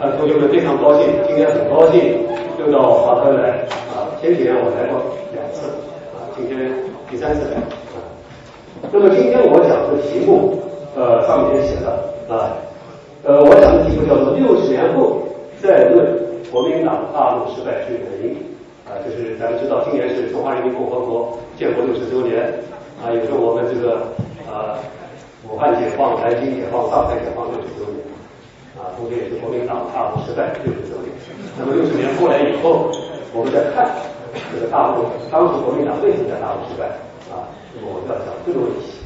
[0.00, 2.24] 啊，同学们非常高兴，今天很高兴
[2.58, 4.08] 又到华科来啊。
[4.18, 4.96] 前几年我来过
[5.30, 5.68] 两次
[6.16, 6.72] 啊，今天
[7.10, 7.60] 第三次来
[7.92, 8.00] 啊。
[8.90, 10.56] 那么今天我讲的题目，
[10.96, 11.92] 呃，上面写的
[12.34, 12.56] 啊，
[13.24, 15.20] 呃，我讲的题目叫做六十年后
[15.60, 16.16] 再论
[16.50, 18.40] 国民党大陆失败之原因
[18.88, 22.40] 啊，就是咱们知道今年是中华人民共和国建国六十周年
[23.04, 24.00] 啊，也是我们这个
[24.48, 24.80] 啊
[25.44, 28.00] 武汉解放、南京解放、上海解放六十周年。
[28.78, 31.10] 啊，同时也是国民党大陆失败六十周年。
[31.58, 32.90] 那么六十年过来以后，
[33.34, 33.90] 我们再看
[34.54, 36.86] 这个大陆当时国民党为什么在大陆失败
[37.32, 37.50] 啊？
[37.74, 39.02] 那么我们要讲这个问题。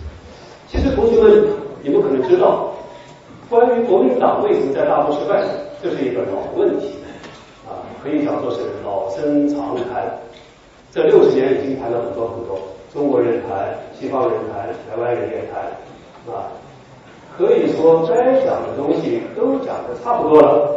[0.69, 1.49] 其实同学们，
[1.83, 2.73] 你们可能知道，
[3.49, 5.43] 关于国民党为什么在大陆失败，
[5.83, 6.95] 这是一个老问题
[7.65, 10.05] 啊，可以讲说是老生常谈。
[10.93, 12.59] 这六十年已经谈了很多很多，
[12.93, 15.63] 中国人谈，西方人谈，台湾人也谈
[16.33, 16.53] 啊。
[17.37, 20.71] 可以说该讲的东西都讲的差不多了，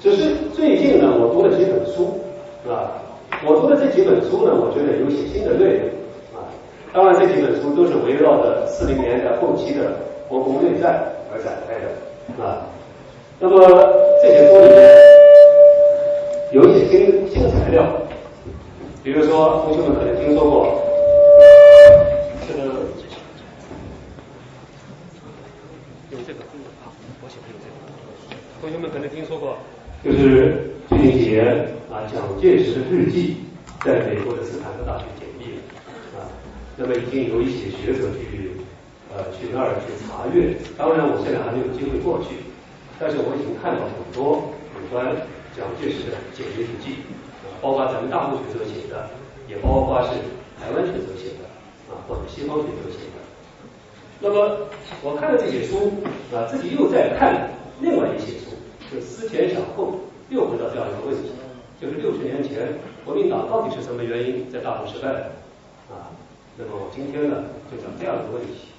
[0.00, 2.18] 只是最近呢，我读了几本书，
[2.64, 2.90] 是吧？
[3.46, 5.86] 我读的这几本书呢，我觉得有些新的内容
[6.34, 6.50] 啊。
[6.92, 9.92] 当然，这几本书都是围绕着四零年代后期的
[10.28, 12.66] 国共内战而展开的啊。
[13.38, 13.60] 那么
[14.20, 14.90] 这些书里面
[16.52, 17.86] 有一些新新材料，
[19.04, 20.80] 比如说同学们可能听说过。
[28.64, 29.58] 同学们可能听说过，
[30.02, 31.44] 就是最近几年
[31.92, 33.36] 啊，蒋介石的日记
[33.84, 35.60] 在美国的斯坦福大学解密了
[36.16, 36.24] 啊，
[36.74, 38.56] 那么已经有一些学者去
[39.12, 42.40] 呃去那儿去查阅，当然我现在还没有机会过去，
[42.98, 44.48] 但是我已经看到很多
[44.80, 45.12] 有关
[45.52, 47.04] 蒋介石的解密日记
[47.44, 49.10] 啊，包括咱们大陆学者写的，
[49.46, 50.16] 也包括是
[50.56, 51.44] 台湾学者写的
[51.92, 53.20] 啊，或者西方学者写的。
[54.20, 54.56] 那么
[55.02, 56.00] 我看了这些书
[56.32, 57.50] 啊，自己又在看
[57.82, 58.53] 另外一些书。
[58.92, 61.30] 就思前想后，又回到这样一个问题，
[61.80, 65.20] 就是六十年前国民党到底是什么原因在大陆失败的
[65.90, 66.12] 啊？
[66.56, 68.70] 那么我今天呢就讲这样一个问题。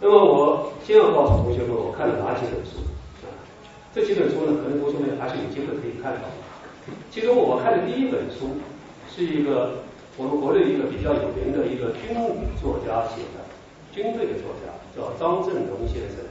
[0.00, 2.80] 那么我先要告诉同学们，我看了哪几本书
[3.26, 3.28] 啊？
[3.92, 6.28] 这几本书呢，可能同学们还是有机会可以看到。
[7.10, 8.56] 其中我看的第一本书
[9.10, 9.84] 是一个
[10.16, 13.44] 我们国内一个比较有名的一个军旅作家写的，
[13.92, 16.24] 军队的作家叫张振龙先生。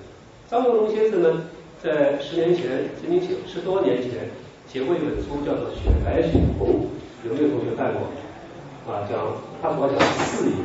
[0.49, 1.43] 张振龙先生呢？
[1.81, 4.11] 在十年前，曾经写十多年前
[4.67, 6.67] 写过一本书，叫做《雪白雪红》，
[7.25, 8.03] 有没有同学看过？
[8.91, 9.17] 啊，讲
[9.61, 10.55] 他主要讲四野，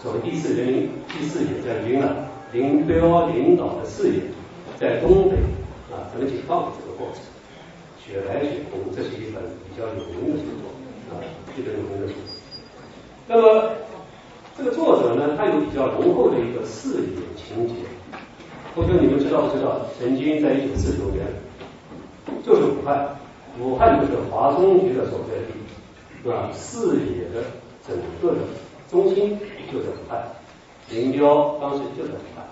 [0.00, 4.20] 所谓第四人民第四野战军啊，林彪领导的四野
[4.78, 5.36] 在东北
[5.90, 7.24] 啊怎么解放这个过程。
[7.98, 10.70] 雪白雪红，这是一本比较有名的著作
[11.10, 11.18] 啊，
[11.58, 12.14] 一本有名的书。
[13.26, 13.72] 那么
[14.56, 17.74] 这个作者呢，他有比较浓厚的一个四野情节。
[18.76, 19.86] 同学，你们知道不知道？
[19.98, 21.24] 曾经在一九四九年，
[22.44, 23.16] 就是武汉，
[23.58, 25.54] 武汉就是华中局的所在地，
[26.22, 26.50] 是吧？
[26.52, 27.42] 四野的
[27.88, 28.42] 整个的
[28.90, 29.30] 中心
[29.72, 30.28] 就在武汉，
[30.90, 32.44] 林彪当时就在武汉，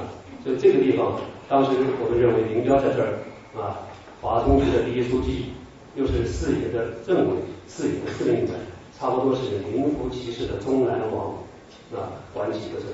[0.00, 0.08] 啊，
[0.42, 1.72] 所以这个地方，当时
[2.02, 3.18] 我们认为林彪在这儿，
[3.60, 3.84] 啊，
[4.22, 5.52] 华中局的第一书记，
[5.94, 7.36] 又是四野的政委，
[7.68, 8.56] 四野的司令长，
[8.98, 11.34] 差不多是名副其实的中南王，
[11.92, 12.88] 啊，管几个省，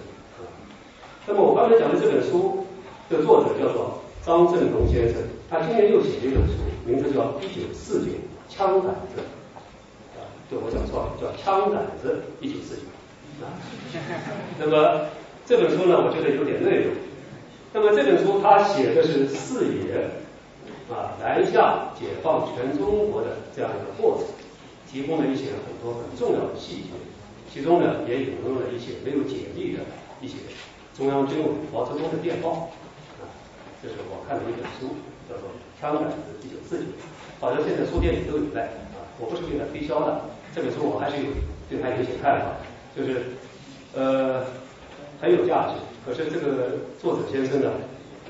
[1.28, 2.66] 那么我刚才讲的这本书。
[3.10, 6.54] 这作者叫做张振龙先生，他今年又写了一本书，
[6.86, 8.12] 名字叫《一九四九
[8.48, 9.20] 枪杆子》，
[10.18, 12.82] 啊，对我讲错了，叫《枪杆子一九四九》
[13.44, 13.52] 啊。
[14.58, 15.08] 那么
[15.44, 16.94] 这本书呢，我觉得有点内容。
[17.74, 20.08] 那么这本书他写的是四野
[20.88, 24.26] 啊南下解放全中国的这样一个过程，
[24.90, 26.88] 提供了一些很多很重要的细节，
[27.52, 29.80] 其中呢也引用了一些没有解密的
[30.20, 30.36] 一些
[30.96, 32.70] 中央军委毛泽东的电报。
[33.82, 34.94] 这是我看的一本书，
[35.28, 35.50] 叫做
[35.80, 36.84] 《枪杆子一九四九》，
[37.40, 38.62] 好像现在书店里都有卖
[38.94, 39.02] 啊。
[39.18, 40.22] 我不是为了推销的，
[40.54, 41.34] 这本书我还是有
[41.68, 42.54] 对它有一些看法，
[42.94, 43.34] 就是
[43.92, 44.46] 呃
[45.20, 45.74] 很有价值。
[46.06, 47.74] 可是这个作者先生呢，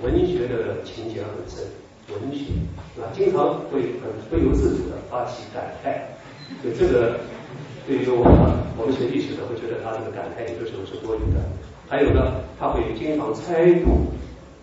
[0.00, 1.68] 文学的情节很深，
[2.08, 2.56] 文学
[2.96, 6.00] 啊经常会很不由自主的发起感慨。
[6.64, 7.20] 就这个
[7.86, 8.32] 对于我们
[8.80, 11.44] 我们学历史的会觉得他这个感慨有的时候是多余的。
[11.88, 14.08] 还有呢，他会经常猜度。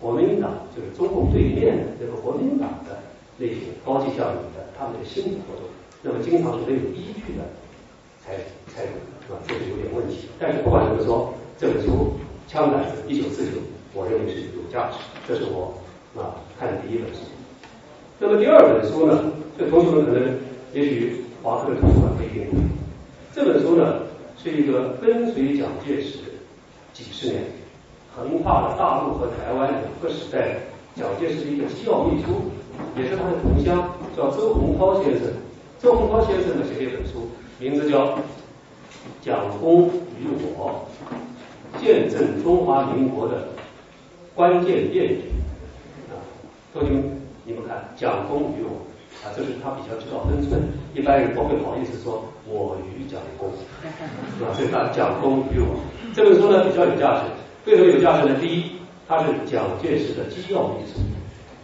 [0.00, 2.98] 国民党就是中共对面的这个国民党的
[3.36, 3.54] 那些
[3.84, 5.68] 高级将领的他们的心理活动，
[6.02, 7.44] 那么经常是没有依据的
[8.24, 8.36] 才
[8.72, 8.88] 才是
[9.28, 9.36] 吧？
[9.46, 10.28] 这是有点问题。
[10.38, 12.16] 但是不管怎么说，这本书
[12.50, 13.50] 《枪杆子一九四九》，
[13.94, 14.96] 我认为是有价值。
[15.28, 15.74] 这是我
[16.16, 17.20] 啊看的第一本书。
[18.18, 19.32] 那么第二本书呢？
[19.58, 20.38] 这同学们可能
[20.72, 22.48] 也许华科的图书馆不一定。
[23.34, 24.02] 这本书呢
[24.42, 26.18] 是一个跟随蒋介石
[26.94, 27.44] 几十年。
[28.16, 30.56] 横跨了大陆和台湾两个时代
[30.94, 32.50] 蒋介石的一个机要秘书，
[32.96, 35.28] 也是他的同乡，叫周洪涛先生。
[35.78, 37.28] 周洪涛先生呢写了一本书，
[37.58, 38.08] 名字叫
[39.22, 40.26] 《蒋公与
[40.56, 40.84] 我：
[41.80, 43.48] 见证中华民国的
[44.34, 45.22] 关键变局》
[46.12, 46.18] 啊，
[46.74, 47.04] 同学们，
[47.44, 48.84] 你们看，蒋公与我
[49.24, 50.60] 啊，这是他比较知道分寸，
[50.94, 53.48] 一般人不会好意思说我与蒋公，
[54.36, 54.52] 是吧？
[54.52, 55.80] 所以他蒋公与我
[56.12, 57.30] 这本书呢比较有价值，
[57.66, 58.36] 为什么有价值呢？
[58.40, 58.64] 第一，
[59.06, 61.00] 它是蒋介石的机要秘书；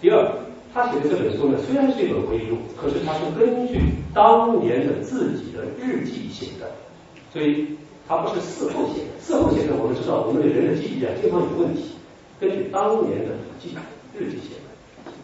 [0.00, 0.26] 第二。
[0.74, 3.80] 他写的这本书呢，虽然是一本回忆录，可是他是根据
[4.12, 6.70] 当年的自己的日记写的，
[7.32, 7.66] 所以
[8.06, 9.16] 他不是事后写的。
[9.24, 11.96] 事后写的，我们知道我们的人的记忆啊经常有问题，
[12.38, 13.74] 根据当年的记
[14.12, 14.60] 日记写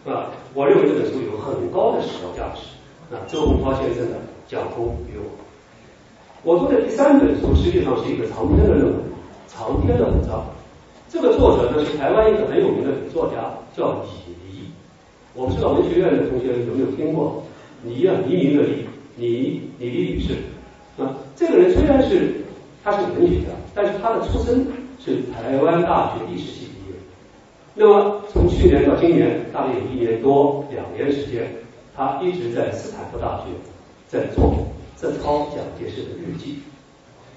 [0.05, 2.65] 的，啊，我认为这本书有很高的史料价值。
[3.13, 4.15] 啊，周鸿涛先生的
[4.47, 5.29] 《讲空与我》，
[6.41, 8.95] 我做的第三本书实际上是一个长篇的论文，
[9.47, 10.43] 长篇的文章。
[11.13, 14.63] 这个作者呢是台湾一个很有名的女作家，叫李黎。
[15.35, 17.43] 我不知道文学院的同学有没有听过
[17.83, 20.33] 倪啊，黎明的黎，倪倪黎女士
[20.97, 21.15] 啊。
[21.35, 22.33] 这个人虽然是
[22.83, 24.65] 他是文学家，但是他的出身
[24.99, 26.97] 是台湾大学历史系毕业。
[27.75, 31.47] 那么从去年到今年，大概有一年多两年时间，
[31.95, 33.43] 他一直在斯坦福大学
[34.07, 34.51] 在做
[34.95, 36.57] 在抄蒋介石的日记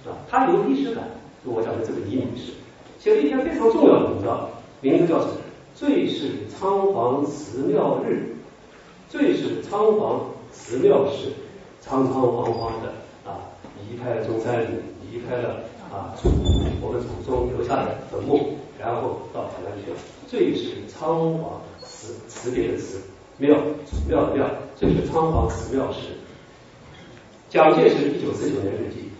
[0.06, 0.16] 啊。
[0.30, 1.04] 他有历史感，
[1.44, 2.52] 我讲的这个倪女士
[3.06, 4.48] 写了一篇非常重要的文章，
[4.80, 5.34] 名字叫什么？
[5.76, 8.34] 最是仓皇辞庙日，
[9.08, 11.28] 最是仓皇辞庙时，
[11.80, 12.88] 仓仓皇皇的
[13.24, 13.46] 啊，
[13.88, 16.30] 离开了中山陵，离开了啊祖
[16.82, 19.96] 我们祖宗留下的坟墓，然后到台湾去了。
[20.26, 23.00] 最是仓皇辞辞别的辞
[23.38, 25.98] 庙祖庙的庙，最是仓皇辞庙时。
[27.48, 29.10] 蒋介石一九四九年日记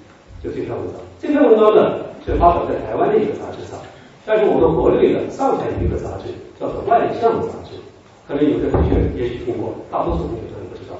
[0.43, 3.78] 就这篇文章，这篇文章呢是发表在台湾的一个杂志上，
[4.26, 6.34] 但是我们国内的上海的一个杂志。
[6.58, 7.76] 叫做《外向》杂志，
[8.26, 10.96] 可能有的同学也许听过，大多数同学可能不知道。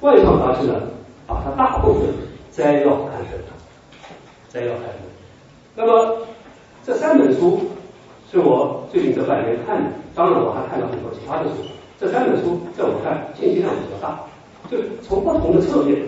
[0.06, 0.80] 《外向》杂志呢，
[1.26, 2.04] 把它大部分
[2.52, 3.50] 摘要刊登了，
[4.48, 5.02] 摘要刊登。
[5.74, 6.18] 那么
[6.86, 7.58] 这三本书
[8.30, 11.56] 是我最近这半年看的，当然我还看了很多其他的书。
[11.98, 14.20] 这三本书在我看信息量比较大，
[14.70, 16.00] 就从不同的侧面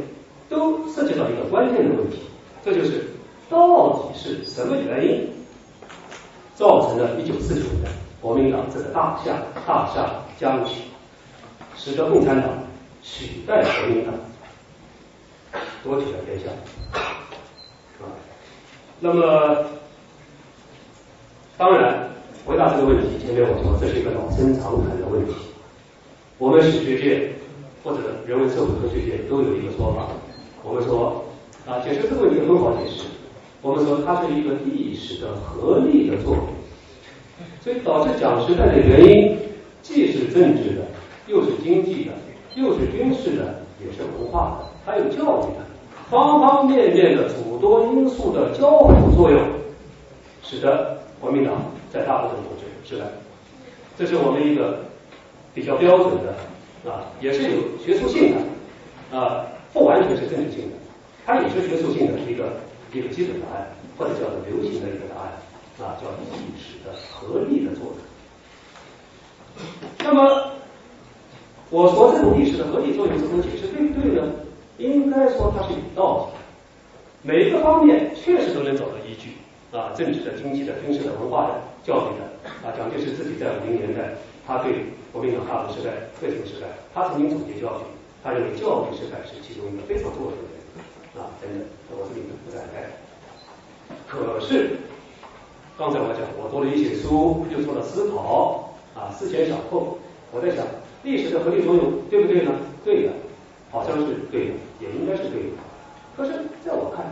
[0.49, 2.23] 都涉及到一个关键的问题，
[2.65, 3.03] 这就是
[3.49, 5.31] 到底是什么原因
[6.55, 7.91] 造成了1949年？
[8.21, 9.37] 国民党这个大厦
[9.67, 10.09] 大厦
[10.39, 10.83] 将起，
[11.77, 12.51] 使得共产党
[13.03, 14.15] 取代国民党
[15.83, 16.47] 夺取了天下
[16.97, 17.19] 啊。
[19.01, 19.65] 那么，
[21.59, 22.09] 当然
[22.47, 25.35] 回答这个问题，前面我说这是一个老生常谈的问题。
[26.39, 27.33] 我们史学界
[27.83, 30.07] 或者人文社会科学界都有一个说法，
[30.63, 31.25] 我们说
[31.67, 33.03] 啊，解释这个问题很好解释。
[33.63, 36.45] 我们说它是一个历史的合力的作用。
[37.61, 39.39] 所以导致蒋时代的原因，
[39.83, 40.83] 既是政治的，
[41.29, 42.11] 又是经济的，
[42.57, 45.65] 又是军事的，也是文化的，还有教育的，
[46.11, 49.41] 方方面面的诸多因素的交互作用，
[50.43, 51.55] 使得国民党
[51.93, 53.07] 在大部分统治失败。
[53.97, 54.81] 这是我们一个
[55.55, 60.77] 比较标准的啊，也是有学术性的啊，不完全是政治性的，
[61.25, 62.45] 它也是学术性的一个
[62.93, 63.69] 一个基本答案，
[63.99, 65.33] 或者叫做流行的一个答案。
[65.81, 67.97] 啊，叫历史的合力的作用。
[69.99, 70.53] 那么，
[71.71, 74.23] 我说这种历史的合力作用怎么解释对不对呢？
[74.77, 76.39] 应该说它是有道理的，
[77.23, 79.33] 每一个方面确实都能找到依据
[79.77, 82.71] 啊，政治的、经济的、军事的、文化的、教育的啊。
[82.77, 84.15] 蒋介石自己在五零年代，
[84.47, 85.91] 他对国民党大陆失败
[86.23, 86.69] 为什么失败？
[86.95, 87.87] 他曾经总结教训，
[88.23, 90.37] 他认为教育失败是其中一个非常重要的
[91.17, 92.89] 啊等等，我这里就不展开。
[94.09, 94.77] 可是。
[95.79, 99.99] 刚才我讲，我读了一些书，又做了思考啊，思前想后。
[100.31, 100.65] 我在想，
[101.03, 102.53] 历史的合力作用对不对呢？
[102.85, 103.13] 对的，
[103.71, 105.57] 好像是对的，也应该是对的。
[106.15, 106.33] 可是，
[106.65, 107.05] 在我看，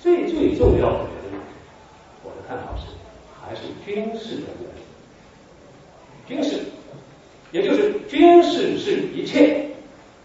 [0.00, 1.38] 最最重要的原因，
[2.24, 2.88] 我的看法是，
[3.40, 4.48] 还是军事的
[6.26, 6.42] 原因。
[6.42, 6.60] 军事，
[7.52, 9.68] 也就是军事是一切，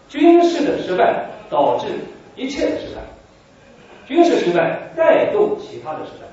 [0.08, 1.86] 军事的失败导致
[2.36, 3.02] 一切的失败，
[4.06, 6.26] 军事失败带动其他的失败。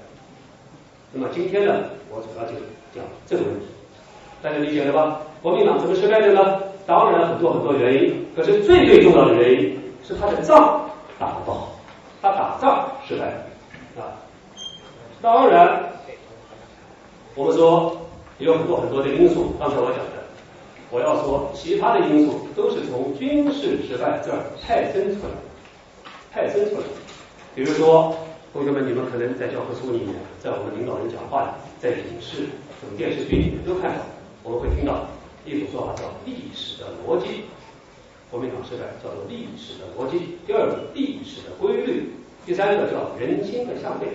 [1.12, 1.74] 那么今天呢，
[2.10, 2.54] 我主要就
[2.94, 3.66] 讲这个问题，
[4.42, 5.22] 大家理解了吧？
[5.42, 6.60] 国民党怎么失败的呢？
[6.86, 10.90] 当然很多很多原因，可是最最重要的原因是他的仗
[11.20, 11.70] 打得不好，
[12.22, 13.26] 他打仗失败
[14.02, 14.16] 啊。
[15.22, 15.84] 当然，
[17.36, 17.98] 我们说
[18.40, 20.24] 有很多很多的因素，刚才我讲的，
[20.92, 25.34] 我要说其他的因素都是从军事失败这儿派生出来，
[26.32, 26.84] 派生出来，
[27.56, 28.16] 比如说。
[28.54, 32.48] 同学们，你们可能在教科书里面，在我们领导人讲话，在影视、
[32.82, 34.02] 这种电视剧里面都看到，
[34.42, 35.06] 我们会听到
[35.46, 37.44] 一种说法叫历史的逻辑，
[38.32, 40.40] 国民党时代叫做历史的逻辑。
[40.48, 42.10] 第二个历史的规律，
[42.48, 44.08] 第三个叫人心的向背，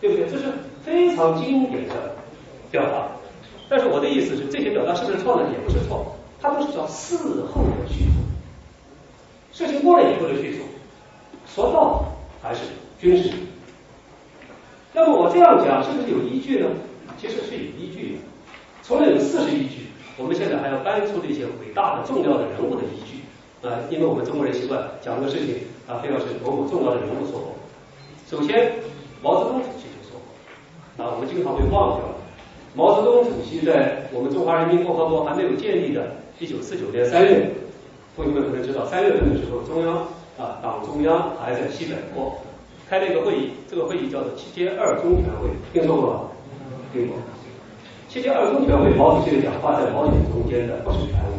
[0.00, 0.26] 对不对？
[0.30, 0.44] 这是
[0.82, 2.14] 非常经典的
[2.70, 3.08] 表达。
[3.68, 5.50] 但是我的意思是，这些表达是不是错呢？
[5.52, 7.16] 也不是错，它都是叫事
[7.52, 8.16] 后的叙述，
[9.52, 10.62] 事情过了以后的叙述。
[11.54, 12.04] 说到底
[12.42, 12.60] 还是
[12.98, 13.30] 军事。
[14.94, 16.68] 那么我这样讲是不是有依据呢？
[17.18, 18.18] 其实是有依据的。
[18.82, 23.22] 除了有事实依据，我们现在还要搬出这些伟大的、重要的人物的依据
[23.66, 25.56] 啊，因为我们中国人习惯讲个事情
[25.86, 27.54] 啊，非要是某某重要的人物说过。
[28.28, 28.72] 首先，
[29.22, 32.08] 毛泽东主席就说过啊，我们经常会忘掉。
[32.74, 37.50] 毛泽东主席在我们中华人民共和国还没有建立的1949年3月，
[38.16, 42.38] 同学们可能知道，三月份的时候，中央啊，党中央还在西北坡。
[42.88, 46.20] 开了一个会议，这个会议叫做七届二中全会，听说过吗？
[46.92, 47.16] 听过。
[48.08, 51.32] 七届二中全会，毛主席的讲话在毛选中间的，不是全文，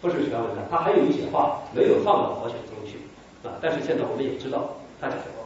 [0.00, 2.98] 不是全文的，他还有一些话没有放到毛选中去
[3.46, 3.54] 啊。
[3.60, 5.44] 但是现在我们也知道他讲什么。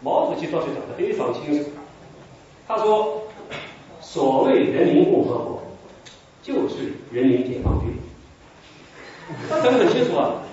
[0.00, 1.70] 毛主席倒是讲的非常清楚，
[2.68, 3.22] 他说
[4.00, 5.62] ：“所谓人民共和国，
[6.42, 7.90] 就是人民解放军。”
[9.50, 10.43] 他讲的很清楚啊，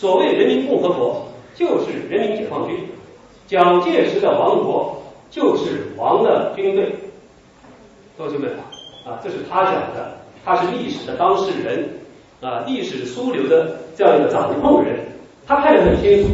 [0.00, 2.74] 所谓人民共和国，就是人民解放军。
[3.46, 4.96] 蒋介石的王国
[5.28, 6.90] 就是王的军队，
[8.16, 8.50] 同学们
[9.04, 11.86] 啊，这是他讲的，他是历史的当事人
[12.40, 15.00] 啊，历史枢纽的这样一个掌控人，
[15.46, 16.30] 他看得很清楚，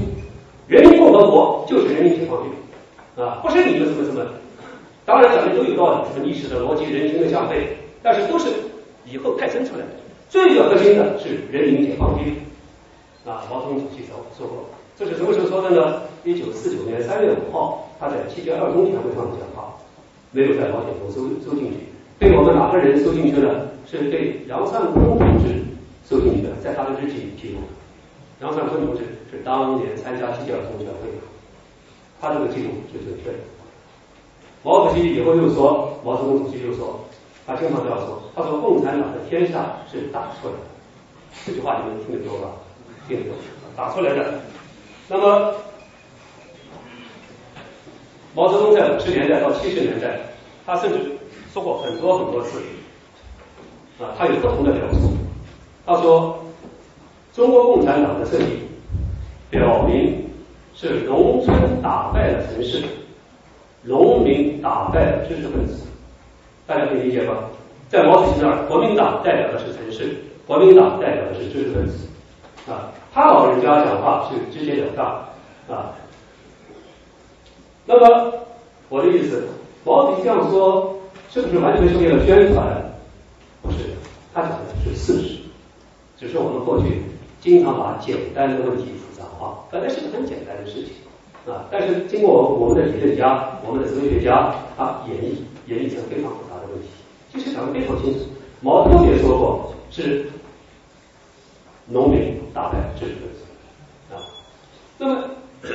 [0.68, 2.52] 人民共和国就是人民解放军。
[3.16, 4.24] 啊，不是你们怎么怎么，
[5.04, 8.46] 当然讲的都有道理，什么历史的逻辑、人心的向背，但是都是
[9.10, 9.88] 以后派生出来的，
[10.28, 12.32] 最核心的是人民解放军。
[13.26, 14.64] 啊，毛泽东主席说说过。
[14.96, 16.02] 这是什么时候说的呢？
[16.24, 19.74] 一九四九年三月五号，他在七届二中全会上讲话，
[20.30, 21.76] 没有在保险中收收进去。
[22.18, 23.68] 被我们哪个人收进去了？
[23.84, 25.62] 是被杨尚昆同志
[26.08, 27.58] 收进去的，在他的日记里披露。
[28.40, 31.22] 杨尚昆同志是当年参加七届二中全会的，
[32.20, 33.38] 他这个记录是准确的。
[34.62, 37.00] 毛主席以后又说，毛泽东主席又说，
[37.46, 40.60] 他经常这样说，他说共产党的天下是打出来的。
[41.44, 42.50] 这句话你们听得多吧？
[43.08, 43.34] 听得多，
[43.76, 44.40] 打出来的。
[45.08, 45.54] 那么，
[48.34, 50.18] 毛泽东在五十年代到七十年代，
[50.66, 50.98] 他甚至
[51.52, 52.60] 说过很多很多次，
[54.00, 55.16] 啊，他有不同的表述。
[55.86, 56.38] 他说，
[57.32, 58.62] 中国共产党的胜利，
[59.50, 60.28] 表明
[60.74, 62.82] 是农村打败了城市，
[63.82, 65.86] 农民打败了知识分子。
[66.66, 67.34] 大家可以理解吗？
[67.88, 72.05] 在毛主席那儿，国民党代表的是城市，国民党代表的是知识分子，
[72.68, 72.92] 啊。
[73.12, 75.06] 他老人家讲话是直截了当
[75.74, 75.94] 啊，
[77.86, 78.32] 那么
[78.88, 79.48] 我的意思，
[79.84, 80.94] 毛主席这样说
[81.30, 82.82] 是不是完全是为了宣传？
[83.62, 83.78] 不是，
[84.34, 85.38] 他讲的是事实，
[86.18, 87.02] 只是我们过去
[87.40, 90.92] 经常把简单的问题复杂化，本来是个很简单的事情
[91.52, 95.34] 啊，但是经过我们的理论家、我们的哲学家啊演绎，
[95.66, 96.88] 演绎成非常复杂的问题。
[97.32, 98.20] 其实讲的非常清楚，
[98.60, 100.30] 毛特别说过是
[101.88, 102.36] 农民。
[102.56, 103.44] 打败知识分子
[104.10, 104.16] 啊，
[104.96, 105.28] 那么
[105.60, 105.74] 这个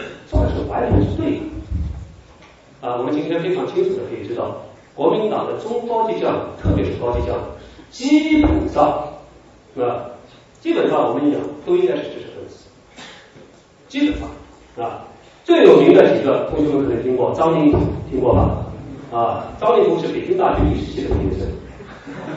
[0.50, 1.42] 是完全是对的
[2.82, 2.96] 啊。
[2.98, 4.58] 我们今天非常清楚的可以知道，
[4.96, 7.44] 国民党的中高级将领，特别是高级将领，
[7.92, 8.84] 基本上
[9.78, 10.10] 啊，
[10.60, 12.66] 基本上我们讲都应该是知识分子，
[13.88, 14.28] 基本上
[14.84, 15.06] 啊，
[15.44, 17.78] 最有名的几个同学们可能听过张灵甫，
[18.10, 18.66] 听过吧？
[19.16, 21.48] 啊，张灵甫是北京大学历史系的毕业生，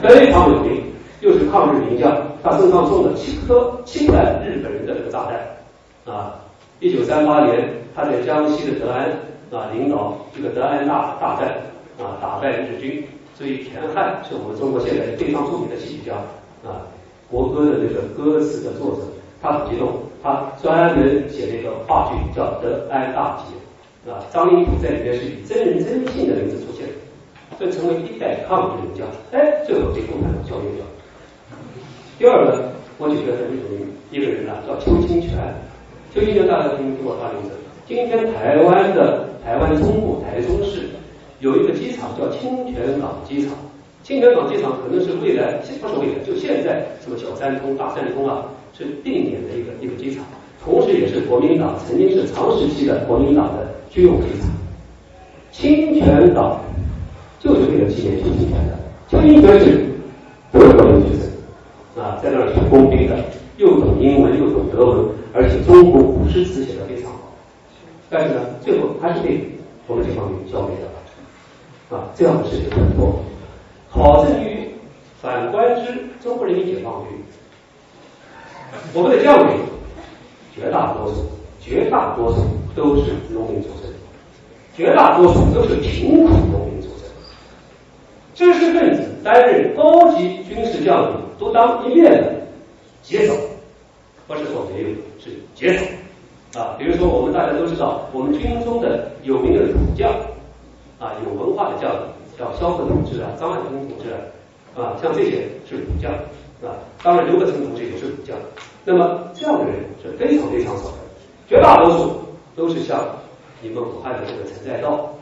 [0.03, 0.83] 非常有名。
[1.21, 2.15] 又是抗日名将，
[2.45, 6.35] 他身上中了七颗侵犯日本人的这个炸弹啊！
[6.79, 9.09] 一九三八年，他在江西的德安
[9.49, 11.57] 啊领导这个德安大大战
[11.97, 13.03] 啊，打败日军。
[13.33, 16.13] 所以田汉是我们中国现在非常著名的戏剧家
[16.63, 16.85] 啊，
[17.31, 19.01] 国歌的那个歌词的作者，
[19.41, 26.85] 他很激动，他专门写了一个话剧叫《德安大捷》啊，张灵甫在里面是以真人真信的名字出现，
[27.57, 29.07] 这成为一代抗日名将。
[29.31, 30.85] 哎，最后被共产党消灭掉。
[32.17, 35.31] 第二个，我举个很有名一个人啊，叫邱清泉。
[36.13, 37.51] 邱清泉大家听听我他名字。
[37.85, 40.87] 今天台湾的台湾中部台中市
[41.41, 43.51] 有一个机场叫清泉港机场。
[44.01, 50.23] 清泉港机场可能是未来，不是未来，就现在什么小三通、大三通啊，是定点的一个一个机场，
[50.63, 54.47] 同时也是国民党曾经是长时期的国民党的军用机场。
[55.51, 56.61] 清泉港
[57.41, 58.79] 就是为了纪念邱清泉的。
[59.09, 59.83] 邱清泉是
[60.53, 61.24] 国留学生。
[62.05, 63.17] 啊，在那儿是工兵的，
[63.57, 67.33] 又懂英文又懂德文，而且中国古诗词写的非常好。
[68.11, 69.41] 但是呢，最后还是被
[69.87, 71.99] 我们解放军消灭掉了。
[71.99, 73.19] 啊，这样的事情很多。
[73.89, 74.69] 好在于
[75.19, 77.17] 反观之，中国人民解放军，
[78.93, 79.57] 我们的将领
[80.55, 81.25] 绝大多数，
[81.59, 82.41] 绝大多数
[82.75, 83.91] 都是农民出身，
[84.77, 87.09] 绝大多数都是贫苦农民出身。
[88.35, 92.33] 知识分子担任高级军事将领，都当一面的
[93.01, 93.35] 节省，
[94.27, 94.89] 不是说没有，
[95.19, 95.87] 是节省。
[96.55, 100.09] 啊，比如说我们大家都知道，我们军中的有名的武将，
[100.99, 101.99] 啊，有文化的将领，
[102.39, 106.13] 叫萧何同志啊，张爱萍同志啊，啊，像这些是武将，
[106.63, 108.37] 啊，当然刘伯承同志也是武将。
[108.85, 110.97] 那么这样的人是非常非常少的，
[111.49, 112.21] 绝大多数
[112.55, 113.05] 都是像
[113.61, 115.13] 你们武汉的这个陈再道，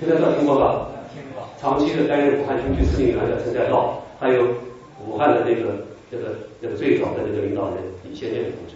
[0.00, 0.86] 陈再道听过吧？
[1.12, 1.46] 听过。
[1.60, 4.46] 长期的担任武汉军区司令员的陈再道，还有
[5.06, 8.74] 武汉的那个这个这个最早的这个领导人李先念同志，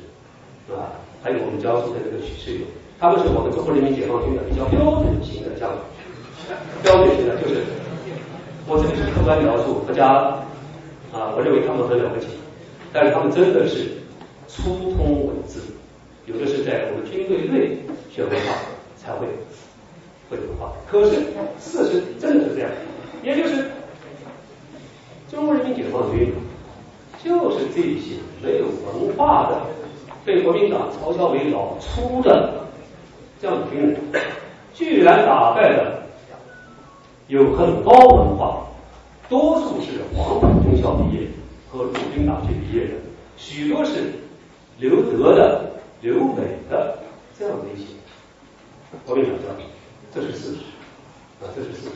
[0.67, 0.93] 是吧。
[1.23, 2.67] 还有我们江苏的这个许世友，
[3.01, 5.81] 他们是我们中国人民解放军的比较标准型的将领，
[6.83, 7.65] 标准型的就是，
[8.69, 10.05] 我这里是客观描述，不加
[11.17, 12.29] 啊，我认为他们很了不起，
[12.93, 13.89] 但是他们真的是
[14.49, 15.61] 粗通文字，
[16.27, 17.79] 有的是在我们军队内
[18.13, 18.53] 学文化
[19.01, 19.27] 才会
[20.29, 21.17] 会文化，可是
[21.59, 22.71] 事实真的是这样，
[23.23, 23.65] 也就是
[25.35, 26.33] 中国人民解放军
[27.23, 29.61] 就是这些没有文化的。
[30.25, 32.65] 被国民党嘲笑为老粗的
[33.43, 34.01] 这样的军人，
[34.73, 36.03] 居然打败了
[37.29, 38.67] 有很高文化，
[39.29, 41.29] 多数是黄埔军校毕业
[41.71, 42.95] 和陆军大学毕业的，
[43.37, 44.15] 许多是
[44.79, 46.97] 留德的、留美的
[47.39, 47.89] 这样的一些
[49.05, 49.67] 国民党将领，
[50.15, 50.61] 这是事实
[51.43, 51.91] 啊，这是事实。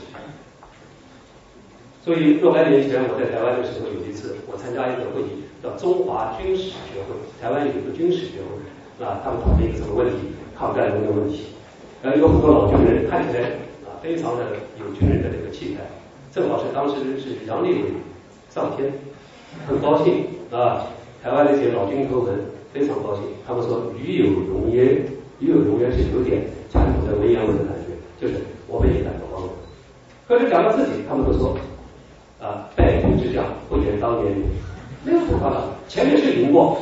[2.04, 5.44] 所以若干年前我在台湾的时候，有一次我参加一个会议。
[5.60, 10.30] 叫中华军事学会，台湾有一个军事学会啊，他们讨论一个什么问题？
[10.56, 11.50] 抗战中的问题。
[12.00, 15.82] 然后有很多老军人，看起来啊，非常的有军人的这个气概。
[16.30, 17.90] 正好是当时是杨利伟
[18.48, 18.86] 上天，
[19.66, 20.86] 很高兴啊，
[21.24, 22.38] 台湾那些老军头们
[22.72, 23.24] 非常高兴。
[23.44, 25.02] 他们说与有荣焉，
[25.40, 29.50] 与有荣焉是有点传统的文言文的感觉，就是我们也感到光荣。
[30.28, 31.58] 可是讲到自己，他们都说
[32.40, 34.48] 啊，败军之将不言当年勇。
[35.04, 36.78] 没有土法的，前面是赢过，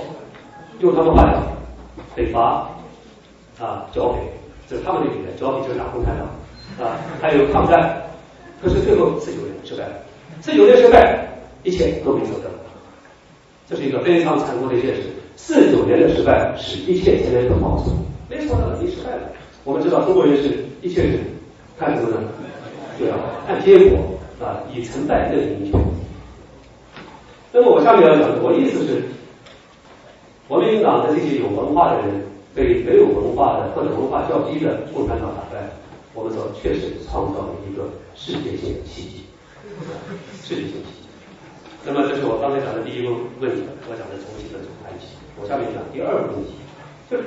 [0.81, 1.43] 用他们话讲，
[2.15, 2.69] 北伐
[3.59, 4.21] 啊，剿匪，
[4.69, 8.03] 这是他们的语言，剿匪就是打共产党啊，还有抗战，
[8.63, 9.93] 可是最后四九年失败了，
[10.41, 11.27] 四九年失败，
[11.63, 12.51] 一切都没走到，
[13.69, 15.03] 这是一个非常残酷的现实。
[15.37, 17.93] 四九年的失败使一切前面都好走，
[18.29, 19.23] 没错的，你失败了。
[19.65, 21.19] 我们知道中国人是一切是
[21.79, 22.17] 看什么呢？
[22.99, 23.99] 对啊，看结果
[24.41, 25.81] 啊，以成败论英雄。
[27.53, 29.03] 那么我下面要讲的，我意思是，
[30.47, 32.23] 国民党的这些有文化的人
[32.55, 35.71] 被没有文化的或者文化较低的共产党打败，
[36.13, 39.25] 我们说确实创造了一个世界性奇迹，
[40.43, 41.09] 世界性奇迹。
[41.85, 45.17] 那么这是我刚才讲的第一个问题，我讲的重新的总谈起。
[45.41, 46.53] 我下面讲第二个问题，
[47.11, 47.25] 就是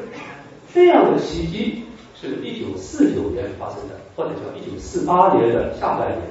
[0.74, 6.22] 这样的奇迹是一九四九年发生的，或者叫一九四八年的下半年，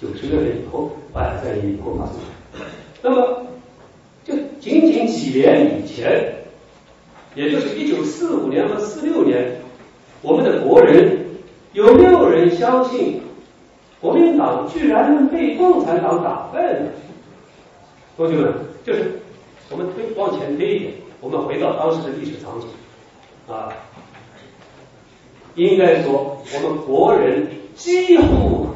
[0.00, 2.66] 九十月份以后，八二战役以后发生的。
[3.02, 3.40] 那么。
[4.26, 6.34] 就仅仅几年以前，
[7.34, 9.56] 也就是一九四五年和四六年，
[10.22, 11.26] 我们的国人
[11.74, 13.20] 有没有人相信
[14.00, 16.86] 国民党居然被共产党打败了？
[18.16, 18.50] 同学们，
[18.82, 19.20] 就是
[19.68, 22.68] 我们推往前推一点，我们回到当时的历史场景
[23.46, 23.68] 啊，
[25.54, 28.68] 应该说我们国人几乎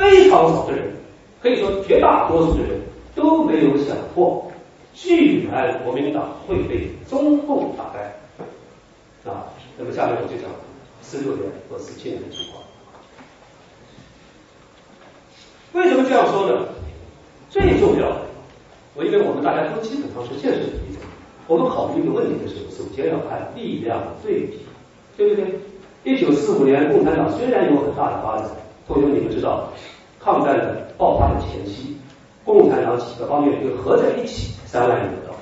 [0.00, 0.94] 非常少的人，
[1.42, 2.80] 可以说绝大多数的人
[3.14, 4.50] 都没有想过。
[4.94, 8.16] 居然国民党会被中共打败
[9.30, 9.44] 啊！
[9.78, 10.50] 那么下面我就讲
[11.02, 12.64] 四六年和四七年的情况。
[15.74, 16.66] 为什么这样说呢？
[17.50, 18.22] 最重要的，
[18.94, 21.00] 我因为我们大家都基本上是现实主义者，
[21.46, 24.60] 我们考虑一个问题的时候，首先要看力量对比，
[25.16, 25.60] 对不对？
[26.04, 28.50] 一九四五年共产党虽然有很大的发展，
[28.90, 29.68] 同学们你们知道，
[30.18, 31.96] 抗战的爆发的前夕。
[32.44, 35.36] 共产党几个方面就合在一起，三万人不到，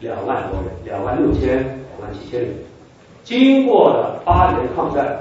[0.00, 2.50] 两万多人，两万六千，两万七千人。
[3.22, 5.16] 经过了八年抗战，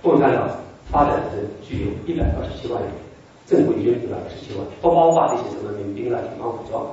[0.00, 0.48] 共产党
[0.90, 2.90] 发展成具有一百二十七万人，
[3.44, 6.86] 正规军一百二十七万，不包括这些什么民兵啊、地方武装。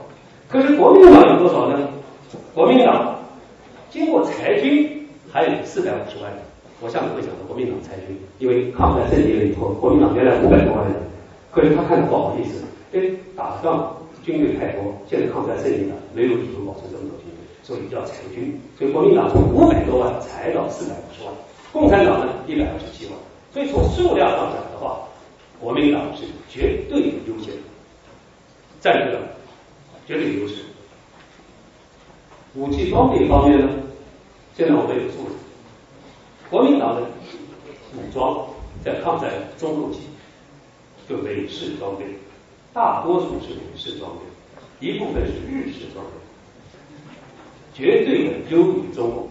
[0.50, 1.88] 可是国民党有多少呢？
[2.54, 3.16] 国民党
[3.90, 6.42] 经过裁军还有四百五十万人。
[6.82, 10.96] 我下面会讲到国民党裁军，因为抗战胜利了以后，国民党原来五百多万人，
[11.52, 12.64] 可是他看着不好意思。
[12.92, 18.60] 因为，打仗军队太多，现在抗战胜利了，没有理由保存这么多军队，所以叫裁军。
[18.78, 21.34] 所以国民党从五百多万裁到四百五十万，
[21.72, 23.14] 共产党呢一百二十七万。
[23.54, 25.00] 所以从数量上讲的话，
[25.60, 27.54] 国民党是绝对优先，
[28.82, 29.20] 占据了
[30.08, 30.56] 绝对优势。
[32.56, 33.70] 武器装备方面呢，
[34.58, 35.36] 现在我们有数字，
[36.52, 37.02] 国民党的
[37.96, 38.46] 武装
[38.84, 40.02] 在抗战中后期
[41.08, 42.04] 就美式装备，
[42.74, 46.12] 大多数是美式装备，一部分是日式装备，
[47.74, 49.30] 绝对的优于中国。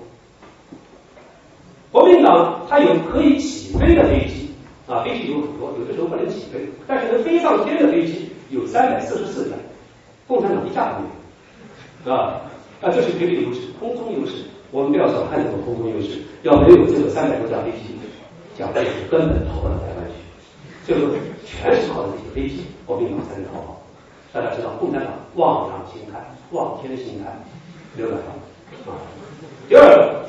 [1.93, 4.51] 国民党它有可以起飞的飞机
[4.89, 9.57] 啊，飞机有很多，有的时候不能起飞，但是能飞上天的飞机有三百四十四架，
[10.27, 11.07] 共产党一架都没
[12.07, 12.41] 有，啊
[12.81, 14.45] 啊，这是绝对优势，空中优势。
[14.71, 17.95] 我们不要小看这种空中优势，要没有这个三百多架飞机，
[18.57, 20.15] 蒋介石根本逃不到台湾去。
[20.87, 21.13] 这个
[21.45, 23.81] 全是靠这些飞机，国民党才能逃跑。
[24.33, 27.43] 大家知道，共产党望洋兴叹，望天兴叹，
[27.97, 28.19] 没有办
[28.87, 28.95] 法啊。
[29.69, 30.21] 第二个。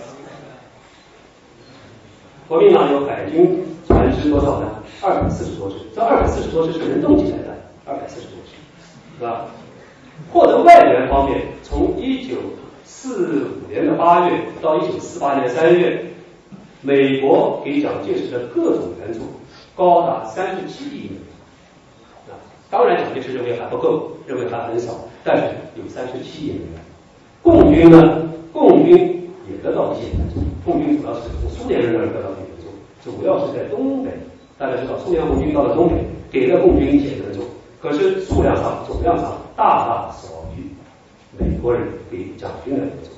[2.48, 4.84] 国民党有海军船只多少呢？
[5.02, 5.76] 二百四十多只。
[5.96, 8.52] 这二百四十多只是人动起来的，二百四十多只，
[9.18, 9.46] 是吧？
[10.34, 12.36] 获得外援方面，从一九
[13.02, 16.06] 四五年的八月到一九四八年三月，
[16.82, 19.22] 美国给蒋介石的各种援助
[19.76, 22.30] 高达三十七亿美元。
[22.30, 22.38] 啊，
[22.70, 26.82] 当然蒋介石认为还不够，认为还很少，但是有三十七亿美元。
[27.42, 28.22] 共军呢？
[28.54, 32.70] 共军也得到一些援助，共军主要是从苏联人那儿得到的援助。
[33.04, 34.12] 主要是在东北，
[34.60, 35.96] 大家知道，苏联红军到了东北，
[36.32, 37.46] 给了共军一些援助，
[37.82, 40.31] 可是数量上、总量上大大少
[41.42, 42.86] 美国人给蒋军的。
[42.86, 43.10] 援助。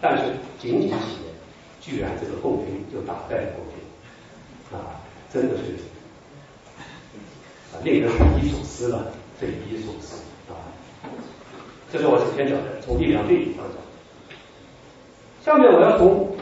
[0.00, 0.24] 但是
[0.60, 1.32] 仅仅几年，
[1.80, 3.74] 居然这个共军就打败了共军，
[4.72, 5.00] 啊，
[5.32, 5.62] 真的是
[7.72, 10.16] 啊令人匪夷所思了，匪夷所思
[10.50, 10.54] 啊！
[11.90, 13.76] 这是我首先讲的，从力量对比上讲。
[15.44, 16.36] 下面我要从。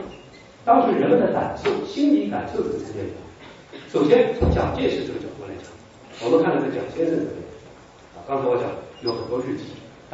[0.66, 5.68] 当时人们的感受、心理感受这个层面讲，首先从蒋介石这个角度来讲，
[6.24, 7.36] 我们看到是蒋先生这边
[8.16, 8.64] 啊，刚才我讲
[9.02, 9.64] 有很多日记，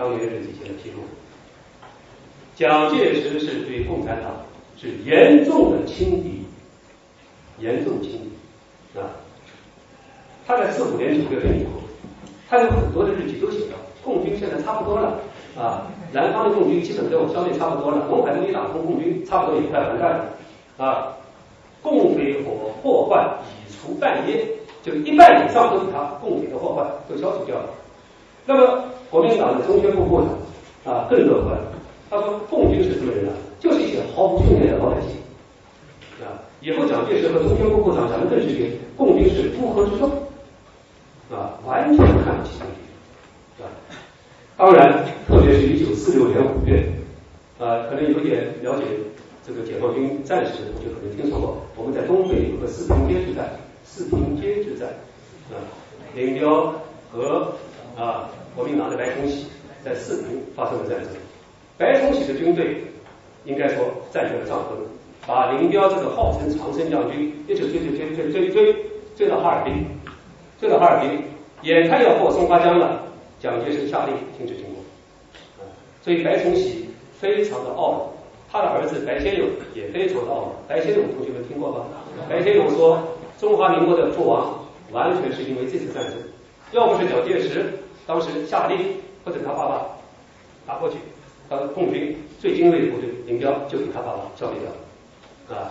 [0.00, 1.02] 当年日记写的披露，
[2.56, 4.32] 蒋介石是对共产党
[4.78, 6.42] 是严重的轻敌，
[7.58, 9.04] 严重轻敌啊。
[10.46, 11.82] 他在四五年九月份以后，
[12.48, 15.18] 他有很多的日记都写到，共军现在差不多了
[15.54, 20.24] 啊，南方的共军基本跟我消灭差不多了，红海的一打通，共军差不多也快完蛋了。
[20.78, 21.12] 啊，
[21.82, 24.48] 共匪火祸患已除半耶，
[24.82, 27.68] 就一半以上都是他共匪的祸患都消除掉了。
[28.46, 31.58] 那么国民党的中宣部部长啊更乐观，
[32.08, 33.32] 他说共军是什么人呢？
[33.58, 35.10] 就是一些毫无训练的老百姓
[36.20, 36.38] 啊。
[36.60, 40.10] 以后蒋介石和中宣部部长讲的更直接，共军是乌合之众
[41.30, 43.68] 啊，完全看不起共军啊。
[44.56, 46.86] 当然，特别是一九四六年五月
[47.58, 48.84] 啊，可能有点了解。
[49.42, 50.52] 这个解放军战士
[50.84, 53.50] 就可能听说过，我们在东北有个四平街之战，
[53.82, 54.86] 四平街之战
[55.50, 55.56] 啊，
[56.14, 56.72] 林彪
[57.10, 57.52] 和
[58.00, 59.46] 啊国民党的白崇禧
[59.84, 61.08] 在四平发生了战争，
[61.76, 62.82] 白崇禧的军队
[63.44, 64.78] 应该说占据了上风，
[65.26, 68.76] 把林彪这个号称长胜将军一直追追追追追追
[69.16, 69.84] 追到哈尔滨，
[70.58, 71.22] 追到哈尔滨，
[71.62, 73.02] 眼看要过松花江了，
[73.38, 74.74] 蒋介石下令停止进攻，
[75.58, 75.68] 啊，
[76.02, 78.12] 所以白崇禧非常的懊恼。
[78.52, 80.50] 他的儿子白先勇也非常的傲慢。
[80.66, 81.86] 白先勇同学们听过吗？
[82.28, 83.00] 白先勇说，
[83.38, 84.58] 中华民国的覆亡
[84.90, 86.14] 完全是因为这次战争，
[86.72, 87.72] 要不是蒋介石
[88.10, 88.76] 当时下令，
[89.24, 89.86] 或者他爸爸
[90.66, 90.96] 打过去，
[91.48, 95.56] 当共军最精锐的部队林彪就给他爸爸消灭掉了。
[95.56, 95.70] 啊，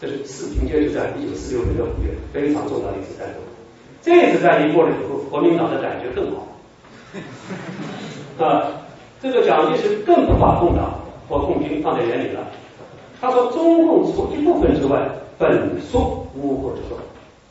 [0.00, 3.36] 这是四平街之战，一九四六年的五月，非常重要的一次战争。
[4.02, 6.48] 这次战役过了以后，国民党的感觉更好。
[8.44, 8.82] 啊，
[9.22, 11.00] 这个蒋介石更不把共党。
[11.28, 12.40] 或共军放在眼里了。
[13.20, 16.96] 他说：“中共除一部分之外，本属乌合之众。”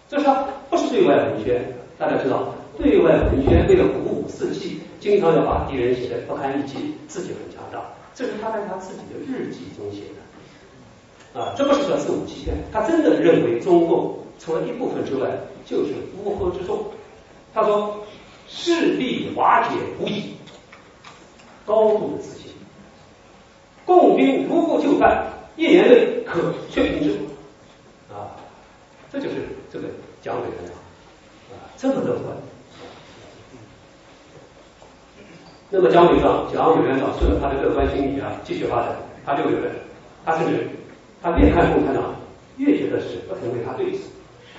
[0.07, 0.25] 这是
[0.69, 1.61] 不是对外文宣？
[1.97, 7.81] 大家知道，对外文宣为了鼓舞士气，经常要把敌人写的不堪一击，自己很强大。
[8.13, 11.39] 这是他在他自己的日记中写的。
[11.39, 15.29] 啊，这不是说自我欺骗，他真的认为中共除了一部分之外，
[15.65, 16.85] 就是乌合之众。
[17.53, 18.05] 他说
[18.47, 20.33] ：“势必瓦解无疑。”
[21.65, 22.51] 高度的自信。
[23.85, 25.25] 共军如不就范，
[25.57, 27.11] 一年内可确平之。
[28.13, 28.31] 啊，
[29.11, 29.35] 这就是
[29.71, 29.87] 这个
[30.21, 30.75] 蒋委员长
[31.51, 32.35] 啊，这么乐观。
[35.69, 38.89] 那么蒋委员长，蒋委员长顺着他的乐观心理啊，继续发展，
[39.25, 39.71] 他就觉得，
[40.23, 40.69] 他甚至
[41.21, 42.03] 他越看共产党，
[42.57, 44.09] 越觉得是不曾为他对此。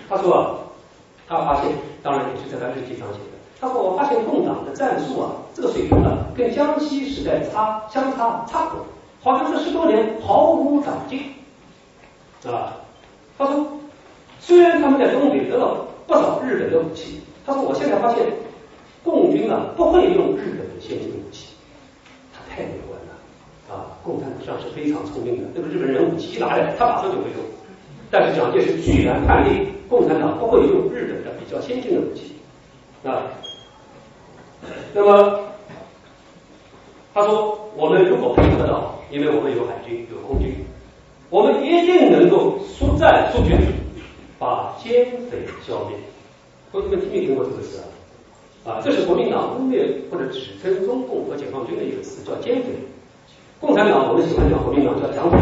[0.09, 0.51] 他说啊，
[1.29, 1.71] 他发现，
[2.03, 3.37] 当然也是在他日记上写的。
[3.61, 8.85] 他说我发现共党的战术啊，这个水平呢，跟江西时代差相差差不多。
[9.23, 11.21] 好像这十多年毫无长进，
[12.47, 12.77] 啊，
[13.39, 13.67] 他说，
[14.39, 18.25] 虽然他们在东北得到不少日本的武器，他说我现在发现，
[19.07, 21.55] 共军啊不会用日本的先进武器，
[22.35, 23.97] 他太乐观了啊！
[24.03, 27.41] 共产党上是非常聪明的，那个日本人武器一拿来，他马上就会用。
[28.11, 32.35] 但是蒋介石居然判定共产党不会用日本的比较先进的武器
[33.05, 33.23] 啊。
[34.93, 35.41] 那么
[37.15, 40.53] 他说，我们如果配合的好，因为我们有海军有空军，
[41.31, 43.57] 我们一定能够速战速决，
[44.39, 45.97] 把奸匪消灭。
[46.73, 47.85] 同学们听没听过这个词啊？
[48.67, 52.71] 啊，这是国民党污蔑或者指称中共和解放军的一个词，叫奸匪。
[53.61, 55.39] 共产党我们喜欢讲国民党叫蒋匪，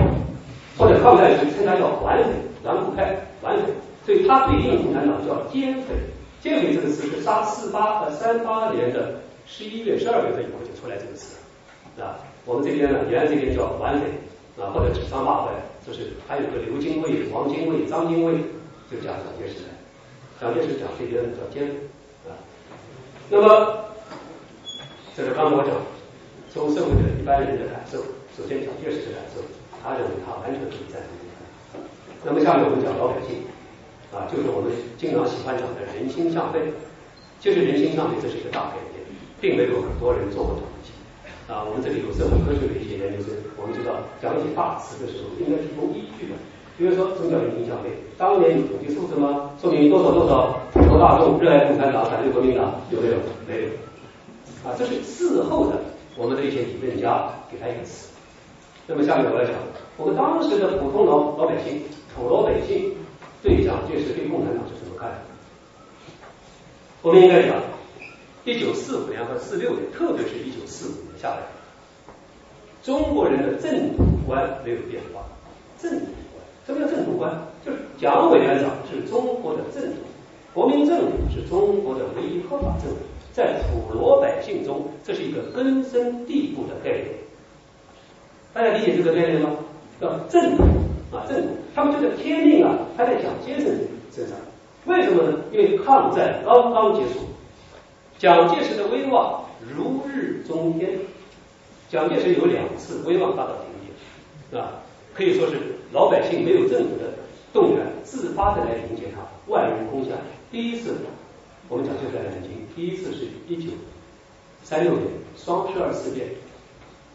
[0.77, 2.31] 或者抗战时称他叫顽匪，
[2.63, 3.73] 顽固派顽匪。
[4.05, 5.95] 所以他对应共产党叫奸匪。
[6.43, 9.15] 奸匪这个词是三四八和三八年的
[9.47, 11.39] 十一月、十二月份以后就出来这个词
[11.99, 12.21] 啊。
[12.45, 14.07] 我们这边呢，延安这边叫顽匪
[14.63, 15.53] 啊，或者指桑骂槐，
[15.87, 18.35] 就是还有个刘精卫、王精卫、张精卫，
[18.93, 19.73] 就讲蒋介石的。
[20.39, 21.73] 蒋介石讲这边叫奸匪。
[23.31, 23.85] 那么，
[25.17, 25.73] 这是刚我讲，
[26.53, 27.99] 从社会的一般人的感受，
[28.37, 29.41] 首先蒋介石的感受，
[29.83, 31.09] 他认为他完全可以战胜。
[32.23, 33.49] 那么下面我们讲老百姓，
[34.13, 36.61] 啊，就是我们经常喜欢讲的人心向背。
[37.41, 39.01] 其实人心向背这是一个大概念，
[39.41, 40.93] 并没有很多人做过统计。
[41.49, 46.37] 啊，我们这里有社会科学的一些研究生，我们知道讲解大词的时候应该提供依据的。
[46.77, 47.91] 比如说，什么叫人心向背？
[48.19, 49.53] 当年有统计数字吗？
[49.61, 53.15] 说明多少多少普罗大众热爱共产党、反对国民党，有没有？
[53.47, 53.69] 没有。
[54.67, 55.79] 啊，这是事后的
[56.17, 58.09] 我们的一些理论家给他一个词。
[58.89, 59.55] 那么下面我要讲，
[59.97, 61.81] 我们当时的普通老老百姓、
[62.17, 62.93] 普罗百姓
[63.41, 65.17] 对蒋介石、对共产党是怎么看的？
[67.03, 67.55] 我们应该讲，
[68.45, 71.43] 一九四五年和四六年，特别是一九四五年下来，
[72.83, 75.23] 中国人的政土观没有变化，
[75.81, 76.03] 政。
[76.67, 77.31] 什么叫正统观？
[77.65, 79.95] 就是蒋委员长是中国的正统，
[80.53, 82.97] 国民政府是中国的唯一合法政府，
[83.33, 87.07] 在普罗百姓中，这是一个根深蒂固的概念。
[88.53, 89.51] 大家理解这个概念吗？
[90.01, 90.67] 叫正统
[91.13, 91.57] 啊，正统。
[91.75, 94.37] 他们觉得天命啊，还在蒋介石身上。
[94.87, 95.39] 为什么呢？
[95.51, 97.21] 因为抗战刚刚结束，
[98.19, 100.99] 蒋介石的威望如日中天。
[101.91, 103.93] 蒋介石有两次威望达到顶点，
[104.51, 104.81] 是吧。
[105.15, 105.55] 可以说是
[105.93, 107.15] 老百姓没有政府的
[107.53, 110.19] 动员，自发的来迎接他，万人空巷。
[110.51, 110.97] 第一次，
[111.69, 113.71] 我们讲就在南京，第一次是一九
[114.65, 116.27] 三六年双十二事件，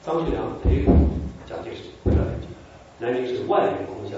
[0.02, 1.10] 张学良陪同
[1.46, 2.50] 蒋介石回到南京，
[3.00, 4.18] 南京是万人空巷，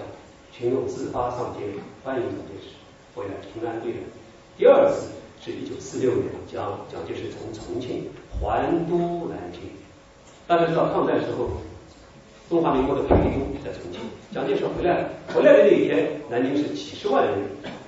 [0.52, 1.66] 群众自发上街
[2.04, 2.76] 欢迎蒋介石
[3.16, 3.98] 回来平安归来。
[4.60, 5.10] 第二次
[5.44, 9.62] 是一九四六年，将蒋介石从重庆还都南京。
[10.46, 11.50] 大家知道抗战时候。
[12.52, 14.02] 中华民国的培训中在重庆，
[14.34, 17.34] 蒋介石回来了，回来的那一天，南京是几十万人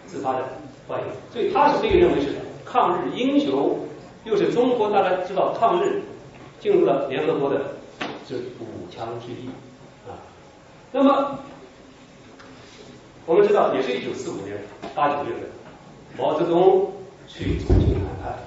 [0.07, 0.39] 自发的
[0.87, 2.29] 欢迎，所以他是被认为是
[2.63, 3.77] 抗日英雄，
[4.23, 6.01] 又是中国大家知道抗日
[6.61, 7.75] 进入了联合国的
[8.25, 9.49] 这五强之一
[10.09, 10.15] 啊。
[10.93, 11.37] 那么
[13.25, 14.57] 我们知道，也是一九四五年
[14.95, 15.41] 八九月份，
[16.17, 16.89] 毛泽东
[17.27, 18.39] 去重庆谈判。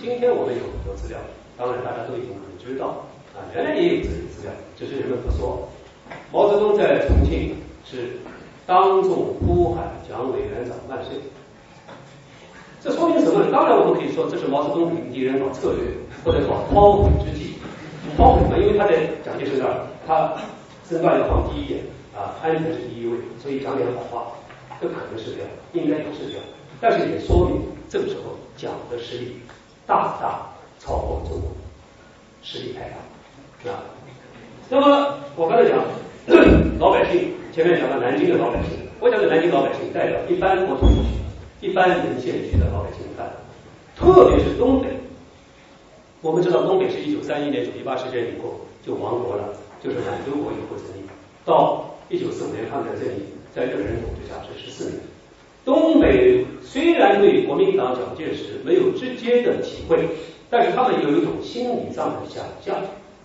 [0.00, 1.18] 今天我们有很多资料，
[1.58, 3.04] 当然大家都已经很知道。
[3.36, 5.68] 啊，原来也有这些资料，只是人们不说。
[6.32, 8.16] 毛泽东在重庆是
[8.66, 11.18] 当众呼喊蒋委员长万岁，
[12.80, 13.48] 这说明什么呢？
[13.52, 15.84] 当然我们可以说这是毛泽东领敌人搞策略，
[16.24, 17.54] 或者搞包庇之计。
[18.16, 20.32] 包庇嘛，因为他在蒋介石那儿，他
[20.88, 21.82] 身段要放第一点
[22.14, 24.32] 啊，安全是第一位，所以讲点好话，
[24.80, 26.44] 这可能是这样，应该也是这样。
[26.80, 29.36] 但是也说明这个时候蒋的实力
[29.86, 30.46] 大大
[30.78, 31.50] 超过中国，
[32.42, 32.96] 实力太大。
[33.64, 33.82] 啊，
[34.68, 35.82] 那么我刚才讲
[36.78, 43.26] 老百姓，前面讲到南京的老百姓，我讲的南京老百姓代表一般国土地区、一般沦陷区的老百姓看，
[43.96, 44.88] 特别是东北。
[46.20, 51.06] 我们知道东北是一九三一年九一八事件以后就亡国了，就是满洲国以后成立，
[51.44, 55.00] 到一九四五年抗战胜利，在日本人统治下是十四年。
[55.64, 60.08] 东北虽然对国民党蒋介石没有直接的体会，
[60.48, 62.76] 但是他们有一种心理上的想象。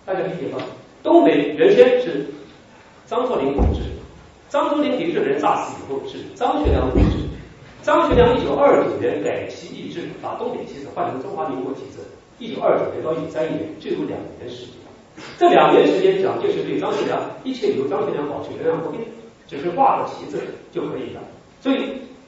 [0.04, 0.58] 大家理解吗？
[1.00, 2.26] 东北原先是
[3.06, 3.80] 张作霖统治，
[4.48, 7.18] 张作霖给日本人炸死以后是张学良统治。
[7.82, 11.98] 张学良一九二九年改旗易帜，把东北旗帜换成中华民国旗帜。
[12.38, 14.74] 一九二九年到一九三一年只有两年时间，
[15.38, 19.04] 这两年时间，蒋介石对张学良一切由张学良保持原样不变，
[19.46, 20.38] 只是挂个旗帜
[20.72, 21.20] 就可以了。
[21.60, 21.78] 所以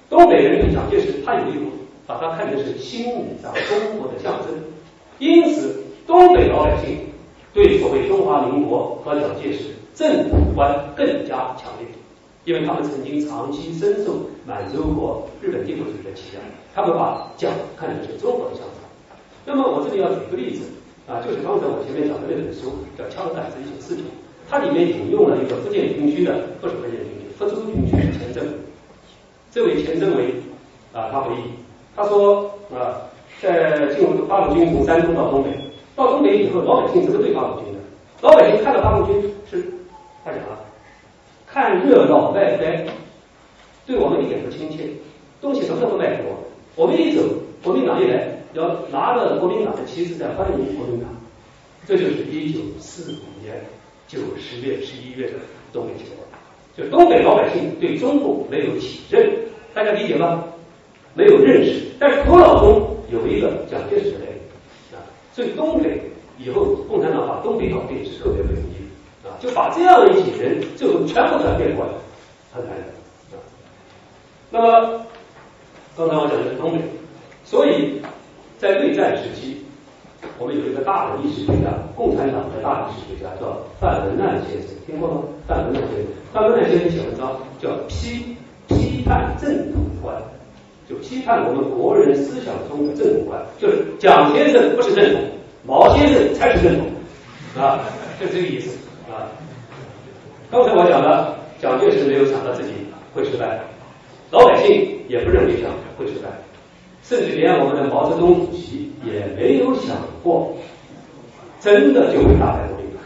[0.08, 1.64] 东北人对蒋介石，他有一种
[2.06, 4.54] 把他看成是心理上中国的象征，
[5.18, 6.98] 因此东北老百姓。
[7.54, 11.86] 对所谓中华民国和蒋介石政府观更加强烈，
[12.44, 14.12] 因为他们曾经长期深受
[14.44, 16.42] 满洲国日本帝国主义的欺压，
[16.74, 18.74] 他们把蒋看成是中国的象征。
[19.46, 20.64] 那么我这里要举个例子
[21.06, 24.02] 啊，就是刚才我前面讲的那本书叫《枪杆子一九四九》，
[24.50, 28.44] 它里面引用了一个福建军区的，不是福建军区，福州军区的前政，
[29.52, 30.34] 这位前政委
[30.92, 31.54] 啊，他回忆，
[31.94, 32.98] 他说啊，
[33.40, 35.50] 在进入八路军从山东到东北，
[35.96, 37.78] 到东北以后，老百姓怎么对八路军的？
[38.20, 39.64] 老百姓看到八路军是，
[40.24, 40.58] 他讲了，
[41.46, 42.84] 看热闹外掰，
[43.86, 44.88] 对我们一点不亲切，
[45.40, 46.36] 东西什么都不卖给我，
[46.74, 47.22] 我们一走，
[47.62, 51.08] 国民党一来，要拿着国民党的旗帜在欢迎国民党，
[51.86, 53.54] 这就是一九四五年
[54.08, 55.34] 九十月、十一月的
[55.72, 56.26] 东北情况，
[56.76, 59.30] 就东北老百姓对中共没有体认，
[59.72, 60.42] 大家理解吗？
[61.16, 64.33] 没有认识，但是头脑中有一个蒋介石的概念啊，
[65.34, 66.00] 所以东北
[66.38, 68.78] 以后共产党把东北搞定是特别不容易
[69.24, 71.92] 的啊，就把这样一些人最后全部转变过来，
[72.52, 72.84] 很难的。
[74.50, 75.00] 那么，
[75.96, 76.84] 刚才我讲的是东北，
[77.44, 78.00] 所以
[78.58, 79.64] 在内战时期，
[80.38, 85.22] 我们有一个大的历史学家，共产党的大历史学家叫范文澜先生，听过吗？
[85.48, 88.36] 范文澜先生，范文澜先生写文章叫《批
[88.68, 90.14] 批判正统观》，
[90.94, 95.22] 就批判我们国人思想中的正统观，就是蒋先生不是正统，
[95.66, 96.86] 毛先生才是正统，
[97.60, 97.80] 啊，
[98.20, 98.76] 就这个意思
[99.10, 99.26] 啊。
[100.50, 102.70] 刚才我讲了，蒋介石没有想到自己
[103.12, 103.60] 会失败。
[104.30, 106.28] 老百姓也不认为蒋会失败，
[107.02, 110.54] 甚至连我们的毛泽东主席也没有想过
[111.60, 113.02] 真的就会打败国民党。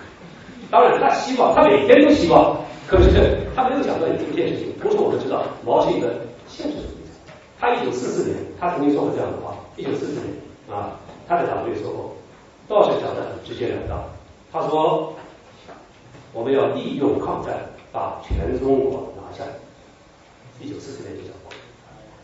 [0.70, 3.10] 当然，他希望，他每天都希望，可是
[3.54, 4.72] 他没有想到一件事情。
[4.80, 6.14] 同时，我们知道毛是一个
[6.46, 6.97] 现实主义者。
[7.60, 10.26] 他一九四四年，他曾经说过这样的话：一九四四年
[10.70, 12.14] 啊，他在党队时候
[12.68, 14.02] 倒是讲的很直截了当。
[14.52, 15.12] 他说
[16.32, 17.58] ：“我们要利用抗战，
[17.92, 19.44] 把全中国拿下。”
[20.60, 21.52] 一九四四年就讲过，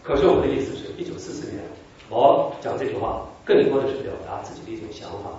[0.02, 1.62] 可是我的意思是，一九四四年
[2.10, 5.30] 毛讲这句话，更多的是表达自己的一种想法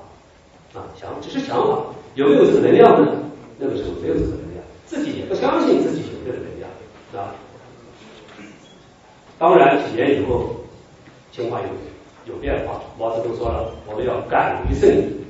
[0.80, 1.82] 啊，想只是想法，
[2.16, 3.12] 有没有这个能量呢？
[3.58, 6.70] 那个时候没有这个能量，自己也不相信自己有这个能量
[7.12, 7.34] 是吧。
[9.38, 10.56] 当然几年以后
[11.32, 15.26] 情况有有变化，毛泽东说了，我们要敢于胜利，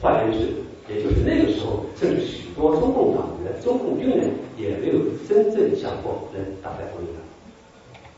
[0.00, 0.52] 换言之，
[0.88, 4.30] 也就是那个时候，甚至许多中共党员、中共军人。
[4.58, 4.94] 也没有
[5.28, 7.22] 真正想过能打败国民党。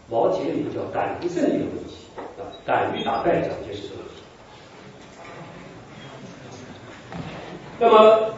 [0.08, 2.06] 毛提了一个叫“敢于胜利”的问题
[2.38, 4.22] 啊，敢于打败蒋介石的问题。
[7.78, 8.32] 那么，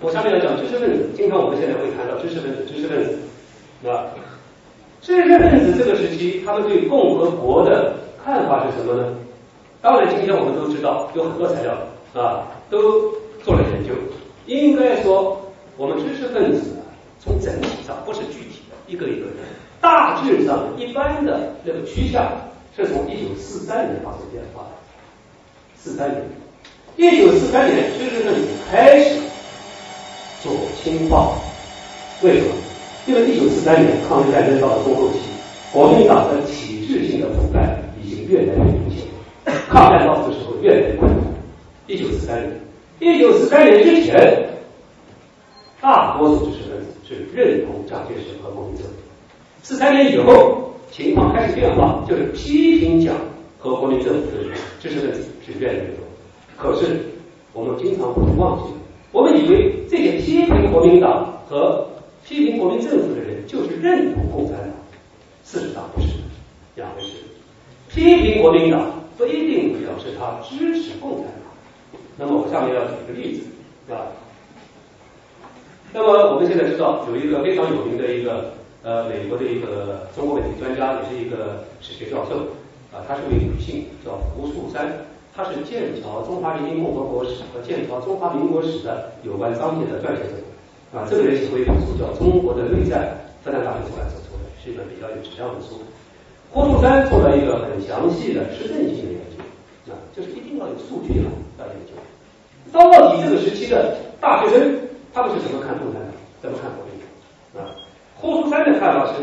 [0.00, 1.10] 我下面要讲知识分子。
[1.16, 4.10] 经常我们现在会谈到知识分子，知识分子啊，
[5.02, 9.14] 知识分子这个时期，他们对共和国的看法是什么呢？
[9.80, 11.74] 当然，今天我们都知道有很多材料
[12.14, 13.94] 啊，都做了研究。
[14.46, 15.40] 应该说，
[15.76, 16.76] 我们知识分子。
[17.22, 19.36] 从整体上不是具体的一个一个人，
[19.78, 22.32] 大致上一般的那个趋向
[22.74, 24.68] 是从一九四三年发生变化的。
[25.76, 26.22] 四三年，
[26.96, 29.20] 一九四三年知识分子开始
[30.42, 30.50] 左
[30.82, 31.34] 倾化，
[32.22, 32.52] 为什么？
[33.10, 35.18] 因为一九四三年抗日战争到了中后期，
[35.72, 39.08] 国民党的体制性的腐败已经越来越明显，
[39.68, 41.20] 抗战到这时候越来越困难。
[41.88, 42.38] 一九四三
[43.00, 44.48] 年，一九四三年之前，
[45.80, 46.86] 大多数知识分子。
[47.10, 48.92] 是认同蒋介石和国民政府。
[49.64, 53.16] 四三年以后，情况开始变化，就是批评蒋
[53.58, 56.06] 和国民政府的，知识分子是越来越多。
[56.56, 57.00] 可是
[57.52, 58.74] 我们经常会忘记，
[59.10, 61.84] 我们以为这些批评国民党和
[62.24, 64.70] 批评国民政府的人就是认同共产党，
[65.44, 66.08] 事实上不是
[66.76, 67.14] 两回事。
[67.88, 72.00] 批评国民党不一定表示他支持共产党。
[72.16, 74.06] 那么我下面要举一个例子啊。
[75.92, 78.52] 那么我们现在知道有一个非常有名的一个
[78.84, 82.36] 呃美国的一个中国问题专家，也是一个史学教授
[82.96, 84.86] 啊，她是位女性，叫胡素山，
[85.34, 90.38] 她是剑桥中华人民共和国史和剑桥中华民国史的有关章节的撰写者
[90.92, 91.06] 啊。
[91.08, 95.80] 这个人写过一本书叫《中国的内战》，复旦大学出版社出的，是一本比较有质量的书。
[96.50, 101.94] 胡素山做了一个很详细的实证性的研究啊，就是一定要有数据了要研究，
[102.72, 104.78] 到底这个时期的大学生。
[105.12, 106.12] 他们是怎么看共产党？
[106.40, 106.94] 怎么看国民
[107.52, 107.64] 党？
[107.64, 107.74] 啊，
[108.14, 109.14] 胡素山的看法是，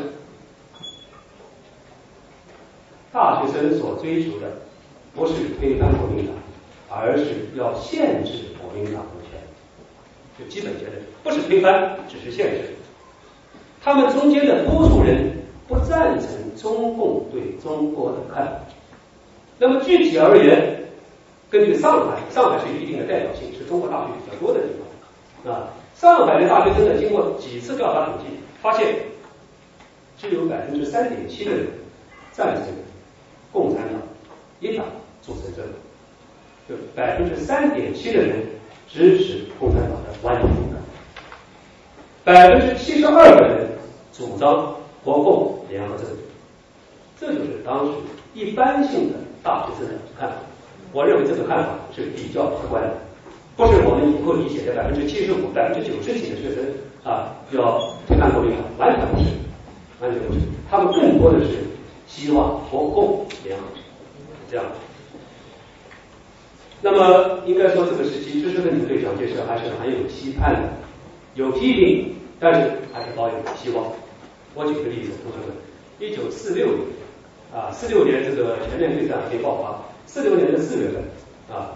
[3.14, 4.52] 大学生所追求的
[5.16, 6.36] 不是推翻国民党，
[6.89, 9.02] 而是要限制国民党
[10.38, 12.76] 就基本结论，不是推翻，只是限制。
[13.84, 15.32] 他们中间的多数人
[15.68, 18.60] 不赞成中共对中国的看法。
[19.58, 20.84] 那么具体而言，
[21.50, 24.68] 根据上海，上海是有一定的代表性，是中国大学比较多的地
[25.44, 25.54] 方。
[25.54, 28.26] 啊，上海的大学生呢，经过几次调查统计，
[28.62, 28.96] 发现
[30.18, 31.66] 只有百分之三点七的人
[32.32, 32.66] 赞成
[33.52, 34.02] 共产党
[34.60, 34.86] 一党
[35.22, 35.72] 组成政府，
[36.70, 38.46] 就百分之三点七的人
[38.88, 40.68] 支持共产党的完全统一，
[42.24, 43.70] 百分之七十二的人
[44.12, 46.16] 主张国共联合政府，
[47.20, 47.92] 这就是当时
[48.34, 50.36] 一般性的大学生的看法。
[50.94, 52.94] 我认为这个看法是比较客观的，
[53.56, 56.64] 不是我们以后理解的百分之七十五、百分之九十几的学生
[57.04, 59.26] 啊要推翻国民党，完全不是，
[60.02, 60.40] 完全不是。
[60.70, 61.64] 他们更多的是
[62.08, 63.64] 希望国共联合，
[64.50, 64.66] 这样。
[66.82, 70.70] 那么应该说，这个时期知识分子对蒋介石还是很有期盼的，
[71.34, 73.86] 有批评，但是还是抱有希望。
[74.54, 75.58] 我举个例子，同学们，
[76.00, 76.78] 一九四六年
[77.52, 81.02] 啊，四六年这个全面对战还没爆发，四六年的四月份
[81.50, 81.74] 啊，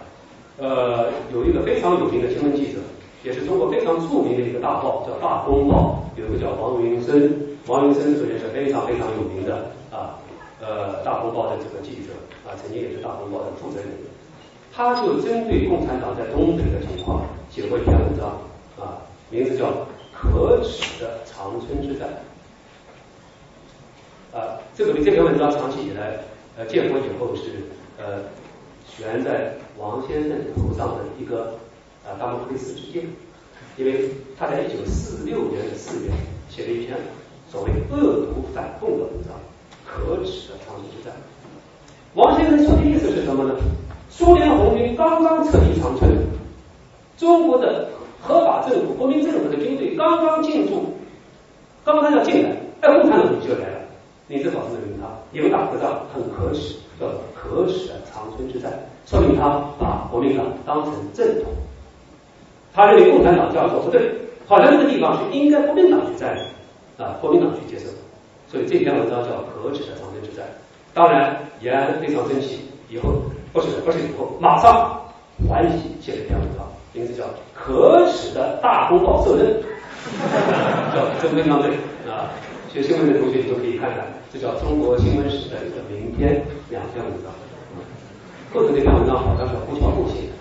[0.57, 2.77] 呃，有一个非常有名的新闻记者，
[3.23, 10.21] 也是中国非常著名的一个大报，叫《大公报》，有一个叫王云生，王云生首先是非常非常有名的啊，
[10.61, 12.13] 呃，《大公报》的这个记者
[12.45, 13.89] 啊，曾经也是《大公报》的负责人。
[14.73, 18.39] 他就针对共产党在东北的情况写过一篇文章
[18.79, 19.65] 啊，名字叫
[20.13, 22.07] 《可耻的长春之战》
[24.37, 26.19] 啊，这个这篇文章长期以来
[26.57, 27.41] 呃建国以后是
[27.97, 28.23] 呃
[28.87, 31.57] 悬在王先生头上的一个
[32.05, 33.03] 啊大莫克斯之剑，
[33.77, 36.11] 因为他在一九四六年的四月
[36.49, 36.97] 写了一篇
[37.51, 39.33] 所谓恶毒反共的文章，
[39.85, 41.13] 《可耻的长春之战》。
[42.13, 43.55] 王先生说的意思是什么呢？
[44.11, 46.11] 苏联红军刚刚撤离长春，
[47.17, 47.87] 中国的
[48.21, 50.93] 合法政府、国民政府的军队刚刚进驻，
[51.85, 52.49] 刚刚要进来，
[52.81, 53.79] 哎，共产党就来了。
[54.27, 58.71] 你这保证人他有打个仗很可耻，叫可耻的长春之战，
[59.05, 61.53] 说明他把国民党当成正统，
[62.73, 64.11] 他认为共产党这样做不对，
[64.45, 66.43] 好像这个地方是应该国民党去占领
[66.97, 67.89] 啊，国民党去接受，
[68.49, 70.45] 所以这篇文章叫可耻的长春之战。
[70.93, 72.59] 当然，延安非常生气，
[72.89, 73.09] 以后。
[73.53, 75.01] 不是不是以后，马上
[75.47, 77.23] 欢喜写了一篇文章，名字叫
[77.53, 79.47] 《可耻的大公报受任》，
[80.95, 81.71] 叫这非常对
[82.09, 82.31] 啊。
[82.71, 87.31] 学新闻的同学你都可以看看，这叫中国新闻史的一个名篇，两篇文章。
[88.53, 90.33] 后头那篇文章好像是胡乔木写的，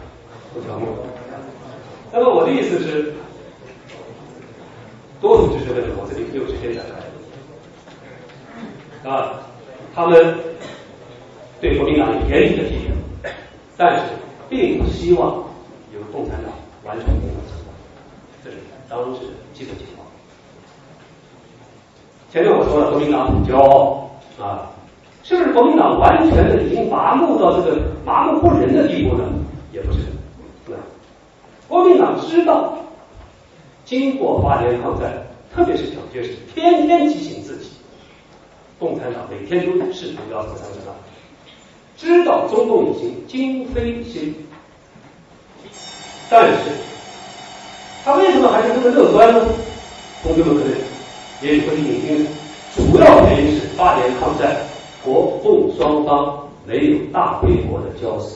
[0.55, 0.87] 胡乔木。
[2.13, 3.13] 那么我的意思是，
[5.21, 6.85] 多数知识分子我这里没有时间展
[9.03, 9.41] 开啊，
[9.95, 10.39] 他们
[11.61, 12.91] 对国民党有严厉的批评。
[13.77, 14.03] 但是
[14.49, 15.37] 并不希望
[15.95, 16.53] 由共产党
[16.85, 17.75] 完全领导情况，
[18.45, 18.57] 这是
[18.89, 20.07] 当时的基本情况。
[22.31, 24.71] 前面我说了，国民党很骄傲啊，
[25.23, 29.25] 是不是国民党完全的已经麻木到这个麻木不仁的地步呢？
[29.73, 30.01] 也不是，
[30.67, 30.77] 对？
[31.67, 32.77] 国民党知道，
[33.85, 35.11] 经过八年抗战，
[35.55, 37.71] 特别是蒋介石天天提醒自己，
[38.79, 40.90] 共产党每天都试图要走上正道。
[42.01, 44.37] 知道中共已经今非昔比，
[46.31, 46.71] 但是
[48.03, 49.45] 他为什么还是这么乐观呢？
[50.23, 50.73] 同学们可能
[51.43, 52.27] 也许会听听，
[52.75, 54.57] 主要原因是八年抗战，
[55.05, 58.31] 国共双方没有大规模的交手，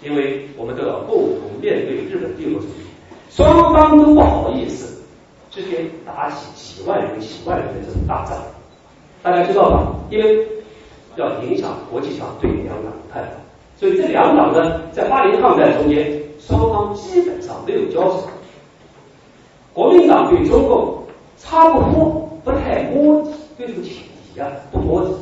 [0.00, 2.86] 因为我们都要共同面对日本帝国主义，
[3.30, 5.02] 双方都不好意思
[5.50, 8.40] 之间打起几万人、几万人的这种大仗，
[9.24, 9.92] 大家知道吧？
[10.08, 10.46] 因为
[11.16, 13.28] 要影响国际上对两党的态度，
[13.78, 18.28] 所以这两党呢，在八年抗战中间，双方基本上没有交手。
[19.72, 21.02] 国民党对中共
[21.38, 23.94] 差不多，不太摸底，对这个情
[24.32, 25.14] 敌啊不摸底。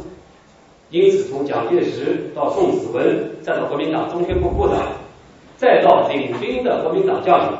[0.90, 4.78] 因此，从蒋介石到宋子文，再到国民党中宣部部长，
[5.56, 7.58] 再到领军的国民党将领，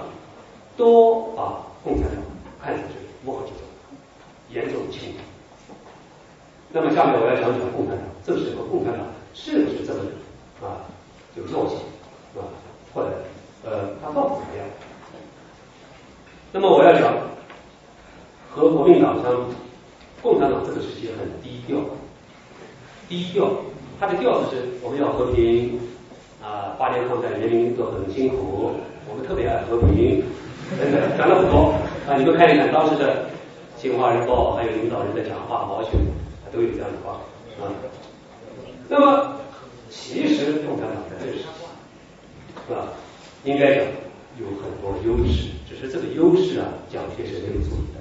[0.76, 2.22] 都把共产党
[2.62, 2.94] 看成是
[3.26, 5.16] 乌合之众，严重轻敌。
[6.70, 10.00] 那么下面我要讲讲共产党，这时候共产党是不是这么
[10.62, 10.80] 啊
[11.36, 11.76] 有弱性
[12.34, 12.40] 啊，
[12.94, 13.10] 或者
[13.64, 14.66] 呃他到底怎么样？
[16.52, 17.12] 那么我要讲
[18.50, 19.54] 和国民党相比，
[20.22, 21.76] 共产党这个时期很低调，
[23.08, 23.50] 低调，
[24.00, 25.78] 它的调子是我们要和平
[26.42, 28.72] 啊，八年抗战人民都很辛苦，
[29.06, 30.24] 我们特别爱和平，
[30.80, 31.74] 等等讲了很多
[32.08, 33.26] 啊，你们看一看当时的
[33.82, 35.92] 《新华日报》还有领导人的讲话毛选。
[36.54, 37.18] 都有这样的话
[37.58, 37.66] 啊，
[38.96, 39.34] 那么
[39.90, 42.94] 其实共产党在这个时期啊，
[43.42, 43.84] 应该讲
[44.38, 47.98] 有很多优势，只是这个优势啊，蒋介石没有注意到。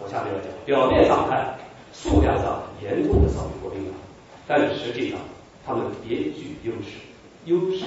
[0.00, 1.54] 我下面要讲，表面上看
[1.92, 3.94] 数量上严重的少于国民党，
[4.48, 5.20] 但是实际上
[5.64, 6.98] 他们别具优势。
[7.44, 7.84] 优势，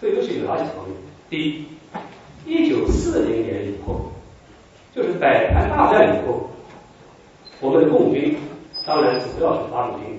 [0.00, 0.94] 这优势有哪几方面？
[1.28, 1.64] 第一，
[2.46, 4.12] 一九四零年以后，
[4.94, 6.48] 就是百团大战以后，
[7.60, 8.36] 我们的共军。
[8.86, 10.18] 当然，主要是八路军，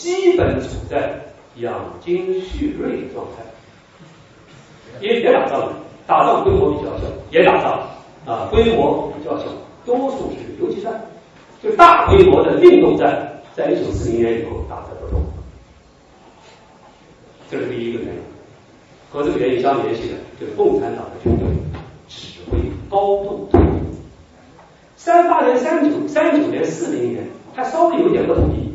[0.00, 1.20] 基本处在
[1.56, 3.42] 养精蓄锐的状态。
[4.98, 5.74] 也也打仗，
[6.06, 7.86] 打仗规模比较小，也打仗
[8.24, 9.44] 啊，规模比较小，
[9.84, 11.02] 多数是游击战，
[11.62, 15.20] 就大规模的运动战，在一九四零年以后打的不多。
[17.50, 18.20] 这是第一个原因，
[19.12, 21.46] 和这个原因相联系的，就是共产党的军队
[22.08, 23.80] 指挥高度统一。
[24.96, 28.69] 三八年、三九、三九年、四零年，他稍微有点不同意，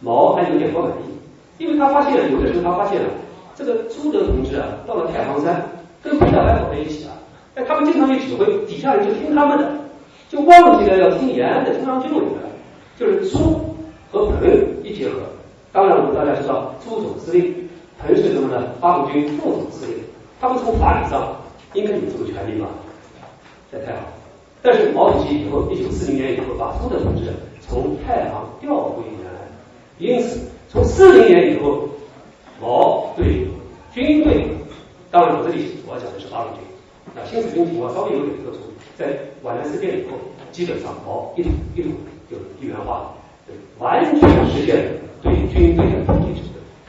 [0.00, 3.08] 毛还有点不满意，因为他发现有的时候他发现了，
[3.54, 5.62] 这个朱德同志啊，到了太行山
[6.02, 7.12] 跟彭德怀跑在一起啊，
[7.54, 9.70] 哎，他们经常去指挥，底下人就听他们的，
[10.28, 12.48] 就忘记了要听延安的中央军委的，
[12.98, 13.38] 就是朱
[14.10, 14.36] 和彭
[14.82, 15.20] 一结合。
[15.72, 17.54] 当然，我们大家知道，朱总司令。
[18.02, 18.66] 彭是什么呢？
[18.80, 19.94] 八路军副总司令，
[20.40, 21.36] 他们从法理上
[21.74, 22.66] 应该有这个权利吧？
[23.70, 24.00] 在太行，
[24.62, 27.30] 但是毛主席以后，一九四零年以后把朱德同志
[27.60, 29.02] 从太行调回，
[30.00, 31.88] 因此从四零年以后，
[32.60, 33.46] 毛对
[33.92, 34.46] 军队，
[35.10, 36.64] 当然我这里我要讲的是八路军，
[37.14, 38.58] 啊，新四军情况稍微有点特殊，
[38.96, 39.06] 在
[39.42, 40.16] 皖南事变以后，
[40.50, 41.92] 基本上毛一统一统
[42.30, 43.14] 就一元化了，
[43.78, 44.90] 完全实现了
[45.22, 46.46] 对军队的统一制。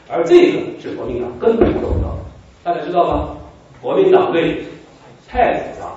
[0.08, 2.20] 而这个是国民党根本做不到的，
[2.64, 3.38] 大家知道吗？
[3.82, 4.64] 国民党队
[5.28, 5.92] 太复杂，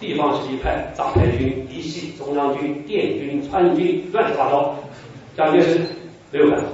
[0.00, 4.76] 地方是一派杂牌军一系，中央军、电军、川军乱七八糟，
[5.36, 5.80] 蒋介石
[6.36, 6.66] 没有办法。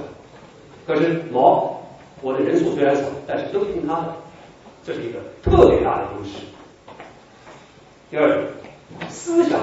[0.85, 1.79] 可是毛，
[2.21, 4.13] 我的人数虽然少，但是都听他的，
[4.85, 6.31] 这是一个特别大的优势。
[8.11, 8.43] 第二，
[9.07, 9.59] 思想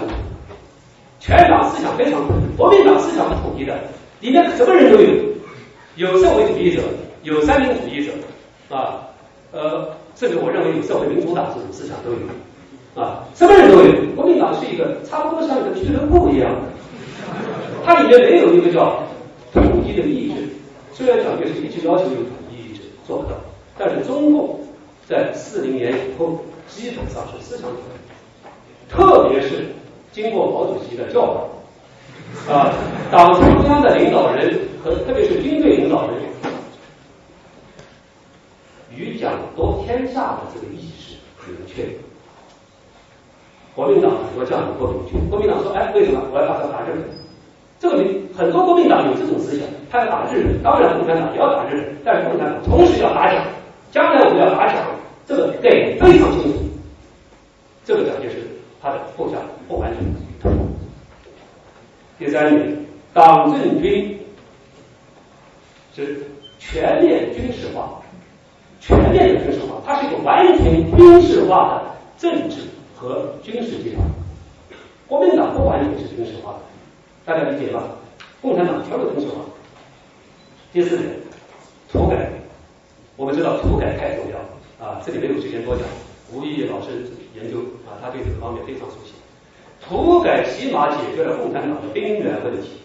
[1.18, 3.78] 全党思想非常统一，国民党思想是统一的，
[4.20, 5.12] 里面什么人都有，
[5.96, 6.82] 有社会主义者。
[7.22, 8.12] 有三民主义者
[8.74, 9.04] 啊，
[9.52, 12.18] 呃，甚至我认为有社会民主党这种思想都有
[12.98, 13.92] 啊，什么人都有。
[14.16, 16.60] 国民党是一个差不多像一个俱乐部一样的，
[17.84, 19.02] 它里面没有一个叫
[19.52, 20.48] 统一的意志。
[20.92, 23.36] 虽然蒋介石一直要求有统一意志，做不到，
[23.78, 24.60] 但是中共
[25.06, 26.38] 在四零年以后
[26.68, 29.66] 基本上是思想统一，特别是
[30.12, 32.74] 经过毛主席的教导啊，
[33.10, 36.20] 党中央的领导人和特别是军队领导人。
[38.94, 41.88] 与蒋夺天下的这个意识很明确，
[43.74, 45.16] 国民党很多将领不明确。
[45.30, 46.96] 国民党说：“哎，为什么我要打算打下来？”
[47.80, 50.62] 这个明很多国民党有这种思想，他要打日本。
[50.62, 53.42] 当然，共产党也要打日本，但是共产党同时要打蒋。
[53.90, 54.84] 将来我们要打蒋，
[55.26, 56.58] 这个概念非常清楚。
[57.82, 58.46] 这个蒋介石
[58.82, 60.52] 他的构想不完全。
[62.18, 62.76] 第三点，
[63.14, 64.20] 党政军
[65.96, 66.20] 是
[66.58, 67.96] 全面军事化。
[68.78, 71.82] 全面的军事化，它是一个完全军事化的
[72.16, 72.62] 政治
[72.96, 74.02] 和军事集团。
[75.06, 76.58] 国民党不完全是军事化的，
[77.30, 77.84] 大家理解吧？
[78.42, 79.36] 共产党全部军事化。
[80.72, 81.14] 第四点，
[81.88, 82.28] 土改，
[83.16, 85.86] 我们知道土改太重要啊，这里没有时间多讲。
[86.32, 87.06] 吴毅老师
[87.36, 89.12] 研究啊，他对这个方面非常熟悉。
[89.80, 92.82] 土改起码解决了共产党的兵源问题，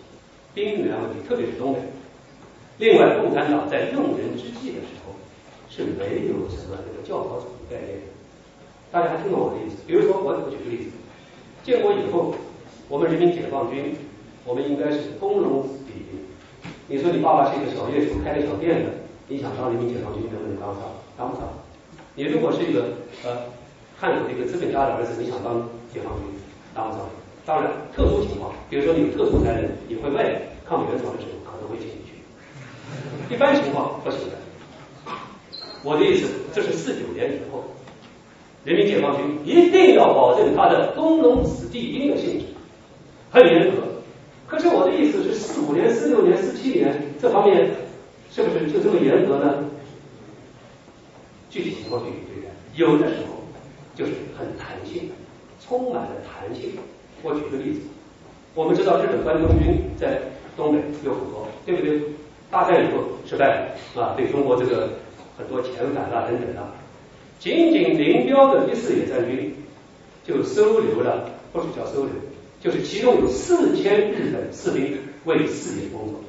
[0.53, 1.79] 兵源问题，特别是东北。
[2.77, 5.15] 另外，共产党在用人之际的时候。
[5.67, 8.07] 是没有什么这个教条主义概念的，
[8.91, 9.77] 大家还听懂我的意思？
[9.87, 10.91] 比如说，我我举个例子，
[11.63, 12.33] 建国以后，
[12.87, 13.93] 我们人民解放军，
[14.45, 16.21] 我们应该是工农比例。
[16.87, 18.91] 你说你爸爸是一个小业主，开个小店的，
[19.27, 20.83] 你想当人民解放军能不能当上？
[21.17, 21.49] 当不上。
[22.15, 22.85] 你如果是一个
[23.23, 23.35] 呃
[23.97, 26.29] 汉族的一个资本家的儿子，你想当解放军，
[26.73, 27.01] 当不上。
[27.45, 30.23] 当然，特殊情况，比如说你有特殊才能，你会外
[30.65, 32.13] 抗美援朝的时候，可能会进去。
[33.33, 34.35] 一般情况不行的。
[35.83, 37.63] 我的意思，这是四九年以后，
[38.63, 42.45] 人民解放军一定要保证他的工农子弟兵的性质，
[43.31, 43.81] 很严格。
[44.47, 47.71] 可是我的意思是，四五年、四六年、四七年这方面
[48.31, 49.65] 是不是就这么严格呢？
[51.49, 53.43] 具体情况具体对待，有的时候
[53.95, 55.09] 就是很弹性，
[55.61, 56.71] 充满了弹性。
[57.23, 57.81] 我举个例子，
[58.53, 60.21] 我们知道日本关东军在
[60.55, 62.01] 东北有很多，对不对？
[62.51, 63.45] 大战以后失败
[63.95, 64.89] 了啊，对中国这个。
[65.37, 66.71] 很多遣返啊等等啊，
[67.39, 69.53] 仅仅林彪的一四野战军
[70.23, 72.13] 就收留了，不是叫收留，
[72.65, 76.19] 就是其中有四千日本士兵为四野工作。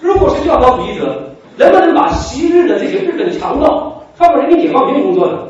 [0.00, 5.46] 如果是教条主义者，能不能把昔日的这些日本的强盗放到人民解放军工作呢？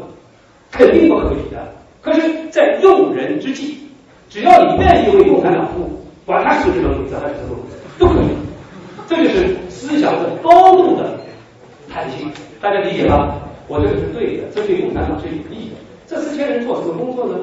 [0.71, 1.73] 肯定不可以的。
[2.03, 2.21] 可是，
[2.51, 3.79] 在用人之际，
[4.29, 8.29] 只要你愿意为共产党服务，管他是日本鬼子还是什么鬼子，都可以。
[9.09, 11.19] 这就是思想的高度的。
[11.89, 12.31] 弹性，
[12.61, 13.39] 大家理解吧？
[13.69, 15.77] 我这个是对的，这对共产党是有利的。
[16.07, 17.39] 这四千人做什么工作呢？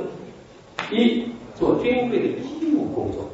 [0.91, 1.25] 一
[1.57, 3.27] 做军队的医务工作，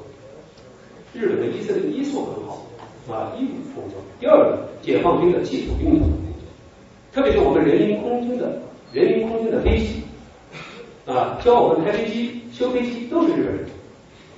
[1.14, 2.66] 日本的医生的医术很好
[3.12, 4.00] 啊，医务工作。
[4.20, 6.10] 第二个，解放军的技术兵工。
[7.12, 8.60] 特别是我们人民空军的
[8.92, 10.02] 人民空军的飞机
[11.06, 13.66] 啊，教我们开飞机、修飞机都是日本人。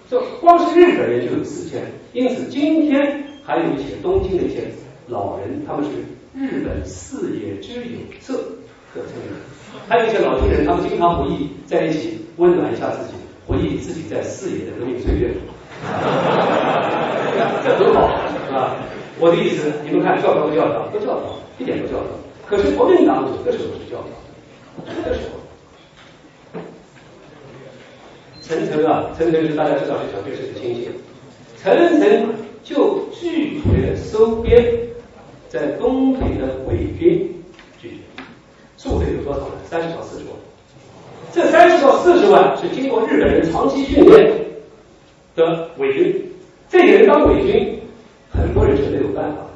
[0.10, 1.84] 这光是日本人就有四千，
[2.14, 4.64] 因此今天还有一些东京的一些
[5.08, 5.92] 老人，他们是
[6.38, 8.34] 日本四野之有色
[8.94, 9.34] 的成员，
[9.88, 13.14] 还有一些老军人，他们经常回忆在一起温暖一下自己，
[13.48, 15.30] 回忆自己在四野的革命岁月，
[17.64, 18.02] 这很好
[18.52, 18.76] 啊！
[19.20, 20.88] 我的意思，你们看教条不教条？
[20.91, 22.08] 不教条，一点不教条。
[22.48, 24.10] 可是国民党有的时候是教条，
[24.98, 25.36] 有的时候。
[28.41, 30.89] 陈诚啊，陈诚是大家知道是蒋介石的亲戚，
[31.62, 32.34] 陈诚
[32.64, 34.64] 就拒绝收编
[35.50, 37.43] 在东北的伪军，
[37.80, 37.96] 拒绝，
[38.78, 39.56] 数额有多少呢？
[39.66, 40.34] 三十到四十万。
[41.36, 44.34] 这三十到四十万是经过日本人长期训练
[45.36, 46.32] 的伪军，
[46.70, 47.78] 这些人当伪军，
[48.32, 49.50] 很多人是没有办法的，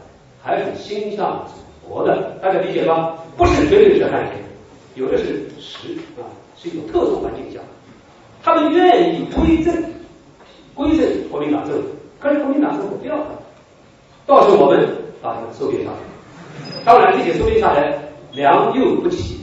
[0.43, 3.15] 还是心向祖国的，大家理解吧？
[3.37, 4.33] 不是绝对是汉奸，
[4.95, 6.27] 有的是实啊，
[6.57, 7.61] 是一种特殊环境下。
[8.43, 9.73] 他们愿意归正，
[10.75, 11.87] 归正国民党政府，
[12.19, 13.23] 可是国民党政府不要他，
[14.27, 14.85] 到时候我们
[15.21, 15.97] 把他收编下来。
[16.83, 17.97] 当然，这些收编下来
[18.33, 19.39] 良莠不齐，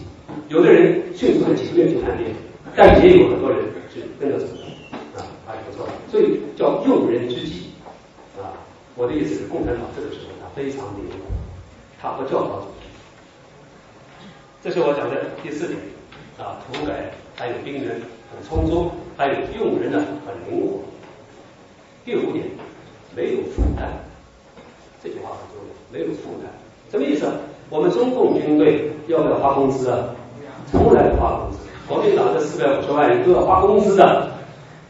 [0.49, 2.30] 有的人迅速的几个月就叛变，
[2.76, 3.61] 但也有很多人
[3.92, 5.92] 是跟着走的，啊，还是不错的。
[6.11, 7.70] 所以叫用人之际，
[8.38, 8.53] 啊，
[8.94, 11.26] 我的意思是，共产党这个时候他非常灵活，
[12.01, 12.86] 他不教条组织。
[14.62, 15.78] 这是我讲的第四点，
[16.38, 18.01] 啊，土改还有兵人。
[18.28, 20.80] 很匆匆，还有用人呢很灵活。
[22.05, 22.44] 第五点，
[23.14, 23.88] 没有负担，
[25.01, 26.51] 这句话很重要，没有负担，
[26.90, 27.32] 什么意思？
[27.70, 30.09] 我们中共军队要不要发工资啊？
[30.70, 31.58] 从来不发工资。
[31.88, 34.30] 国民党这四百五十万人都要发工资的，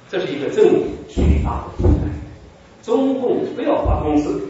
[0.09, 1.89] 这是一个政府巨大的。
[2.83, 4.41] 中共不要发工资，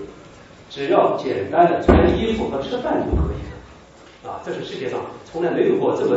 [0.70, 4.30] 只要简单的穿衣服和吃饭就可以了。
[4.30, 6.16] 啊，这是世界上从来没有过这么。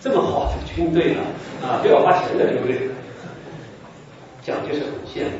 [0.00, 1.22] 这么好的军队呢，
[1.62, 2.90] 啊，不要花钱的军队，
[4.42, 5.38] 蒋介石很羡慕，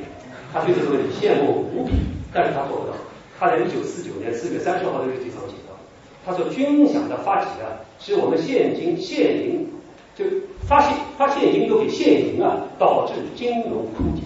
[0.51, 1.93] 他对这个问题羡慕无比，
[2.33, 2.95] 但是他做不到。
[3.39, 5.55] 他在一九四九年四月三十号的日记上写
[6.27, 9.69] ：“他说军饷的发起啊，是我们现金现银
[10.17, 10.25] 就
[10.67, 14.23] 发现发现金都比现银啊，导致金融枯竭。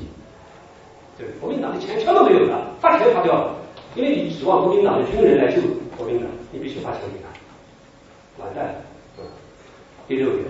[1.19, 3.55] 对，国民党的钱全都没有了，发钱发掉了，
[3.97, 5.61] 因为你指望国民党的军人来救
[5.97, 8.75] 国民党，你必须发钱给他，完蛋了。”
[10.09, 10.45] 第六点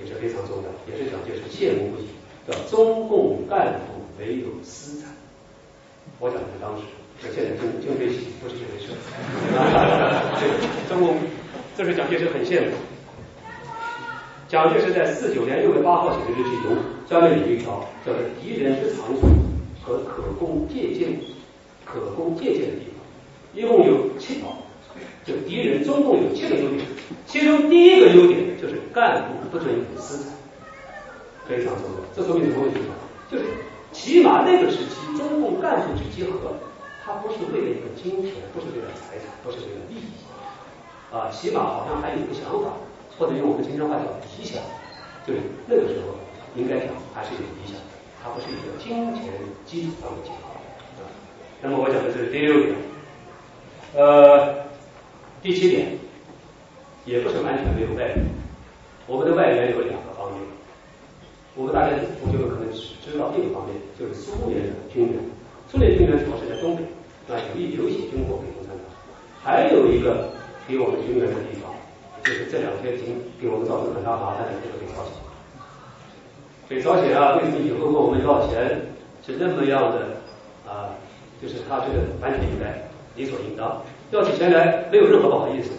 [0.00, 2.08] 也是非常重要，也是蒋介石羡慕不已，
[2.48, 5.10] 叫中共干部没有私产。
[6.18, 6.82] 我讲的是当时，
[7.22, 8.92] 这现在经经费起不是这回事。
[10.88, 11.16] 中共
[11.76, 12.72] 这是蒋介石很羡慕。
[14.48, 16.76] 蒋介石在四九年六月八号写的日记中，
[17.08, 19.26] 下面有一条叫做“敌人之长处
[19.82, 21.18] 和可供借鉴、
[21.84, 23.00] 可供借鉴的地方”，
[23.54, 24.56] 一共有七条。
[25.24, 26.86] 就敌人，中共有七个优点，
[27.26, 30.32] 其中第一个优点就是干部不准有私产，
[31.48, 31.98] 非常重要。
[32.14, 32.94] 这说明什么问题呢？
[33.28, 33.44] 就是
[33.90, 36.54] 起码那个时期，中共干部之结合，
[37.06, 40.10] 他不是为了一个金钱，不是为了财产，不是为了利益，
[41.14, 42.74] 啊，起码好像还有一个想法，
[43.16, 44.60] 或者用我们今天话叫理想，
[45.24, 45.38] 就是
[45.68, 46.18] 那个时候
[46.56, 49.32] 应该讲还是有理想的，它不是一个金钱
[49.64, 50.50] 基础上的结合。
[50.98, 51.06] 啊，
[51.62, 52.74] 那么我讲的是第六点，
[53.94, 54.66] 呃。
[55.42, 55.96] 第七点，
[57.04, 58.24] 也不是完全没有外援。
[59.06, 60.42] 我们的外援有两个方面，
[61.54, 65.22] 我们大家同学们可能只知道一个方面，就是苏联的军援。
[65.70, 66.82] 苏联军援主要是在东北，
[67.28, 68.86] 啊，有一有些军火给共产党。
[69.42, 70.30] 还有一个
[70.66, 71.72] 给我们军援的地方，
[72.22, 75.12] 就是这两天已经给我们造成很大麻烦的这个北朝鲜。
[76.68, 78.80] 北朝鲜啊，为什么以后问我们要钱
[79.24, 80.18] 是那么样的
[80.66, 80.90] 啊？
[81.42, 82.72] 就是他这个完全应该
[83.14, 83.82] 理所应当。
[84.10, 85.70] 要起钱来没有任何不好意思，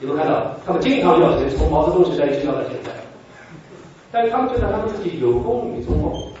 [0.00, 2.90] 你们看到他们经常要钱，从毛泽东时代一直要到现在，
[4.10, 6.33] 但是他们觉得他们自己有功于中共。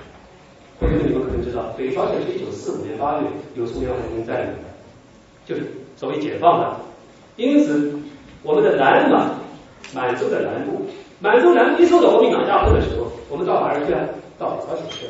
[0.80, 4.64] 同学们，你们可能知道，北朝鲜是一九四五年八月由苏联海军占领的，
[5.46, 5.62] 就是
[5.96, 6.76] 所谓解放的。
[7.36, 7.92] 因此，
[8.42, 9.30] 我们的南满，
[9.94, 10.82] 满洲的南部，
[11.20, 13.94] 满洲南部一受到国民党压迫的时候，我们到哪儿去？
[14.36, 15.06] 到朝鲜去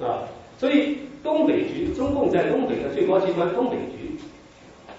[0.00, 0.24] 了，啊，
[0.58, 4.18] 所以东北局，中共在东北的最高机关东北局。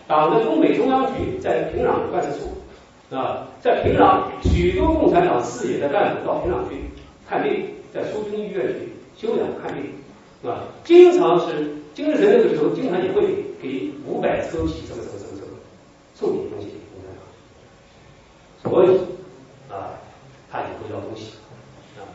[0.08, 6.76] 党的东北中央局在平壤办事处啊，在平壤许多共产党四野的干部到平壤去
[7.28, 8.88] 看病，在苏军医院去
[9.18, 9.92] 休养看病
[10.50, 15.58] 啊，经常是金日成那个时候经常也会给五百车皮什么什么什么什么
[16.14, 18.98] 送点东西给共产党，所以
[19.74, 19.98] 啊，
[20.52, 21.34] 他也会要东西
[21.98, 22.06] 啊，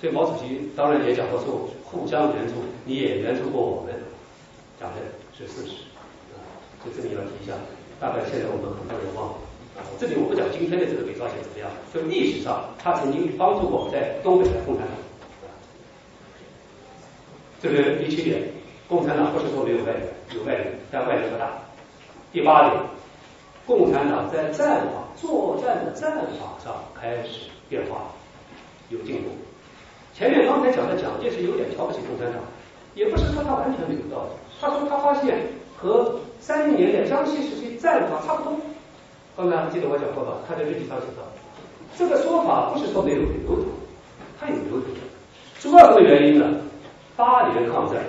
[0.00, 3.94] 所以毛主席当然也讲过说互相援助，你也援助过我们，
[4.80, 4.96] 讲的
[5.38, 5.86] 是事实
[6.34, 6.42] 啊。
[6.84, 7.54] 就这里要提一下，
[8.00, 9.34] 大概现在我们很多人忘了，
[9.76, 14.96] 啊，这里我不讲今天的这个北朝鲜怎么样，就历史上他曾经帮助过在东北的共产党。
[17.62, 18.42] 这是第七点，
[18.88, 20.02] 共产党不是说没有外援，
[20.34, 21.48] 有外援，但外援不大。
[22.32, 22.82] 第八点，
[23.64, 26.10] 共产党在战法、作战的战
[26.40, 28.10] 法上开始变化，
[28.88, 29.28] 有进步。
[30.12, 32.42] 前面刚才讲的蒋介石有点瞧不起共产党，
[32.96, 34.30] 也不是说他完全没有道理。
[34.60, 35.38] 他说他发现
[35.76, 38.58] 和三十年代江西时期战法差不多。
[39.36, 40.38] 刚才记得我讲过吧？
[40.48, 41.22] 他在日记上写道，
[41.96, 43.70] 这个说法不是说没有流头，
[44.40, 44.86] 他有流头。
[45.60, 46.44] 主要什么原因呢？
[47.22, 48.02] 八年抗战，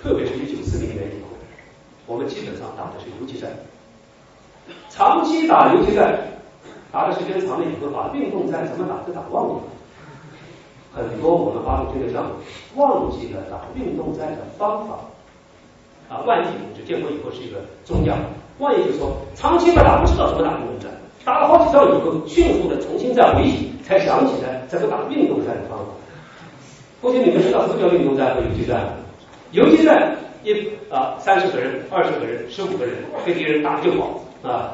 [0.00, 1.28] 特别是一九四零年以后，
[2.06, 3.50] 我们基本上打的是游击战，
[4.88, 6.18] 长期打游击战，
[6.90, 9.60] 打的时间长了以后，把运动战怎么打都打忘了。
[10.94, 12.30] 很多我们八路军的将领
[12.76, 14.94] 忘记了打运动战的方法。
[16.08, 18.16] 啊，万一同志建国以后是一个中将，
[18.60, 20.90] 万一就说长期不打，不知道怎么打运动战，
[21.22, 25.84] 打了好几仗以后，迅速的重新再回忆，才想起来怎么打运动战的方法。
[27.04, 28.96] 过去你们知道什么叫运动战和游击战？
[29.52, 32.94] 游击战一啊三十个人、二十个人、十五个人
[33.26, 34.72] 被敌人打就跑啊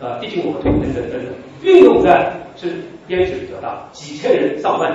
[0.00, 1.34] 啊逼近我们退等等等等。
[1.64, 4.92] 运动战是编制比较大，几千人、上万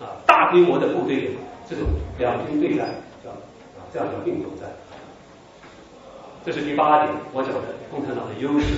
[0.00, 1.30] 啊大规模的部队
[1.70, 1.86] 这种
[2.18, 2.88] 两军对战
[3.22, 4.68] 叫啊这样叫运动战。
[6.44, 7.60] 这是第八点，我讲的
[7.92, 8.74] 共产党的优势。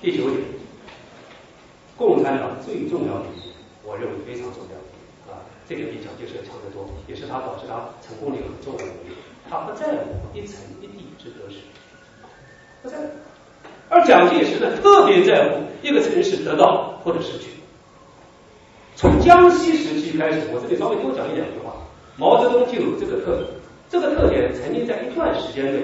[0.00, 0.40] 第九点，
[1.98, 3.54] 共产党最重要的一点，
[3.84, 4.83] 我认为非常重要。
[5.68, 9.16] 这个比蒋介石要强得多，也是他导致他成功的一个很重要的原因。
[9.48, 11.60] 他不在乎一城一地之得失，
[12.82, 13.04] 不在乎。
[13.88, 17.50] 而蒋介石呢，特别在乎一个城市得到或者失去。
[18.96, 21.74] 从江西时期开始，我这里稍微多讲一两句话。
[22.16, 23.48] 毛泽东就有这个特点，
[23.90, 25.82] 这个特点曾经在一段时间内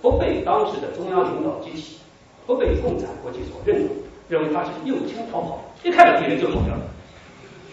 [0.00, 1.98] 不被当时的中央领导集体、
[2.46, 3.96] 不被共产国际所认同，
[4.28, 6.80] 认为他是右倾逃跑，一看到敌人就跑掉了。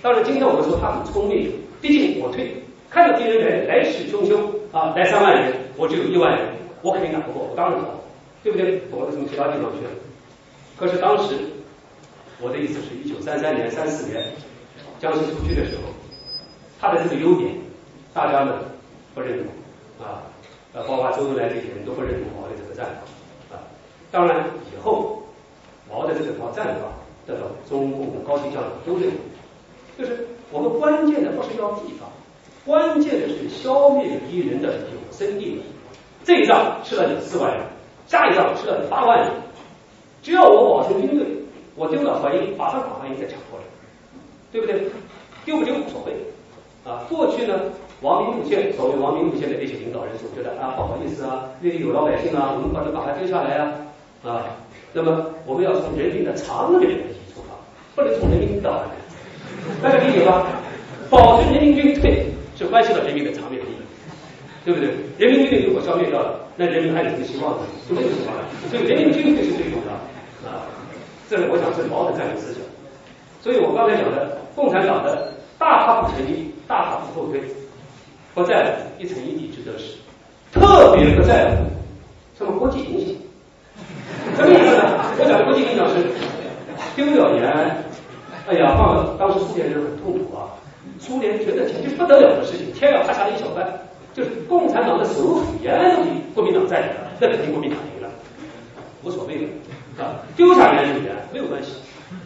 [0.03, 1.49] 当然，今天我们说他很聪明，
[1.81, 2.51] 毕竟我退，
[2.89, 4.35] 看到敌人来来势汹汹
[4.73, 6.45] 啊，来三万人，我只有一万人，
[6.81, 7.87] 我肯定打不过，我当然跑，
[8.43, 8.79] 对不对？
[8.91, 9.91] 躲到什么其他地方去了？
[10.75, 11.39] 可是当时
[12.41, 14.21] 我的意思是一九三三年、三四年
[14.99, 15.83] 江西出去的时候，
[16.81, 17.55] 他的这个优点，
[18.13, 18.59] 大家呢
[19.15, 20.19] 不认同啊，
[20.73, 23.63] 呃，包括周恩来这些人都不认同毛的这个战法啊。
[24.11, 24.43] 当然
[24.75, 25.23] 以后
[25.89, 26.91] 毛的这套战法
[27.25, 29.19] 得到中共的高级将领都认同。
[29.97, 32.09] 就是我们关键的不是要地方，
[32.65, 35.65] 关键的是消灭敌人的有生力量。
[36.23, 37.65] 这一仗吃了你四万人，
[38.07, 39.29] 下一仗吃了你八万人。
[40.21, 41.27] 只要我保存军队，
[41.75, 43.65] 我丢了淮阴，马上把淮阴再抢过来，
[44.51, 44.89] 对不对？
[45.43, 46.13] 丢不丢无所谓
[46.89, 47.03] 啊。
[47.09, 47.59] 过去呢，
[48.01, 53.73] 亡命路线，所谓亡命路线的那些领导人总觉得啊，不好意思啊，那里有老百姓啊，我们把它把它丢下来啊
[54.23, 54.45] 啊。
[54.93, 57.55] 那么我们要从人民的长远利益出发，
[57.95, 58.87] 不能从人民的
[59.81, 60.47] 大家理解吧？
[61.09, 62.25] 保存人民军队
[62.57, 63.75] 是关系到人民的长远利益，
[64.65, 64.89] 对不对？
[65.17, 67.63] 人民军队如果消灭掉了，那人民还有什么希望呢？
[67.87, 68.43] 就没有希望了。
[68.71, 70.65] 所以人民军队是最重要的啊！
[71.29, 72.61] 这是我想是毛的战略思想。
[73.41, 77.41] 所以我刚才讲的，共产党的大踏步前进，大踏步后退，
[78.33, 79.97] 不在乎一城一地之得失，
[80.51, 81.63] 特别不在乎
[82.37, 83.15] 什么国际影响。
[84.35, 85.03] 什么意思呢？
[85.19, 85.95] 我讲的国际影响是
[86.95, 87.83] 丢掉延安。
[88.45, 90.51] 哎呀，放了当时苏联人很痛苦啊！
[90.99, 93.65] 苏联觉得简直不得了的事情，天要塌下来一小半，
[94.13, 95.97] 就是共产党的首府延安
[96.35, 98.09] 国民党占领了，那肯定国民党赢了，
[99.01, 101.71] 无所谓的啊，丢下延安就延安没有关系，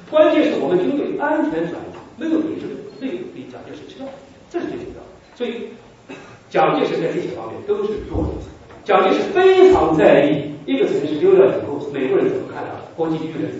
[0.10, 4.08] 关键是我们军队安全转移，没有给这个没有被蒋介石知道，
[4.50, 5.10] 这是最重要的。
[5.36, 5.70] 所以
[6.50, 8.30] 蒋介石在这些方面都是弱的，
[8.84, 13.52] 蒋介石非常在意一个城市丢掉以后，美国人怎么看他，国际舆论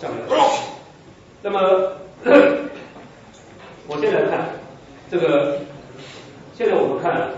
[0.00, 0.16] 下面，
[1.42, 1.58] 那么
[3.86, 4.50] 我现在看
[5.10, 5.60] 这个，
[6.56, 7.30] 现在我们看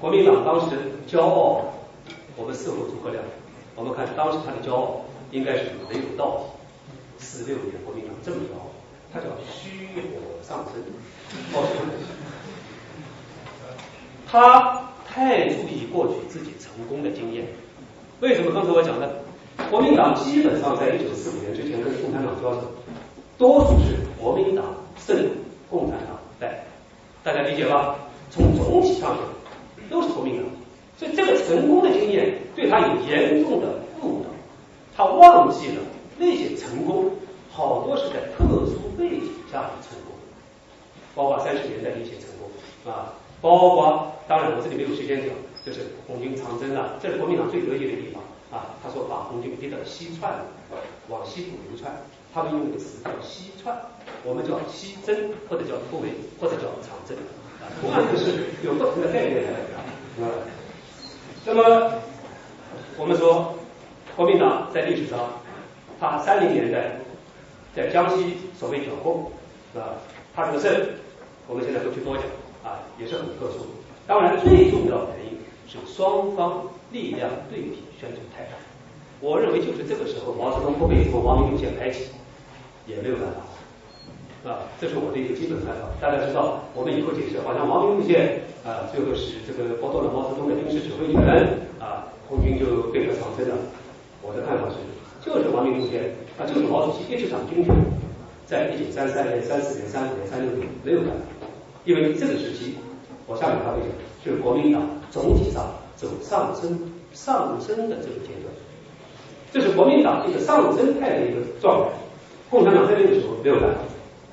[0.00, 0.76] 国民党当时
[1.08, 1.64] 骄傲，
[2.36, 3.22] 我们是否诸葛亮？
[3.74, 6.42] 我们看当时他的骄傲应该是没有道理。
[7.18, 8.70] 四六年国民党这么骄傲，
[9.12, 10.82] 他叫虚火上升。
[14.30, 17.46] 他太注意过去自己成功的经验。
[18.20, 19.22] 为什么刚才我讲的？
[19.70, 22.60] 国民党基本上在一九四五年之前跟共产党交手，
[23.38, 24.64] 多数是国民党
[24.98, 25.16] 胜，
[25.70, 26.62] 共产党败，
[27.22, 27.96] 大家理解吧？
[28.30, 30.44] 从总体上讲，都是国民党，
[30.98, 33.68] 所以这个成功的经验对他有严重的
[34.02, 34.30] 误导，
[34.96, 35.82] 他忘记了
[36.18, 37.10] 那些成功
[37.50, 40.14] 好多是在特殊背景下的成功，
[41.14, 45.28] 包括三十年代的一些成功啊，包括当然我这里没有时间讲，
[45.64, 48.22] 就是红军长征啊，这是国民党最得意的地方。
[48.52, 50.30] 啊，他说把红军逼到西窜，
[51.08, 51.90] 往西部流窜，
[52.34, 53.74] 他们用一个词叫西窜，
[54.24, 57.16] 我们叫西征或者叫突围或者叫长征，
[57.60, 59.56] 啊，同样就是有不同的概念啊。
[61.46, 61.94] 那么
[62.98, 63.54] 我们说
[64.14, 65.18] 国民党在历史上，
[65.98, 67.00] 他三零年代
[67.74, 69.32] 在江西所谓剿共
[69.74, 69.96] 啊，
[70.36, 70.88] 他这个胜，
[71.48, 72.24] 我们现在不去多讲
[72.62, 73.66] 啊，也是很特殊。
[74.06, 78.58] 当然，最重要的原因是双方力量对比悬殊太大。
[79.20, 82.10] 我认为就是这个时候，毛泽东不被从王明路线排挤，
[82.84, 84.66] 也没有办法啊。
[84.80, 85.86] 这是我的一个基本看法。
[86.00, 91.22] 大家知道，我们以后解释，好像王明路线啊，最后是这个剥夺了毛泽东的军事指挥权
[91.78, 93.54] 啊，红军就变成长征了。
[94.20, 94.82] 我的看法是，
[95.22, 97.70] 就是王明路线啊，就是毛主席一直掌军权，
[98.44, 101.46] 在一九三三年、三四年、三五年、三六年没有办法，
[101.86, 102.74] 因为这个时期。
[103.28, 106.76] 我下面还会讲，是国民党总体上走上升、
[107.12, 108.52] 上升的这个阶段，
[109.52, 111.88] 这是国民党一个上升态的一个状态。
[112.50, 113.70] 共产党在那个时候没有办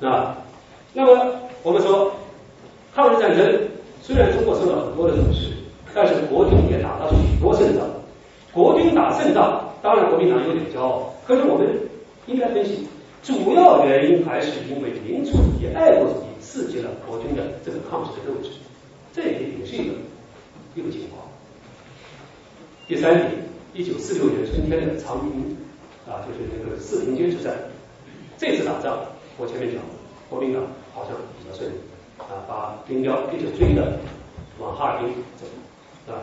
[0.01, 0.37] 法啊。
[0.93, 1.31] 那么
[1.63, 2.11] 我们说，
[2.93, 3.61] 抗日战争
[4.01, 5.53] 虽然中国受到很多的损失，
[5.93, 7.85] 但是国军也打了许多胜仗。
[8.51, 11.67] 国军打胜仗，当然国民党有点骄傲，可是我们
[12.27, 12.87] 应该分析，
[13.23, 18.49] 主要原因还是因为民族主义、爱国主义刺激了国军的这个抗日的斗志。
[19.13, 19.93] 这也也是一个
[20.75, 21.28] 一个情况。
[22.89, 23.31] 第三点，
[23.75, 25.55] 一九四六年春天的长平
[26.07, 27.55] 啊，就是那个四平街之战。
[28.35, 28.97] 这次打仗，
[29.37, 29.79] 我前面讲，
[30.27, 31.75] 国民党好像比较顺利
[32.17, 33.99] 啊，把林彪一直追着
[34.57, 35.45] 往哈尔滨走
[36.11, 36.17] 啊。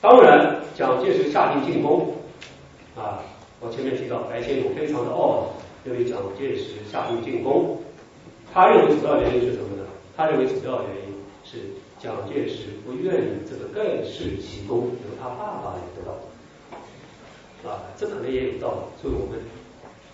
[0.00, 2.16] 当然，蒋介石下令进攻
[2.96, 3.22] 啊，
[3.60, 5.52] 我前面提到白先勇非常的懊恼，
[5.86, 7.78] 因为蒋介石下令进攻，
[8.52, 9.84] 他认为主要原因是什么呢？
[10.16, 11.14] 他认为主要原因
[11.44, 11.58] 是。
[12.00, 14.88] 蒋介石不愿意这个盖世奇功
[15.20, 16.16] 他爸爸也得到，
[17.68, 19.38] 啊，这可能也有道理，所以我们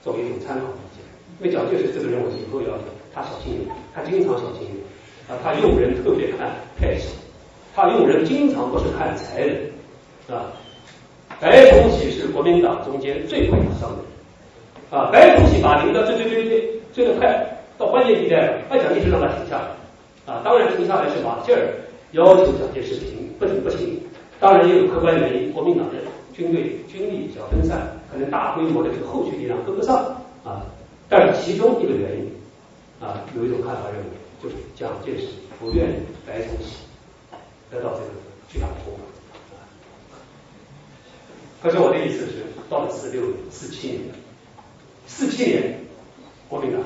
[0.03, 0.99] 作为一种参考意见。
[1.39, 4.75] 因为蒋介石这个人，我以后要讲，他小心眼，他经常小心眼，
[5.31, 7.15] 啊，他用人特别看派系，
[7.75, 9.47] 他用人经常不是看才
[10.27, 10.51] 能，啊，
[11.39, 14.03] 白崇禧是国民党中间最会打仗的，
[14.97, 19.69] 啊，白崇禧把林彪追追追追追得快，到关键地带了，蒋介石让他停下来。
[20.27, 21.63] 啊，当然停下来是马歇尔
[22.11, 24.03] 要求蒋介石停，不停不行。
[24.39, 25.95] 当然也有客观原因，国民党的
[26.35, 30.67] 军队军力比较分散，可能大规模的这个后续力量跟不上啊。
[31.09, 32.33] 但是其中一个原因
[33.01, 34.05] 啊，有一种看法认为，
[34.43, 35.29] 就是蒋介石
[35.59, 35.95] 不愿意
[36.27, 36.77] 白崇禧
[37.71, 38.07] 得到这个
[38.49, 39.01] 巨大的突破。
[41.63, 44.01] 可是我的意思是，到了四六年四七年，
[45.07, 45.81] 四七年
[46.49, 46.81] 国民党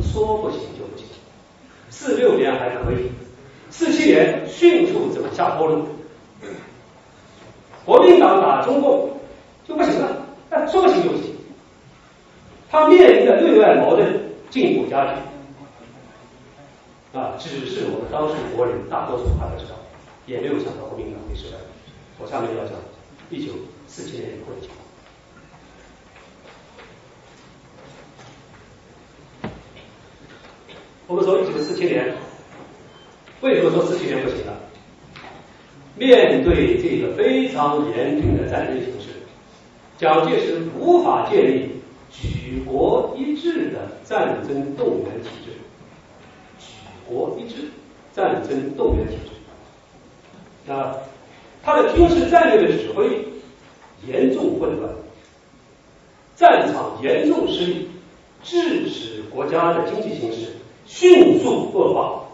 [0.00, 1.06] 说不行就不行。
[1.90, 3.10] 四六年还可以，
[3.70, 5.86] 四七年迅速走下坡路，
[7.84, 9.10] 国民党打中共
[9.66, 11.34] 就不行了，但说不行就不行，
[12.70, 15.20] 他面临的内外矛盾进一步加剧，
[17.18, 19.74] 啊，只是我们当时国人大多数还不知道，
[20.26, 21.56] 也没有想到国民党会失败。
[22.18, 22.74] 我下面要讲
[23.30, 23.52] 一九
[23.88, 24.78] 四七年以后的情况。
[31.08, 32.14] 我们说一九四七年，
[33.40, 34.52] 为什么说四七年不行呢？
[35.96, 39.08] 面对这个非常严峻的战争形势，
[39.98, 41.70] 蒋介石无法建立
[42.10, 45.52] 举国一致的战争动员体制。
[46.58, 46.66] 举
[47.06, 47.68] 国一致
[48.14, 49.30] 战争动员体制
[50.66, 50.96] 那，
[51.62, 53.26] 他的军事战略的指挥
[54.06, 54.92] 严重混乱，
[56.36, 57.88] 战场严重失利，
[58.42, 60.48] 致使国家的经济形势。
[60.84, 62.24] 迅速恶化，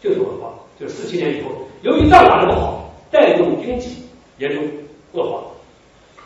[0.00, 1.50] 就是恶化，就是四七年以后，
[1.86, 4.02] 由于仗打得不好，带动经济
[4.38, 4.68] 严重
[5.12, 5.40] 恶化，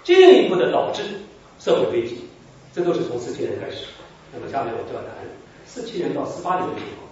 [0.02, 1.02] 进一步的导致
[1.58, 2.24] 社会危机，
[2.72, 3.84] 这都是从四七年开始。
[4.32, 5.12] 那么下面我就要谈
[5.66, 7.06] 四七年到四八年的情况。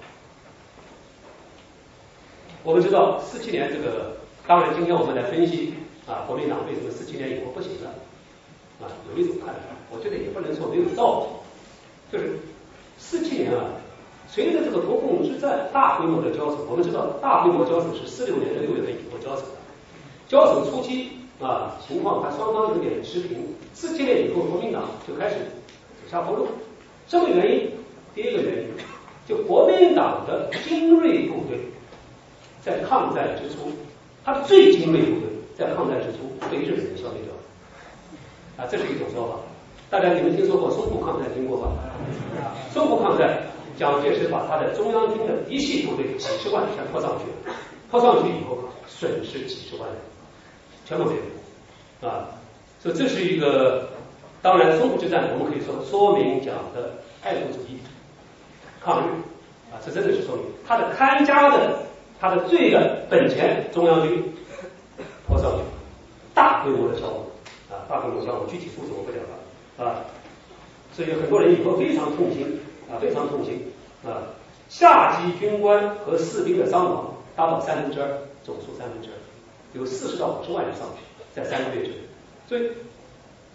[2.63, 5.75] 我们知道四七年这个，当然今天我们来分析
[6.07, 7.91] 啊，国民党为什么四七年以后不行了
[8.81, 8.89] 啊？
[9.15, 11.21] 有一种看法，我觉得也不能说没有道
[12.11, 12.39] 理，就是
[12.97, 13.67] 四七年啊。
[14.31, 19.59] 随着这个国共之战大规模的交手，我们知道大规模交手是四六年的六月份以后交手的。
[20.29, 23.39] 交手初期啊，情况还双方有点持平。
[23.73, 26.47] 四七年以后，国民党就开始走下坡路。
[27.07, 27.71] 什么原因？
[28.15, 28.69] 第一个原因，
[29.27, 31.59] 就国民党的精锐部队
[32.63, 33.73] 在抗战之初，
[34.25, 36.19] 他的最精锐部队在抗战之初
[36.51, 37.41] 被日本人消灭掉了。
[38.59, 39.37] 啊，这是一种说法。
[39.89, 41.73] 大家你们听说过淞沪抗战经过吧？
[42.75, 43.43] 淞沪抗战。
[43.79, 47.57] 蒋介石把他的中央军的一系部队几十万全拖上去了，
[47.91, 49.97] 拖上去以后损失几十万人，
[50.85, 51.13] 全部没
[52.03, 52.29] 有啊。
[52.81, 53.89] 所以这是一个，
[54.43, 57.79] 当然淞沪之战我们可以说说明讲的爱国主义
[58.81, 59.11] 抗日
[59.73, 61.83] 啊，这真的是说明他的看家的
[62.21, 64.23] 他的罪的本钱中央军
[65.27, 65.59] 拖上去，
[66.35, 67.17] 大规模的消亡
[67.71, 70.05] 啊，大规模消亡，具体数字我不讲了啊，
[70.93, 72.61] 所以很多人以后非常痛心
[72.91, 73.73] 啊，非常痛心
[74.05, 74.35] 啊，
[74.69, 78.09] 下级军官和士兵的伤亡达到三分之二，
[78.45, 79.17] 总数三分之二，
[79.79, 81.03] 有四十到五十万人上去，
[81.35, 81.97] 在三个月之内，
[82.49, 82.71] 所以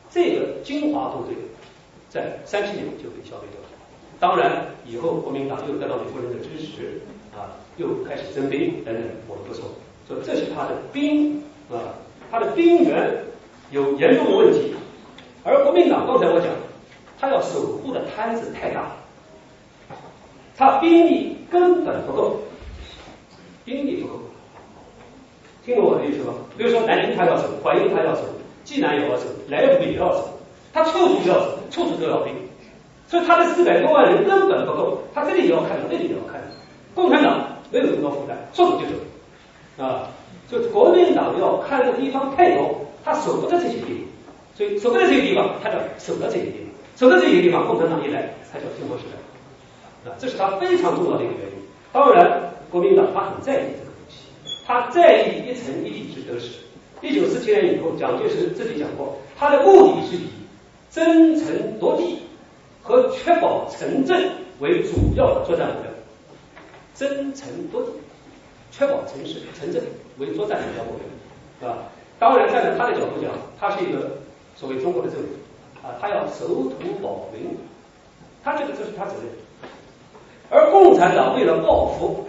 [0.10, 1.36] 这个精华部队
[2.10, 3.68] 在三七年就被消灭掉了。
[4.20, 7.02] 当然以后国民党又得到美国人的支持
[7.36, 9.66] 啊，又开始征兵等等，我们不说，
[10.08, 11.98] 所以这是他的兵啊，
[12.32, 13.26] 他的兵源
[13.72, 14.74] 有严重的问题，
[15.44, 16.50] 而国民党刚才我讲，
[17.20, 18.92] 他要守护的摊子太大。
[20.58, 22.40] 他兵力根本不够，
[23.66, 24.20] 兵力不够，
[25.66, 26.34] 听懂我的意思吗？
[26.58, 28.22] 比如说南京他要守，淮阴他要守，
[28.64, 30.30] 济南也要守，莱芜也要守，
[30.72, 32.34] 他处处要守，处处都要兵，
[33.08, 36.42] 所以他的四百多万人根本不够，他这里也要看，那里也要看。
[36.94, 40.08] 共产党没有这么多负担，说走就走啊，
[40.48, 43.98] 就国民党要看的地方太多，他守不得这些地方，
[44.56, 49.33] 所以守不得这些地方，他就守得这些地方，守得这些地方，共产党一来，他叫建国时代。
[50.06, 51.58] 啊，这是他非常重要的一个原因。
[51.92, 54.26] 当然，国民党他很在意这个东西，
[54.66, 56.60] 他在意一城一地之得失。
[57.02, 60.28] 一九四七年以后，蒋介石自己讲过，他的目的是以
[60.90, 62.20] 争城夺地
[62.82, 65.92] 和确保城镇为主要的作战目标。
[66.96, 67.92] 争城夺地，
[68.72, 69.84] 确保城市城镇
[70.18, 70.92] 为作战主要目
[71.60, 71.78] 标，啊，
[72.20, 74.18] 当然，站在他的角度讲，他是一个
[74.56, 75.28] 所谓中国的政府
[75.86, 77.58] 啊，他要守土保民，
[78.44, 79.43] 他觉得这是他责任。
[80.50, 82.28] 而共产党为了报复，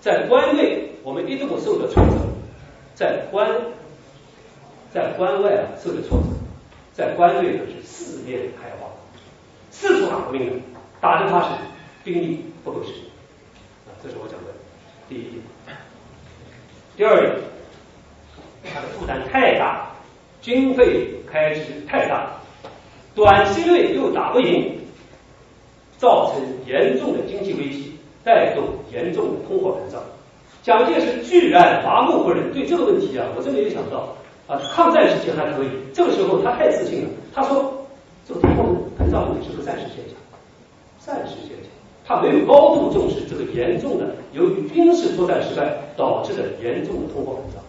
[0.00, 2.10] 在关内我们一度受的挫折，
[2.94, 3.50] 在关，
[4.92, 5.50] 在关外
[5.82, 6.26] 受的挫折，
[6.92, 8.88] 在关内就是四面开花，
[9.70, 10.52] 四处打革命的，
[11.00, 11.48] 打的他是
[12.04, 12.92] 兵力不够使，
[13.88, 14.52] 啊，这是我讲的
[15.08, 15.42] 第一点。
[16.96, 17.34] 第二点，
[18.72, 19.90] 他的负担太大，
[20.40, 22.30] 经费开支太大，
[23.16, 24.78] 短期内又打不赢。
[26.04, 30.02] 造成严重的经济危机，带动严重的通货膨胀。
[30.62, 34.14] 蒋介石居然麻木不仁，对这个问题啊，我真没有想到
[34.46, 34.60] 啊。
[34.74, 37.08] 抗战时期还可以，这个时候他太自信了。
[37.34, 37.72] 他说，
[38.28, 38.64] 这个通货
[38.98, 40.16] 膨胀问题是个暂时现象，
[40.98, 41.72] 暂时现象。
[42.06, 47.62] 他没有高度重视这个严重的由于军事作战失败导致的严重的通货膨胀。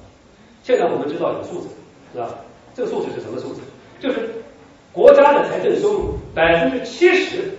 [0.62, 1.70] 现在我们知道有数字，
[2.12, 2.36] 是吧？
[2.74, 3.62] 这个数字是什么数字？
[4.02, 4.30] 就是
[4.92, 7.50] 国家的财政收入百分之七十。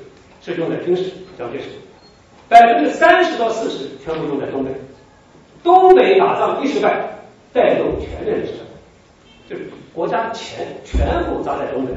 [0.54, 1.64] 是用在军事，蒋介石
[2.48, 4.70] 百分之三十到四十全部用在东北，
[5.64, 7.18] 东北打仗一失败，
[7.52, 8.58] 带动全面的失败，
[9.48, 11.92] 就是国家钱全部砸在东北，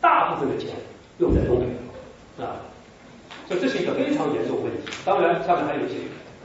[0.00, 0.70] 大部分的钱
[1.18, 2.62] 用在东北啊，
[3.48, 4.92] 所以这是一个非常严重的问题。
[5.04, 5.96] 当然，下面还有一些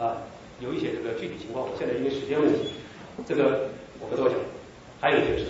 [0.04, 0.18] 啊，
[0.60, 2.72] 有一些这个具体情况，我现在因为时间问题，
[3.28, 3.70] 这个
[4.00, 4.36] 我不多讲。
[5.00, 5.46] 还有就是，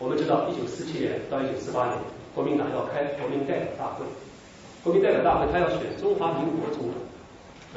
[0.00, 1.98] 我们知道一九四七年到一九四八年，
[2.34, 4.04] 国民党要开国民代表大会。
[4.82, 6.94] 国民代表大会，他要选中华民国总统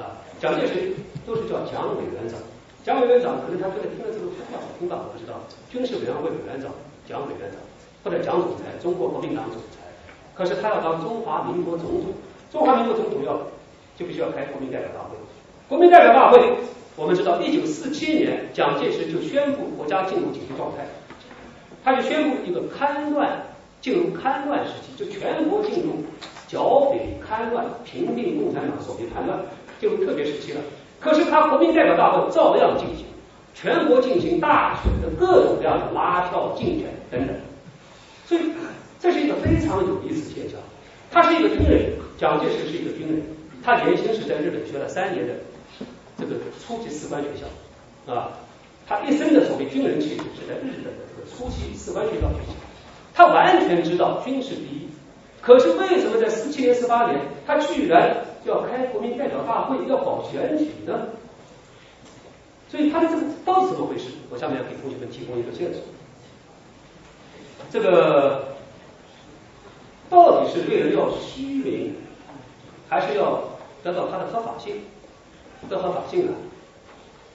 [0.01, 0.17] 啊。
[0.41, 0.91] 蒋介石
[1.25, 2.39] 都是叫蒋委员长，
[2.83, 5.39] 蒋委员长可能他觉得听了这个不太好听吧，我不知道。
[5.69, 6.71] 军事委员会委员长
[7.07, 7.61] 蒋委员长
[8.03, 9.85] 或者蒋总裁，中国国民党总裁。
[10.33, 12.13] 可是他要当中华民国总统，
[12.51, 13.37] 中华民国总统要
[13.95, 15.15] 就必须要开国民代表大会。
[15.69, 16.41] 国民代表大会，
[16.95, 20.85] 我们知道，一九四七年蒋介石就宣布国家进入紧急状态，
[21.83, 23.45] 他就宣布一个戡乱
[23.79, 26.03] 进入戡乱时期，就全国进入。
[26.47, 29.39] 剿匪戡乱，平定共产党所谓叛乱，
[29.79, 30.61] 进入特别时期了。
[30.99, 33.05] 可是他国民代表大会照样进行，
[33.53, 37.35] 全国进行大选的各种各样的拉票竞选等等。
[38.25, 38.41] 所以
[38.99, 40.59] 这是一个非常有意思的现象。
[41.11, 43.21] 他是一个军人，蒋介石是一个军人，
[43.63, 45.33] 他年轻时在日本学了三年的
[46.17, 48.29] 这个初级士官学校啊，
[48.87, 52.55] 他一生的所谓军人气质是在日本的这个初级士官学校学习，
[53.13, 54.84] 他完全知道军事第一。
[55.45, 61.07] 可是为什么在十七年、十八年，他居然要开国民代表大会，要搞选举呢？
[62.67, 64.05] 所以他的这个到底怎么回事？
[64.31, 65.83] 我下面要给同学们提供一个线索。
[67.71, 68.55] 这个
[70.09, 71.93] 到底是为了要虚名，
[72.89, 73.43] 还是要
[73.83, 74.81] 得到它的合法性？
[75.69, 76.33] 的合法性呢？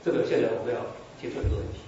[0.04, 0.80] 这个现在我们要
[1.20, 1.78] 提出一个问题。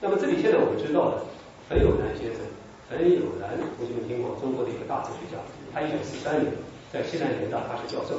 [0.00, 1.22] 那么这里现在我们知道的，
[1.68, 2.40] 很有南先生。
[2.88, 5.36] 陈友兰，同学们听过中国的一个大哲学家，
[5.74, 6.50] 他一九四三年
[6.90, 8.18] 在西南联大，他是教授，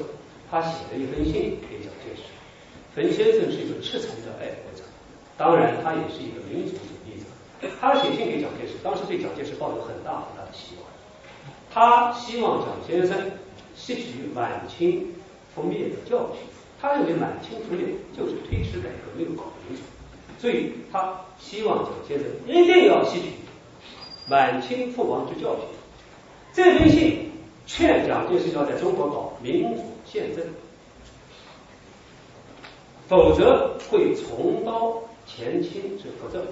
[0.52, 2.30] 他写了一封信给蒋介石。
[2.94, 4.84] 陈先生是一个赤诚的爱国者，
[5.36, 10.86] 当然他也是一个民族主义者，他写信给蒋介石，当时对蒋介石抱有很大很大的希望。
[11.74, 13.18] 他希望蒋先生
[13.76, 15.08] 吸取满清
[15.58, 16.46] 覆灭的教训，
[16.80, 19.82] 他认为满清覆灭就是推迟改革没有搞清楚，
[20.38, 23.30] 所以他希望蒋先生一定要吸取
[24.30, 25.66] 满清覆亡之教训。
[26.54, 27.32] 这封信
[27.66, 30.46] 劝蒋介石要在中国搞民主宪政，
[33.08, 36.44] 否则会重蹈前清之覆辙。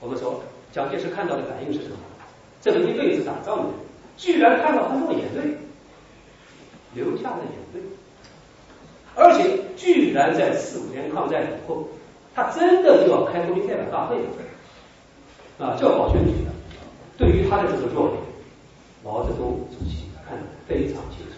[0.00, 0.40] 我们说，
[0.72, 1.96] 蒋介石看到的反应是什么？
[2.60, 3.72] 这个一辈子打仗的人，
[4.16, 5.56] 居然看到他落眼泪，
[6.94, 7.88] 流下了眼泪，
[9.14, 11.88] 而且居然在四五年抗战以后，
[12.34, 14.24] 他真的就要开国民代表大会了，
[15.58, 16.52] 啊，就要搞选举了。
[17.16, 18.18] 对于他的这个作为，
[19.02, 21.34] 毛泽东主席看得非常清楚。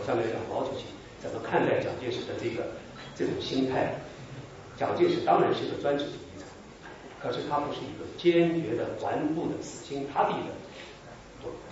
[0.00, 0.84] 我下面讲毛主席
[1.20, 2.64] 怎么看待蒋介石的这个
[3.14, 3.94] 这种心态。
[4.78, 6.46] 蒋介石当然是个专制主义者。
[7.20, 10.48] 可是他不是一个坚决的顽固的死心塌地的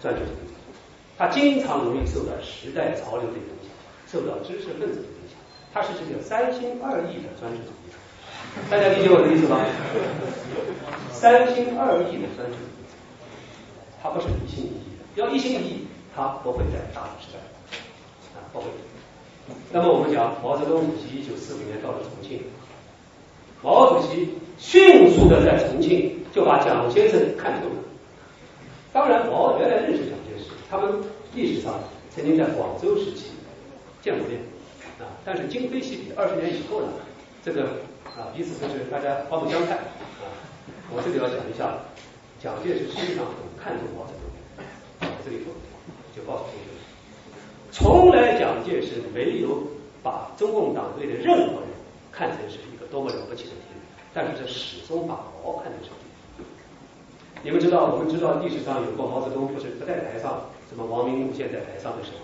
[0.02, 0.54] 专制主义者，
[1.16, 3.72] 他经常容易受到时代潮流的影响，
[4.06, 5.40] 受到知识分子的影响。
[5.72, 7.79] 他是这个三心二意的专制主义者，
[8.70, 9.64] 大家理解我的意思吗？
[11.12, 12.94] 三心二意的专制主义者，
[14.02, 15.04] 他不是一心一意的。
[15.16, 17.38] 要一心一意，他不会在大的时代
[18.34, 18.66] 啊，不会。
[19.72, 22.40] 那么我们讲毛泽东主席一九四五年到了重庆。
[23.62, 27.74] 毛主席迅速的在重庆就把蒋先生看透了。
[28.92, 30.90] 当然，毛原来认识蒋介石，他们
[31.34, 31.74] 历史上
[32.14, 33.26] 曾经在广州时期
[34.00, 34.40] 见过面
[34.98, 35.04] 啊。
[35.24, 36.88] 但是今非昔比，二十年以后呢，
[37.44, 37.68] 这个
[38.20, 40.28] 啊彼此都是大家刮目相看啊。
[40.92, 41.72] 我这里要讲一下，
[42.38, 45.08] 蒋介石实际上很看重毛泽东。
[45.24, 45.48] 这里说
[46.14, 46.76] 就告诉同学们，
[47.72, 49.62] 从来蒋介石没有
[50.02, 51.68] 把中共党内的任何人
[52.12, 52.86] 看成是一个。
[52.90, 53.78] 多么了不起的敌人，
[54.12, 55.14] 但是这始终把
[55.44, 56.44] 毛看成是敌。
[57.44, 62.18] 你们知道，我们知道历史上有过毛泽东不是不在台上，什么王明、陆宪在台上的时候，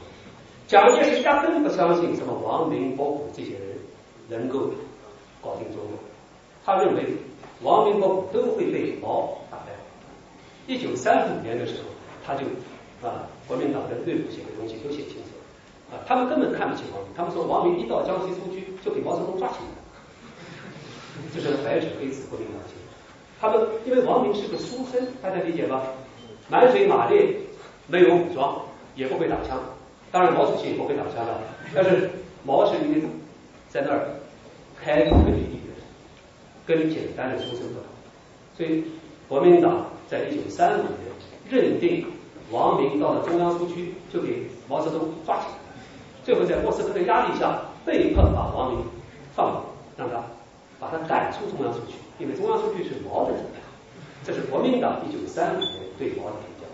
[0.66, 3.78] 蒋介石压根不相信什么王明、伯虎这些人
[4.28, 4.72] 能够
[5.47, 5.97] 搞定中国，
[6.64, 7.14] 他认为
[7.62, 9.70] 王明、伯虎都会被毛打败。
[10.66, 11.88] 一九三五年的时候，
[12.26, 12.42] 他就
[13.07, 19.70] 啊，国民党的内部写的东西都写清楚了啊，他们根本看不起王明，他们说王明一到江西苏区就给毛泽东抓起来。
[21.32, 22.74] 这是白纸黑字，国民党写。
[23.40, 25.82] 他们因为王明是个书生，大家理解吧？
[26.49, 27.28] 满嘴马列，
[27.86, 28.61] 没有武装，
[28.97, 29.62] 也不会打枪。
[30.11, 31.40] 当然毛主席也不会打枪了，
[31.74, 32.11] 但是
[32.44, 33.03] 毛是因为
[33.68, 34.09] 在那儿
[34.83, 35.74] 开国的一员，
[36.66, 37.83] 跟简单的出生不同。
[38.57, 38.85] 所以
[39.29, 40.91] 国民党在一九三五年
[41.49, 42.07] 认定
[42.51, 45.55] 王明到了中央苏区，就给毛泽东抓起来。
[46.24, 48.85] 最后在莫斯科的压力下，被迫把王明
[49.35, 49.64] 放了，
[49.97, 50.22] 让他。
[50.79, 53.62] 把他赶出中央苏区，因为中央苏区是毛的地盘。
[54.22, 56.66] 这是国民党一九三五年对毛的评价，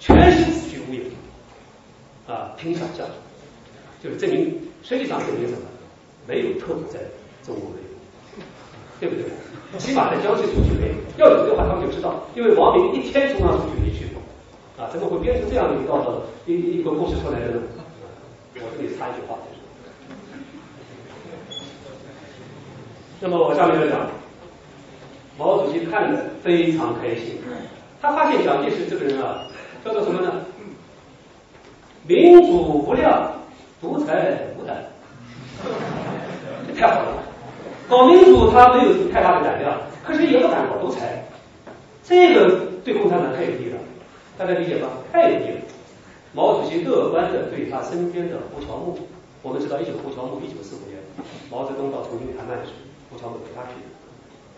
[0.00, 3.06] 全是子虚乌有，啊，凭想象，
[4.02, 5.68] 就是证明，实际上证明什么？
[6.32, 6.98] 没有特务在
[7.44, 8.40] 中国内部，
[8.98, 9.78] 对不对？
[9.78, 10.94] 起码在江西出去没有。
[11.18, 14.22] 要有的话，他们就知道，因为王明一天中央出去没去过，
[14.82, 17.60] 啊，怎么会编成这样的一个一一个故事出来的呢？
[18.54, 19.36] 我这里插一句话。
[23.20, 24.06] 那么我下面来讲，
[25.38, 27.38] 毛主席看的非常开心，
[28.00, 29.44] 他发现蒋介石这个人啊，
[29.84, 30.32] 叫做什么呢？
[32.06, 33.32] 民主不亮，
[33.80, 34.84] 独裁无胆，
[36.74, 37.22] 太好了。
[37.88, 41.24] 搞民主他没有太大的胆量，可是也不敢搞独裁，
[42.02, 43.78] 这个对共产党太有利了，
[44.38, 44.88] 大家理解吧？
[45.12, 45.60] 太有利了。
[46.32, 48.96] 毛主席乐观的对他身边的胡乔木，
[49.42, 50.98] 我们知道一九胡乔木一九四五年，
[51.50, 52.72] 毛泽东到重庆谈判时。
[53.10, 53.92] 胡乔木陪他去的，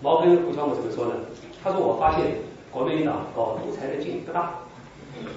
[0.00, 1.14] 毛跟胡乔木怎么说呢？
[1.60, 2.38] 他说：“我发现
[2.70, 4.54] 国民党搞独裁的劲不大。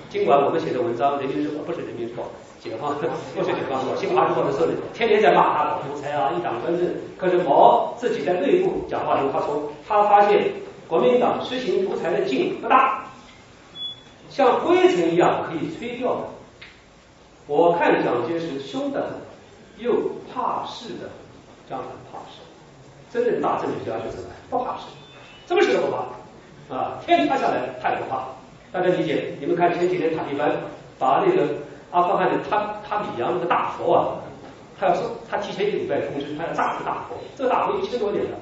[0.07, 2.23] 尽管我们写的文章，《人民日报》不是《人民日报》，
[2.59, 3.01] 解放不
[3.43, 6.87] 是解放报，《新华社》的时候，天天在骂他搞独裁啊，一党专政。
[7.17, 10.51] 可是毛自己在内部讲话中，他说他发现
[10.87, 13.03] 国民党实行独裁的劲不大，
[14.29, 16.21] 像灰尘一样可以吹掉的。
[17.47, 19.13] 我看蒋介石凶得很，
[19.77, 19.93] 又
[20.33, 21.09] 怕事的，
[21.69, 22.41] 这样很怕事。”
[23.09, 24.17] 真正大政治家就是
[24.49, 24.87] 不怕事，
[25.47, 26.99] 什么事都不怕啊！
[27.05, 28.25] 天塌下来他也不怕。
[28.69, 29.33] 大家理解？
[29.39, 30.51] 你们看前几天塔利班
[30.99, 31.47] 把那个
[31.91, 34.19] 阿富汗的塔塔米扬那个大佛啊，
[34.79, 37.15] 他要是他提前一个礼拜通知，他要炸这个大佛。
[37.35, 38.37] 这个大佛一千多年了，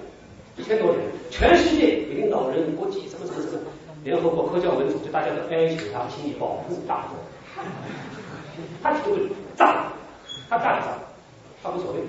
[0.57, 0.99] 一千多年，
[1.29, 3.61] 全世界领导人、国际什么什么什么，
[4.03, 7.15] 联合国科教文组织大家都哀求他，请你保护大佛。
[8.81, 9.85] 他就是炸，
[10.49, 10.87] 他炸一炸，
[11.63, 11.99] 他无所谓，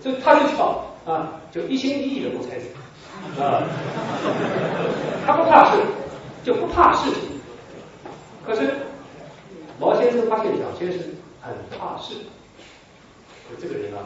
[0.00, 0.84] 所以他就去搞。
[1.04, 3.60] 啊，就一心一意的独裁者，啊，
[5.26, 5.82] 他不怕事，
[6.44, 7.22] 就不怕事情。
[8.46, 8.72] 可是
[9.82, 11.00] 毛先生发现蒋介石
[11.40, 12.14] 很怕事，
[13.50, 13.98] 就这个人啊，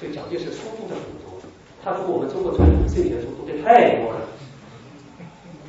[0.00, 1.38] 所以蒋介石书读的很多。
[1.84, 4.20] 他说我们中国传统圣贤书读的太多了，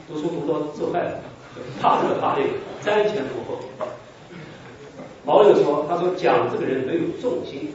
[0.08, 1.20] 读书读到受害了，
[1.82, 2.50] 怕这个怕那个，
[2.82, 3.60] 瞻前顾后。
[5.26, 7.74] 毛又说，他说蒋这个人没有重心，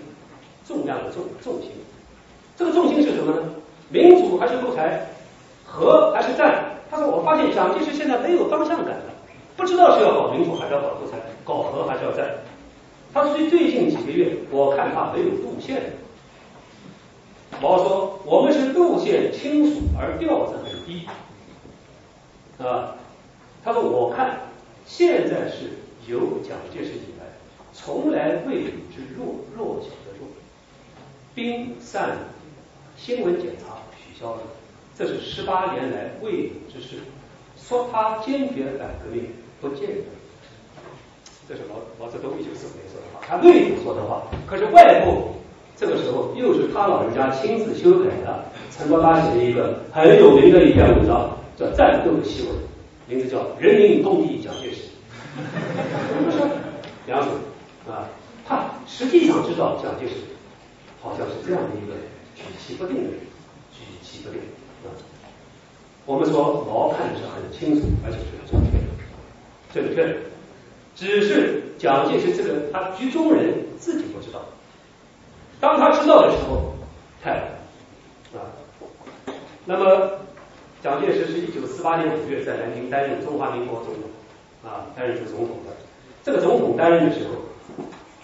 [0.66, 1.70] 重量的重重心，
[2.56, 3.42] 这个重心是什么呢？
[3.90, 5.06] 民主还是独裁？
[5.66, 6.64] 和还是战？
[6.90, 9.12] 他说我发现蒋介石现在没有方向感了，
[9.58, 12.24] 不知道是要搞民主还是要搞独裁，搞和还是要战？
[13.12, 15.94] 他说最最近几个月，我看他没有路线。
[17.60, 21.08] 毛说我们是路线清楚而调子很低，
[22.58, 22.94] 啊，
[23.64, 24.38] 他说我看
[24.86, 25.70] 现在是
[26.06, 27.26] 由蒋介石以来。
[27.72, 30.28] 从来未有之弱弱小的弱，
[31.34, 32.16] 兵散，
[32.96, 34.40] 新闻检查取消了，
[34.96, 36.98] 这是十八年来未有之事。
[37.56, 39.24] 说他坚决反革命，
[39.60, 40.04] 不见得。
[41.48, 44.22] 这是毛毛泽东一九四五年说的话，他内部说的话。
[44.46, 45.34] 可是外部
[45.76, 48.44] 这个时候又是他老人家亲自修改的。
[48.70, 52.56] 陈伯达写了一个很有名的一篇文章，叫《战斗的檄文》，
[53.06, 54.82] 名字叫《人民公敌蒋介石》。
[55.36, 56.46] 我们说
[57.06, 57.32] 梁总。
[57.88, 58.04] 啊，
[58.46, 60.16] 他实际上知道蒋介石
[61.00, 61.96] 好像是这样的一个
[62.36, 63.12] 举棋不定的人，
[63.72, 64.38] 举棋不定
[64.84, 64.92] 啊。
[66.04, 68.76] 我们说毛看的是很清楚，而且是正确
[69.72, 70.16] 准，确。
[70.94, 74.40] 只是蒋介石这个他局中人自己不知道，
[75.60, 76.74] 当他知道的时候，
[77.22, 77.34] 太
[78.32, 78.42] 啊。
[79.64, 80.10] 那么
[80.82, 84.02] 蒋介石是一九四八年五月在南京担任中华民国总统
[84.64, 85.72] 啊，担任这个总统的。
[86.24, 87.34] 这个总统担任的时候。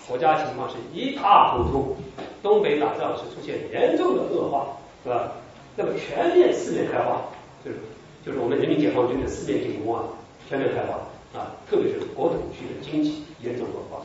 [0.07, 1.97] 国家情况是一塌糊涂，
[2.43, 4.67] 东北打仗是出现严重的恶化，
[5.03, 5.33] 是吧？
[5.77, 7.23] 那么全面四面开花，
[7.65, 7.79] 就是
[8.23, 10.05] 就是我们人民解放军的四面进攻啊，
[10.47, 11.01] 全面开花
[11.35, 14.01] 啊，特别是国统区的经济严重恶化，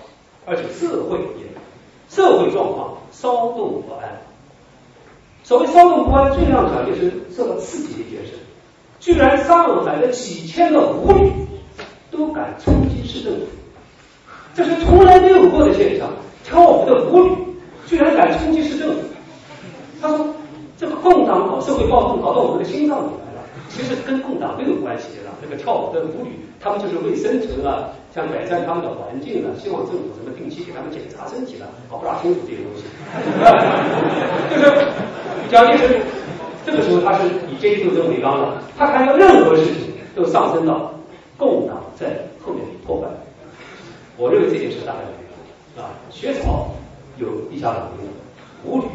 [0.46, 1.46] 而且社会也
[2.10, 4.20] 社会状况骚动不安。
[5.44, 8.34] 所谓骚动不安，最让蒋介石受到刺激的一件事，
[9.00, 11.32] 居然上海的几千个舞女
[12.10, 13.46] 都敢冲击市政府。
[14.56, 16.10] 这是从来没有过的现象，
[16.44, 17.38] 跳舞的舞女
[17.86, 19.02] 居然敢冲击市政府。
[20.02, 20.34] 他说
[20.78, 23.29] ：“这个共党搞社会暴动，搞到我们的心脏里来。
[23.70, 25.30] 其实跟共党没有关系的。
[25.42, 32.84] 这个跳舞的舞女，他们就是为生存啊，想改善他们的环境啊，希望政府什么定期给他们检查身体了，搞不大清楚这些东西。
[34.52, 34.66] 就是
[35.50, 36.02] 蒋介石
[36.66, 40.94] 这个时候他是以阶级斗争为纲了，他看到任何事情都上升到
[41.38, 43.08] 共党在后面破坏。”
[44.18, 46.72] 我认为这件事大概可以啊，学草
[47.18, 48.06] 有地下党兵，
[48.66, 48.90] 舞女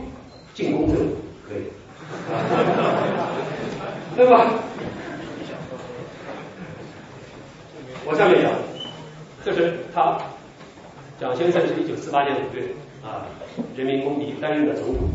[0.53, 1.17] 进攻政府
[1.49, 1.65] 可以，
[4.17, 4.47] 对吧？
[8.07, 8.53] 我下面讲，
[9.45, 10.17] 这是他
[11.19, 12.69] 蒋先生是一九四八年五月
[13.03, 13.27] 啊，
[13.77, 15.09] 人民公敌担任的总统，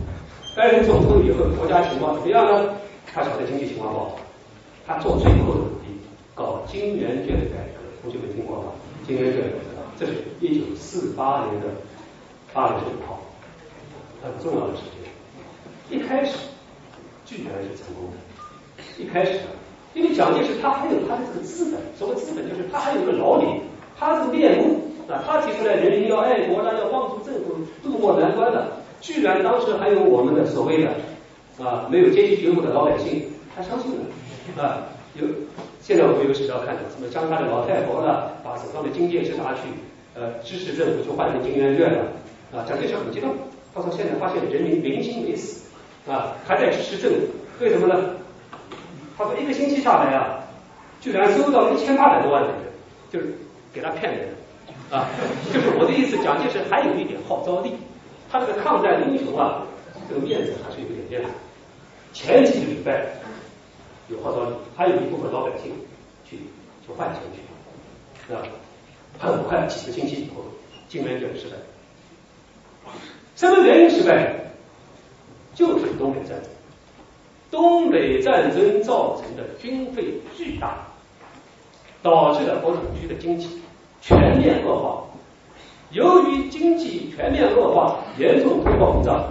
[0.56, 2.74] 担任总统以后，国家情况怎么样呢？
[3.14, 4.20] 他晓得经济情况不好，
[4.86, 6.02] 他做最后的努力，
[6.36, 8.72] 搞金圆券改革，同学们听过吗？
[9.08, 9.44] 金圆券。
[10.00, 11.68] 这是一九四八年的
[12.54, 13.20] 八月十五号，
[14.24, 14.94] 很重要的时间。
[15.90, 16.38] 一开始
[17.26, 18.18] 居然是成功的，
[19.00, 19.40] 一开始，
[19.94, 23.62] 因为蒋介石他还有他的这个资本，所谓资本就是他还有个老脸，
[23.98, 30.90] 他这个面目啊，他提出来人民要爱国的，要帮助政府渡过难关的，居然当时还有我们的所谓的
[31.64, 33.24] 啊没有阶级觉悟的老百姓，
[33.56, 34.84] 他相信了啊
[35.16, 35.26] 有。
[35.82, 39.62] 现在我们有史料看到，什么乡下的老太婆呢，把手上的金戒指拿去，
[40.14, 42.04] 呃，支持政府就换成金圆券了，
[42.54, 43.34] 啊，蒋介石很激动，
[43.74, 45.66] 他说现在发现人民民心没死，
[46.08, 47.18] 啊，还在支持政府，
[47.60, 47.96] 为什么呢？
[49.20, 50.40] 他说一个星期下来啊，
[51.02, 52.58] 居然收到一千八百多万的人，
[53.12, 53.36] 就是
[53.74, 54.30] 给他骗人，
[54.90, 55.10] 啊，
[55.54, 57.74] 就是我的意思，蒋介石还有一点号召力，
[58.32, 59.64] 他这个抗战英雄啊，
[60.08, 61.30] 这个面子还是有点面子，
[62.14, 63.06] 前几个礼拜。
[64.08, 65.72] 有号召力，还有一部分老百姓
[66.24, 68.42] 去去换钱去，啊，
[69.20, 70.46] 很快几个星期以后，
[70.88, 71.58] 金圆券失败。
[73.36, 74.34] 什么原因失败？
[75.54, 76.50] 就是东北战争。
[77.52, 80.04] 东北战争造成的军费
[80.36, 80.86] 巨大，
[82.04, 83.62] 导致了国统区的经济
[84.02, 85.04] 全面恶化。
[85.92, 89.28] 由于经济全面恶化，严重通货膨胀，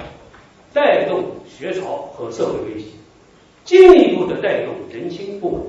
[0.75, 2.93] 带动学潮和社会危机。
[3.65, 5.63] 进一步的带动人心不稳，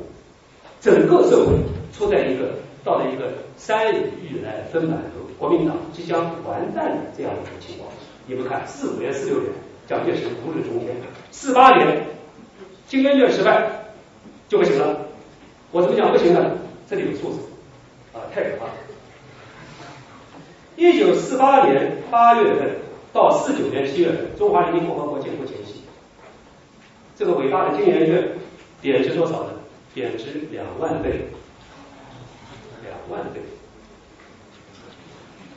[0.82, 1.54] 整个社会
[1.94, 2.54] 处在一个
[2.84, 7.92] 到了一个山雨欲来风满楼，国民党即将完蛋的这样一个情况。
[8.26, 9.52] 你们看，四五年、四六年，
[9.86, 10.96] 蒋介石如日中天；
[11.32, 12.04] 四八年，
[12.90, 13.70] 金渊卷失败
[14.50, 15.06] 就不行了。
[15.72, 16.58] 我怎么讲不行呢？
[16.90, 17.40] 这里有数字
[18.12, 18.72] 啊，太可怕了。
[20.76, 22.78] 一九四八年八月份
[23.14, 25.84] 到四九年七月份，中华人民共和国建国前夕，
[27.16, 28.30] 这个伟大的金圆券
[28.82, 29.52] 贬值多少呢？
[29.94, 31.28] 贬值两万倍，
[32.84, 33.40] 两万倍。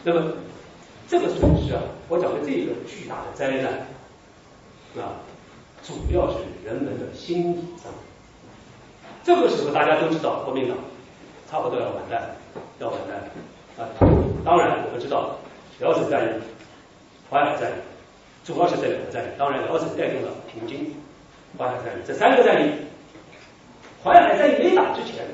[0.04, 0.32] 那么
[1.08, 3.72] 这个损失啊，我讲的这个巨大的灾难
[5.02, 5.16] 啊，
[5.82, 7.92] 主要是人们的心理上。
[9.24, 10.76] 这个时候大家都知道，国民党
[11.50, 12.36] 差不多要完蛋，
[12.78, 13.16] 要完蛋
[13.78, 13.88] 啊！
[14.44, 15.36] 当然，我们知道
[15.78, 16.28] 辽沈战役、
[17.30, 17.74] 淮海战役，
[18.44, 19.28] 主要是这两个战役。
[19.38, 20.94] 当然，辽沈带动了平津、
[21.58, 22.70] 淮海战役这三个战役。
[24.04, 25.24] 淮海战役没打之前，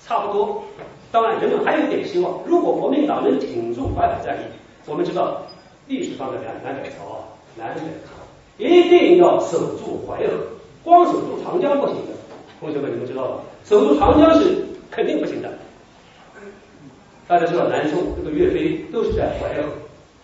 [0.00, 0.64] 差不多。
[1.12, 2.40] 当然，人们还有点希望。
[2.46, 4.44] 如果国民党能挺住淮海战役，
[4.86, 5.42] 我们知道
[5.86, 7.24] 历史上的两南北朝啊，
[7.56, 8.12] 南北朝
[8.58, 10.32] 一定要守住淮河，
[10.82, 12.12] 光守住长江不行的。
[12.58, 13.40] 同学们，你们知道吧？
[13.64, 15.52] 守住长江是肯定不行的。
[17.28, 19.68] 大家知道，南宋这个岳飞都是在淮河，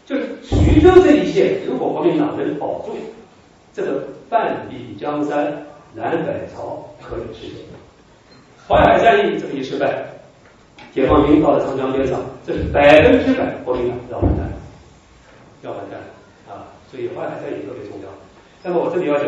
[0.06, 2.96] 就是徐州这一线，如果国民党能保住，
[3.74, 7.64] 这个半壁江山，南北朝可以实现。
[8.66, 10.06] 淮海战役这么一失败，
[10.94, 14.50] 解放军到了长江边上，这是百分之百国民党要完蛋，
[15.62, 16.00] 要完蛋
[16.48, 16.70] 啊！
[16.90, 18.08] 所以淮海战役特别重要。
[18.62, 19.26] 那么我这里要讲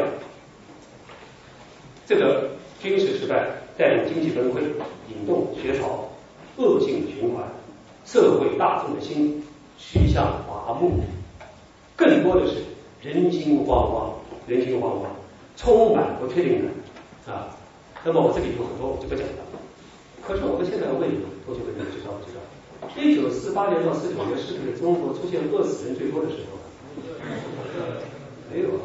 [2.06, 2.50] 这个。
[2.84, 3.48] 军事失败
[3.78, 4.60] 带动经济崩溃，
[5.08, 6.06] 引动学潮，
[6.58, 7.42] 恶性循环，
[8.04, 9.42] 社会大众的心
[9.78, 11.00] 趋向麻木，
[11.96, 12.56] 更多的是
[13.00, 14.10] 人心惶惶，
[14.46, 15.06] 人心惶惶，
[15.56, 16.60] 充满不确定
[17.24, 17.56] 感啊。
[18.04, 19.40] 那么我这里有很多我就不讲了。
[20.20, 23.00] 可是我们现在问你，同学们，你们知道不知道？
[23.00, 26.60] 一九四八年到四九年是不是中国出现饿死人最多的时候？
[28.52, 28.84] 没有啊，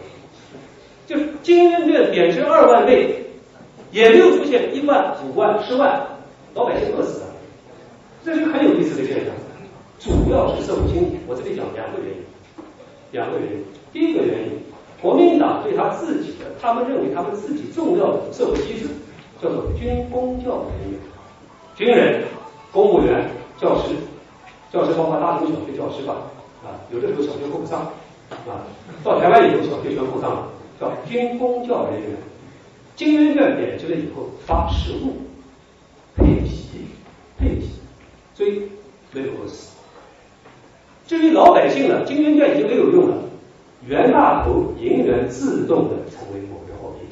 [1.10, 3.26] 就是金圆券贬值二万倍。
[3.91, 5.99] 也没有出现一万、五万、十万
[6.53, 7.26] 老百姓饿死的，
[8.23, 9.34] 这是很有意思的现象。
[9.98, 12.23] 主要是社会经济，我这里讲两个原因，
[13.11, 13.65] 两个原因。
[13.91, 14.52] 第一个原因，
[15.02, 18.86] 国民党对他自己的，他们认为他们自己重要的社会机制
[19.41, 20.99] 叫做军工教人员，
[21.76, 22.22] 军人、
[22.72, 23.27] 公务员、
[23.60, 23.95] 教师，
[24.72, 26.14] 教师包括大中小学教师吧，
[26.64, 27.80] 啊，有的时候小学够不上，
[28.45, 28.61] 啊，
[29.03, 30.48] 到台湾以后小学全够上了，
[30.80, 32.12] 叫军工教人员。
[32.96, 35.14] 金圆券贬值了以后发实物
[36.16, 36.66] 配皮
[37.38, 37.70] 配皮，
[38.36, 38.64] 所以
[39.14, 39.76] 没有饿死。
[41.08, 43.16] 至于老百姓呢，金圆券已经没有用了，
[43.88, 47.08] 袁大头银元自动的成为某个货币。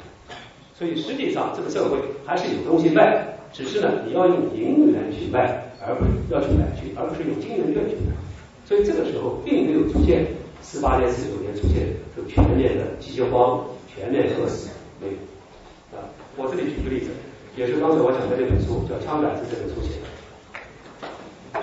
[0.74, 1.96] 所以实际上这个社会
[2.26, 8.12] 还是有东西卖，只是呢你要用银元去卖，而不是要去买去，而不是用金圆券去买。
[8.66, 10.26] 所以这个时候并没有出现
[10.70, 14.68] 四八年、四九年出现这个全面的饥荒、全面饿死，
[15.00, 15.14] 没有
[15.96, 16.04] 啊。
[16.36, 17.08] 我这里举个例子，
[17.56, 21.62] 也是刚才我讲的这本书，叫《枪杆子》这本书写的。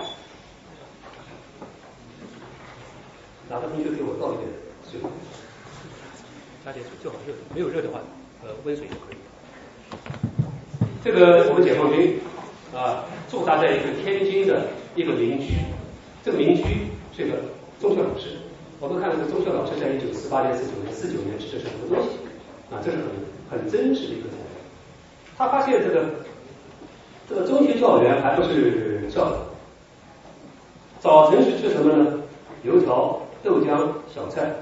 [3.48, 4.50] 哪个同学给我倒一点
[4.90, 5.00] 水？
[6.66, 8.00] 加点水，最好热，没有热的话，
[8.42, 9.18] 呃，温水就可以。
[11.04, 12.18] 这个我们解放军
[12.74, 14.66] 啊驻扎在一个天津的
[14.96, 15.54] 一个民居，
[16.24, 17.38] 这个民居是个
[17.80, 18.40] 中学老师。
[18.86, 22.20] 我们看这个中学老师在一九四八年、四九年、四九年吃的是什么东西
[22.70, 22.78] 啊？
[22.86, 23.06] 这是很
[23.50, 24.62] 很真实的一个材料。
[25.36, 26.06] 他发现这个
[27.28, 29.40] 这个中学教员还不是校长，
[31.00, 32.20] 早晨是吃什么呢？
[32.62, 34.54] 油条、豆浆、小菜。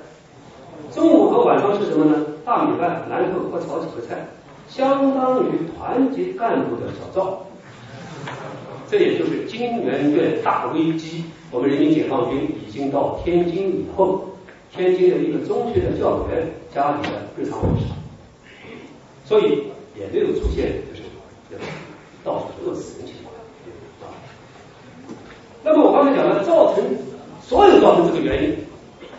[0.89, 2.25] 中午和晚上吃什么呢？
[2.45, 4.25] 大米饭、馒头和炒几个菜，
[4.69, 7.45] 相当于团级干部的小灶。
[8.93, 11.23] 这也就是金圆院大危机。
[11.49, 14.29] 我们人民解放军已经到天津以后，
[14.71, 17.85] 天津的一个中学的教员家里的日常伙食。
[19.25, 19.63] 所以。
[19.95, 21.63] 也没有出现就是
[22.23, 23.31] 到处饿死人情况
[24.01, 24.09] 啊。
[25.63, 26.83] 那么我刚才讲了，造成
[27.39, 28.57] 所有造成这个原因，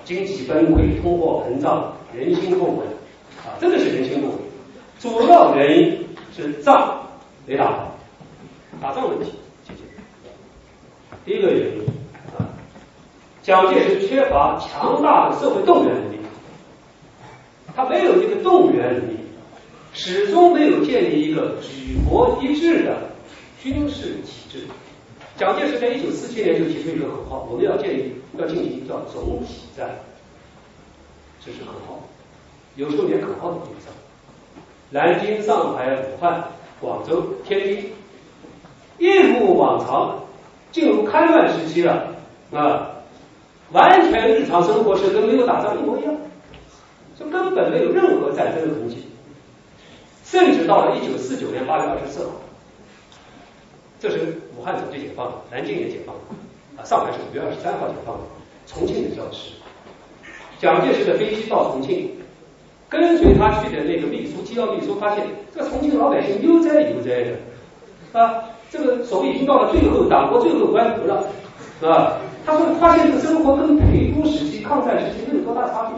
[0.05, 2.89] 经济崩溃、通货膨胀、人心不稳
[3.47, 4.37] 啊，真的是人心不稳。
[4.99, 5.97] 主要原因
[6.37, 7.07] 是仗
[7.47, 7.97] 没打好，
[8.83, 9.33] 打仗问题。
[11.25, 11.83] 第一个原因
[12.37, 12.45] 啊，
[13.43, 16.19] 蒋介石缺乏强大的社会动员能力，
[17.75, 19.15] 他没有这个动员能力。
[19.97, 22.99] 始终没有建立一个举国一致的
[23.63, 24.67] 军事体制。
[25.37, 29.89] 蒋介石在一九四七年就提出一个口号：我们要建立，要进行叫总体战。
[31.47, 32.03] 这是口号，
[32.75, 33.93] 有时候连口号都不上。
[34.91, 36.43] 南京、上海、武汉、
[36.81, 37.93] 广州、天津，
[38.99, 40.24] 一如往常，
[40.75, 42.17] 进入开乱时期了
[42.53, 42.91] 啊，
[43.71, 46.13] 完全日常生活是跟没有打仗一模一样，
[47.17, 49.07] 就根本没有任何战争的痕迹。
[50.25, 52.33] 甚至到了一九四九年八月二十四号，
[54.01, 56.23] 这是武汉总就解放了，南京也解放了，
[56.77, 58.23] 啊，上海是五月二十三号解放的，
[58.67, 59.53] 重庆的消失。
[60.59, 62.11] 蒋介石的飞机到重庆，
[62.89, 65.25] 跟随他去的那个秘书机要秘书发现，
[65.55, 68.43] 这重庆老百姓悠哉悠哉的，啊，
[68.75, 71.23] 这个手已经到了最后党国最后关头了，
[71.81, 75.97] 啊，他说发现这个生活跟陪都时期、抗战时期没有多大差别。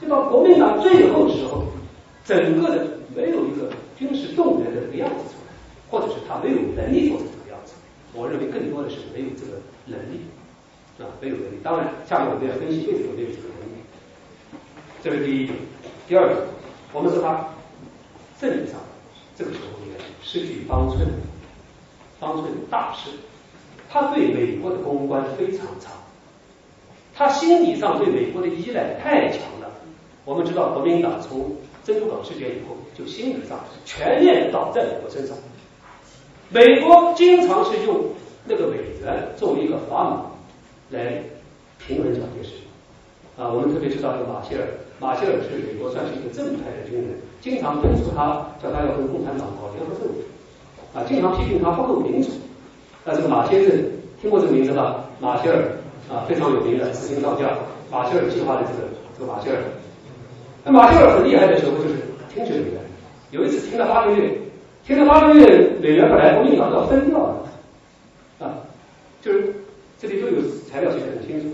[0.00, 1.64] 就到国民党最后的时候，
[2.24, 2.86] 整个的
[3.16, 3.68] 没有一个
[3.98, 5.52] 军事动员的这个样子出来，
[5.90, 7.74] 或者是他没有能力做成这个样子。
[8.14, 10.20] 我认为更多的是没有这个能力
[11.00, 11.58] 啊，没有能力。
[11.64, 13.82] 当然，下面我们要分析为什么没有这个能力。
[15.02, 15.58] 这是第一点。
[16.06, 16.46] 第二个，
[16.92, 17.44] 我们说他
[18.40, 18.78] 政治上
[19.34, 21.08] 这个时候应该失去方寸，
[22.22, 23.10] 方寸大事。
[23.90, 25.90] 他对美国的公关非常差，
[27.14, 29.70] 他心理上对美国的依赖太强了。
[30.24, 31.54] 我们知道，国民党从
[31.84, 35.36] 珍珠港事件以后，就心理上全面倒在美国身上。
[36.48, 38.00] 美国经常是用
[38.46, 40.24] 那个美元作为一个砝码
[40.88, 41.20] 来
[41.78, 42.54] 平衡蒋介石。
[43.36, 44.68] 啊，我们特别知道，这个马歇尔，
[44.98, 47.10] 马歇尔是美国算是一个正派的军人，
[47.42, 50.20] 经常敦促他，叫他要跟共产党搞联合政府。
[50.94, 52.28] 啊，经常批评他不够民主。
[53.04, 53.72] 那这个马先生
[54.20, 55.04] 听过这个名字吧？
[55.20, 55.58] 马歇尔
[56.10, 57.50] 啊，非常有名的四星上将，
[57.90, 58.88] 马歇尔计划的这个
[59.18, 59.56] 这个马歇尔。
[60.64, 61.94] 那马歇尔很厉害的时候，就是
[62.32, 62.80] 听取美元。
[63.30, 64.38] 有一次听了八个月，
[64.86, 67.48] 听了八个月，美元本来国民党要分掉了，
[68.38, 68.54] 啊，
[69.22, 69.54] 就是
[69.98, 71.48] 这里都有材料写的很清楚。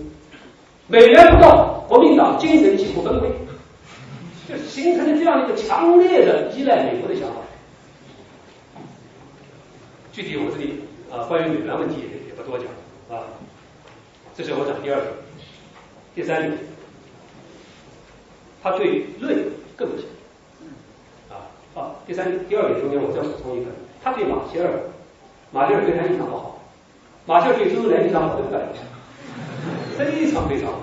[0.87, 3.29] 美元不到，国民党精神几乎崩溃，
[4.49, 7.35] 就形成了这样一个强烈的依赖美国的想法。
[10.11, 10.81] 具体我这里
[11.11, 12.67] 啊，关于美元问题也也不多讲
[13.09, 13.23] 啊。
[14.35, 15.13] 这是我讲第二点，
[16.15, 16.57] 第三点。
[18.61, 19.37] 他对论
[19.77, 20.05] 更不行，
[21.29, 23.71] 啊啊，第三第二点中间我再补充一个，
[24.03, 24.69] 他对马歇尔，
[25.51, 26.59] 马歇尔对他印象不好，
[27.25, 28.59] 马歇尔对周恩来印象好，对不对？
[29.97, 30.79] 非常非常好。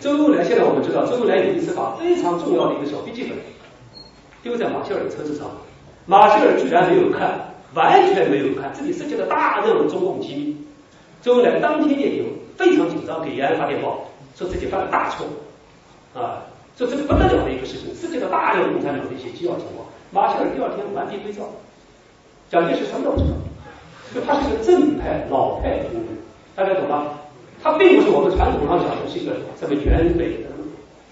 [0.00, 3.38] 周恩来现在我们知道，周恩来有一次把非常重要的一个小笔记本
[4.42, 5.46] 丢在马歇尔的车子上，
[6.06, 10.56] 马歇尔居然没有看，完全没有看，这里涉及了大量中共机密。
[11.22, 12.24] 周恩来当天夜里
[12.56, 15.26] 非常紧张，给延安发电报，说自己犯了大错，
[16.14, 16.42] 啊。
[16.76, 19.84] 这这个不得了的一个事情，涉及到大量共产党的一些机要情况。
[20.12, 21.42] 马歇尔第二天完璧归赵，
[22.48, 23.34] 蒋介石什么都不知道，
[24.14, 26.06] 就他是个正派老派军人，
[26.54, 27.18] 大家懂吗？
[27.60, 30.48] 他并不是我们传统上讲的是一个什么原北的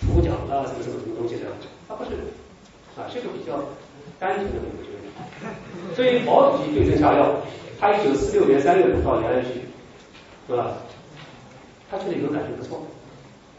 [0.07, 1.51] 副将啊，什么什么什么东西的，
[1.89, 2.15] 他不是，
[2.95, 3.59] 啊，是个比较
[4.21, 4.96] 单纯的一个
[5.95, 7.35] 所以毛主席对症下药，
[7.79, 9.49] 他一九四六年三月份到延安去，
[10.49, 10.73] 是吧？
[11.91, 12.83] 他觉得以后感觉不错。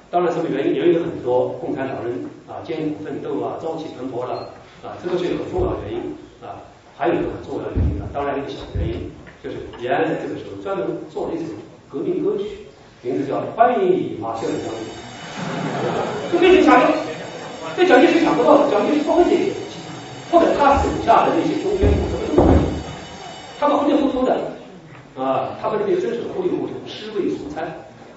[0.10, 0.76] 当然，什么原因？
[0.76, 2.14] 原因有很多，共产党人
[2.48, 4.50] 啊艰苦奋斗啊，朝气蓬勃了
[4.84, 6.00] 啊，这个是一个重要原因
[6.42, 6.64] 啊。
[6.98, 9.12] 还有一个很重要的原因呢，当然一个小原因，
[9.44, 11.52] 就是延安这个时候专门做了一首
[11.90, 12.66] 革命歌曲，
[13.02, 14.82] 名字叫《欢迎你，马歇尔将军》，
[16.34, 16.96] 就非常强调，
[17.76, 19.52] 这蒋介石想不到的，蒋介石不会这个，
[20.32, 22.50] 或者他手下的那些中间部什么都不会，
[23.60, 24.36] 他们糊里糊涂的
[25.18, 27.66] 啊，他们这边真是糊里糊涂，尸位素餐，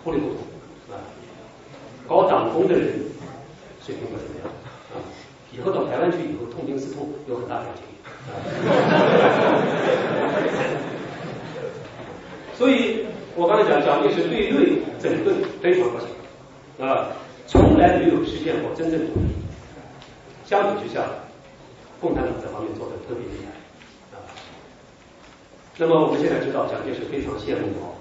[0.04, 0.36] 糊里糊涂。
[2.08, 2.88] 搞党工的人
[3.86, 4.50] 水平不怎么样
[4.92, 4.98] 啊，
[5.52, 7.84] 以后到台湾去以后痛定思痛，有很大感情。
[12.58, 13.06] 所以
[13.36, 16.08] 我刚才讲，蒋介石对内整顿非常不行
[16.84, 17.06] 啊，
[17.46, 19.28] 从来没有实现过真正独立。
[20.44, 21.02] 相比之下，
[22.01, 24.24] 共产党这方面做的特别厉害啊。
[25.77, 27.94] 那么我们现在知道，蒋介石非常羡慕我，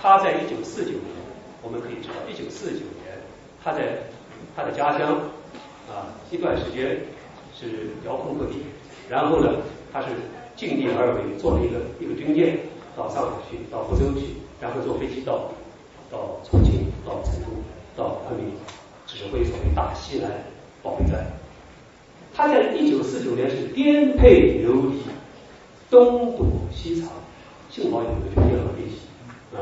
[0.00, 1.22] 他在一九四九年。
[1.64, 3.14] 我们可以知道，一九四九年，
[3.62, 3.96] 他在
[4.56, 5.14] 他的家乡
[5.88, 6.98] 啊，一段时间
[7.54, 8.64] 是遥控各地，
[9.08, 9.62] 然后呢，
[9.92, 10.08] 他是
[10.56, 12.58] 尽力而为，坐了一个一个军舰
[12.96, 15.52] 到上海去，到福州去，然后坐飞机到
[16.10, 17.54] 到重庆，到成都，
[17.94, 18.52] 到昆明，
[19.06, 20.28] 指挥所谓大西南
[20.82, 21.24] 保卫战。
[22.34, 25.02] 他在一九四九年是颠沛流离，
[25.90, 27.10] 东躲西藏，
[27.70, 28.96] 幸好有个军舰和飞机
[29.54, 29.60] 啊。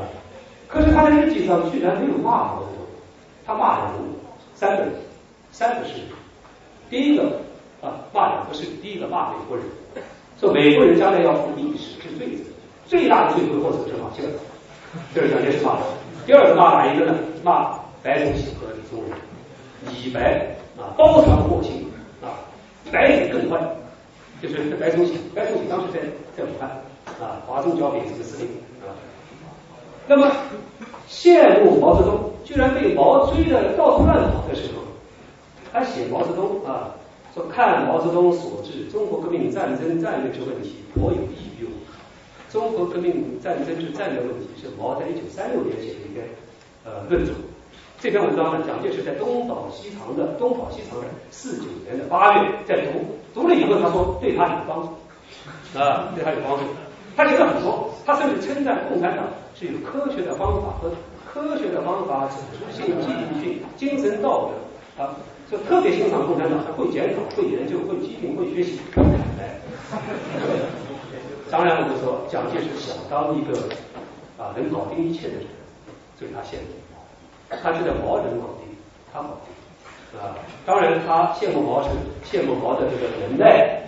[0.67, 2.85] 可是他在日记上居然没有骂毛泽东，
[3.45, 3.87] 他骂人
[4.55, 4.93] 三个人，
[5.51, 5.95] 三个事。
[6.89, 7.41] 第一个
[7.81, 9.65] 啊骂两个事，第一个骂美国人，
[10.39, 12.43] 说美国人将来要负历史之罪责，
[12.87, 14.31] 最大的罪魁祸首是马歇尔，
[15.13, 15.81] 这是蒋介石骂的。
[16.25, 17.15] 第二个骂哪一个呢？
[17.43, 19.17] 骂白崇禧和李宗仁，
[19.93, 21.90] 李白啊包藏祸心，
[22.91, 23.59] 白里更坏，
[24.41, 25.99] 就是白崇禧，白崇禧当时在
[26.35, 26.69] 在武汉
[27.19, 28.47] 啊，华中交给这个司令
[28.81, 28.91] 啊。
[30.07, 30.31] 那么
[31.09, 34.83] 羡慕毛泽东，居然被毛追的到处乱跑的时候，
[35.71, 36.95] 他写毛泽东啊，
[37.33, 41.51] 说看毛泽东所致中国革命战争战略之问题颇有意义
[42.51, 46.25] 中国革命战争之战略问题是毛在一九三六年写的一篇
[46.83, 47.31] 呃论著。
[48.01, 54.87] 这篇文章呢，蒋介石在东倒西藏的东跑西藏的四九年的八月在读，读了以后他说对他有帮助
[55.77, 56.63] 啊，对他有帮助。
[57.15, 60.89] 他写了很多，他甚至称赞共产党是有科学的方法和
[61.31, 64.49] 科学的方法、指出性、纪律性、精神道
[64.97, 65.13] 德啊，
[65.51, 68.79] 就特别欣赏共产党，会检讨、会研究、会批评、会学习。
[69.39, 69.61] 哎，
[71.51, 73.59] 当然我们说蒋介石想当一个
[74.39, 75.45] 啊能搞定一切的人，
[76.17, 76.80] 所以他羡慕，
[77.61, 78.75] 他觉得毛能搞定，
[79.11, 80.35] 他搞定啊。
[80.65, 81.89] 当然他羡慕毛是
[82.25, 83.81] 羡慕毛的这个能耐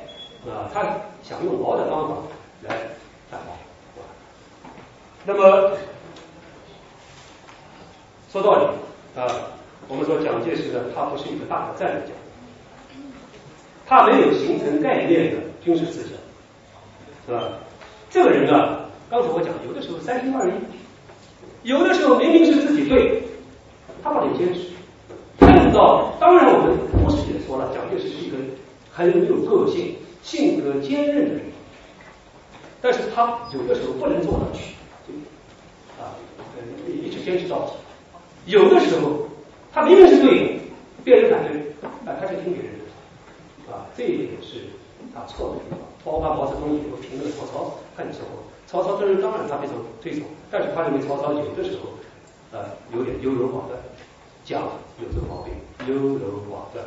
[0.46, 0.82] 啊，他
[1.22, 2.16] 想用毛的方法
[2.68, 2.76] 来。
[5.26, 5.72] 那么
[8.30, 8.66] 说道理
[9.18, 9.26] 啊，
[9.88, 12.12] 我们说蒋介石呢，他不是一个大的战略家，
[13.88, 16.12] 他没有形成概念的军事思想，
[17.26, 17.54] 是吧？
[18.10, 20.54] 这个人呢，刚才我讲，有的时候三心二意，
[21.64, 23.24] 有的时候明明是自己对，
[24.04, 24.70] 他不能坚持。
[25.40, 28.38] 看到，当然我们不是也说了，蒋介石是一个
[28.92, 31.42] 很有个性、性格坚韧的人。
[32.82, 34.76] 但是他有的时候不能做到去，
[35.98, 36.12] 啊，
[37.02, 37.74] 一直坚持到底。
[38.46, 39.28] 有的时候
[39.72, 40.60] 他明明是对的，
[41.04, 41.60] 别人反对，
[42.06, 44.68] 啊，他就听别人的，啊，这一点是
[45.16, 45.80] 他错的地方。
[46.04, 51.88] 包括毛泽东以后评论曹操，他也说过，曹操这人当然他非常推崇，但是他认为曹操有的时候，
[52.52, 53.80] 呃，有点优柔寡断，
[54.44, 54.62] 讲
[55.00, 55.54] 有这个毛病，
[55.88, 56.86] 优柔寡断，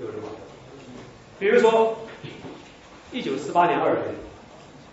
[0.00, 0.40] 优柔寡断。
[1.38, 1.96] 比如说，
[3.12, 4.00] 一九四八年二月。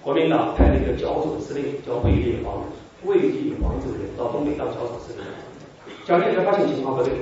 [0.04, 2.62] 国民党派了一个剿总司令叫卫立煌，
[3.06, 5.24] 卫立煌这个人到东北当剿总司令。
[6.04, 7.14] 蒋介石发现情况不对，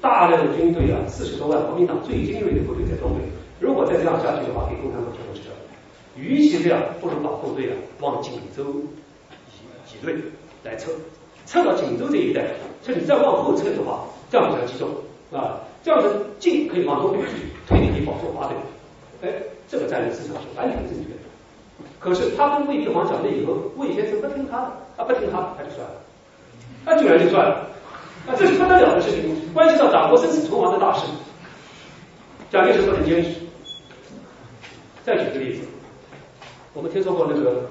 [0.00, 3.24] 大量的军队啊，四十多万国民党最精锐的部队在东北，
[3.58, 5.50] 如果再这样下去的话，给共产党全部吃掉。
[6.14, 8.62] 与其这样，不如把部队啊往锦州
[9.50, 10.14] 挤挤兑
[10.62, 10.92] 来撤，
[11.46, 12.44] 撤到锦州这一带。
[12.84, 14.88] 说你再往后撤的话，这样比较集中
[15.30, 16.08] 啊，这样子
[16.38, 18.56] 进可以往东北去，退可以保住华北。
[19.28, 19.32] 哎，
[19.68, 21.16] 这个战略思想是完全正确的。
[22.00, 25.94] 可是他跟魏立煌讲了以后，魏先生不听他的，啊不听他，他就算了，
[26.84, 27.68] 那居然就算了，
[28.26, 31.06] 啊这是不得了的事情，关系到党国生死存亡的大事，
[32.50, 33.30] 蒋介石不能坚持。
[35.04, 35.62] 再举个例子，
[36.74, 37.68] 我们听说过那个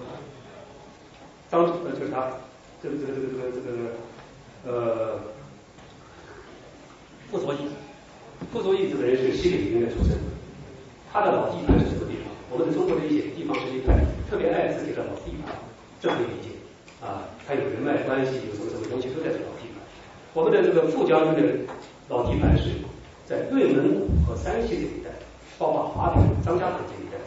[1.49, 2.27] 张呃就是他
[2.81, 5.19] 这个这个这个这个这个呃
[7.29, 7.57] 傅作义，
[8.51, 10.17] 傅作义这个人是西北军的出身，
[11.13, 12.33] 他的老地盘是什么地方？
[12.49, 15.53] 我们的中国的一些地方实力派特别爱自己的老地盘，
[16.01, 16.49] 这可以理解
[17.05, 17.29] 啊。
[17.47, 19.79] 他有人脉关系，有什么什么东西都在这老地盘。
[20.33, 21.53] 我们的这个傅将军的
[22.09, 22.71] 老地盘是
[23.27, 25.11] 在内蒙古和山西这一带，
[25.59, 27.21] 包括华北、张家口这一带。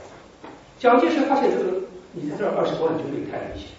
[0.80, 1.80] 蒋介石发现这个，
[2.12, 3.70] 你在这儿二十多万军队太危险，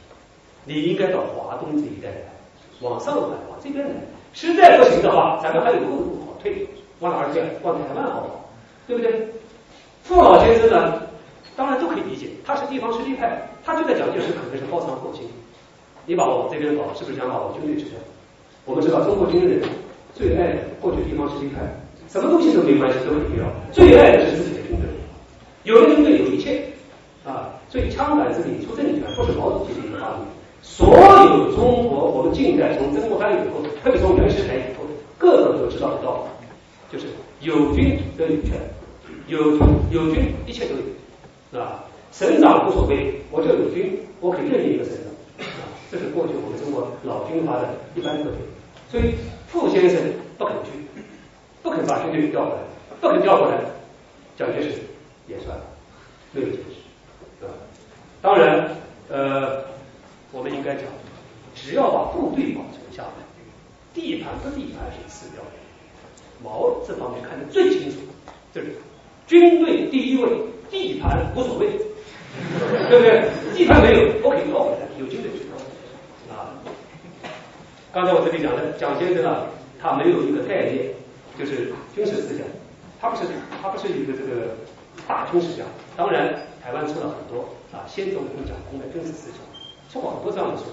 [0.65, 2.25] 你应该到华东这一带来，
[2.81, 3.91] 往上海往这边来。
[4.33, 6.67] 实在不行的话，咱们还有后路好退，
[6.99, 7.39] 往哪儿去？
[7.63, 8.49] 往台湾好跑，
[8.87, 9.27] 对不对？
[10.03, 11.01] 傅老先生呢？
[11.55, 15.23] 当然都可以理解，他是地方实力派，他就在蒋介石可能是包藏祸心。
[16.05, 17.97] 你把我这边搞，是不是想把我军队吃掉？
[18.65, 19.61] 我们知道中国军人
[20.13, 21.61] 最爱的过去地方实力派，
[22.09, 24.85] 什么东西都没关系，都很重要，最爱的是自己的军队。
[25.63, 26.61] 有了军队有一切
[27.23, 30.27] 啊，所以枪杆子里出政权不是毛主席的一个发明。
[30.65, 34.83] 所有中国我们近代从曾国藩以后，特别从袁世凯以后，
[35.17, 36.47] 个个都知道的道理，
[36.91, 37.05] 就是
[37.41, 38.59] 有军得有权，
[39.27, 39.57] 有
[39.91, 40.81] 有军一切都有。
[41.51, 41.85] 是吧？
[42.11, 45.45] 省长无所谓，我就有军，我可以任命一个省长。
[45.45, 48.35] 啊，这是过去我们中国老军阀的一般特点。
[48.89, 49.13] 所以
[49.47, 50.01] 傅先生
[50.37, 50.71] 不肯去，
[51.61, 52.61] 不肯把军队调过来，
[52.99, 53.61] 不肯调过来，
[54.35, 54.79] 蒋介石
[55.27, 55.63] 也算了，
[56.33, 56.81] 没有坚持，
[57.39, 57.53] 是吧？
[58.21, 58.75] 当然，
[59.09, 59.63] 呃，
[60.35, 60.83] 我们应该讲，
[61.55, 63.23] 只要把部队保存下来，
[63.93, 65.51] 地盘和地盘是次要的。
[66.43, 67.99] 毛这方面看得最清楚，
[68.53, 68.75] 就是
[69.25, 70.29] 军队第一位。
[70.67, 71.67] 地盘无所谓，
[72.89, 73.29] 对不对？
[73.55, 75.45] 地盘没有，OK，调回来，有军队去
[76.33, 76.49] 啊。
[77.93, 79.45] 刚才我这里讲的，蒋先生啊，
[79.79, 80.91] 他没有一个概念，
[81.37, 82.45] 就是军事思想，
[82.99, 83.29] 他不是
[83.61, 84.57] 他不是一个这个
[85.07, 85.63] 大军事家。
[85.95, 86.33] 当然，
[86.63, 89.39] 台湾出了很多啊，先总统蒋公的军事思想，
[89.91, 90.65] 出过很多这样的书，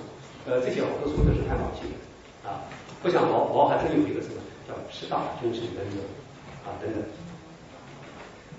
[0.47, 2.64] 呃，这些好多书都是太毛记的啊，
[3.02, 4.34] 不像毛毛还真有一个什么
[4.66, 5.98] 叫十大军事原则
[6.64, 7.02] 啊等等。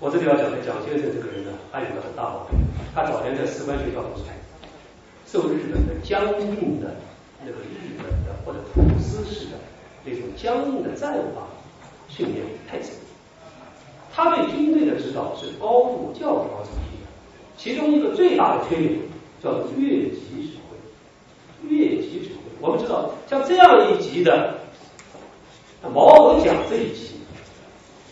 [0.00, 2.58] 我这里要讲的蒋先生这个人呢，他有个很大毛病。
[2.94, 4.24] 他早年在士官学校读书，
[5.26, 6.94] 受日本的僵硬的
[7.44, 9.56] 那个日本的或者土司式的
[10.04, 11.46] 那种僵硬的战法
[12.08, 12.92] 训练太深，
[14.12, 17.06] 他对军队的指导是高度教条主义的，
[17.56, 19.00] 其中一个最大的缺点
[19.44, 21.68] 叫越级指挥。
[21.68, 24.54] 越级指挥，我们知道像这样一级的
[25.92, 27.10] 毛和蒋这一级，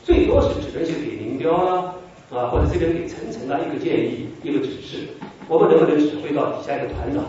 [0.04, 1.94] 最多是只能是给林彪啊
[2.30, 5.08] 啊，或者这边给陈诚啊一个建议一个指示，
[5.48, 7.24] 我们能不能指挥到底下一个团长？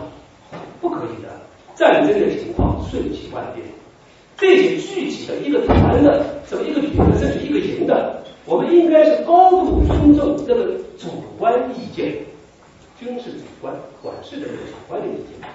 [0.82, 1.28] 不可以的，
[1.74, 3.66] 战争的情况瞬息万变。
[4.36, 11.08] 这些具体的一个团的怎么一个旅的甚至一个营的，我们应该是高度尊重这个主
[11.38, 12.14] 观意见，
[12.98, 15.48] 军事主观管事的这个主观的意见。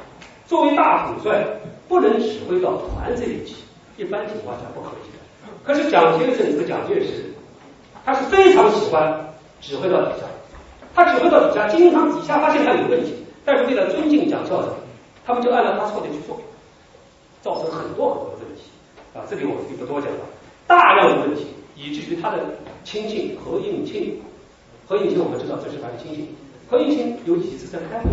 [0.45, 1.45] 作为大统帅，
[1.87, 3.55] 不能指挥到团这一级，
[3.97, 5.19] 一般情况下不可以的。
[5.63, 7.31] 可是蒋先生和蒋介石，
[8.03, 10.25] 他是非常喜欢指挥到底下，
[10.95, 13.13] 他指挥到底下，经常底下发现他有问题，
[13.45, 14.73] 但是为了尊敬蒋校长，
[15.25, 16.41] 他们就按照他说的去做，
[17.41, 18.63] 造成很多很多的问题。
[19.13, 20.19] 啊，这里我就不多讲了，
[20.65, 22.37] 大量的问题，以至于他的
[22.83, 24.17] 亲信何应钦，
[24.87, 26.35] 何应钦我们知道这是他的亲信，
[26.69, 28.09] 何应钦有几次在开会，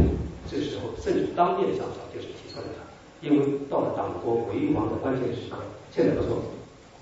[0.51, 2.81] 这时候甚至当面向蒋介石提出来的，
[3.21, 5.59] 因为到了党国危亡的关键时刻，
[5.91, 6.43] 现在不说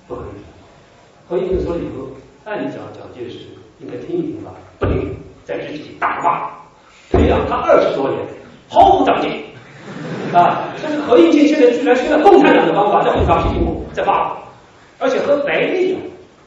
[0.08, 0.42] 不可以。
[1.28, 2.08] 何应钦说了以后，
[2.44, 3.46] 按理讲蒋介石
[3.78, 4.50] 应该听一听吧，
[4.80, 6.50] 不听，在自己大骂，
[7.16, 8.20] 培养他二十多年，
[8.68, 9.30] 毫无长进。
[10.32, 13.84] 啊，但是何应钦现在居然学了共产党的方法，在会上批评我。
[13.92, 14.36] 在骂，
[14.98, 15.96] 而且和白利，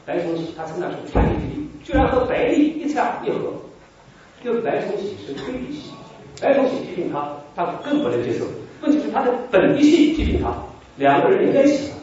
[0.04, 3.54] 白崇禧他称他是叛逆居然和白利一唱一和，
[4.44, 5.90] 因为白崇禧是推理系，
[6.40, 8.44] 白崇禧批评他，他更不能接受。
[8.80, 10.52] 问题是他的本地系批评他，
[10.96, 11.94] 两个人连在一起了，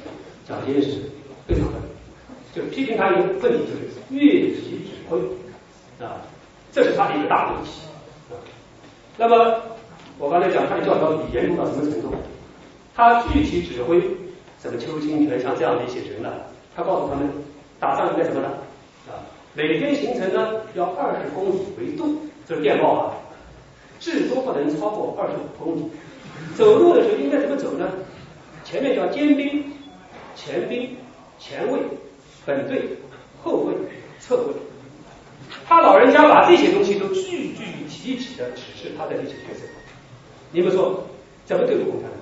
[0.47, 1.01] 蒋介石
[1.47, 1.73] 非常愤
[2.53, 5.17] 就批评他一个问题就是越级指挥
[6.05, 6.21] 啊，
[6.71, 7.71] 这是他的一个大问题。
[9.17, 9.61] 那么
[10.17, 12.13] 我刚才讲他的教条主义严重到什么程度？
[12.95, 14.01] 他具体指挥。
[14.61, 16.31] 什么邱清泉像这样的一些人呢？
[16.75, 17.29] 他告诉他们，
[17.79, 18.49] 打仗应该怎么打
[19.13, 19.21] 啊？
[19.53, 23.13] 每天行程呢要二十公里为度，这是电报啊，
[23.99, 25.89] 至多不能超过二十五公里。
[26.55, 27.89] 走路的时候应该怎么走呢？
[28.63, 29.63] 前面叫尖兵、
[30.35, 30.95] 前兵、
[31.39, 31.79] 前卫、
[32.45, 32.97] 本队、
[33.43, 33.73] 后卫、
[34.19, 34.53] 侧卫。
[35.67, 39.67] 他老人家把这些东西都句句提体的指示他的这些学生。
[40.51, 41.03] 你们说
[41.45, 42.19] 怎么对付共产党？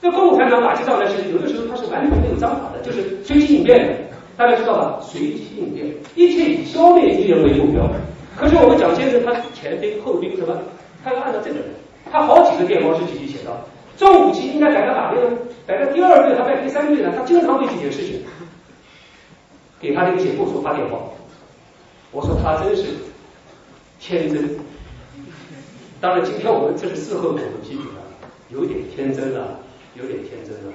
[0.00, 3.94] 这共产党打击仗来是有的时候他是完全没有章法的，就是随机应变的，
[4.36, 5.00] 大家知道吧？
[5.02, 7.88] 随机应变，一切以消灭敌人为目标。
[8.40, 10.56] 可是我们蒋先生他前兵后兵什么？
[11.04, 11.68] 他要按照这个人，
[12.10, 13.52] 他好几个电报是具体写到，
[13.98, 15.36] 重武器应该改到哪边呢？
[15.66, 17.12] 改到第二队，他在第三队呢？
[17.14, 18.22] 他经常对这件事情
[19.78, 21.12] 给他的一些部属发电报。
[22.10, 22.84] 我说他真是
[24.00, 24.58] 天真。
[26.00, 28.00] 当然，今天我们这是事后我们批评他，
[28.48, 29.60] 有点天真了。
[29.96, 30.72] 有点天真了，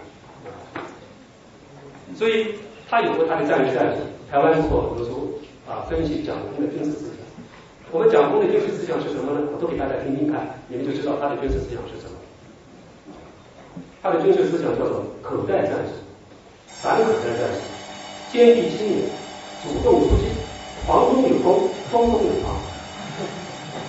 [2.15, 2.53] 所以
[2.89, 4.01] 他有过他的战略战术。
[4.29, 5.21] 台湾之后有时候
[5.65, 7.24] 啊分析蒋公的军事思想。
[7.91, 9.47] 我们蒋公的军事思想是什么呢？
[9.53, 12.17] 我都给大家听听看，你们就知道他的军事思想是什么。
[14.01, 15.93] 他的军事思想叫做口袋战术、
[16.67, 17.61] 反口袋战术、
[18.31, 19.05] 坚壁清野、
[19.63, 20.25] 主动出击、
[20.85, 22.55] 防中有攻、攻中有防。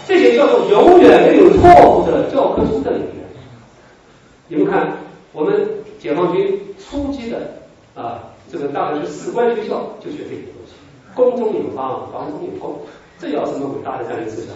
[0.06, 3.24] 这些叫做永远没有错误的教科书的理念。
[4.48, 4.96] 你们看。
[5.32, 5.68] 我们
[6.00, 7.60] 解放军初级的
[7.94, 10.72] 啊，这个大概是士官学校就学这些东西，
[11.14, 12.74] 攻中有防，防中有攻，
[13.18, 14.54] 这要什么伟大的战略思想？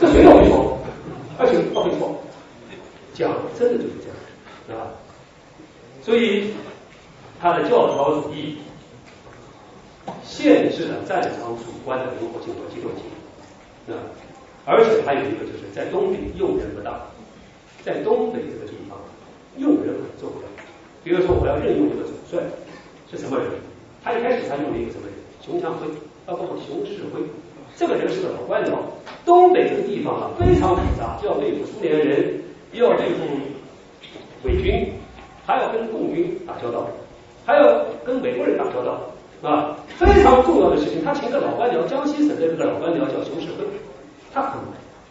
[0.00, 0.78] 这谁都会说，
[1.38, 2.16] 而且不会错，
[3.14, 4.92] 讲真的就是这样啊。
[6.02, 6.52] 所以
[7.40, 8.58] 他的教条主义
[10.22, 13.98] 限制了战场主观的灵活性和机动性啊，
[14.64, 17.00] 而且还有一个就是在东北用人不当，
[17.84, 18.98] 在东北这个地方。
[19.58, 20.48] 用人很重要，
[21.02, 22.44] 比如说我要任用一个总帅，
[23.10, 23.48] 是什么人？
[24.04, 25.16] 他一开始他用了一个什么人？
[25.40, 25.86] 熊向晖，
[26.26, 27.22] 包括熊式辉，
[27.76, 28.72] 这个人是个老官僚。
[29.24, 32.40] 东北这个地方啊非常复杂，要对付苏联人，
[32.72, 33.24] 要对付
[34.44, 34.92] 伪军，
[35.46, 36.88] 还要跟共军打交道，
[37.44, 39.00] 还要跟美国人打交道，
[39.42, 41.04] 啊，非常重要的事情。
[41.04, 43.64] 他请个老官僚，江西省的这个老官僚叫熊式辉，
[44.32, 44.60] 他很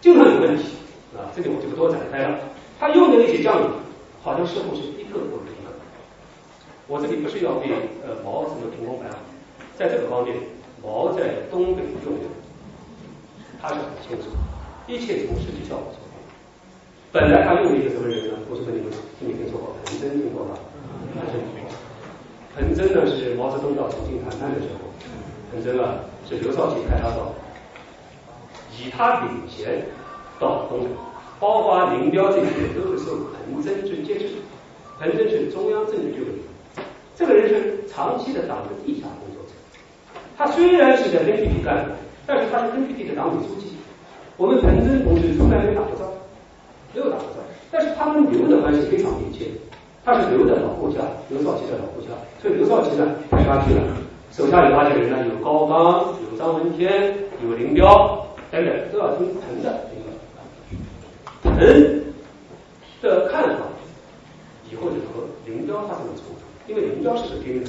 [0.01, 0.63] 经常有问题，
[1.15, 2.39] 啊，这里我就不多展开了。
[2.79, 3.69] 他用的那些将领。
[4.25, 5.69] 好像似乎是一个不如一个。
[6.87, 7.69] 我这里不是要给
[8.01, 9.19] 呃毛什么评功排行，
[9.77, 10.35] 在这个方面，
[10.81, 12.25] 毛在东北用人，
[13.65, 14.29] 他是很清楚，
[14.85, 16.13] 一切从实际效果出发。
[17.11, 18.37] 本来他用了一个什么人呢？
[18.47, 19.75] 不是跟你们听没听说过？
[19.83, 20.53] 彭真听过吧？
[22.55, 22.93] 彭真。
[22.93, 24.85] 呢是毛泽东到重庆谈判的时候，
[25.51, 25.95] 彭真啊
[26.29, 27.33] 是刘少奇派他到，
[28.77, 29.83] 以他领衔
[30.39, 30.89] 到东北。
[31.39, 34.35] 包括林彪这些人都是受彭真之接触，
[34.99, 36.85] 彭真是中央政治局委员，
[37.15, 39.51] 这个人是长期的党的地下工作者，
[40.37, 43.67] 他虽然是在根据地干的，但是他是根据地的党委书记。
[44.37, 46.07] 我们彭真同志从来没打过仗，
[46.93, 49.45] 没有打过仗，但是他跟刘的关系非常密切。
[50.03, 50.99] 他是刘的老部下，
[51.29, 52.09] 刘少奇的老部下，
[52.41, 53.81] 所以刘少奇呢派他去了，
[54.31, 55.25] 手下有哪些人呢？
[55.25, 60.05] 有高刚，有张闻天，有林彪等等，都要听彭的这个。
[61.41, 61.55] 彭
[63.01, 63.65] 的看法
[64.69, 67.63] 以后就和林彪发生了冲突，因为林彪是个军人，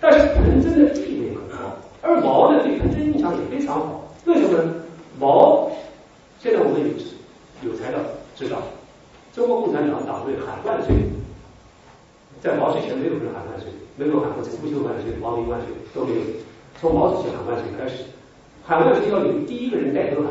[0.00, 1.76] 但是彭真的地位很高，
[2.06, 4.04] 而毛呢对彭真印象也非常好。
[4.24, 4.74] 为什么呢？
[5.18, 5.70] 毛
[6.40, 7.98] 现在我们有有材料
[8.36, 8.58] 知道，
[9.34, 10.94] 中国共产党党内喊万岁。
[12.42, 16.20] 在毛之前没有人喊万岁，没有喊过陈独秀万岁、王明万岁都没有。
[16.78, 18.04] 从毛主席喊万岁开始，
[18.62, 20.30] 喊万岁要有第一个人带头喊，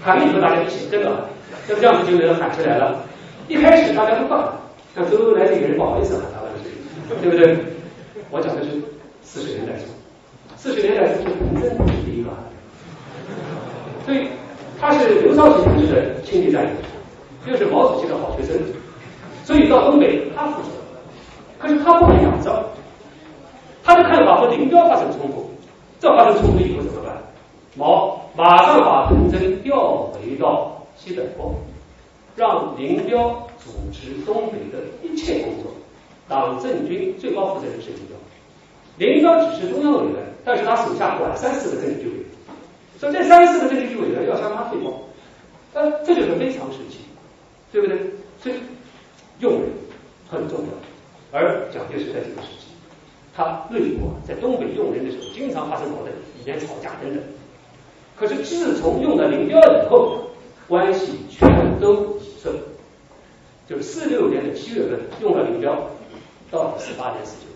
[0.00, 1.24] 喊了以后大家一起跟着喊，
[1.68, 3.04] 那这样子就能喊出来了。
[3.48, 4.52] 一开始大家都不喊，
[4.94, 6.70] 像周恩来这个人不好意思喊他万岁，
[7.20, 7.58] 对不对？
[8.30, 8.70] 我讲的是
[9.22, 9.86] 四十年代初，
[10.64, 11.76] 四十年代初彭真是
[12.06, 12.30] 第一个，
[14.06, 14.26] 所以
[14.80, 16.70] 他是刘少奇同志的亲戚战友，
[17.52, 18.58] 又是毛主席的好学生，
[19.44, 20.68] 所以到东北他负责。
[21.58, 22.64] 可是他不会打仗，
[23.82, 25.50] 他的看法和林彪发生冲突，
[26.00, 27.14] 这发生冲突以后怎么办？
[27.76, 31.56] 毛马上把彭真调回到西北部，
[32.36, 33.18] 让林彪
[33.62, 35.70] 主持东北的一切工作，
[36.26, 38.16] 党政军最高负责人是林彪，
[38.98, 42.24] 林彪只是中央委员，但是他手下管三四个政治局委员，
[42.98, 45.02] 所以这三四个政治局委员要向他汇报，
[45.72, 46.98] 呃，这就是非常时期，
[47.72, 47.98] 对不对？
[48.40, 48.54] 所以
[49.40, 49.62] 用人
[50.30, 50.66] 很重要。
[51.32, 52.68] 而蒋介石在这个时期，
[53.34, 57.22] 他内部啊，在东北用人的时候，经常发生矛盾，以前吵架等等。
[58.16, 60.20] 可是自从用了林彪以后，
[60.68, 62.54] 关系全都理顺。
[63.66, 65.74] 就是四六年的七月份用了林彪，
[66.50, 67.46] 到了四八年四九，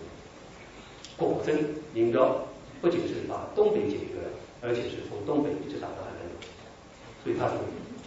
[1.27, 1.57] 果真
[1.93, 2.35] 林彪
[2.81, 4.29] 不仅是把东北解决了，
[4.61, 6.47] 而且是从东北一直打到海南岛，
[7.23, 7.53] 所以他是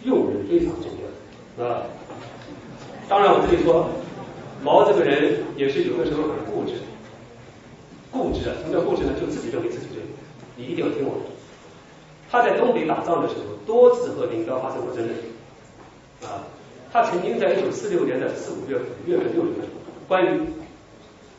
[0.03, 1.65] 用人非常重要。
[1.65, 1.83] 啊，
[3.07, 3.87] 当然我这里说。
[4.63, 6.75] 毛这个人也是有的时候很固执，
[8.09, 8.55] 固执啊！
[8.61, 9.11] 什么叫固执呢？
[9.19, 10.01] 就自己认为自己对，
[10.55, 11.25] 你一定要听我的。
[12.31, 15.17] 他在东北打仗的时候，多次和林彪发生过争论
[16.23, 16.47] 啊。
[16.93, 19.67] 他曾经在一九四六年的四五月份、五月份、六月份，
[20.07, 20.39] 关于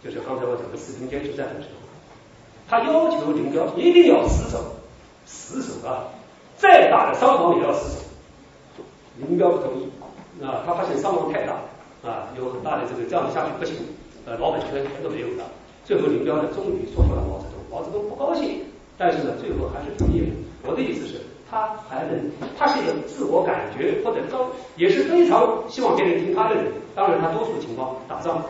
[0.05, 1.81] 就是刚才我讲的四平坚持战的时候，
[2.68, 4.59] 他要求林彪一定要死守，
[5.24, 6.05] 死守啊！
[6.59, 8.05] 再大的伤亡也要死守。
[9.16, 9.89] 林彪不同意
[10.44, 11.56] 啊，他发现伤亡太大。
[12.05, 13.76] 啊，有很大的这个这样下去不行，
[14.26, 15.44] 呃，老本圈全都没有了。
[15.86, 18.60] 最后林彪呢，终于说服了毛泽东，毛泽东不高兴，
[18.98, 20.26] 但是呢，最后还是同意了。
[20.66, 26.66] 我的意思是，他还能，他是一个自我感觉或者高，也是非常希望别人听他的人。
[26.94, 28.44] 当然，他多数情况打仗，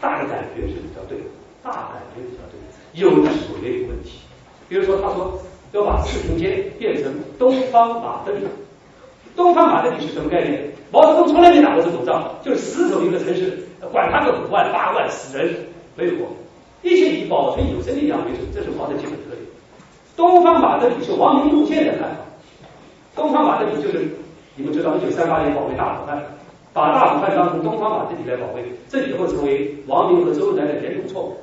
[0.00, 1.24] 大的感觉是比较对的，
[1.62, 2.58] 大感觉比较对，
[3.00, 4.20] 有的时候也有问题。
[4.68, 5.38] 比如说，他说
[5.72, 8.40] 要把四平街变成东方马德里，
[9.36, 10.70] 东方马德里是什么概念？
[10.92, 15.54] 毛泽东从来没打过这种仗，就是死守一个城市，管他个五万八万死人
[15.96, 16.28] 没有过，
[16.82, 19.42] 一切以保存有生力量为主，这是毛的基本特点。
[20.16, 22.16] 东方马德里是王明路线的看法，
[23.14, 24.08] 东方马德里就是
[24.56, 26.20] 你们知道，一九三八年保卫大武汉，
[26.80, 31.36] 把大武汉当成东方马德里来保卫，这以后成为王明和周恩来的严重错误。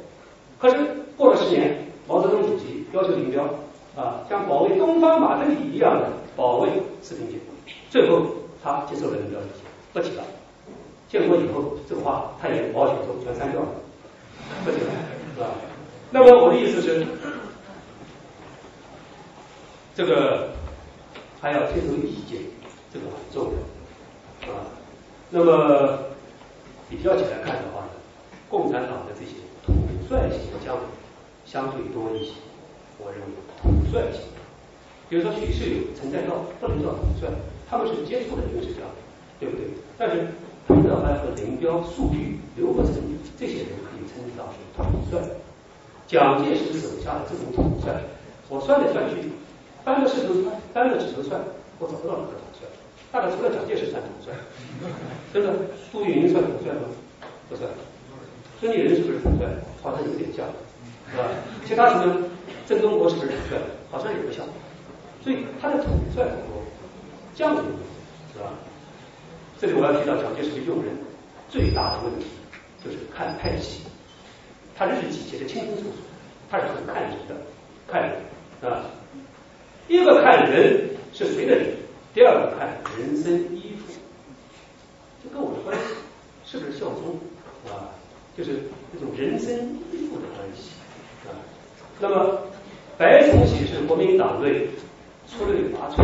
[0.57, 0.77] 可是
[1.15, 1.77] 过了十年，
[2.07, 3.43] 毛泽东主席要求林彪
[3.95, 6.69] 啊，像保卫东方马德里一样的保卫
[7.01, 7.37] 四平街，
[7.89, 8.25] 最后。
[8.63, 9.61] 他接受了林彪的意见，
[9.93, 10.23] 不提了。
[11.07, 13.67] 建国以后，这个话他也毛选中全删掉了，
[14.65, 14.91] 不提了，
[15.35, 15.47] 是吧？
[16.09, 17.05] 那么我的意思是，
[19.95, 20.49] 这个
[21.39, 22.41] 还要接受意见，
[22.91, 24.59] 这个很重要，是吧。
[25.29, 25.99] 那么
[26.89, 27.91] 比较起来看的话呢，
[28.49, 29.33] 共产党的这些
[29.65, 29.75] 统
[30.07, 30.83] 帅型将领
[31.45, 32.31] 相对多一些，
[32.97, 33.27] 我认为
[33.61, 34.21] 统帅型，
[35.09, 37.27] 比如说许世友、陈再道，不能叫统帅。
[37.69, 38.79] 他们是接触的军事家，
[39.37, 39.67] 对不对？
[39.97, 40.27] 但是
[40.65, 42.93] 彭德怀和林彪、粟裕、刘伯承
[43.37, 45.19] 这些人可以称之到是统帅。
[46.07, 47.99] 蒋介石手下的这种统帅，
[48.47, 49.29] 我算来算去，
[49.83, 51.41] 搬个石头算，搬个指头算，
[51.79, 52.46] 我找不到哪个。
[53.11, 54.33] 大概除了蒋介石算统帅，
[55.33, 55.53] 真的，
[55.91, 56.87] 杜聿明算统帅吗？
[57.49, 57.69] 不算。
[58.59, 59.47] 孙立人是不是统帅？
[59.81, 60.45] 好像有点像，
[61.11, 61.29] 是吧？
[61.65, 62.23] 其他什么
[62.67, 63.57] 郑东国是不是统帅？
[63.89, 64.45] 好像也不像。
[65.23, 66.61] 所以他的统帅很多。
[67.33, 67.61] 将领
[68.33, 68.51] 是吧？
[69.61, 70.91] 这里我要提到蒋介石的用人
[71.49, 72.25] 最大的问题
[72.83, 73.83] 就是看派系，
[74.75, 75.89] 他日记写的清清楚楚，
[76.49, 77.35] 他是很看人的，
[77.87, 78.85] 看人啊。
[79.87, 81.75] 一个看人是谁的人，
[82.17, 82.67] 第二个看
[82.97, 83.93] 人身依附，
[85.21, 85.93] 这跟我的关系
[86.43, 87.15] 是不是效忠
[87.71, 87.93] 啊？
[88.35, 88.53] 就是
[88.91, 90.71] 这种人身依附的关系
[91.27, 91.29] 啊。
[91.99, 92.39] 那么
[92.97, 94.67] 白崇禧是国民党内
[95.27, 96.03] 出类拔萃、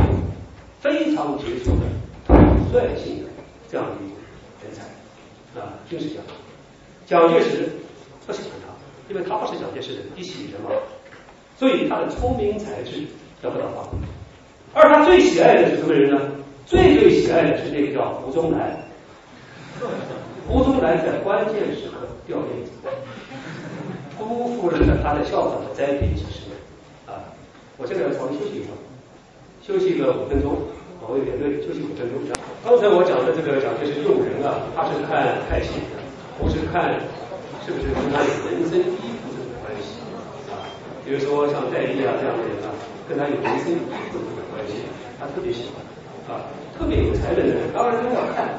[0.82, 1.82] 非常杰出的
[2.28, 2.38] 统
[2.72, 3.30] 帅性的
[3.68, 4.16] 这样的一个
[4.64, 4.84] 人才
[5.60, 6.22] 啊，军事家。
[7.08, 7.72] 蒋介石
[8.28, 10.70] 不喜欢他，因为他不是蒋介石的一系人嘛，
[11.58, 13.04] 所以他的聪明才智
[13.42, 13.98] 得不到发挥。
[14.74, 16.20] 而他最喜爱的是什么人呢？
[16.66, 18.80] 最最喜爱的是那个叫胡宗南。
[20.48, 22.72] 胡宗南在关键时刻掉链子，
[24.18, 26.58] 辜负了他的校长的栽培几十年
[27.06, 27.22] 啊！
[27.78, 28.80] 我现在要稍微休息一会儿，
[29.62, 30.58] 休息个五分钟，
[31.02, 32.20] 我有点累，休息五分钟。
[32.64, 36.00] 刚才我讲的这个蒋介石用人啊，他是看派系的，
[36.40, 36.96] 不是看
[37.66, 40.00] 是不是跟他有人生依附的关系
[40.52, 40.68] 啊。
[41.06, 42.72] 比如说像戴笠啊这样的人啊，
[43.08, 44.43] 跟他有人生依附的关系，
[45.24, 45.80] 他特别喜欢
[46.28, 46.52] 啊。
[46.76, 48.50] 特别有才能的人，当然他要看。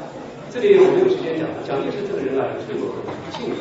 [0.48, 1.44] 这里我没有时间讲。
[1.66, 3.58] 蒋介石这个人啊，是有很不幸的。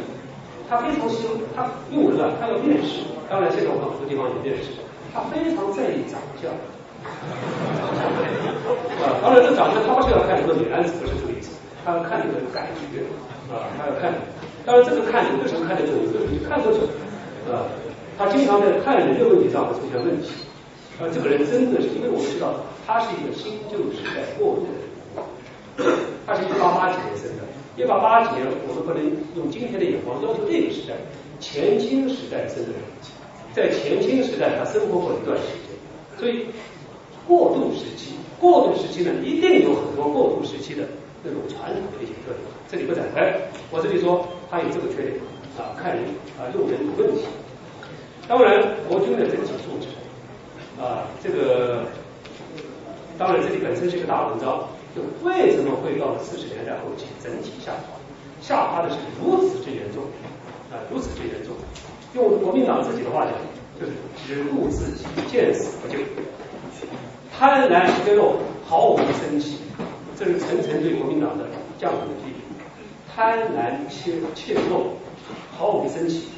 [0.70, 1.26] 他非常希
[1.58, 3.02] 他用人啊，他要面试。
[3.28, 4.78] 当然现在我们很多地方有面试。
[5.10, 6.54] 他非常在意长相。
[9.02, 11.58] 啊，当然这长相他不是要看你个女男子，不是这个意思。
[11.82, 13.02] 他要看你的感觉
[13.50, 14.14] 啊，他要看。
[14.64, 16.86] 当然这个看有的时候看得准，有的时候看不准
[17.50, 17.66] 啊。
[18.22, 20.46] 他经常在看人的问题上会出现问题。
[21.00, 22.54] 啊，这个人真的是，因为我们知道。
[22.86, 25.96] 他是一个新旧时代过渡的人，
[26.28, 27.48] 他是一八八几年生的，
[27.78, 29.00] 一八八几年我们不能
[29.40, 30.92] 用今天的眼光要求那个时代，
[31.40, 32.84] 前清时代生的人，
[33.56, 35.72] 在前清时代他生活过一段时间，
[36.20, 36.52] 所以
[37.26, 40.84] 过渡时期，过渡时期呢一定有很多过渡时期的
[41.24, 43.32] 那种传统的一些特点，这里不展开，
[43.72, 45.16] 我这里说他有这个缺点
[45.56, 46.04] 啊，看人
[46.36, 47.24] 啊用人有问题，
[48.28, 48.60] 当然
[48.90, 49.88] 国军的整体素质
[50.84, 51.86] 啊这个。
[53.16, 57.94] 当然，这里本身是个大文章，就为什么会到了四十年代后期整体下滑，
[58.42, 60.02] 下滑的是如此之严重
[60.72, 61.54] 啊，如此之严重。
[62.16, 63.34] 用国民党自己的话讲，
[63.80, 63.92] 就是
[64.26, 66.00] 只顾自己，见死不救，
[67.38, 69.60] 贪婪缺漏，毫无生气。
[70.18, 71.46] 这是层层对国民党的
[71.78, 72.42] 降的批评。
[73.16, 74.98] 贪婪切切漏，
[75.56, 76.30] 毫无生气，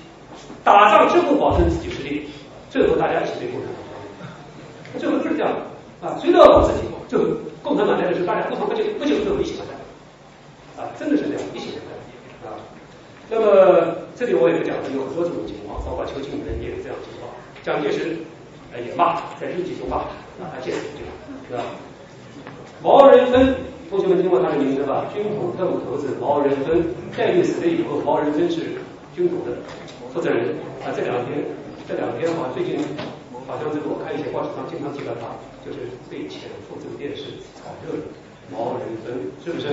[0.61, 2.27] 打仗之后保证自己实力，
[2.69, 3.84] 最后大家一起被共产党
[4.97, 5.51] 最后就是这样。
[6.01, 7.17] 啊，谁都要搞自己，就
[7.63, 9.73] 共产党来的时候，大家不同不久不久就一起完蛋，
[10.77, 12.59] 啊，真的是这样，一起完蛋啊。
[13.29, 17.31] 那么这里我也讲了，有很多这种情况，包括邱庆人也有这样情况，
[17.63, 18.17] 蒋介石
[18.85, 20.03] 也骂，在日记中骂
[20.37, 21.07] 他，他见死不救，
[21.49, 21.63] 是吧？
[22.83, 23.55] 毛人芬，
[23.89, 25.05] 同学们听过他的名字吧？
[25.15, 26.85] 军统特务头子毛人芬，
[27.17, 28.61] 戴笠死了以后，毛人芬是
[29.15, 29.57] 军统的
[30.13, 30.53] 负责人
[30.85, 30.93] 啊。
[30.93, 31.41] 这两天，
[31.87, 32.77] 这两天好像，最近。
[33.47, 35.29] 好像这个我看一些报纸上经常提到他，
[35.63, 38.03] 就是被潜伏这个电视炒热的
[38.51, 39.13] 毛人芬，
[39.43, 39.69] 是不是？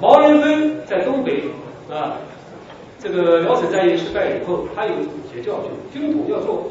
[0.00, 1.44] 毛人芬在东北
[1.90, 2.16] 啊，
[2.98, 6.70] 这个辽沈战役失败以后，他有总结教训，军统要做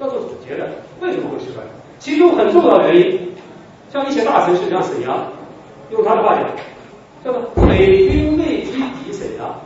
[0.00, 0.68] 要做总结的，
[1.00, 1.62] 为什么会失败？
[1.98, 3.32] 其中很重要的原因，
[3.90, 5.32] 像一些大城市像沈阳，
[5.90, 6.46] 用他的话讲，
[7.24, 9.58] 叫做匪军未击敌沈阳，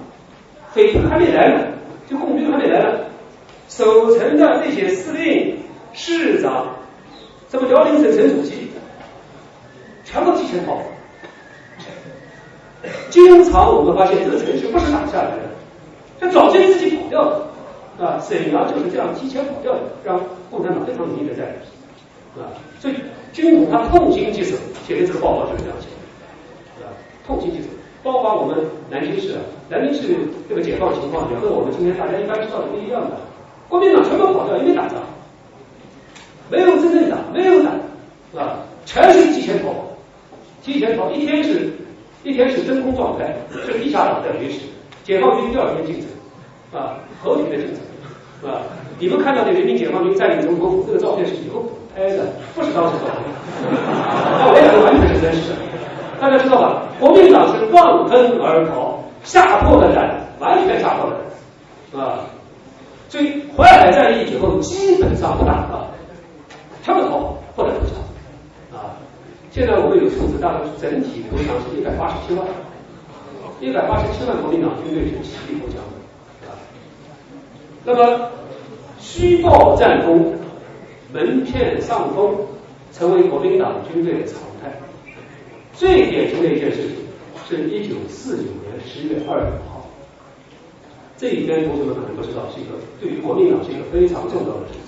[0.73, 1.67] 匪军还没来呢，
[2.09, 3.01] 就共军还没来呢，
[3.69, 5.64] 守城的这些司令。
[5.95, 6.67] 市长，
[7.51, 8.69] 什么辽宁省省主席，
[10.05, 10.83] 全部提前跑。
[13.09, 15.49] 经常我们发现这个城市不是打下来的，
[16.21, 17.47] 他早就自己跑掉了。
[17.99, 21.45] 啊，沈阳就是这样提前跑掉的，让共产党非常容易的在。
[22.37, 22.51] 啊，
[22.81, 22.95] 所以
[23.33, 25.87] 军统他痛心疾首，写的这个报告就是这样写
[26.81, 26.85] 的。
[26.85, 26.91] 啊，
[27.25, 27.69] 痛心疾首，
[28.03, 29.37] 包括我们南京市，
[29.69, 30.17] 南京市
[30.49, 33.17] 这个解放情况也和我们今天大家一般知道的不一样的。
[33.69, 34.99] 国民党全部跑掉，因为打仗。
[36.55, 37.71] 没有真正的，没有打，
[38.31, 38.59] 是吧？
[38.87, 39.75] 全是提前跑，
[40.63, 41.73] 提前跑，一天是
[42.23, 43.35] 一天是真空状态，
[43.67, 44.61] 是地下党在维持。
[45.03, 47.77] 解放军第二天进城，啊，和平的进城，
[48.41, 48.63] 是吧？
[48.99, 51.65] 你们看到的人民解放军占领总统府这个照片是以后
[51.95, 52.25] 拍的，
[52.55, 53.19] 不是当时照片。
[54.39, 55.57] 那我也是完全是真实的，
[56.21, 56.83] 大家知道吧？
[57.01, 61.17] 国民党是望风而逃，吓破了胆，完全吓破了
[61.93, 62.21] 胆，啊，
[63.09, 65.91] 所以淮海战役以后基本上不打了。
[66.85, 68.95] 他们跑，不能投降啊！
[69.51, 72.47] 现在我们有数字，大概整体投降是一百八十七万，
[73.59, 76.53] 一百八十七万国民党军队是起立投降的啊。
[77.87, 78.29] 那么
[78.99, 80.35] 虚报战功、
[81.15, 82.37] 蒙骗上风，
[82.93, 84.71] 成为国民党军队的常态。
[85.73, 86.97] 最典型的一件事情，
[87.49, 89.89] 是一九四九年十月二十五号，
[91.17, 94.84] 这一天同学们可能不知道，是一个对于国民党是一个非常重要的事情。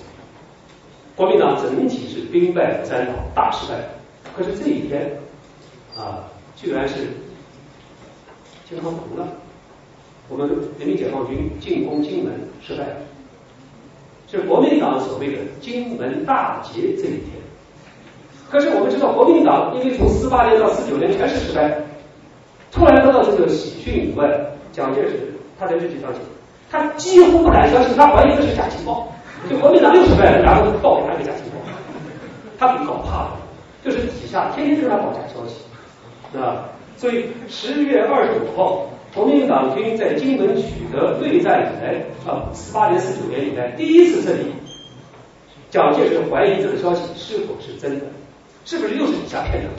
[1.17, 3.79] 国民党整体是兵败如山倒，大失败。
[4.35, 5.11] 可是这一天
[5.97, 6.23] 啊，
[6.55, 7.07] 居然是
[8.69, 9.27] 健康红了。
[10.29, 12.85] 我们人民解放军进攻金门失败，
[14.29, 17.31] 是国民党所谓的金门大捷这一天。
[18.47, 21.81] 可是我们知道，国民党因为从四八年到四九年全是失败，
[22.71, 24.29] 突然得到这个喜讯以外，
[24.71, 26.19] 蒋介石他在日记上写，
[26.69, 29.11] 他几乎不敢相信，他怀疑这是假情报，
[29.49, 31.57] 就国民党又失败了，然后报给他一个假情报，
[32.57, 33.37] 他给搞怕了，
[33.83, 35.55] 就是底下天天跟他报假消息，
[36.31, 36.65] 是吧？
[36.97, 38.85] 所以十月二十九号。
[39.15, 44.53] 国民党军在金门取得内战以来啊，四八年、四九年以来第一次胜利。
[45.71, 48.05] 蒋介石怀疑这个消息是否是真的，
[48.63, 49.69] 是不是又是底下骗的？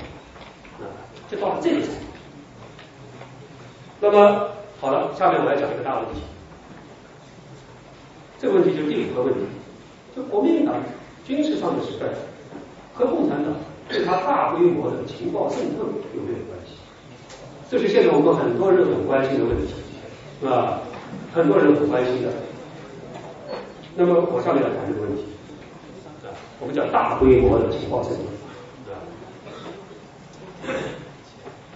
[0.83, 0.91] 啊，
[1.31, 2.01] 就到了这个程度。
[4.01, 4.49] 那么
[4.81, 6.23] 好了，下面我来讲一个大问题。
[8.41, 9.41] 这个问题就是第五个问题，
[10.15, 10.75] 就国民党
[11.25, 12.07] 军事上的失败
[12.95, 13.53] 和共产党
[13.89, 15.85] 对他大规模的情报渗透
[16.15, 16.75] 有没有关系？
[17.71, 19.75] 这是现在我们很多人很关心的问题，
[20.41, 20.81] 是吧？
[21.35, 22.31] 很多人很关心的。
[23.97, 25.25] 那么我下面要谈这个问题，
[26.61, 28.23] 我们叫大规模的情报渗透，
[28.93, 28.97] 啊。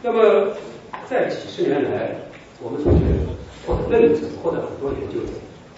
[0.02, 0.54] 那么
[1.08, 2.16] 在几十年来，
[2.62, 3.00] 我们同学
[3.66, 5.32] 或者论者或者很多研究者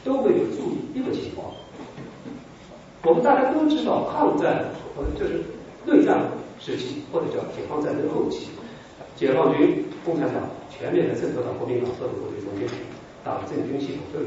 [0.05, 1.51] 都会有注意一个情况。
[3.03, 5.43] 我们大家都知道，抗战或者就是
[5.85, 6.21] 内战
[6.61, 8.49] 时期，或者叫解放战争后期。
[9.17, 12.69] 解放军、共产党全面的渗透到国民党所有部队中间，
[13.25, 14.27] 党政军系统都有。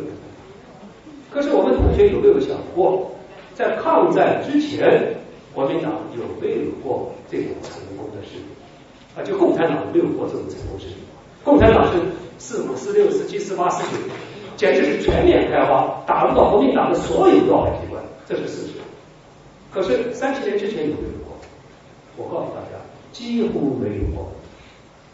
[1.30, 3.12] 可是我们同学有没有想过，
[3.54, 5.14] 在抗战之前，
[5.54, 7.12] 国民党有没有过。
[7.30, 8.40] 这种成功的事？
[9.14, 10.26] 啊，就共产党没有过。
[10.28, 10.86] 这种成功事。
[11.44, 12.00] 共产党是
[12.38, 14.02] 四五、四六、四七、四八、四九，
[14.58, 18.74] 简直是全面开花，打入到国民党的所有要害机关，这是事实。
[19.72, 21.38] 可是三七年之前有没有过？
[22.18, 22.76] 我告诉大家，
[23.14, 24.28] 几乎没有过。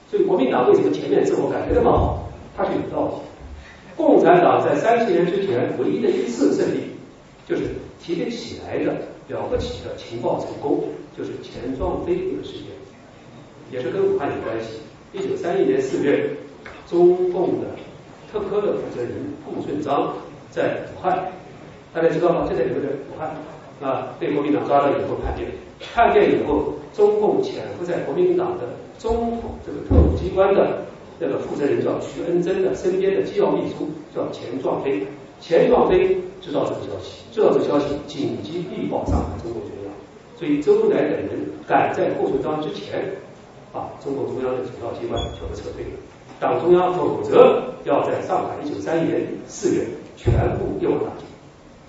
[0.09, 2.29] 所以国民党为什么前面自我感觉那么好？
[2.55, 3.13] 它是有道理。
[3.97, 6.79] 共产党在三七年之前唯一的一次胜利，
[7.47, 7.63] 就是
[8.01, 8.97] 提得起来的了。
[9.49, 10.83] 不起的情报成功，
[11.17, 12.67] 就是钱壮飞这个事件，
[13.71, 14.79] 也是跟武汉有关系。
[15.11, 16.29] 一九三一年四月，
[16.87, 17.67] 中共的
[18.33, 19.11] 特科的负责人
[19.45, 20.11] 顾顺章
[20.49, 21.31] 在武汉，
[21.93, 22.47] 大家知道吗？
[22.49, 23.29] 就在这个武汉
[23.79, 28.63] 啊，被国民党抓到以后叛变，叛变以后，中共潜伏在国民党的。
[28.99, 30.85] 中统这个特务机关的
[31.19, 35.05] 那个负责人叫徐恩珍的身边的机要秘书叫钱壮飞，
[35.41, 39.91] 钱壮飞知道这个消息，知道这个消息紧急密报上海中共中央，
[40.37, 41.29] 所以周恩来等人
[41.67, 43.03] 赶在顾顺章之前
[43.73, 45.99] 把中共中央的主要机关全部撤退了，
[46.39, 49.85] 党中央否则要在上海一九三一年四月
[50.17, 51.11] 全部灭亡打。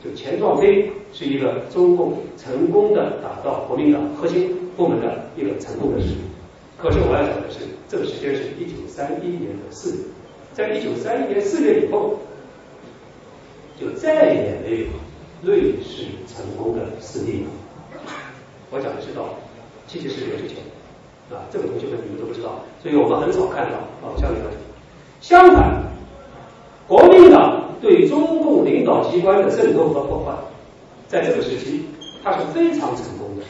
[0.03, 6.16] 就钱壮飞是一个中共成功的打造国民党核心部门的一个成功的事例。
[6.77, 10.03] 可是我要讲的是，这个时间是一九三一年的四月，
[10.53, 12.19] 在一九三一年四月以后，
[13.81, 14.87] 就再也没有
[15.43, 17.51] 瑞士成功的事例了。
[18.71, 19.31] 我讲的是到
[19.87, 20.59] 七七事变之前，
[21.35, 24.51] 啊，这个同学们你们都不知道，所以我们很少看到啊，下面讲。
[25.20, 25.82] 相反，
[26.86, 30.32] 国民党对中共领导机关的渗透和破坏，
[31.09, 31.85] 在这个时期，
[32.23, 33.43] 它是非常成功的。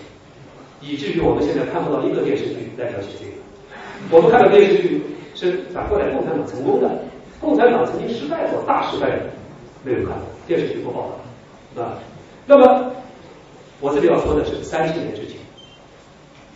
[0.81, 3.33] 以至于我们现在看不到一个电视剧来描写这个。
[4.11, 5.03] 我们看的电视剧
[5.35, 6.91] 是反过来，共产党成功的，
[7.41, 9.23] 共产党曾经失败过，大失败的
[9.83, 11.11] 没有看到电视剧不报
[11.75, 11.99] 道啊。
[12.47, 12.93] 那么
[13.81, 15.39] 我这里要说的是三十年之前，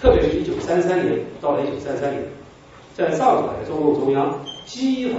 [0.00, 2.22] 特别是一九三三年到了一九三三年，
[2.94, 5.18] 在上海的中共中央几乎，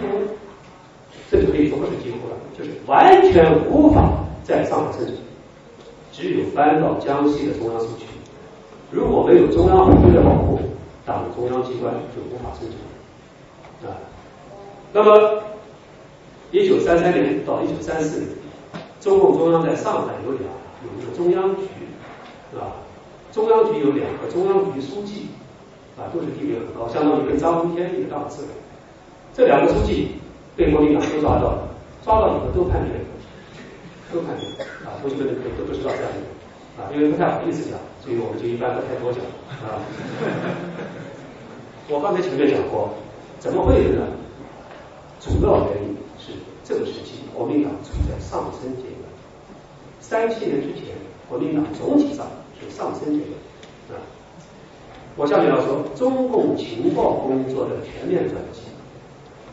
[1.30, 4.10] 这就可以说是几乎了，就是完全无法
[4.44, 5.18] 在上海生存，
[6.14, 8.06] 只有搬到江西的中央苏区。
[8.92, 10.60] 如果没有中央法律的保护，
[11.06, 12.68] 党中央机关就无法生
[13.82, 13.98] 存啊。
[14.92, 15.44] 那么，
[16.52, 18.30] 一九三三年到一九三四年，
[19.00, 20.44] 中共中央在上海有两
[20.84, 21.64] 有一个中央局，
[22.58, 22.74] 啊，
[23.32, 25.28] 中央局有两个中央局书记，
[25.98, 28.50] 啊，都是地位很高，相当于跟张闻天一个档次的。
[29.34, 30.10] 这两个书记
[30.56, 31.68] 被国民党都抓到了，
[32.04, 33.00] 抓到以后都叛变，
[34.12, 36.82] 都叛变啊，同学们都都知道这样的。
[36.82, 39.22] 啊，因为不太好意思讲，所以我们就一般不太多讲
[39.64, 39.78] 啊。
[41.90, 42.90] 我刚才前面讲过，
[43.40, 44.08] 怎么会呢？
[45.20, 46.32] 主要原因是
[46.64, 49.04] 这个时期国民党处在上升阶段。
[50.00, 50.96] 三七年之前，
[51.28, 52.26] 国民党总体上
[52.62, 53.22] 就上升阶
[53.88, 54.04] 段啊。
[55.16, 58.62] 我下面要说，中共情报工作的全面转机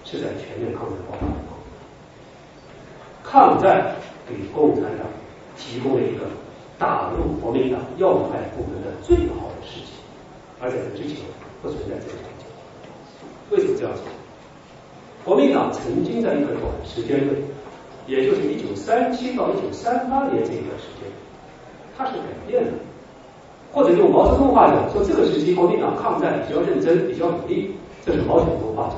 [0.04, 1.56] 是在全面抗战爆发以后。
[3.22, 3.96] 抗战
[4.28, 5.06] 给共产党
[5.56, 6.26] 提供了一个。
[6.78, 9.92] 打入国民党要害部门的最好的时机，
[10.60, 11.24] 而在之前
[11.62, 12.44] 不存在这个条件。
[13.48, 14.04] 为什么这样说？
[15.24, 17.32] 国民党曾经在一个短时间内
[18.06, 21.10] 也就是一九三七到一九三八年这一段时间，
[21.96, 22.72] 它是改变了。
[23.72, 27.74] 或者用毛泽东话讲，说这个时期国民党抗战比较认真，比较努力，
[28.04, 28.96] 这是毛泽东话讲。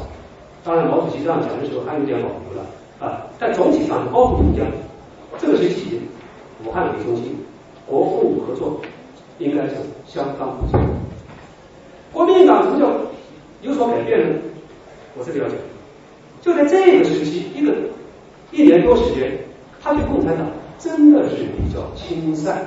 [0.65, 2.67] 当然，毛主席这样讲的时候还有点保留了
[3.01, 4.63] 啊，但总体上高度评价。
[5.39, 6.01] 这个时期，
[6.65, 7.37] 武汉为中心，
[7.87, 8.81] 国共合作
[9.39, 9.77] 应该是
[10.07, 10.79] 相当不错。
[12.13, 12.91] 国民党什么叫
[13.63, 14.39] 有所改变呢？
[15.17, 15.57] 我这里要讲，
[16.41, 17.73] 就在这个时期，一个
[18.51, 19.33] 一年多时间，
[19.81, 20.47] 他对共产党
[20.79, 22.67] 真的是比较亲善。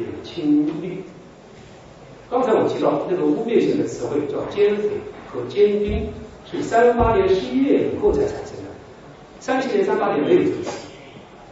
[0.00, 1.02] 也亲绿。
[2.30, 4.88] 刚才我提到那个污蔑性的词汇叫奸匪
[5.28, 6.08] 和奸兵，
[6.50, 8.70] 是三八年十一月以后才产生的。
[9.40, 10.86] 三七年、三八年没有这个词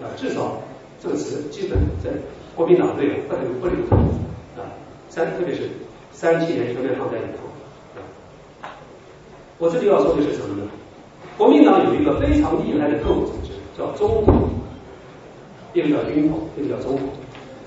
[0.02, 0.62] 啊，至少
[1.02, 2.10] 这个词基本在
[2.54, 3.98] 国民党内不流不流通
[4.56, 4.62] 啊。
[5.08, 5.62] 三特别是
[6.12, 7.48] 三七年全面抗战以后
[8.62, 8.70] 啊，
[9.58, 10.70] 我这里要说的是什么呢？
[11.36, 14.48] 国民党有一个非常厉害的特务组织，叫中统，
[15.72, 17.08] 一个叫军统，一个叫中统。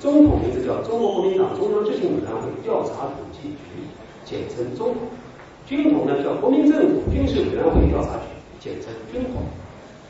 [0.01, 3.55] 中统名字叫中国国民党中央执行委员会调查统计局，
[4.25, 4.97] 简称中统；
[5.67, 8.25] 军统呢叫国民政府军事委员会调查局，
[8.59, 9.43] 简称军统。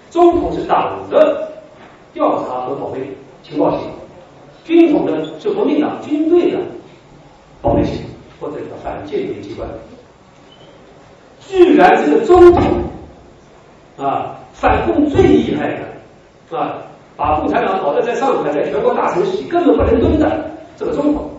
[0.09, 1.51] 中统是党的
[2.13, 2.99] 调查和保卫
[3.43, 3.93] 情报系统，
[4.63, 6.59] 军统呢是国民党军队的
[7.61, 8.05] 保卫系统
[8.39, 9.68] 或者叫反间谍机关。
[11.41, 12.63] 居然这个中统
[13.97, 15.84] 啊，反共最厉害的，
[16.49, 16.77] 是吧？
[17.18, 21.30] 把共产党搞得在上海，在全国大城市根本不能蹲的这个中统，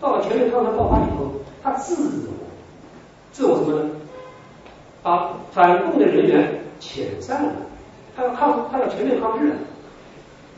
[0.00, 1.30] 到了全面抗战爆发以后，
[1.62, 1.94] 他自
[2.28, 2.34] 我
[3.32, 3.90] 自我什么呢？
[5.02, 7.52] 把反共的人员遣散了，
[8.16, 9.54] 他要抗，他要全面抗日了，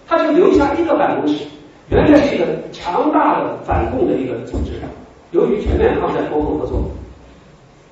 [0.06, 1.44] 他就留下一个办公室，
[1.88, 4.72] 原来是一个强大的反共的一个组织，
[5.32, 6.82] 由于全面抗战国共合作，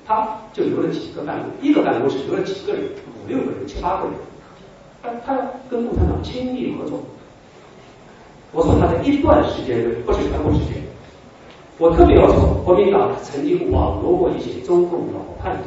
[0.05, 2.83] 他就留了几个办公，一个办公室留了几个人，
[3.23, 4.13] 五六个人，七八个人。
[5.25, 6.99] 他他跟共产党亲密合作，
[8.51, 10.83] 我说他在一段时间内，不是全部时间。
[11.77, 15.63] 我特别要说，国民党曾经网罗过一些中共老叛徒。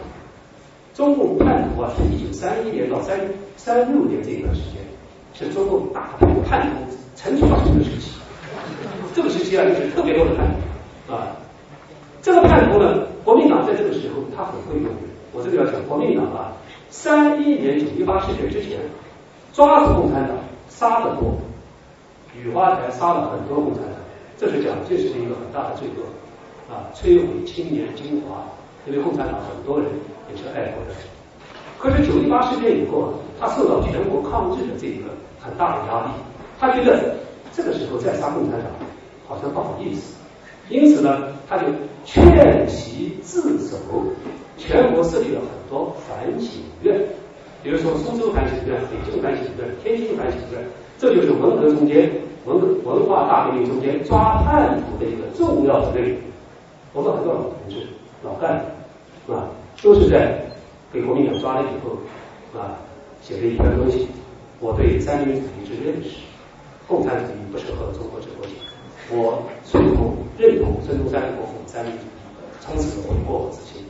[0.93, 3.19] 中共叛徒啊，是一九三一年到三
[3.57, 4.83] 三六年这一段时间，
[5.33, 8.11] 是中共大批叛徒陈出发生的时期。
[9.15, 10.47] 这个时期啊，就是特别多的叛
[11.07, 11.37] 徒啊。
[12.21, 14.91] 这个叛徒呢，国民党在这个时候他很会用。
[15.33, 16.53] 我这里要讲，国民党啊，
[16.91, 18.81] 三一年九一八事变之前。
[19.53, 20.37] 抓住共产党，
[20.69, 21.35] 杀得多，
[22.37, 23.95] 雨花台杀了很多共产党，
[24.39, 26.87] 这是蒋介石的一个很大的罪恶啊！
[26.95, 28.45] 摧毁青年精华，
[28.87, 29.89] 因为共产党很多人
[30.31, 30.95] 也是爱国的。
[31.79, 33.09] 可是九一八事变以后啊，
[33.41, 35.11] 他受到全国抗日的这一个
[35.41, 36.11] 很大的压力，
[36.59, 37.17] 他觉得
[37.53, 38.71] 这个时候再杀共产党
[39.27, 40.15] 好像不好意思，
[40.69, 41.65] 因此呢，他就
[42.05, 43.77] 劝其自首，
[44.57, 47.01] 全国设立了很多反省院。
[47.63, 50.65] 比如说苏州反省院、北京反省院、天津反省院，
[50.99, 52.11] 这就是文革中间
[52.47, 56.19] 文文化大革命中间抓叛徒的一个重要的内容。
[56.95, 57.87] 我们很多老同志、
[58.25, 58.65] 老干
[59.27, 59.49] 部啊，
[59.83, 60.43] 都是在
[60.91, 61.99] 被国民党抓了以后
[62.59, 62.81] 啊，
[63.23, 64.09] 写了一篇东西。
[64.59, 66.17] 我对三民主义之认识，
[66.89, 68.53] 共产主义不适合中国这国家。
[69.11, 72.09] 我随同认同孙中山国父三民主义，
[72.61, 73.85] 从此悔过自新。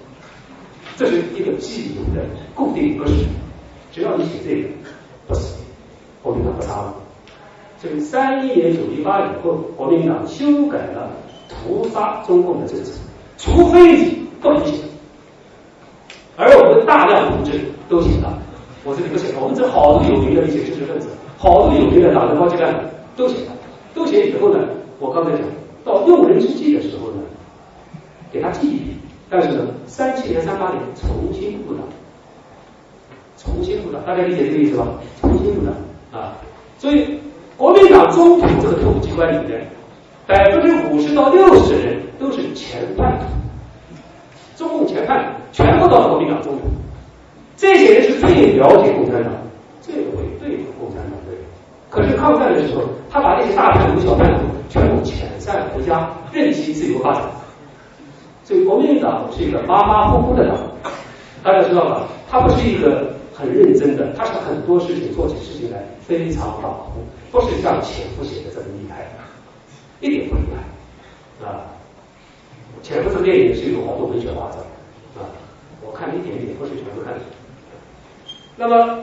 [0.97, 3.25] 这是一个既有的固定格式。
[3.93, 4.69] 只要你写这个，
[5.27, 5.59] 不死，
[6.23, 6.95] 国民党不杀了。
[7.79, 11.11] 所以三一年九一八以后，国民党修改了
[11.49, 12.93] 屠杀中共的政策，
[13.39, 14.75] 除非你不能写。
[16.37, 18.39] 而我们大量同志都写了，
[18.85, 19.41] 我这里不写了。
[19.41, 22.81] 我们这好多有名的一些知识分子，好多有名的党的高级干部
[23.17, 23.53] 都写了，
[23.95, 24.69] 都写以后呢，
[24.99, 25.41] 我刚才讲
[25.85, 27.23] 到用人之际的时候呢，
[28.31, 28.97] 给他记一笔。
[29.29, 31.83] 但是呢，三七年、三八年重新布党。
[33.43, 34.87] 重新入党，大家理解这个意思吧？
[35.23, 35.75] 重新入党
[36.13, 36.37] 啊，
[36.79, 37.19] 所以
[37.57, 39.67] 国民党中统这个特务机关里面，
[40.27, 43.25] 百分之五十到六十的人都是前叛徒，
[44.57, 46.69] 中共前叛徒全部到国民党中统，
[47.57, 49.33] 这些人是最了解共产党，
[49.81, 51.41] 最会对付共产党的人。
[51.89, 57.23] 可是抗战的时候，他把那些大叛徒、小叛徒全部遣散回家，任其自由发展。
[58.45, 60.59] 所以国民党是一个马马虎虎的党，
[61.43, 62.03] 大家知道吧？
[62.31, 63.19] 它不是一个。
[63.41, 67.01] 很认真的，他是很多事情做起事情来非常马虎，
[67.33, 69.09] 不是像潜伏写的这么厉害，
[70.01, 71.65] 一点不厉害啊！
[72.83, 74.57] 潜伏这电影是有好多文学化的
[75.19, 75.25] 啊，
[75.83, 77.15] 我看一点点，不是全部看。
[78.57, 78.99] 那么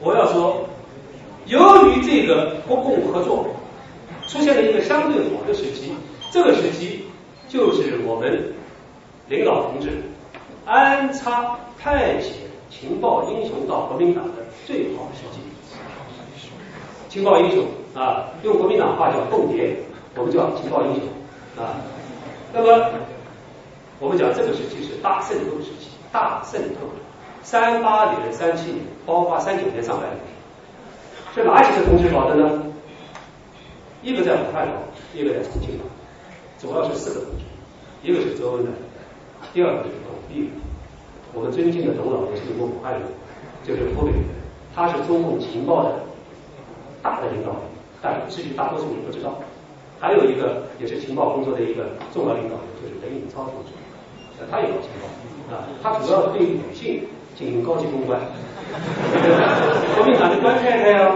[0.00, 0.66] 我要说，
[1.44, 3.46] 由于这个国共合作
[4.26, 5.92] 出现了一个相对好的时期，
[6.30, 7.04] 这个时期
[7.46, 8.54] 就是我们
[9.28, 10.02] 领导同志
[10.64, 12.30] 安插派遣。
[12.72, 15.40] 情报英雄到国民党的最好时机，
[17.08, 19.76] 情报英雄啊，用国民党话叫共谍，
[20.16, 21.04] 我们叫情报英雄
[21.62, 21.76] 啊。
[22.52, 22.90] 那么
[24.00, 26.80] 我们讲这个时期是大渗透时期，大渗透，
[27.42, 30.18] 三八年、三七年，包括三九年上半年，
[31.34, 32.62] 是哪几个同志搞的呢？
[34.02, 34.72] 一个在武汉搞，
[35.14, 35.84] 一个在重庆搞，
[36.58, 37.44] 主要是四个同志，
[38.02, 38.70] 一个是周恩来，
[39.52, 40.48] 第二个是董必武，
[41.34, 43.02] 我们尊敬的董老也是我们武汉人，
[43.64, 44.20] 就是湖北人，
[44.74, 45.94] 他是中共情报的
[47.02, 47.60] 大的领导人，
[48.00, 49.40] 但至于大多数人不知道。
[49.98, 53.72] 还有一个也是情报工作的一个重要领导人，就是雷颖超同志，
[54.50, 57.04] 他也搞情报啊，他主要对女性
[57.36, 58.20] 进行高级公关，
[59.96, 61.14] 国民党的官太太呀、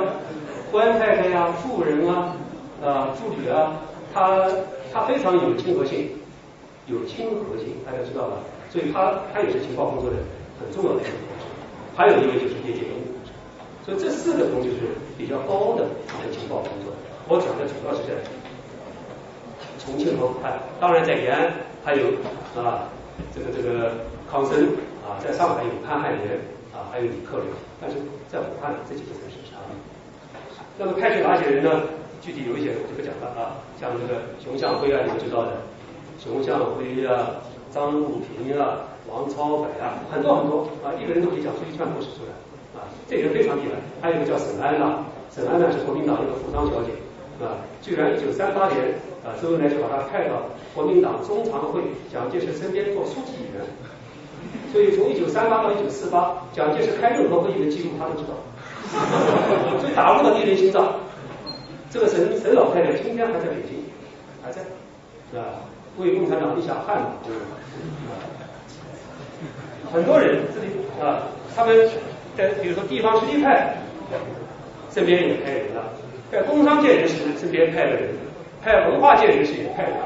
[0.71, 2.37] 官太太呀、妇人啊。
[2.85, 3.73] 啊，助理啊，
[4.13, 4.47] 他
[4.93, 6.11] 他非常有亲和性，
[6.87, 8.37] 有亲和性，大家知道吧？
[8.77, 10.17] 所以他他也是情报工作的
[10.61, 11.49] 很重要的一个同志。
[11.97, 13.01] 还有一位就是叶剑英。
[13.81, 16.93] 所以这四个同就是比较高的一个情报工作。
[17.27, 18.13] 我讲的主要是在
[19.81, 21.51] 重庆和武汉，当然在延安
[21.83, 22.05] 还有
[22.53, 22.85] 啊
[23.33, 23.93] 这个这个
[24.31, 24.69] 康生
[25.09, 26.37] 啊，在上海有潘汉年
[26.75, 27.47] 啊，还有李克林，
[27.81, 27.97] 但是
[28.29, 29.57] 在武汉这几个城市是
[30.77, 31.81] 那么派去哪些人呢？
[32.21, 35.53] 具体有一些我就不讲了啊，像这个熊向晖啊，你们知道的，
[36.19, 37.39] 熊向晖啊、
[37.73, 42.33] 张路平啊、王超柏啊，很多很多啊，一个人都可以讲出一串故事出来
[42.81, 43.77] 啊，这人非常厉害。
[44.01, 46.93] 还有一个叫沈安娜，沈安娜是国民党一个服装小姐
[47.45, 48.95] 啊，居然一九三八年
[49.25, 50.43] 啊，周恩来就把她派到
[50.75, 51.81] 国民党中常会
[52.13, 53.61] 蒋介石身边做书记员，
[54.73, 58.35] 所以从一九三八到一九四八，蒋介石开任何会议的记录他都知道，
[59.81, 60.95] 所以打入了敌人心脏。
[61.91, 63.79] 这个沈沈老太太今天还在北京，
[64.43, 64.61] 还在，
[65.31, 65.45] 是吧？
[65.99, 67.11] 为共产党立下汗马，
[69.93, 70.69] 很多人这里
[71.01, 71.23] 啊，
[71.55, 71.89] 他们
[72.37, 73.77] 在比如说地方实力派
[74.93, 75.83] 身边也派人了，
[76.31, 78.15] 在工商界人士身边派的人，
[78.63, 79.97] 派文化界人士也派了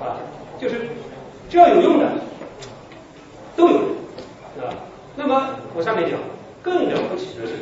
[0.00, 0.16] 啊，
[0.60, 0.76] 就是
[1.48, 2.10] 只要有用的
[3.56, 3.78] 都有，
[4.54, 4.74] 是吧？
[5.16, 6.18] 那么我下面讲，
[6.62, 7.52] 更了不起的是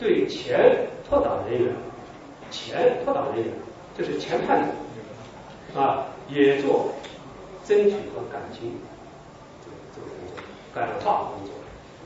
[0.00, 0.76] 对前
[1.08, 1.72] 脱党人员。
[2.50, 3.52] 前脱党人员，
[3.94, 4.62] 就是前叛
[5.74, 6.94] 徒啊，也做
[7.68, 8.72] 争取和感情
[9.60, 10.40] 这个这个工作，
[10.72, 11.52] 感化工作。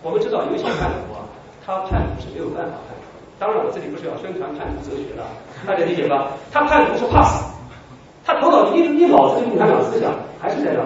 [0.03, 1.23] 我们知道有些叛徒啊，
[1.65, 3.07] 他叛徒是没有办法叛徒。
[3.39, 5.23] 当然，我这里不是要宣传叛徒哲学的，
[5.65, 6.33] 大家理解吧？
[6.51, 7.55] 他叛徒是怕死，
[8.25, 10.11] 他头脑一一脑子的共产党思想
[10.41, 10.83] 还是在那，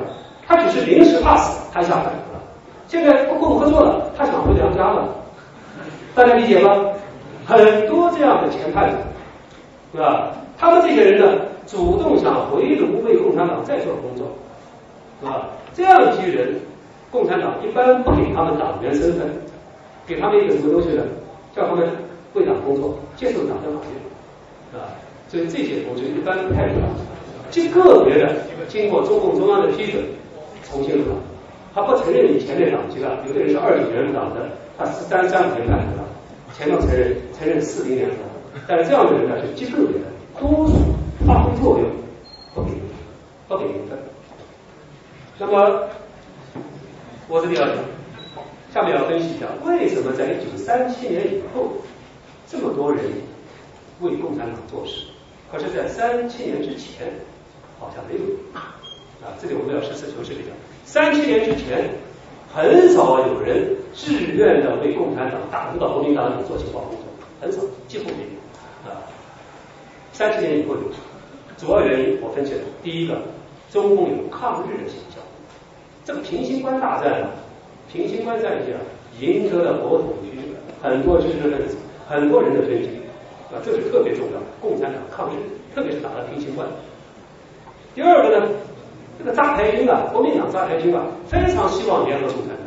[0.47, 2.41] 他只是临时怕死，他下叛徒了。
[2.87, 5.09] 现在不不合作了，他想回娘家了，
[6.15, 6.93] 大家理解吗？
[7.47, 7.57] 很
[7.89, 8.99] 多这样的前叛者。
[9.93, 10.33] 是吧？
[10.59, 14.27] 他们这些人呢，主动想回炉为共产党再做工作，
[15.21, 15.49] 是吧？
[15.75, 16.61] 这样一批人，
[17.11, 19.29] 共产党一般不给他们党员身份，
[20.07, 21.03] 给他们一个什么东西呢？
[21.55, 21.89] 叫他们
[22.35, 23.93] 为党工作，接受党的考验，
[24.73, 24.85] 是吧？
[25.29, 26.91] 所以这些同志一般不太入党，
[27.51, 28.35] 极个别的
[28.69, 30.05] 经过中共中央的批准
[30.65, 31.15] 重新入党，
[31.75, 33.19] 他不承认你前面党籍了。
[33.27, 35.81] 有的人是二九年入党的，他是三三五年入党，
[36.57, 38.23] 前头承认承认四零年入党。
[38.69, 40.07] 但是这样的人呢是极个别的，
[40.39, 40.75] 多数
[41.27, 41.91] 发挥作用
[42.55, 42.71] 不给
[43.49, 43.99] 不给名分。
[45.39, 45.89] 那么
[47.29, 47.77] 我这里要讲，
[48.73, 51.73] 下面要分析一下为什么在一九三七年以后
[52.49, 53.05] 这么多人
[54.01, 55.07] 为共产党做事，
[55.51, 57.13] 可是，在三七年之前
[57.79, 58.21] 好像没有
[58.59, 58.75] 啊。
[59.41, 60.53] 这里我们要实事求是的讲，
[60.85, 61.91] 三七年之前
[62.55, 67.05] 很少有人自愿的为共产党打入到国民党里做情报工作，
[67.41, 68.91] 很少，几乎没有。
[68.91, 69.03] 啊，
[70.13, 70.83] 三七年以后有，
[71.59, 73.21] 主要原因我分析了，第一个，
[73.73, 75.16] 中共有抗日的倾向，
[76.07, 77.29] 这个平型关大战啊，
[77.93, 78.79] 平型关战役啊，
[79.19, 80.39] 赢得了国统区
[80.81, 81.77] 很多知识分子、
[82.09, 82.91] 很多人的尊敬，
[83.51, 84.39] 啊，这是特别重要。
[84.61, 85.39] 共产党抗日，
[85.75, 86.65] 特别是打了平型关。
[87.93, 88.47] 第二个呢，
[89.19, 92.59] 这个扎台军啊，国民党扎台军啊，非常希望联合共产党，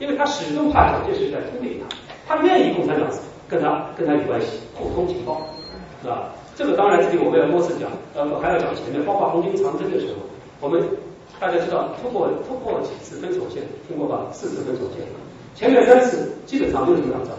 [0.00, 1.78] 因为他始终怕蒋介石在吞并
[2.26, 3.08] 他，他愿意共产党
[3.48, 5.46] 跟他跟他有关系，互通情报。
[6.02, 6.30] 是吧？
[6.54, 10.14] 这个当然这里我们要多次讲，呃，还要讲前面，包括红军长征的时候，
[10.60, 10.80] 我们
[11.40, 14.26] 大家知道突破突破几次分手线，听过吧？
[14.32, 15.06] 四次分手线，
[15.54, 17.34] 前面三次基本上没有什么打仗，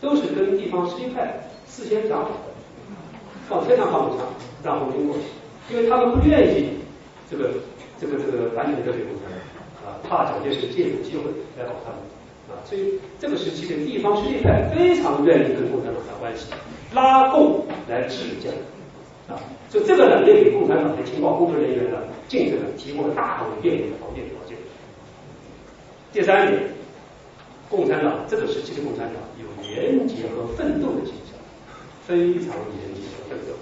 [0.00, 1.34] 都是跟地方实力派
[1.66, 2.52] 事先讲好的，
[3.48, 4.26] 放天膛航母枪
[4.62, 6.70] 让红军过去，因为他们不愿意
[7.28, 7.50] 这个
[8.00, 11.24] 这个这个完全得罪共产党啊，怕蒋介石借有机会
[11.58, 11.98] 来搞他们
[12.48, 16.46] 啊，所以这个时期的地方实力派非常愿意跟共产党打关系。
[16.94, 18.52] 拉共来治蒋
[19.30, 19.38] 啊，
[19.68, 21.98] 所以这个呢也给共产党的情报工作人员呢
[22.28, 24.56] 竞争呢提供了大量的便利的条件条件。
[26.12, 26.62] 第三点，
[27.68, 31.38] 共产党这个时期的共产党有廉洁和奋斗的倾向，
[32.06, 33.54] 非常廉洁和奋斗。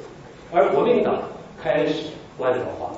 [0.50, 1.22] 而国民党
[1.62, 2.06] 开始
[2.38, 2.90] 官僚化。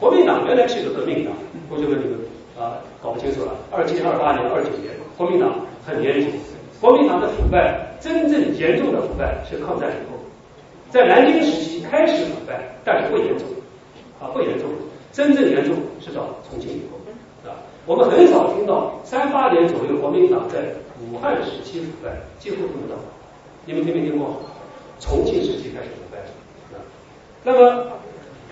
[0.00, 1.32] 国民党原来是一个革命党，
[1.68, 2.18] 同学们你们
[2.58, 3.54] 啊搞不清楚了。
[3.70, 6.32] 二七、二八年、二九年，国民党很严重。
[6.80, 10.13] 国民党的腐败，真正严重的腐败是抗战以后，
[10.94, 13.44] 在南京时期开始腐败，但是不严重
[14.20, 14.68] 啊不严重，
[15.10, 17.58] 真正严重是到重庆以后啊。
[17.84, 20.60] 我们很少听到三八年左右国民党在
[21.02, 22.94] 武汉时期腐败，几乎听不到。
[23.66, 24.40] 你们听没听过？
[25.00, 26.18] 重庆时期开始腐败
[26.72, 26.78] 啊。
[27.42, 27.86] 那么。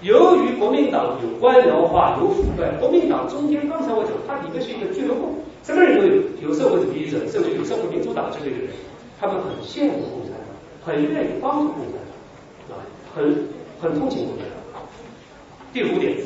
[0.02, 8.70] 由于国民党有官僚化、有腐败，国民党中间刚才我讲，它里面是一个俱乐部，什么人都有，有社会主义者，甚至有社会民主党之类的人，
[9.20, 10.50] 他们很羡慕共产党，
[10.82, 12.01] 很愿意帮助共产党，
[13.14, 13.48] 很
[13.80, 14.82] 很同情共产党。
[15.72, 16.16] 第五点，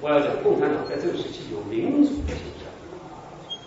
[0.00, 2.66] 我要讲共产党在这个时期有民主的倾向，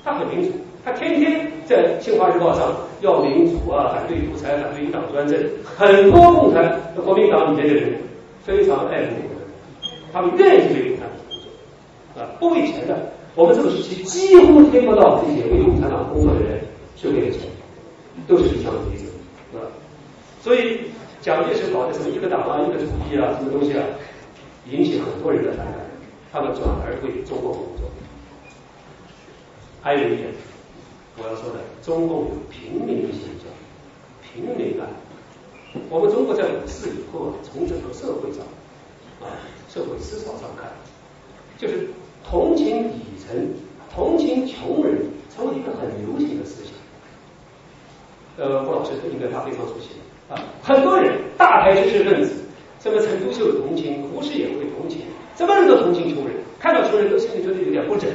[0.03, 7.93] 他很民主，他天天在《新华日报》上要民主啊，反对独裁，反对一党专政，很多共产国民党里面的人
[8.43, 9.17] 非常爱慕。
[10.13, 13.11] 他们愿意为共产党工作，啊，不为钱的。
[13.35, 16.61] 我们这个时期几乎听不到这些为共产党工作的人
[16.95, 17.41] 是为了钱，
[18.25, 19.03] 都是理想主义者，
[19.51, 19.65] 是吧？
[20.41, 20.79] 所以
[21.25, 23.81] 蒋介石搞的什么一个党啊、一个主义啊，什么东西啊，
[24.69, 25.81] 引起很多人的反感，
[26.31, 27.89] 他们转而对中共工作。
[29.81, 30.31] 还有一点
[31.17, 33.49] 我要说的，中共有平民的形象，
[34.21, 34.85] 平民啊，
[35.89, 38.45] 我们中国在五四以后啊，从整个社会上
[39.19, 39.33] 啊。
[39.67, 40.69] 社会思潮上看，
[41.57, 41.89] 就是
[42.23, 43.35] 同情底层、
[43.91, 45.01] 同情穷人，
[45.35, 46.71] 成为一个很流行的思想。
[48.37, 49.89] 呃，郭老师应该他非常熟悉
[50.29, 52.33] 啊，很多人大牌知识分子，
[52.79, 55.01] 什么陈独秀同情，胡适也会同情，
[55.37, 58.13] 什么人都同情穷人，看到穷人都心里觉得有点不忍，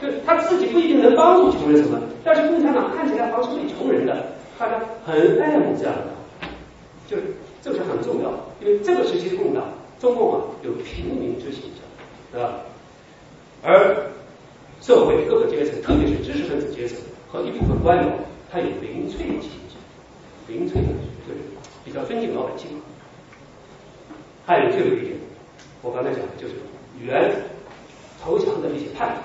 [0.00, 4.26] 就他自己不一定能帮助穷人什么，但是共产党看起来好像是为穷人的，
[4.58, 6.48] 大家很爱慕这样的，
[7.06, 7.16] 就
[7.62, 9.64] 这是很重要的，因为这个时期的共党。
[9.98, 11.82] 中共啊有平民之形象，
[12.30, 12.54] 对吧？
[13.64, 13.96] 而
[14.80, 16.96] 社会各个阶层，特别是知识分子阶层
[17.26, 18.08] 和一部分官僚，
[18.48, 19.50] 他有民粹倾
[20.48, 21.40] 民粹就是
[21.84, 22.68] 比较尊敬老百姓。
[24.46, 25.14] 还有最后一点，
[25.82, 26.54] 我刚才讲的就是
[26.98, 27.30] 原
[28.22, 29.20] 投降的一些叛徒，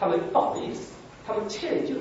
[0.00, 0.92] 他们不好意思，
[1.26, 1.92] 他们歉疚，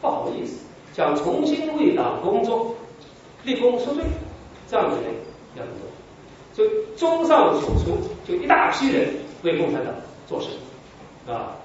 [0.00, 0.58] 不好意思，
[0.92, 2.74] 想重新为党工作，
[3.44, 4.02] 立功赎罪，
[4.68, 5.14] 这样的人
[5.54, 5.86] 要很多。
[6.52, 9.08] 所以，综上所述，就一大批人
[9.44, 9.94] 为共产党
[10.26, 10.48] 做事
[11.26, 11.56] 啊。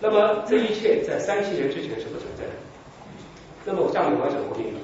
[0.00, 2.50] 那么，这一切在三七年之前是不存在的。
[3.64, 4.82] 那么，我下面我要讲国民党。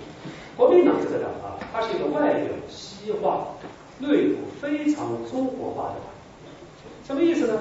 [0.59, 3.47] 国民党这个党啊，它是一个外表西化、
[4.01, 6.11] 内部非常中国化的党。
[7.07, 7.61] 什么意思呢？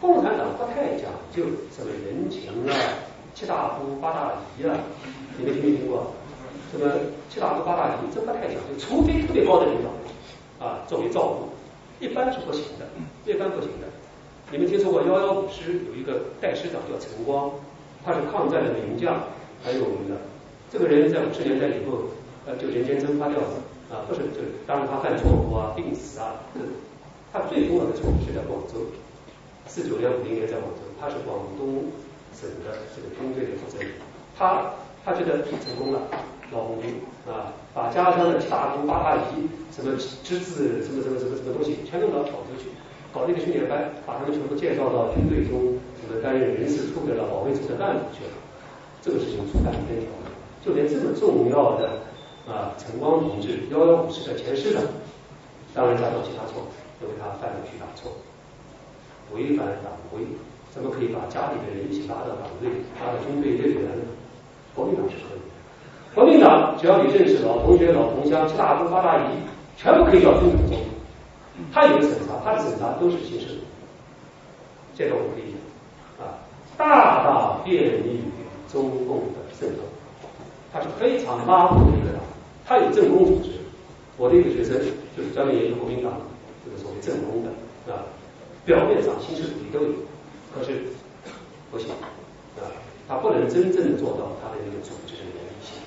[0.00, 2.72] 共产党不太讲究什么人情啊、
[3.34, 4.74] 七大姑八大姨啊，
[5.36, 6.10] 你们听没听过？
[6.72, 6.90] 什么
[7.28, 10.66] 七大姑八大姨，这不太讲究，除非特别高的领导。
[10.66, 11.48] 啊，作为照顾，
[12.02, 12.86] 一般是不行的，
[13.30, 13.86] 一般不行的。
[14.50, 17.50] 你们听说过幺幺五师有一个代师长叫陈光，
[18.02, 19.20] 他是抗战的名将，
[19.62, 20.16] 很有名的。
[20.72, 22.08] 这个人在五十年代以后，
[22.46, 23.60] 呃，就人间蒸发掉了
[23.92, 26.40] 啊，不是，就当然他犯错误啊，病死啊，
[27.30, 28.88] 他最重要的错误是在广州，
[29.68, 31.92] 四九年、五零年在广州，他是广东
[32.32, 33.92] 省的这个军队的负责人，
[34.34, 34.72] 他
[35.04, 36.08] 他觉得成功了。
[36.52, 42.68] 老红军啊，把家乡的七大姑八大姨，什么侄子，什么什么什么什么东西，全都到广州去
[43.12, 48.36] 搞那个训练班，把他们全部介绍到军队中，什么担任人事处的，保卫处的干部去了。
[49.00, 50.12] 这个事情出版天条，
[50.64, 51.98] 就连这么重要的
[52.46, 54.82] 啊，陈光同志幺幺五师的前师长，
[55.74, 56.62] 当然加上其他错，
[57.00, 58.12] 因为他犯了巨大错，
[59.34, 60.22] 违反党规，
[60.70, 62.70] 怎么可以把家里的人一起拉到党队，
[63.00, 64.04] 拉到军队队员呢？
[64.74, 65.40] 国民党是可以。
[66.14, 69.34] 国民党只要你认识老同学、老同乡、七大姑八大姨，
[69.76, 70.78] 全部可以叫军统中。
[71.72, 73.58] 他有审查，他的审查都是刑事。
[74.94, 76.38] 这个我们可以讲啊，
[76.76, 78.22] 大大便利于
[78.70, 79.82] 中共的渗透。
[80.72, 82.22] 他是非常拉布的一个党，
[82.64, 83.50] 他有政工组织。
[84.16, 84.78] 我的一个学生
[85.16, 86.20] 就是专门研究国民党
[86.64, 87.50] 这个所谓政工的
[87.92, 88.06] 啊，
[88.64, 89.92] 表面上形式主义都有，
[90.54, 90.84] 可是
[91.70, 91.88] 不行
[92.56, 92.62] 啊，
[93.08, 95.80] 他不能真正的做到他的那个组织的原理性。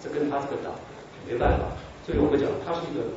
[0.00, 0.72] 这跟他这个党
[1.26, 1.64] 没办法，
[2.04, 3.08] 所以我们讲，他是一个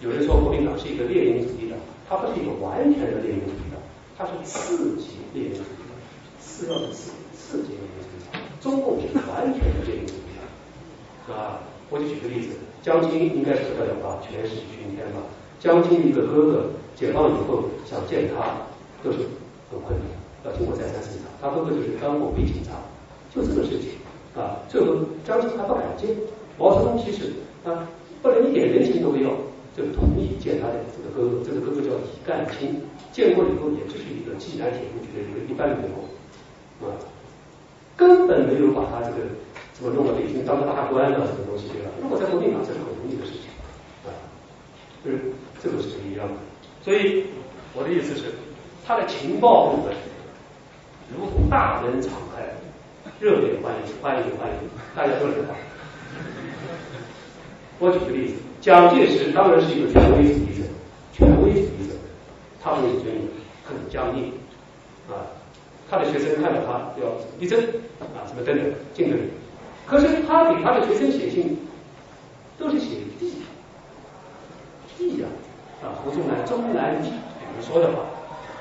[0.00, 3.76] 有人说国民党是一个列宁主义党，他不是一个完全的列宁主义党，
[4.16, 5.92] 他是次级列宁主义党，
[6.40, 8.40] 次要的次次级列宁主义党。
[8.58, 10.25] 中共是完全的列宁主义，
[11.28, 15.20] 啊，我就举个例子，江青应该是得了吧，权势熏天吧。
[15.58, 18.66] 江青一个哥哥解放以后想见他
[19.02, 19.18] 都是
[19.70, 20.06] 很困难，
[20.44, 21.26] 要经过再三审查。
[21.40, 22.72] 他哥哥就是当过伪警察，
[23.34, 23.90] 就这个事情。
[24.36, 24.94] 啊，最后
[25.24, 26.14] 江青还不敢见，
[26.58, 27.32] 毛泽东其实
[27.64, 27.88] 啊，
[28.20, 29.30] 不能一点人情都没有，
[29.74, 32.82] 就同意见他的这个哥哥，这个哥哥叫李干清，
[33.12, 36.92] 见过以后也就是一个济南铁路局的一个一般员工，啊，
[37.96, 39.24] 根本没有把他这个
[39.76, 41.90] 怎么弄到北京当个大官啊，什么东西对吧？
[42.00, 43.42] 如果在国民党，这是很容易的事情，
[44.08, 44.08] 啊，
[45.04, 45.20] 就是
[45.62, 46.34] 这个是不一样的。
[46.82, 47.26] 所以
[47.74, 48.32] 我的意思是，
[48.86, 49.92] 他的情报部分
[51.12, 52.42] 如同大门敞开，
[53.20, 54.56] 热烈欢迎，欢迎欢迎，
[54.96, 55.54] 大家都来吧。
[57.78, 60.64] 我举个例子，蒋介石当然是一个权威主义者，
[61.12, 61.92] 权威主义者，
[62.64, 63.20] 他的尊严
[63.62, 64.32] 很僵硬
[65.10, 65.28] 啊，
[65.90, 67.60] 他的学生看到他要立正
[68.00, 69.20] 啊，什么等等敬礼。
[69.86, 71.56] 可是他给他的学生写信，
[72.58, 73.32] 都是写地
[74.98, 75.26] 地呀
[75.82, 78.02] 啊，胡宗南中南地，比如说的话，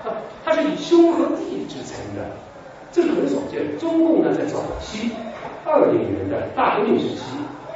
[0.03, 0.11] 他
[0.45, 2.29] 他是以兄和弟之称的，
[2.91, 3.77] 这是很少见的。
[3.79, 5.11] 中共呢，在早期
[5.65, 7.23] 二零年代大革命时期。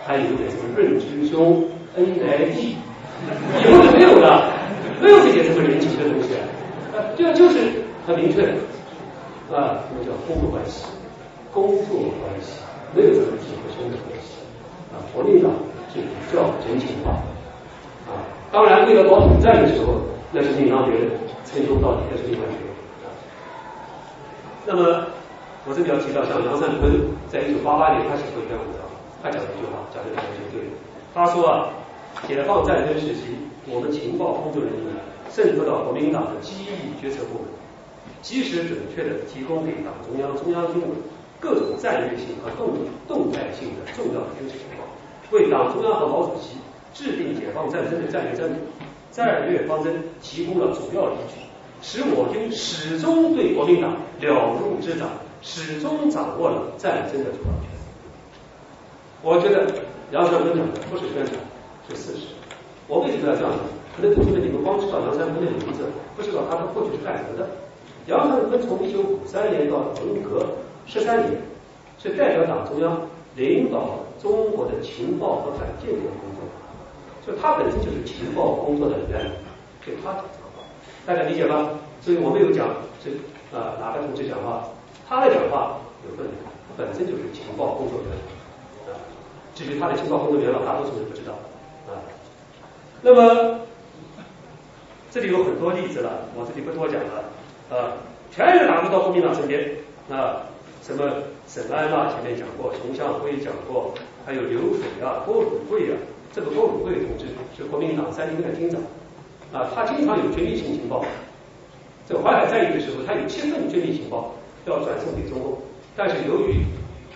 [0.08, 2.76] 还有点什么润之兄、恩来弟，
[3.62, 4.52] 以后就没有了，
[5.00, 8.54] 没有这些什么人情的东西了，就就是很明确的
[9.56, 10.86] 啊，那叫工作关系？
[11.54, 12.54] 工作关系
[12.94, 14.40] 没有什么弟和兄的关系
[14.92, 15.02] 啊。
[15.14, 15.52] 国民党
[15.94, 17.12] 是比较人情化
[18.10, 20.02] 啊，当然为了搞统战的时候，
[20.32, 21.10] 那是另当别论，
[21.46, 23.10] 称兄道弟那是另外一回事啊。
[24.66, 25.08] 那么
[25.68, 26.92] 我这里要提到，像杨善坤
[27.30, 28.82] 在一九八八年他写过一篇文章。
[29.22, 30.64] 他讲了一句话，讲的非常对。
[31.14, 31.70] 他说啊，
[32.26, 33.36] 解放战争时期，
[33.68, 34.96] 我们情报工作人员
[35.30, 37.52] 渗透到国民党的机密决策部门，
[38.22, 40.88] 及时准确的提供给党中央、中央军委
[41.40, 42.74] 各种战略性和动
[43.08, 44.84] 动态性的重要的军事情报，
[45.32, 46.58] 为党中央和毛主席
[46.94, 48.58] 制定解放战争的战略战略
[49.12, 51.40] 战略方针提供了主要依据，
[51.82, 55.10] 使我军始终对国民党了如指掌，
[55.42, 57.70] 始终掌握了战争的主导权。
[59.22, 59.72] 我觉得
[60.12, 61.36] 杨三坤讲的不是宣传，
[61.90, 62.28] 是事实。
[62.88, 63.60] 我为什么要这样讲？
[63.96, 65.84] 可能同学们你们光知道杨三坤的名字，
[66.16, 67.50] 不知道他的过去是干什么的。
[68.08, 70.46] 杨三坤从一九五三年到文革
[70.90, 71.40] 十三年，
[72.02, 73.00] 是代表党中央
[73.36, 76.42] 领导中国的情报和反间谍工作，
[77.24, 79.30] 所以他本身就是情报工作的人。
[79.86, 80.66] 就他讲这个话，
[81.06, 81.70] 大家理解吧？
[82.02, 82.68] 所以我们有讲
[83.04, 83.12] 这
[83.56, 84.68] 啊哪个同志讲话，
[85.08, 85.78] 他的讲话
[86.10, 86.36] 有分量，
[86.76, 88.10] 本身就是情报工作元
[88.88, 88.94] 老。
[89.54, 91.34] 至于他的情报工作元老，大多数人不知道
[91.88, 92.02] 啊。
[93.04, 93.60] 那么
[95.12, 97.94] 这里有很多例子了，我这里不多讲了啊。
[98.32, 99.72] 全是打不到国民党身边
[100.10, 100.46] 啊，
[100.90, 101.06] 什么
[101.48, 103.94] 沈安娜，前面讲过，熊向晖讲过，
[104.26, 105.94] 还有刘水啊、郭汝贵啊。
[106.34, 107.26] 这个郭汝贵同志
[107.56, 108.82] 是国民党三军的军长
[109.54, 111.06] 啊，他经常有军事性情报。
[112.08, 114.34] 这个淮海战役的时候，他有七份军事情报
[114.66, 115.60] 要转送给中共，
[115.96, 116.66] 但是由于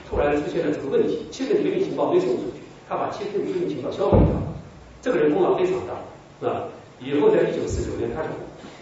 [0.08, 4.54] 突然出现了这个问题，七份绝密情报没送出去，他把七份绝密情报销毁掉了。
[5.02, 6.70] 这个人功劳非常大，啊，
[7.02, 8.30] 以后在一九四九年，他是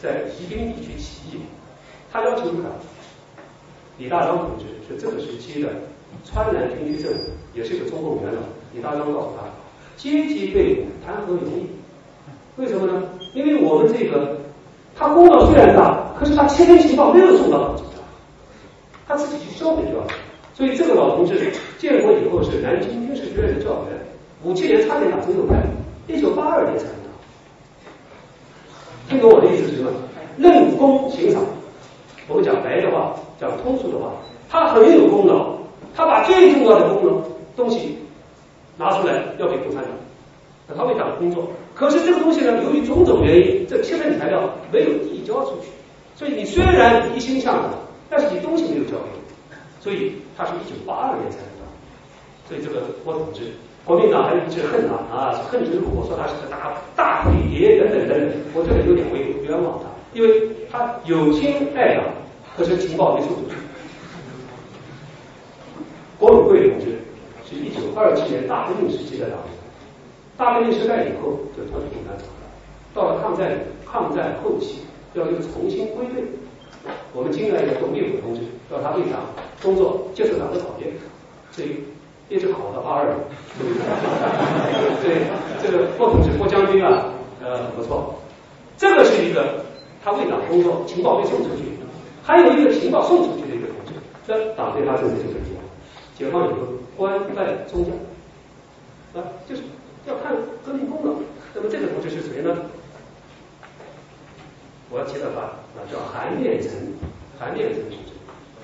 [0.01, 1.39] 在宜宾地区起义，
[2.11, 2.67] 他要求他
[4.01, 5.69] 李大钊同志是这个时期的
[6.25, 7.17] 川南军区政委，
[7.53, 8.41] 也是一个中共元老。
[8.73, 9.45] 李大钊告诉他，
[9.95, 11.67] 阶级队伍谈何容易？
[12.59, 13.03] 为什么呢？
[13.35, 14.39] 因为我们这个
[14.95, 17.75] 他功劳虽然大，可是他七份情报没有送到
[19.07, 20.07] 他自己去销毁掉了。
[20.55, 24.03] 所以这个老同志建国以后是南京军事学院的教员，
[24.43, 25.61] 五七年差点打中右派，
[26.07, 27.11] 一九八二年才能打。
[29.09, 29.91] 听懂我的意思是什么？
[30.37, 31.43] 论功行赏。
[32.27, 34.11] 我们讲白的话，讲通俗的话，
[34.49, 35.53] 他很有功劳，
[35.95, 37.21] 他把最重要的功能
[37.55, 37.97] 东西
[38.77, 41.47] 拿出来要给共产党，他为党工作。
[41.73, 45.67] 可是这个东西呢，由于种种原因，这七份材料没有递交出去，
[46.15, 47.71] 所以你虽然一心向党，
[48.09, 49.21] 但是你东西没有交给。
[49.81, 51.65] 所以他是一九八二年才能到，
[52.47, 53.49] 所以这个我同志，
[53.83, 62.03] 国民党还一直恨他啊，恨之入骨，说他是个大大匪谍等等等等，我觉得有点为冤枉他，因为他有亲爱党，
[62.57, 63.55] 可是情报没送出去。
[66.19, 66.99] 郭汝贵同志
[67.49, 69.47] 是一九二七年大革命时期的党员，
[70.37, 72.45] 大革命失败以后就脱离共产党了，
[72.93, 74.81] 到了抗战抗战后期
[75.13, 76.23] 要又重新归队。
[77.13, 79.21] 我们敬爱的董必武同志到他为党
[79.61, 80.91] 工作，接受党的考验，
[81.51, 81.83] 所以
[82.27, 83.15] 一直考到八二年。
[85.01, 85.27] 对
[85.61, 87.05] 这个郭同志、郭将军啊，
[87.43, 88.15] 呃，不错。
[88.77, 89.60] 这个是一个
[90.03, 91.63] 他为党工作，情报被送出去；
[92.23, 93.93] 还有一个情报送出去的一个同志，
[94.27, 95.61] 这党对他政策就是这样。
[96.17, 96.57] 解放以后，
[96.97, 99.61] 官拜中将，啊，就是
[100.07, 101.13] 要看革命功劳。
[101.53, 102.55] 那么这个同志是谁呢？
[104.89, 106.71] 我要提到他啊，叫韩练成，
[107.39, 108.11] 韩练成同志。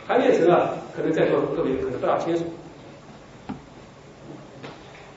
[0.08, 2.44] 韩练成啊，可能在座各位可能不大清楚。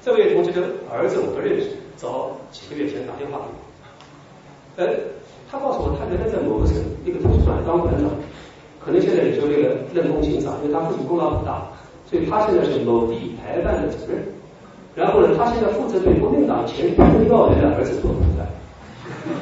[0.02, 4.96] 这位同志的儿子我不认识，早几个月前打电话给我，呃，
[5.50, 8.06] 他告诉我，他原来在某个省一个图书馆当馆长，
[8.78, 11.66] 可能现在也就那个任空行赏，因为他父亲功劳很大，
[12.06, 14.22] 所以他现在是某地台办的主任。
[14.94, 18.46] 然后呢，他现在负责对国民党前国政要员的儿子做统战。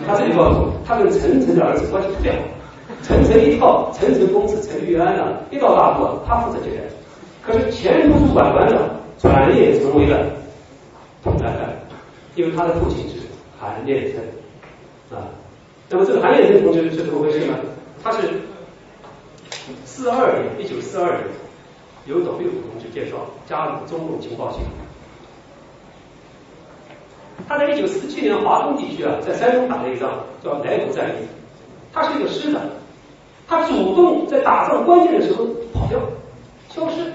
[0.07, 2.39] 他这里告诉我，他跟陈诚的儿子关系特别好。
[3.03, 6.85] 陈诚一套，陈诚公子陈玉安呢，一到大陆，他负责接待。
[7.43, 8.81] 可是前图书馆馆长
[9.19, 10.25] 转业成为了
[11.23, 11.69] 统战干，
[12.35, 13.17] 因为他的父亲是
[13.59, 15.29] 韩念成啊。
[15.91, 17.55] 那么这个韩念成同志是怎么回事呢？
[18.05, 18.29] 他是
[19.85, 21.25] 四二年，一九四二年，
[22.07, 23.17] 由董必武同志介绍
[23.47, 24.67] 加入中共情报系统。
[27.49, 30.11] 他在一九四七年华东地区啊，在山东打了一仗，
[30.45, 31.27] 叫莱芜战役。
[31.93, 32.61] 他是一个师长，
[33.47, 35.99] 他主动在打仗关键的时候跑掉、
[36.69, 37.11] 消失，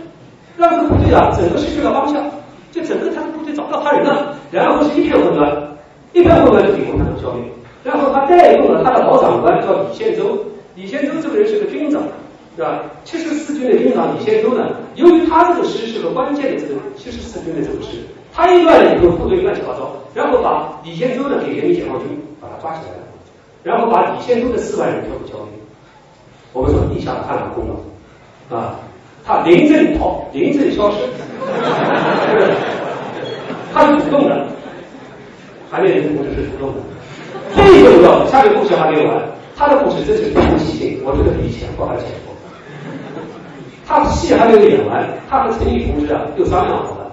[0.58, 2.24] 让这个部队啊整个失去了方向，
[2.72, 5.78] 就整个他的部队找不到他人了，然后是一片混乱，
[6.14, 7.44] 一片混乱就被共产党消灭。
[7.84, 10.46] 然后他带动了他的老长官叫李宪洲，
[10.76, 12.02] 李宪洲这个人是个军长，
[12.56, 12.84] 对吧？
[13.04, 17.98] 七十四军的军长李宪洲呢，由于他这个师是个关键的这个七十四军的这个师。
[18.36, 22.08] 他一乱了以后，部队乱七八糟，然后把李先洲呢给人民解放军
[22.42, 23.04] 把他抓起来了，
[23.62, 25.52] 然后把李先洲的四万人全部交给
[26.52, 27.76] 我们说一下看了功劳
[28.58, 28.80] 啊，
[29.24, 30.98] 他临阵逃，临阵消失，
[33.72, 34.48] 他是主动的，
[35.70, 36.78] 韩烈人同志是主动的。
[37.56, 39.22] 最重要的，下面故事还没有完，
[39.56, 42.34] 他的故事真是非常细心，我觉得比前夫还浅薄。
[43.86, 47.12] 他的戏还没有演完，他和陈毅同志啊又商量好了。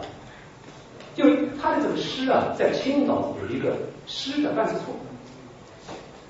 [1.15, 1.25] 就
[1.61, 3.77] 他的这个师啊，在青岛有一个
[4.07, 4.97] 师的办事处，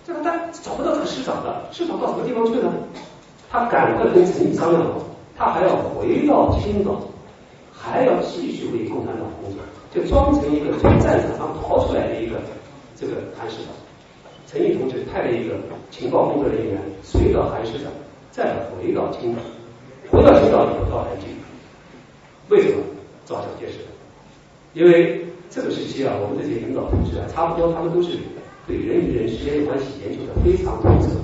[0.06, 2.72] 这个但找不到这个师长了，师长到什么地方去了？
[3.50, 5.02] 他赶快跟陈毅商量好，
[5.36, 7.00] 他还要回到青岛，
[7.72, 9.60] 还要继续为共产党工作，
[9.94, 12.08] 就装成一个从战场上逃出来。
[12.08, 12.36] 的一个
[12.96, 13.79] 这个韩师长。
[14.50, 15.54] 陈毅同志派了一个
[15.92, 17.86] 情报工作人员随到韩师长，
[18.32, 19.38] 再回到青岛，
[20.10, 21.28] 回到青岛以后到南京，
[22.48, 22.82] 为什么
[23.24, 23.78] 找蒋介石？
[24.74, 28.18] 因为这个时期啊，我们这些领导同志啊，差不多他们都是
[28.66, 31.14] 对人与人之间的关系研究的非常透彻。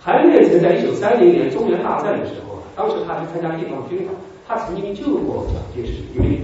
[0.00, 4.14] 韩练成在一九三零年中原大战的时候，当时他去参加地方军阀，
[4.48, 6.40] 他曾经救过蒋介石一命，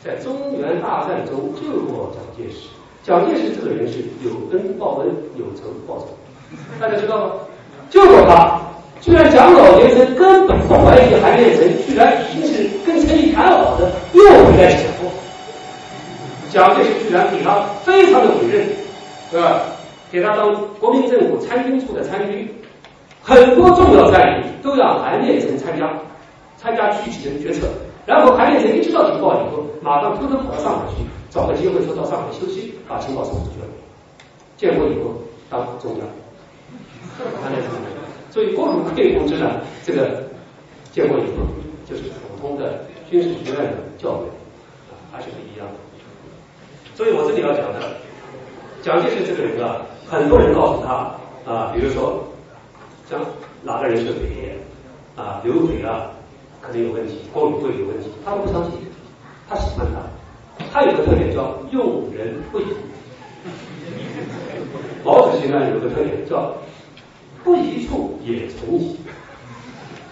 [0.00, 2.68] 在中原大战中救过蒋介石。
[3.02, 6.08] 蒋介石这个人是有恩报恩，有仇报仇，
[6.78, 7.32] 大家知道吗？
[7.88, 8.60] 救过他。
[9.00, 15.10] 居然蒋老先生根本不怀疑韩念成，居然已经是跟陈毅谈好的，又回来抢货。
[16.50, 18.66] 蒋介石居然给他非常的委任，
[19.30, 19.62] 是吧？
[20.12, 22.46] 给他当国民政府参军处的参军，
[23.22, 25.90] 很多重要战役都让韩念成参加，
[26.58, 27.66] 参加具体的决策。
[28.06, 33.66] 然后韩念成一知道情报以后，马上偷偷跑到上海去，找个机会说到上海休息，把情报送出去了。
[34.56, 35.14] 建国以后
[35.48, 36.06] 当中将，
[37.42, 37.70] 韩念成。
[38.30, 40.22] 所以郭汝瑰同志呢，这个
[40.92, 41.42] 建国以后
[41.84, 44.26] 就是普通的军事学院的教员，
[45.10, 45.74] 还是不一样的。
[46.94, 47.80] 所以我这里要讲的，
[48.82, 51.12] 蒋介石这个人啊，很多人告诉他
[51.44, 52.22] 啊，比如说
[53.10, 53.20] 像
[53.64, 54.56] 哪个人是匪谍
[55.16, 56.12] 啊，刘匪啊，
[56.60, 58.72] 可能有问题，郭汝瑰有问题，他都不相信，
[59.48, 60.64] 他喜欢他。
[60.72, 62.64] 他有个特点叫用人不疑。
[65.04, 66.54] 毛主席呢有个特点叫。
[67.42, 68.94] 不疑处也存疑，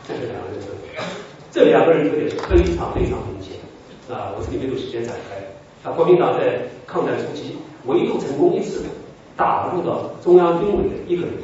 [0.08, 1.04] 这是两个人特点。
[1.52, 3.60] 这两个人特点是非常非常明显
[4.08, 4.32] 啊！
[4.34, 5.36] 我这里没有时间展开。
[5.86, 8.86] 啊，国民党在抗战初期唯独成功一次
[9.36, 11.34] 打入到中央军委的一个人，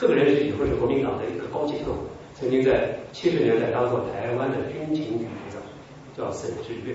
[0.00, 2.06] 这个人以后是国民党的一个高级特务，
[2.38, 5.60] 曾经在七十年代当过台湾的军情局局长，
[6.16, 6.94] 叫沈志岳。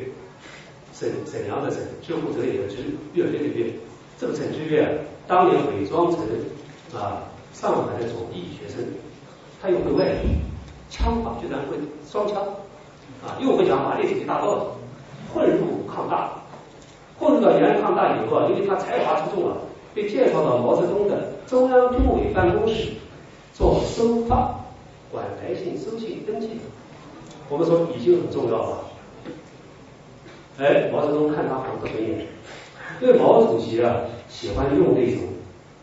[0.93, 2.77] 沈沈阳的沈，知乎者也的知，
[3.13, 3.73] 岳飞的岳。
[4.19, 6.19] 这个沈志岳当年伪装成
[6.93, 7.23] 啊。
[7.53, 8.81] 上海的左翼学生，
[9.61, 10.39] 他又会外语，
[10.89, 11.75] 枪法居然会
[12.07, 12.41] 双枪，
[13.21, 14.61] 啊，又会讲马列主义大道理，
[15.33, 16.31] 混入抗大，
[17.19, 19.57] 混入到延安抗大以后啊，因为他才华出众啊，
[19.93, 22.93] 被介绍到毛泽东的中央军委办公室
[23.53, 24.55] 做收发，
[25.11, 26.49] 管来信、收信、登记。
[27.49, 28.77] 我们说已经很重要了。
[30.59, 32.25] 哎，毛泽东看他很不顺眼，
[33.01, 33.95] 因为毛主席啊
[34.29, 35.21] 喜欢用那种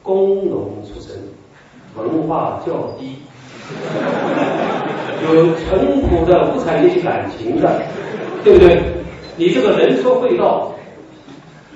[0.02, 1.16] 工农出身。
[1.96, 3.16] 文化较低，
[5.24, 7.82] 有淳朴的无产阶级感情的，
[8.44, 8.80] 对不对？
[9.36, 10.72] 你这个人说会道，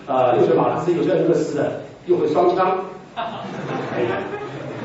[0.06, 2.84] 啊，又是马克思又是恩格斯的，又会双枪，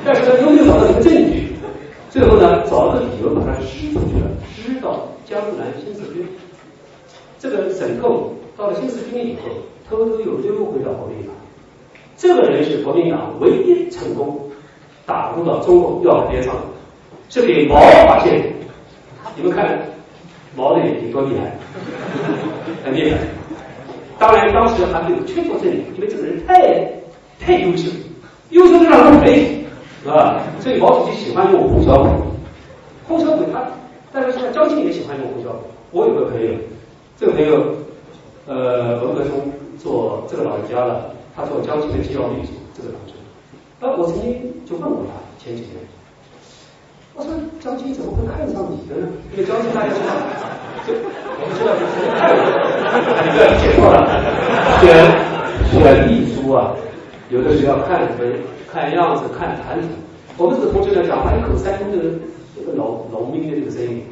[0.04, 1.47] 但是他，又没有找到什么证据，
[2.18, 6.26] 最后呢，找个理由把他施出去了，施到江南新四军。
[7.38, 9.52] 这个沈透到了新四军以后，
[9.88, 11.36] 偷偷又溜回到国民党，
[12.16, 14.50] 这个人是国民党唯一成功
[15.06, 16.56] 打入到中共要害边上，
[17.30, 17.76] 是给毛
[18.08, 18.48] 发现的。
[19.36, 19.80] 你们看
[20.56, 21.56] 毛的眼睛多厉害，
[22.84, 23.20] 很厉害。
[24.18, 26.84] 当然当时还没有确凿证据，因为这个人太
[27.40, 27.92] 太优秀，
[28.50, 29.57] 优秀的让人佩服，
[30.08, 30.40] 是吧？
[30.62, 32.10] 所以毛主席喜欢用洪小鬼，
[33.10, 33.60] 洪小鬼他，
[34.10, 35.68] 但是现在张青也喜欢用洪小鬼。
[35.92, 36.54] 我有个朋友，
[37.20, 37.76] 这个朋友
[38.48, 41.12] 呃文革中做这个老人家了。
[41.36, 43.14] 他做江青的机要秘书，这个同志。
[43.82, 45.76] 那我曾经就问过他，前几天，
[47.14, 47.30] 我说
[47.60, 49.08] 江青怎么会看上你的呢？
[49.34, 50.16] 因为江青大家知道，
[50.88, 52.42] 就我们知道就是太人，
[53.22, 54.08] 你不要解错了。
[54.80, 54.88] 选
[55.70, 56.74] 选秘书啊，
[57.30, 58.40] 有的时候要看人、
[58.78, 59.88] 看样子、看谈吐。
[60.38, 61.98] 我们这个同学呢，讲话一口山东的
[62.56, 64.04] 这个老农民的这个声音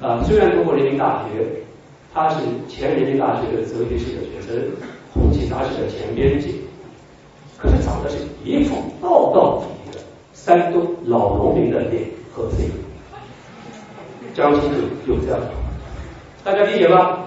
[0.00, 1.44] 啊，虽然读过人民大学，
[2.14, 2.36] 他是
[2.66, 4.64] 前人民大学的哲学系的学生。
[5.12, 6.60] 红旗杂志的前编辑，
[7.58, 12.70] 可是长得是一副道道地地的山东老农民的脸和声音。
[14.34, 15.46] 江青就有这样的，
[16.44, 17.18] 大家理解吧？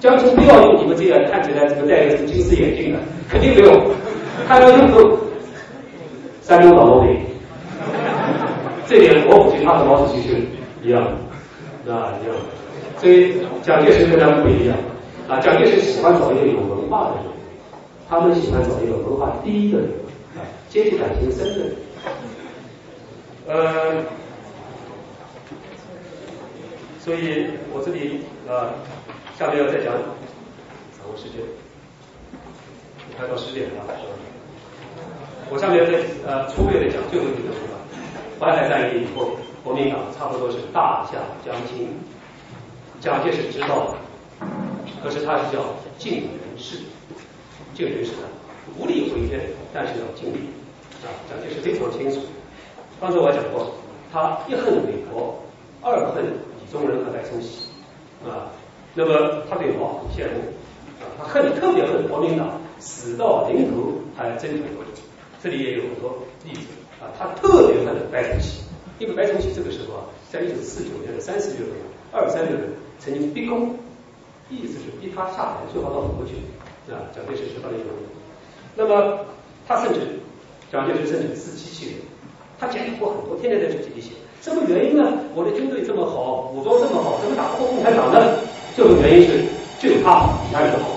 [0.00, 2.98] 江青不要用你们这样看起来这个戴个金丝眼镜的，
[3.30, 3.80] 肯定没有，
[4.46, 4.88] 他要用
[6.48, 7.20] 山东老农民。
[8.86, 10.40] 这点我估计他和毛主席是
[10.82, 11.04] 一样
[11.84, 12.34] 的，啊一样。
[12.96, 14.74] 所以蒋介石跟他们不一样。
[15.28, 17.24] 啊，蒋介石喜欢找一个有文化的人，
[18.08, 19.90] 他们喜欢找一个文化低的人，
[20.36, 21.76] 啊，阶级感情深的人。
[23.46, 24.02] 呃，
[26.98, 28.72] 所以我这里啊，
[29.38, 31.42] 下面要再讲，掌握时间，
[33.18, 33.84] 快到十点了，
[35.50, 37.74] 我下面再呃粗略的讲最后一个说法。
[38.38, 39.32] 淮海战役以后，
[39.64, 41.88] 国民党差不多是大下将倾，
[43.00, 43.96] 蒋介石知道了。
[45.02, 45.64] 可是他是叫
[45.96, 46.78] 尽人事，
[47.74, 48.28] 尽人事的，
[48.78, 49.40] 无力回天，
[49.72, 50.50] 但是要尽力
[51.02, 51.08] 啊。
[51.28, 52.20] 蒋介石非常清楚。
[53.00, 53.72] 刚才我讲过，
[54.12, 55.42] 他一恨美国，
[55.82, 57.68] 二恨李宗仁和白崇禧
[58.22, 58.52] 啊。
[58.94, 60.52] 那么他对毛很羡慕
[61.00, 64.84] 啊，他恨特别恨国民党死到临头还争取过。
[65.42, 66.66] 这里也有很多例子
[67.00, 68.60] 啊，他特别恨白崇禧，
[68.98, 71.70] 因为白崇禧这个时候啊，在一九四九年的三四月份、
[72.12, 72.68] 二三月份
[72.98, 73.74] 曾经逼宫。
[74.50, 76.32] 意思是逼他下台，最好到美国去。
[76.90, 77.92] 啊，蒋介石是他的一个。
[78.74, 79.20] 那么
[79.66, 80.00] 他甚至
[80.72, 81.96] 蒋介石甚至自欺欺人，
[82.58, 84.12] 他检讨过很多，天天在这里写。
[84.40, 85.04] 什么原因呢？
[85.34, 88.40] 我的军队这么好，武装这么好，怎么打不过共产党呢？
[88.74, 89.44] 这个原因是
[89.78, 90.96] 只有他底下人好。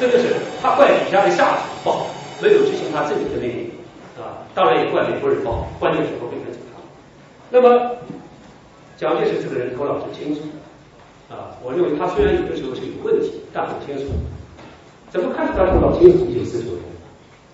[0.00, 2.06] 真的是他怪底下的下属不好，
[2.42, 3.70] 没有执行他自己的命令
[4.18, 4.44] 啊。
[4.54, 6.80] 当然也怪美国人不好，关键时候没跟紧他。
[7.50, 7.96] 那么
[8.96, 10.40] 蒋介石这个人头脑是清楚。
[11.30, 14.12] 啊，我认为他虽然有的时候是有问题，但很清楚。
[15.10, 16.26] 怎么看出他头脑清楚？
[16.26, 16.82] 一九四九年，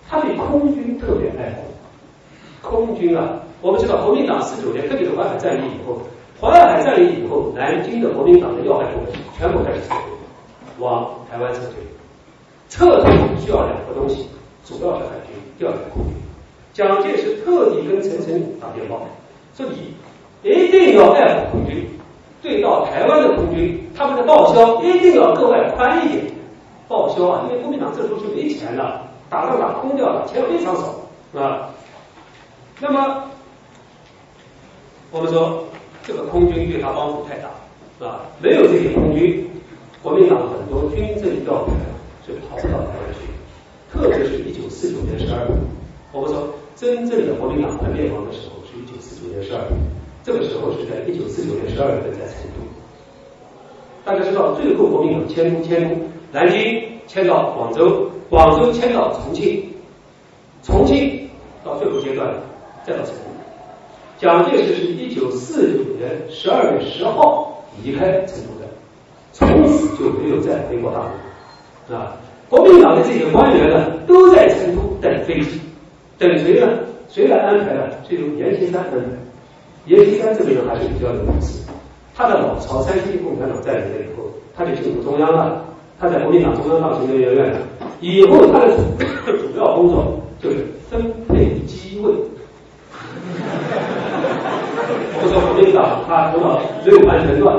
[0.09, 2.67] 他对空军特别爱护。
[2.67, 6.01] 空军啊，我们知道国民党四九年，特别是淮海战役以后，
[6.41, 10.01] 淮海战役以后，南京的国民党的要害部队全部开始撤退，
[10.79, 11.73] 往台湾撤退。
[12.67, 14.27] 撤退需要两个东西，
[14.67, 16.13] 主要是海军，第二是空军。
[16.73, 18.99] 蒋介石特地跟陈诚武打电话，
[19.55, 19.95] 说你
[20.43, 21.87] 一定要爱护空军。
[22.41, 26.25] 对到台湾的空军，他们的报销一定要格外宽一点。
[26.89, 31.69] 报销啊，因为国民党这时候是没钱了，打仗打空掉了，钱非常少啊。
[32.79, 33.23] 那么
[35.11, 35.63] 我们说
[36.03, 39.49] 这个空军对他帮助太大啊，没有这些空军，
[40.03, 41.71] 国民党很多军政调派
[42.25, 43.26] 是跑不到台湾去。
[43.91, 45.51] 特别是一九四九年十二月，
[46.11, 49.67] 我们说真正的国民党在灭亡的时候是一九四九年十二月。
[50.23, 52.59] 这个时候是在一九四九年十二月份在成都，
[54.03, 55.95] 大家知道最后国民党迁都迁都，
[56.33, 59.71] 南京迁到广州，广州迁到重庆，
[60.63, 61.29] 重庆
[61.63, 62.35] 到最后阶段
[62.85, 63.21] 再到成都。
[64.19, 68.67] 蒋介石是一九四九年十二月十号离开成都的，
[69.31, 72.17] 从此就没有再回过大陆啊。
[72.49, 75.59] 国民党的这些官员呢，都在成都等飞机，
[76.17, 76.67] 等谁呢？
[77.09, 77.81] 谁来安排呢？
[78.07, 78.97] 最终阎锡山安排。
[79.85, 81.67] 阎锡山这个人还是比较有意思，
[82.15, 84.23] 他的老巢山西共产党占领了以后，
[84.55, 85.63] 他就进入中央了。
[85.99, 87.61] 他在国民党中央当行政院院长，
[88.01, 88.77] 以后他的
[89.25, 90.57] 主要工作就是
[90.89, 92.13] 分配机位。
[95.15, 97.57] 我们说国民党他头脑没有完全乱，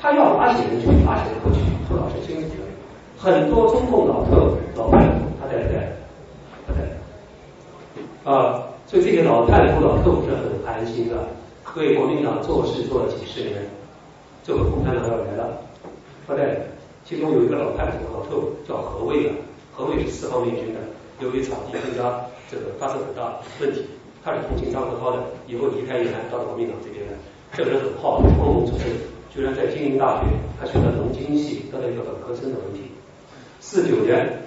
[0.00, 2.55] 他要哪些人去，哪些人不去，头脑是清楚。
[3.18, 5.06] 很多中共老特务老派
[5.40, 5.92] 他在在，
[6.66, 8.62] 他在啊。
[8.86, 11.26] 所以这些老太太、老特务是很寒心的，
[11.74, 13.66] 为国民党做事做了几十年，
[14.44, 15.58] 最后共产党要来了，
[16.28, 16.56] 后来
[17.04, 19.34] 其中有一个老太太、老特务叫何卫啊，
[19.74, 20.78] 何卫是四方面军的，
[21.18, 23.84] 由于草地更加这个发生很大问题，
[24.24, 27.12] 他是同情张国焘的，以后离开延安到国民党这边来，
[27.56, 28.86] 这个人很好，光荣出身，
[29.34, 30.28] 居然在金陵大学
[30.60, 32.82] 他学了农经系，得了一个本科生的文凭。
[33.68, 34.46] 四九年，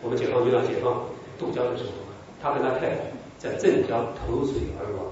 [0.00, 1.04] 我们解放军要解放
[1.38, 1.90] 渡江的时候，
[2.40, 2.96] 他跟他太太
[3.36, 5.04] 在镇江投水而亡。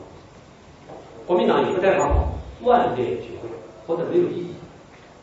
[1.26, 2.32] 国民党也不带他跑，
[2.62, 3.48] 万念俱灰，
[3.86, 4.54] 活得没有意义。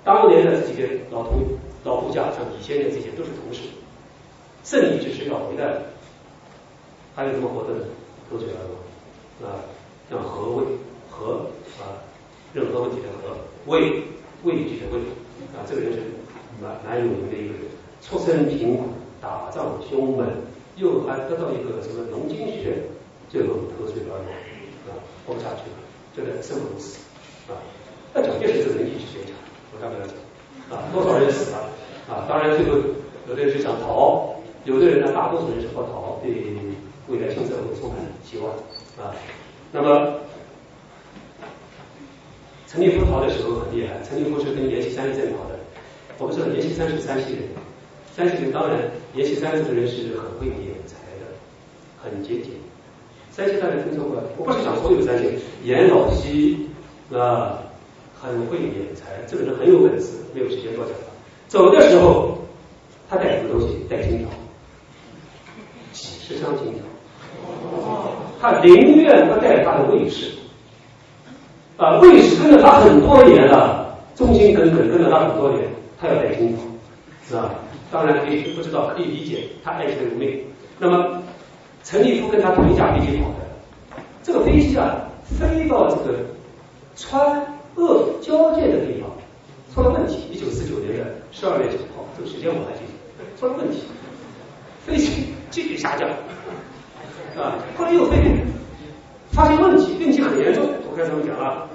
[0.03, 1.41] 当年的这些老同
[1.83, 3.64] 老部下，像李先念这些都是同事，
[4.64, 5.82] 胜利只是要回来了，
[7.16, 7.85] 还有什么活的呢？
[8.30, 9.58] 投水而亡啊！
[10.08, 10.66] 像何畏
[11.09, 11.48] 何
[11.82, 11.98] 啊，
[12.53, 13.35] 任何问题的何
[13.66, 14.03] 畏
[14.43, 14.99] 畏惧的畏
[15.58, 15.99] 啊，这个人是
[16.61, 17.61] 蛮蛮有名的一个人，
[18.02, 18.84] 出身贫苦，
[19.22, 20.28] 打仗凶猛，
[20.78, 22.78] 又还得到一个什么农经学，
[23.30, 24.19] 最后投水而亡
[24.88, 24.95] 啊，
[25.26, 25.78] 活不下去了，
[26.16, 27.00] 就在生不如死
[27.48, 27.56] 啊。
[28.14, 29.36] 那蒋介石这个人意志坚强。
[29.72, 31.58] 我刚才讲啊，多少人死了
[32.10, 32.26] 啊？
[32.28, 32.78] 当然，最后
[33.28, 36.32] 有的人是想逃，有的人呢，大多数人是不逃，对
[37.08, 38.52] 未来新社会充满希望
[38.98, 39.14] 啊。
[39.72, 40.14] 那么，
[42.68, 45.60] 陈立夫逃的时候很厉害，陈立夫是跟阎锡山一起逃的。
[46.18, 47.44] 我们说阎锡山是山西人，
[48.16, 48.78] 山西人当然，
[49.16, 51.26] 阎锡山这个人是很会敛财的，
[52.04, 52.52] 很节俭。
[53.32, 54.22] 山西大家听说过？
[54.38, 56.68] 我不是讲所有山西，阎老西
[57.14, 57.60] 啊。
[58.22, 60.94] 很会敛财，这个人很有本事，没有时间多讲。
[61.48, 62.38] 走的时候，
[63.10, 63.78] 他带什么东西？
[63.90, 64.28] 带金条，
[65.94, 66.84] 几十箱金条。
[68.42, 70.34] 他宁愿不带他的卫士，
[71.78, 76.60] 啊，卫士跟了他很多年了，忠心耿耿跟了他很多年，他要带金条，
[77.26, 77.56] 是吧？
[77.92, 80.43] 当然可以不知道，可以理解他爱钱如命。
[80.77, 81.22] 那么
[81.84, 86.19] 陈立夫跟他同一架飞机跑的，这个飞机啊，飞到这个
[86.95, 87.45] 川。
[87.76, 89.09] 鄂交界的地方
[89.74, 92.82] 出了问题，一九四九年的十二月九号，这个时间我还记
[93.18, 93.84] 得，出了问题，
[94.85, 96.09] 飞机继续下降，
[97.38, 98.18] 啊，后来又飞，
[99.32, 101.69] 发现问题，问题很严重，我该怎么讲啊？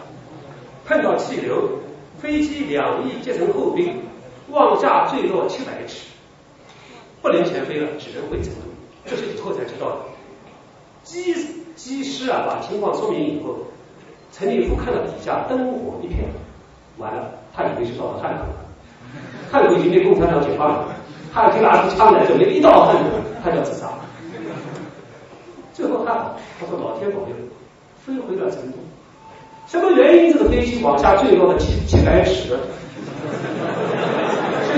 [0.84, 1.70] 碰到气流，
[2.18, 4.02] 飞机两翼结成厚冰，
[4.50, 6.06] 往下坠落七百尺，
[7.22, 8.60] 不能前飞了，只能回成都，
[9.06, 9.96] 这是以后才知道的。
[11.02, 11.34] 机
[11.76, 13.56] 机师啊，把情况说明以后。
[14.36, 16.24] 陈立夫看到底下灯火一片，
[16.98, 18.56] 完了，他以为是到了汉口了，
[19.48, 20.88] 汉口已经被共产党解放了，
[21.32, 23.10] 他已经拿出枪来准备一刀汉口，
[23.44, 23.88] 他就要自杀。
[25.72, 27.34] 最后还好，他说老天保佑，
[28.04, 28.78] 飞回了成都。
[29.68, 30.32] 什么原因？
[30.32, 32.58] 这个飞机往下坠落了七七百尺？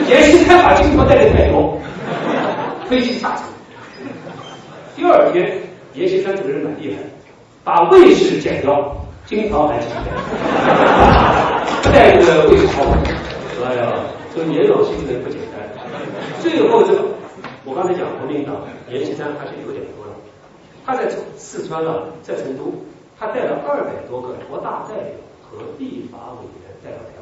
[0.09, 1.79] 阎锡山把金条带的太多，
[2.89, 3.45] 飞机下沉。
[4.95, 5.61] 第二天，
[5.95, 7.03] 阎锡山这个人蛮厉害，
[7.65, 8.97] 把卫士剪掉。
[9.27, 9.89] 金条还是
[11.83, 12.67] 带，带这个卫士
[13.65, 13.93] 哎呀，
[14.33, 15.59] 这个年老心人不简单。
[16.41, 17.03] 最后这个，
[17.65, 18.55] 我刚才讲国民党，
[18.89, 20.13] 阎锡山还是有点多的。
[20.87, 22.73] 他在四川啊，在成都，
[23.19, 27.16] 他带了二百多个国大代表和立法委员带到台，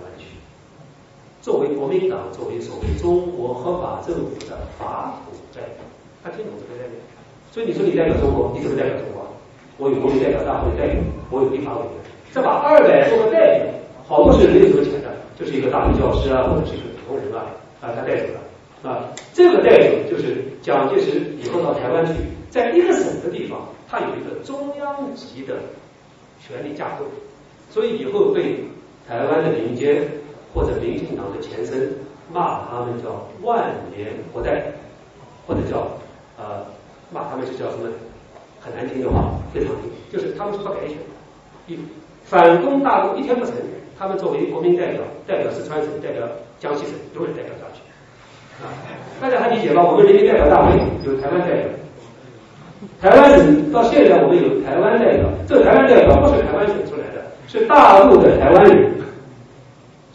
[1.45, 5.85] 作为国民党，作为所谓中国合法政府的法土代表，
[6.23, 6.97] 他听懂这个概念。
[7.53, 9.29] 所以你说你代表中国，你怎么代表中国？
[9.77, 11.93] 我有国民代表大会代表，我有立法委员，
[12.33, 13.69] 再把二百多个代表，
[14.09, 17.45] 好多是没有什么钱的，就是一个大学教师啊，或者是一个普通人啊，
[17.83, 18.41] 啊，他带走了
[18.89, 19.13] 啊。
[19.35, 22.15] 这个代表就是蒋介石以后到台湾去，
[22.49, 25.57] 在一个省的地方，他有一个中央级的
[26.41, 27.05] 权力架构，
[27.69, 28.65] 所以以后被
[29.07, 30.01] 台湾的民间
[30.55, 31.92] 或者民进党的前身
[32.33, 34.62] 骂他们叫万年不代，
[35.47, 35.89] 或者叫
[36.39, 36.65] 呃
[37.12, 37.91] 骂他们是叫什么？
[38.65, 40.97] 很难听的话，非常听，就是他们是不改选，
[41.66, 41.78] 一
[42.24, 43.52] 反攻大陆一天不成，
[43.99, 46.26] 他们作为国民代表，代表四川省，代表
[46.58, 47.83] 江西省，永远代表下去。
[48.65, 48.73] 啊，
[49.20, 49.84] 大家还理解吗？
[49.84, 51.65] 我们人民代表大会有台湾代表，
[53.02, 58.91] 台湾省到现在我们有台湾代表，这个台湾代表不是台湾选出来的，是大陆的台湾人，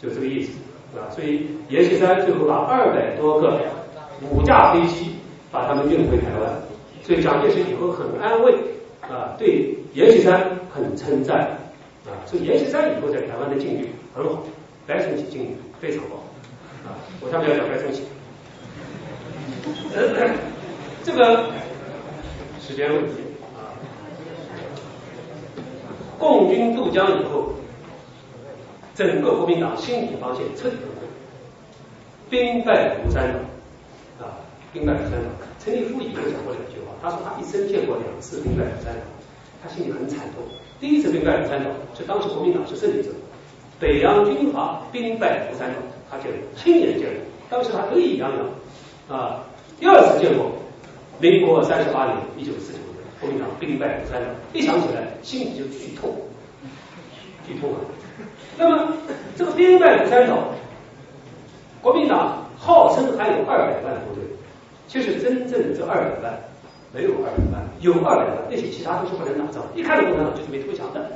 [0.02, 0.52] 就这个意思
[0.96, 1.10] 啊。
[1.10, 3.60] 所以阎锡山最后把二百多个
[4.30, 5.16] 五架飞机
[5.50, 6.62] 把他们运回台湾。
[7.02, 8.54] 所以蒋介石以后很安慰
[9.00, 11.38] 啊，对阎锡山很称赞
[12.06, 14.42] 啊，所以阎锡山以后在台湾的境遇很好，
[14.86, 16.16] 白崇禧境遇非常好
[16.86, 16.94] 啊。
[17.20, 18.02] 我下面要讲白崇禧，
[21.02, 21.46] 这个
[22.60, 23.14] 时间问题
[23.56, 23.72] 啊，
[26.18, 27.54] 共军渡江以后，
[29.00, 31.08] 整个国民党心理防线彻底崩溃，
[32.28, 34.36] 兵败如山倒啊，
[34.74, 35.30] 兵败如山倒。
[35.58, 39.00] 陈立夫以前讲过两句话，他说他一生见过两次兵败如山倒，
[39.62, 40.44] 他心里很惨痛。
[40.78, 43.08] 第一次兵败如山倒是当时国民党是胜利者，
[43.80, 45.76] 北洋军阀兵败如山倒，
[46.10, 49.40] 他见过亲眼见过，当时他得意洋洋啊，
[49.78, 50.52] 第二次见过，
[51.20, 56.14] 民国三十八年，一九四九年，国民党兵败如山倒，一想起来心里就剧痛，
[57.46, 57.80] 剧痛啊！
[58.60, 58.92] 那么
[59.38, 60.52] 这个兵败如山倒，
[61.80, 64.22] 国民党号称还有二百万部队，
[64.86, 66.38] 其实真正的这二百万
[66.92, 71.10] 没有二百万，有二百万，那些其他都是不能打仗，一看到共产党就是没投降的。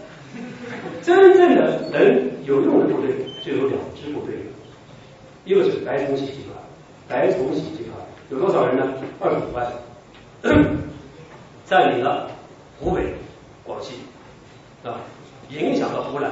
[1.02, 2.00] 真正的能
[2.46, 3.10] 有用的部队
[3.44, 4.34] 就有两支部队，
[5.44, 6.56] 一个是白崇禧集团，
[7.06, 7.94] 白崇禧集团
[8.30, 8.90] 有多少人呢？
[9.20, 9.70] 二十五万，
[11.66, 12.30] 占领了
[12.80, 13.14] 湖北、
[13.62, 13.96] 广西
[14.82, 14.96] 啊，
[15.50, 16.30] 影响了湖南，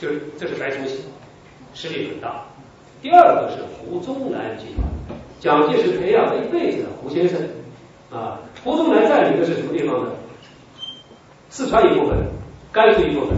[0.00, 1.04] 就是这是白崇禧，
[1.74, 2.44] 实力很大。
[3.02, 4.86] 第二个是胡宗南集团，
[5.40, 7.40] 蒋介石培养了一辈子的胡先生
[8.10, 10.10] 啊，胡宗南占领的是什么地方呢？
[11.50, 12.16] 四川一部分，
[12.72, 13.36] 甘肃一部分。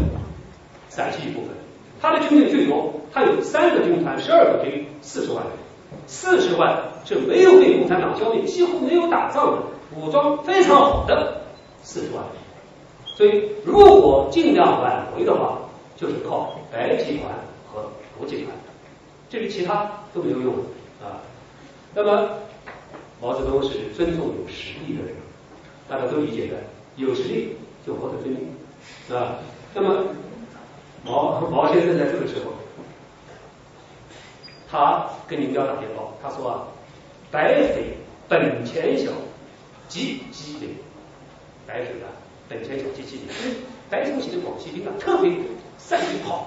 [0.92, 1.50] 陕西一部分，
[2.00, 5.52] 他的军队最多，他有三个军团，十二个军，四十万人，
[6.08, 9.62] 四十万是没有被共产党消灭，几乎没有打仗的，
[9.94, 11.42] 武装非常好的
[11.84, 13.14] 四十万人。
[13.16, 15.60] 所以，如果尽量挽回的话，
[16.00, 17.30] 就是靠白集团
[17.70, 18.56] 和胡集团，
[19.28, 20.54] 这里其他都没有用
[21.02, 21.20] 啊。
[21.94, 22.30] 那么，
[23.20, 25.14] 毛泽东是尊重有实力的人，
[25.88, 26.56] 大家都理解的，
[26.96, 27.56] 有实力
[27.86, 29.36] 就获得尊敬啊。
[29.74, 30.04] 那么。
[31.02, 32.52] 毛毛先生在这个时候，
[34.70, 36.68] 他跟林彪打电报，他说啊，
[37.30, 37.96] 白匪
[38.28, 39.10] 本钱小，
[39.88, 40.74] 即机灵。
[41.66, 42.12] 白匪啊，
[42.50, 43.24] 本钱小，极机灵。
[43.42, 43.56] 因为
[43.88, 45.30] 白崇禧的广西兵啊，特别
[45.90, 46.46] 善于跑，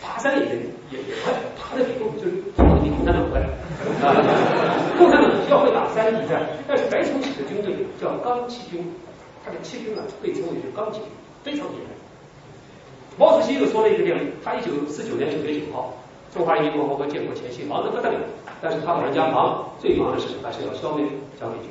[0.00, 3.42] 爬山也也也快，爬的比共就是跑的比共产党快。
[4.96, 8.78] 共产党需要会打山地战，但是白崇禧的军队叫钢七军，
[9.44, 11.08] 他的七军啊被称为是钢七军，
[11.42, 11.90] 非常厉害。
[13.18, 15.92] 毛主席又说了一个电话，他一九四九年九月九号，
[16.32, 18.20] 中华人民共和国建国前夕，忙得不得了，
[18.62, 21.04] 但是他老人家忙，最忙的事还是要消灭
[21.40, 21.66] 蒋匪军。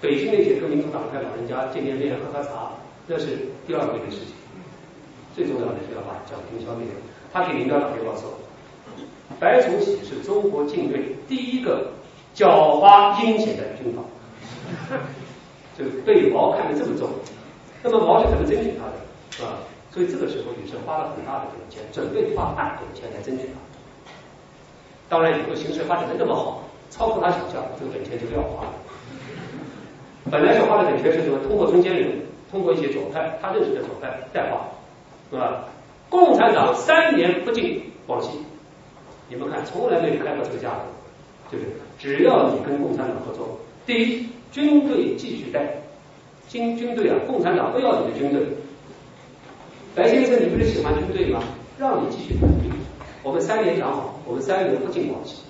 [0.00, 2.72] 北京那些跟民主党派老人家见见面、喝喝茶，
[3.06, 3.38] 那是
[3.68, 4.34] 第二位的事情。
[5.38, 6.84] 最重要的是要把蒋匪军消灭。
[7.32, 8.34] 他给林彪打电话说，
[9.38, 11.92] 白崇禧是中国境内第一个
[12.34, 14.02] 狡猾阴险的军阀，
[15.78, 17.08] 就被毛看得这么重，
[17.84, 18.94] 那么毛是怎么争取他的，
[19.30, 19.58] 是吧？
[19.92, 23.54] 所以这个时候也是花了很大的本钱，准备花大本钱来争取他。
[25.08, 28.72] 当然，以后形势发展的那么好，超出他想象，这个本钱就不要花了。
[30.30, 31.38] 本来是花的本钱是什么？
[31.46, 34.60] 通过中间人，通过一些左派，他认识的左派代花，
[35.30, 35.64] 是吧？
[36.10, 38.30] 共产党三年不进广西，
[39.28, 41.64] 你们看，从来没有开过这个价格，就是
[41.98, 45.82] 只要你跟共产党合作，第一，军队继续带，
[46.48, 48.46] 军军队啊，共产党不要你的军队。
[49.94, 51.42] 白先生，你不是喜欢军队吗？
[51.78, 52.70] 让你继续团队。
[53.22, 55.42] 我们三年讲好，我们三年不进广西，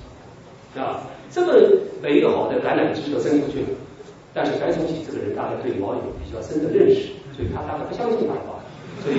[0.76, 1.52] 啊，这么
[2.02, 3.68] 美好的橄榄枝就伸出去了。
[4.34, 8.57] 但是白崇禧这个人，大家对毛有比较深的认识，所以他大概不相信他的话，
[9.02, 9.16] 所以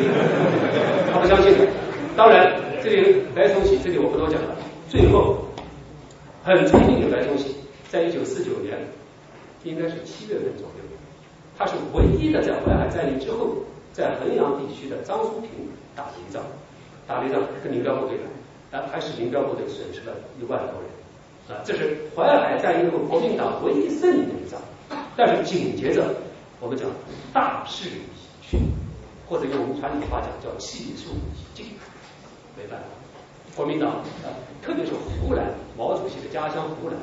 [1.12, 1.68] 他不相信的。
[2.16, 4.56] 当然，这里白崇禧这里我不多讲了。
[4.90, 5.46] 最后，
[6.44, 7.56] 很聪明的白崇禧，
[7.90, 8.78] 在一九四九年，
[9.64, 10.84] 应该是七月份左右，
[11.58, 13.56] 他是唯一的在淮海战役之后。
[13.92, 15.50] 在衡阳地区的张叔平
[15.96, 16.44] 打了一仗，
[17.08, 18.18] 打了一仗跟林彪部队
[18.72, 21.60] 打，还是林彪部队损失了一万多人啊！
[21.66, 24.62] 这是淮海战役后国民党唯一胜利的一仗。
[25.18, 26.06] 但是紧接着
[26.62, 26.88] 我们讲
[27.34, 28.02] 大势已
[28.42, 28.58] 去，
[29.30, 31.68] 或者用我们传统话讲叫气数已尽，
[32.58, 32.88] 没办法，
[33.56, 33.90] 国民党
[34.26, 35.46] 啊，特别是湖南，
[35.78, 36.98] 毛主席的家乡湖南，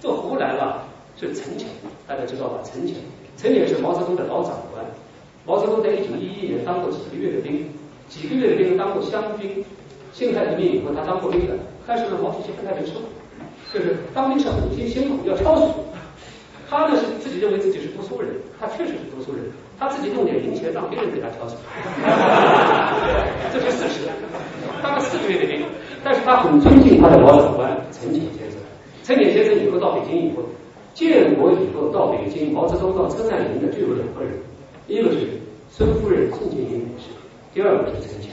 [0.00, 0.82] 这湖南啊
[1.16, 1.68] 是陈前，
[2.06, 2.58] 大家知道吧？
[2.64, 2.96] 陈前，
[3.36, 4.84] 陈前是毛泽东的老长官。
[5.46, 7.72] 毛泽东在一九一一年当过几个月的兵，
[8.08, 9.64] 几个月的兵当过湘军，
[10.12, 11.54] 辛亥革命以后他当过兵的，
[11.86, 12.94] 但是呢毛主席不太能受，
[13.72, 15.74] 就是当兵是很辛辛苦，要超速。
[16.68, 19.44] 他呢是自己认为自己是读书人，他确实是读书人，
[19.78, 21.56] 他自己弄点零钱让别人给他挑水，
[23.52, 24.08] 这是事实。
[24.82, 25.64] 当了四个月的兵，
[26.02, 28.58] 但是他很尊敬他的老长官陈潜先生。
[29.04, 30.42] 陈潜先生以后到北京以后，
[30.94, 34.32] 建国以后到北京，毛泽东到车站迎的就有两个人。
[34.88, 35.28] 一个是
[35.70, 37.10] 孙夫人宋庆龄女士，
[37.54, 38.32] 第二个就是陈潜，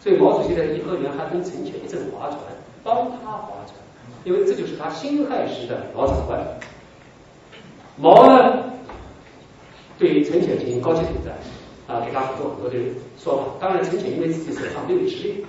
[0.00, 2.40] 所以毛主席在颐和园还跟陈潜一阵划船，
[2.82, 3.76] 帮他划船，
[4.24, 6.40] 因为这就是他辛亥时的老长官。
[7.98, 8.64] 毛呢，
[9.98, 11.34] 对于陈潜进行高级统战，
[11.86, 12.76] 啊，给他很多很多的
[13.18, 13.44] 说法。
[13.60, 15.44] 当然，陈潜因为自己手上没有实力，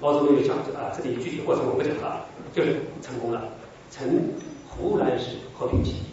[0.00, 3.42] 毛泽东就讲啊，这里具体过程我不讲了，就是成功了，
[3.90, 4.08] 成
[4.68, 6.04] 湖南是和平起义，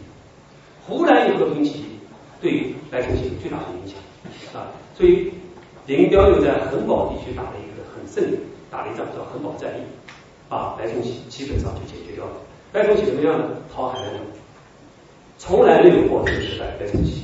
[0.85, 1.85] 湖南有和平起义。
[2.39, 3.97] 对白崇禧有巨大的影响
[4.53, 5.33] 啊，所以
[5.87, 8.37] 林彪又在衡宝地区打了一个很胜利，
[8.69, 9.81] 打了一仗叫衡宝战役，
[10.47, 12.33] 把白崇禧基本上就解决掉了。
[12.71, 13.55] 白崇禧怎么样呢？
[13.73, 14.19] 讨海南岛，
[15.37, 16.65] 从来没有过这个时代。
[16.79, 17.23] 白崇禧，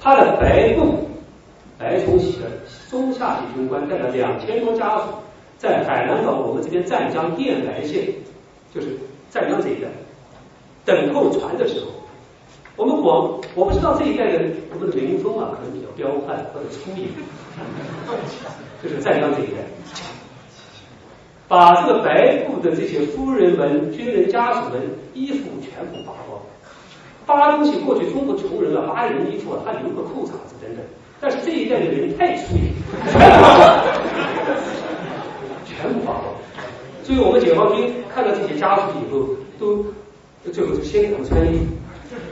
[0.00, 1.08] 他的白布
[1.78, 2.50] 白崇禧的
[2.90, 5.04] 中下级军官带了两千多家属，
[5.58, 8.06] 在海南岛我们这边湛江电白县，
[8.74, 8.96] 就是
[9.30, 9.88] 湛江这一带，
[10.84, 11.86] 等候船的时候，
[12.76, 17.06] 我们广我不知道这一带的我们的民风啊，可能比较彪悍或者粗野，
[18.82, 19.62] 就是湛江这一带。
[21.46, 24.80] 把这个白布的这些夫人们、军人家属们
[25.12, 26.33] 衣服全部扒光，
[27.36, 28.10] 扒东西过去。
[28.10, 30.84] 中国穷人啊，扒人衣服啊，他留个裤衩子等等。
[31.20, 32.70] 但是这一代的人太粗野，
[35.64, 36.24] 全部扒光。
[37.02, 39.84] 所以我们解放军看到这些家属以后，都
[40.52, 41.64] 最后就先给他们穿衣服，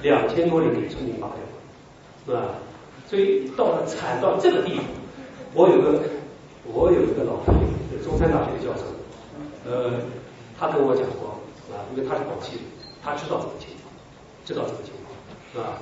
[0.03, 1.29] 两千多人给村民扒
[2.27, 2.57] 掉，啊，
[3.07, 4.83] 所以到了惨到这个地步，
[5.55, 6.01] 我有个
[6.73, 7.61] 我有一个老朋友，
[8.03, 8.85] 中山大学的教授。
[9.65, 9.93] 呃，
[10.59, 11.39] 他跟我讲过
[11.73, 12.65] 啊，因为他是广西人，
[13.03, 13.93] 他知道这个情况，
[14.45, 14.92] 知道这个情况，
[15.53, 15.79] 是吧？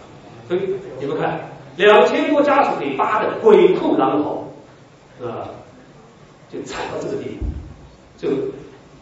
[0.48, 0.60] 所以
[0.98, 4.44] 你们看，两千多家属给扒的鬼哭狼嚎，
[5.24, 5.48] 啊，
[6.50, 7.46] 就惨到这个地步。
[8.18, 8.30] 就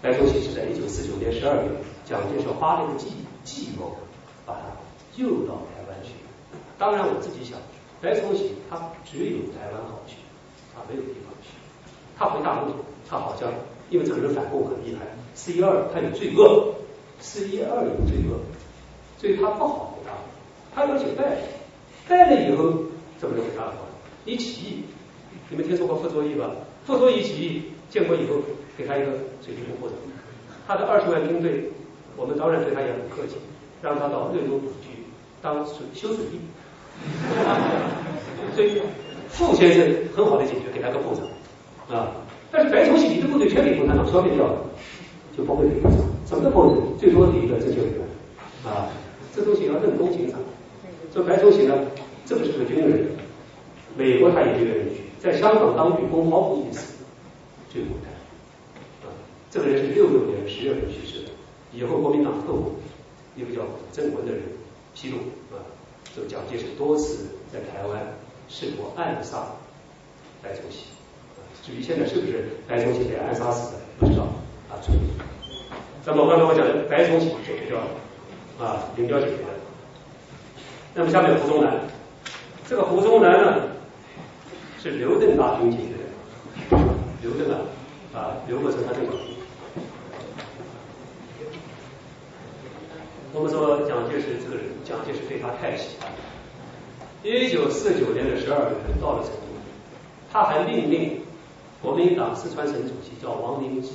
[0.03, 1.71] 白崇禧是在一九四九年十二月，
[2.05, 3.09] 蒋介石花了一个计
[3.45, 3.97] 计谋，
[4.45, 4.61] 把他
[5.17, 6.11] 救到台湾去。
[6.79, 7.59] 当然我自己想，
[8.01, 10.17] 白崇禧他只有台湾好去，
[10.75, 11.49] 他没有地方去。
[12.17, 12.73] 他回大陆，
[13.09, 13.51] 他好像。
[13.91, 16.75] 因为这个人反共很厉害，四一二他有罪恶，
[17.21, 18.37] 四一二有罪恶，
[19.17, 19.98] 所以他不好。
[20.79, 21.25] 他要去败，
[22.09, 22.73] 败了以后
[23.19, 23.75] 怎么能回答好？
[24.25, 24.85] 你起义，
[25.51, 26.53] 你们听说过傅作义吧？
[26.87, 28.37] 傅作义起义，建国以后
[28.77, 29.07] 给他一个
[29.43, 29.97] 水利部部长，
[30.69, 31.65] 他的二十万军队，
[32.17, 33.35] 我们当然对他也很客气，
[33.83, 35.03] 让他到瑞州赌局
[35.43, 36.39] 当水修水利。
[38.55, 38.81] 所以
[39.29, 42.13] 傅先生很好的解决，给他个部长啊。
[42.53, 44.61] 但是白崇禧，你的部队全给共产党消灭掉了，
[45.37, 45.99] 就不会给补偿。
[46.25, 46.99] 怎么不会？
[47.01, 47.99] 最多给一个政协委员
[48.65, 48.87] 啊，
[49.35, 50.39] 这东西要认公行赏。
[51.15, 51.75] 这白崇禧呢，
[52.27, 53.09] 这个是个军人，
[53.97, 56.95] 美国他也不愿意去，在香港当女工毫不意思，
[57.73, 58.13] 就不谈。
[59.03, 59.13] 啊，
[59.51, 61.31] 这个人是六六年十月份去世的。
[61.73, 62.75] 以后国民党特务
[63.37, 63.63] 一个叫
[63.93, 64.43] 郑文的人
[64.95, 65.17] 披露
[65.55, 65.61] 啊，
[66.15, 68.01] 这个蒋介石多次在台湾
[68.49, 69.47] 试图暗杀
[70.43, 70.85] 白崇禧。
[71.65, 74.25] 至于现在是不是白崇禧被暗杀死的，不知道
[74.71, 74.77] 啊。
[76.07, 77.87] 那么刚才我讲的白崇禧解决掉了
[78.59, 79.58] 啊，林彪解决了。
[80.99, 81.79] 那么下面胡宗南，
[82.69, 83.63] 这个胡宗南呢
[84.83, 86.77] 是刘邓大军解决的，
[87.23, 87.61] 刘邓啊
[88.13, 89.13] 啊，刘伯承他这个。
[93.33, 96.17] 我们说蒋介石这个人，蒋介石对他太喜欢了。
[97.23, 99.47] 一九四九年的十二月份到了成都，
[100.33, 101.21] 他还命令。
[101.81, 103.93] 国民党四川省主席叫王灵基，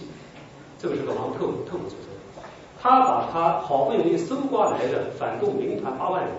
[0.80, 2.08] 这个是个王特务，特务出身。
[2.82, 6.32] 他把他好不容易搜刮来的反动民团八万人，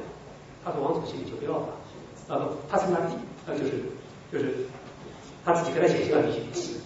[0.64, 1.66] 他说王主席你就不要了，
[2.28, 3.14] 啊，他称他弟，
[3.46, 3.72] 那就是
[4.32, 4.54] 就是
[5.44, 6.76] 他自己给他写信了，弟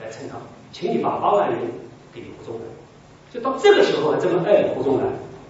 [0.00, 0.36] 来称他，
[0.72, 1.60] 请你把八万人
[2.12, 2.64] 给胡宗南。
[3.32, 5.06] 就到这个时候还这么爱胡宗南，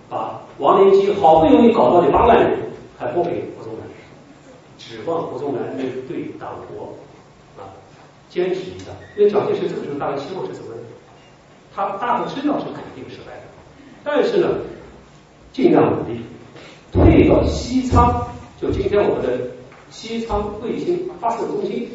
[0.08, 2.58] 把王连基好不容易搞到的八万人
[2.98, 3.86] 还拨给胡宗南，
[4.78, 6.94] 指望胡宗南能对党国
[7.56, 7.70] 啊。
[8.28, 10.73] 坚持一下，因为蒋介石这个时候大概希望是怎么？
[11.74, 13.42] 他大概知道是肯定失败的，
[14.02, 14.48] 但是呢，
[15.52, 16.23] 尽量努力
[16.97, 18.26] 退到西昌，
[18.58, 19.39] 就今天我们的
[19.91, 21.91] 西昌卫星发射中心。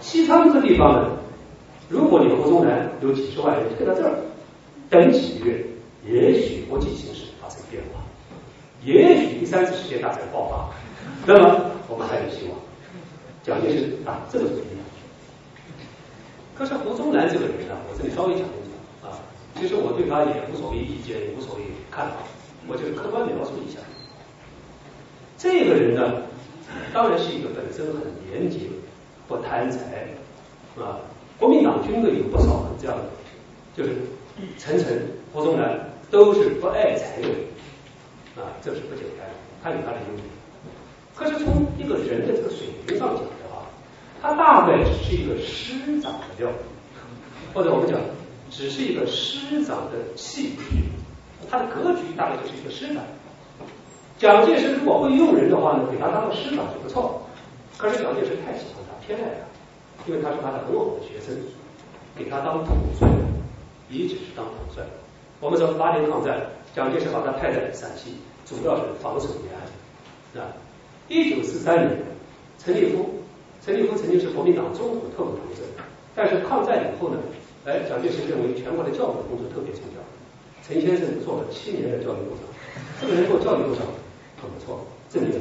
[0.00, 1.10] 西昌这个地方呢，
[1.90, 4.18] 如果你胡宗南有几十万人退到这儿，
[4.88, 5.66] 等几个月，
[6.06, 8.00] 也许国际形势发生变化，
[8.82, 10.70] 也许第三次世界大战爆发，
[11.26, 12.56] 那么我们还有希望。
[13.42, 14.64] 蒋介石啊这个主意。
[16.56, 18.60] 可是胡宗南这个人呢，我这里稍微讲一
[19.02, 19.16] 讲啊。
[19.58, 22.16] 其实我对他也无所谓意见，也无所谓看法，
[22.66, 23.78] 我就是客观描述一下。
[25.42, 26.20] 这个人呢，
[26.92, 28.58] 当然是一个本身很廉洁、
[29.26, 30.06] 不贪财
[30.78, 31.00] 啊。
[31.38, 33.04] 国民党军队有不少这样的，
[33.74, 33.96] 就是
[34.58, 34.86] 陈诚、
[35.32, 37.38] 胡宗南都是不爱财的人
[38.36, 39.26] 啊，这是不简单，
[39.62, 40.26] 他有他的优点。
[41.16, 43.64] 可是从一个人的这个水平上讲的话，
[44.20, 46.52] 他大概只是一个师长的料，
[47.54, 47.98] 或者我们讲，
[48.50, 50.64] 只是一个师长的气质，
[51.50, 53.02] 他的格局大概就是一个师长。
[54.20, 57.22] 蒋介石如果会用人的话呢，给他当个师长就不错。
[57.78, 61.34] 可是蒋介石太喜欢他，偏爱他，因为他是他的很好的学生，
[62.14, 63.08] 给他当统帅，
[63.88, 64.84] 一直是当统帅。
[65.40, 66.38] 我们说八年抗战，
[66.76, 68.12] 蒋介石把他派在陕西，
[68.44, 70.44] 主要是防守延安。
[70.44, 70.52] 啊，
[71.08, 71.96] 一九四三年，
[72.58, 73.08] 陈立夫。
[73.64, 75.62] 陈立夫曾经是国民党中统特务头子，
[76.14, 77.16] 但是抗战以后呢，
[77.64, 80.00] 哎，蒋介石认为全国的教育工作特别重要，
[80.68, 82.44] 陈先生做了七年的教育部长，
[83.00, 83.84] 这个人做教育部长，
[84.40, 85.38] 很不错，正面的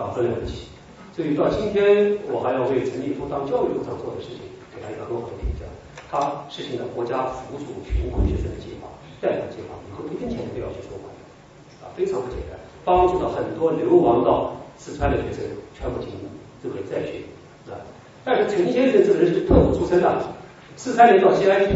[0.00, 0.70] 啊，很了不起。
[1.12, 5.66] 所以到今天，我还要为陈立夫当教育部长做的事情，给他一个很好的评价。
[6.10, 8.88] 他实行了国家扶助贫困学生的计划，
[9.20, 11.10] 贷款计划，以后一分钱都不要去收还，
[11.82, 15.42] 啊，非常不简单，帮助了很多流亡到四川的学生
[15.74, 16.18] 全部进行
[16.62, 17.22] 这个再学，
[17.66, 17.78] 啊。
[18.24, 20.22] 但是陈先生这个人是特务出身的，
[20.76, 21.72] 四三年到西安去，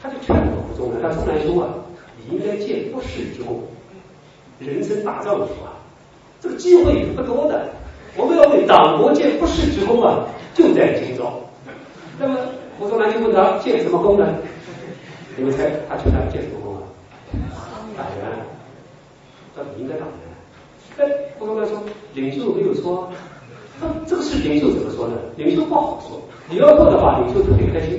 [0.00, 1.68] 他就劝胡宗南，他说：“南兄啊，
[2.16, 3.62] 你应该建不世之功，
[4.58, 5.76] 人生大丈夫啊，
[6.40, 7.68] 这个机会不多的，
[8.16, 11.40] 我们要为党国建不世之功啊，就在今朝。”
[12.18, 12.36] 那么。
[12.78, 14.36] 胡宗南就问他建什么功呢？
[15.34, 16.84] 你们猜他去哪建什么功啊？
[17.96, 18.28] 党员，
[19.56, 20.28] 他应该党员。
[20.98, 21.80] 哎，胡宗南说
[22.12, 23.08] 领袖没有错，
[23.80, 25.14] 那这个是领袖怎么说呢？
[25.36, 27.98] 领袖不好说，你要做的话，领袖特别开心。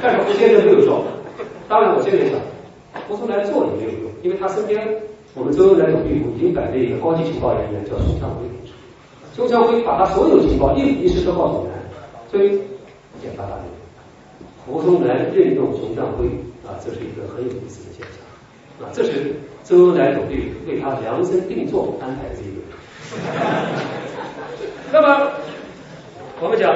[0.00, 1.02] 但是胡先生没有做。
[1.68, 2.38] 当然我现在想，
[3.08, 4.86] 胡宗南做也没有用，因为他身边
[5.34, 8.44] 我们周恩来总理已经摆了一个高级情报人员叫熊向辉，
[9.34, 11.72] 熊向辉把他所有情报一五一十都告诉我们，
[12.30, 12.60] 所以。
[13.20, 13.64] 简单而言，
[14.64, 16.26] 胡宗南任用熊向晖
[16.64, 18.86] 啊，这是一个很有意思的现象。
[18.86, 19.34] 啊，这是
[19.64, 22.54] 周恩来总理为他量身定做安排的这个。
[24.92, 25.32] 那么
[26.40, 26.72] 我们讲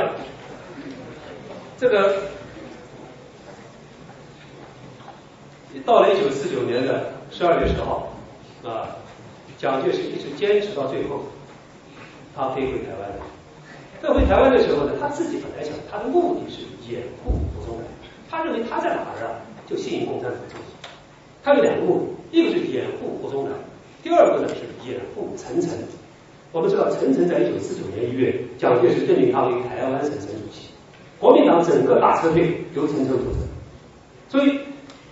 [1.78, 2.12] 这个，
[5.86, 8.11] 到了一九四九年的十二月十号
[8.64, 8.96] 啊，
[9.58, 11.24] 蒋介石一直坚持到最后，
[12.34, 13.16] 他飞回台湾了。
[14.00, 17.86] 在回台湾的时候呢，他自己本来想，他的目的是掩护胡宗南。
[18.30, 20.60] 他认为他在哪儿啊，就吸引共产党注意。
[21.44, 23.52] 他有两个目的，一个是掩护胡宗南，
[24.02, 25.70] 第二个呢是掩护陈诚。
[26.52, 30.68] 我们知道，陈诚在一九四九年一月，蒋介石任命他为台湾省省主席，
[31.18, 33.38] 国民党整个大撤退由陈诚负责，
[34.28, 34.60] 所以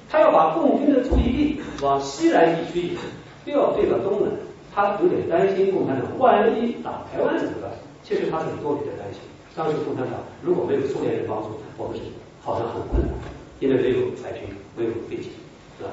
[0.08, 2.98] 他要把共军的注意力往西南地区引，
[3.44, 4.30] 又要对到东南，
[4.74, 7.70] 他有点担心共产党万一打台湾怎么办？
[8.02, 9.20] 其实他是很多余的担心，
[9.54, 12.02] 当时共产党如果没有苏联人帮助，我们是
[12.42, 13.14] 好像很困难，
[13.60, 15.32] 因为没有海军，没有飞机，
[15.78, 15.90] 是吧？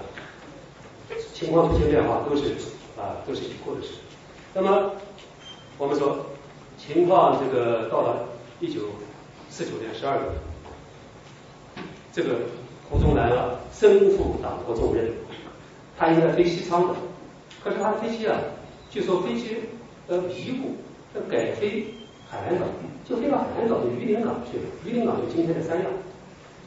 [1.33, 2.53] 情况出现变化都是
[2.97, 3.95] 啊，都是以后的事。
[4.53, 4.91] 那么
[5.77, 6.25] 我们说
[6.77, 8.27] 情况这个到了
[8.59, 8.81] 一九
[9.49, 10.21] 四九年十二月，
[12.11, 12.29] 这个
[12.89, 15.11] 胡宗南啊身负党国重任，
[15.97, 16.95] 他应该飞西昌的，
[17.67, 18.39] 可是他的飞机啊，
[18.89, 19.57] 据说飞机
[20.07, 20.69] 呃迷糊，
[21.13, 21.85] 要改飞。
[22.29, 22.65] 海南岛
[23.07, 25.85] 就飞到海南岛的榆林港去了，榆林港就今天的三亚。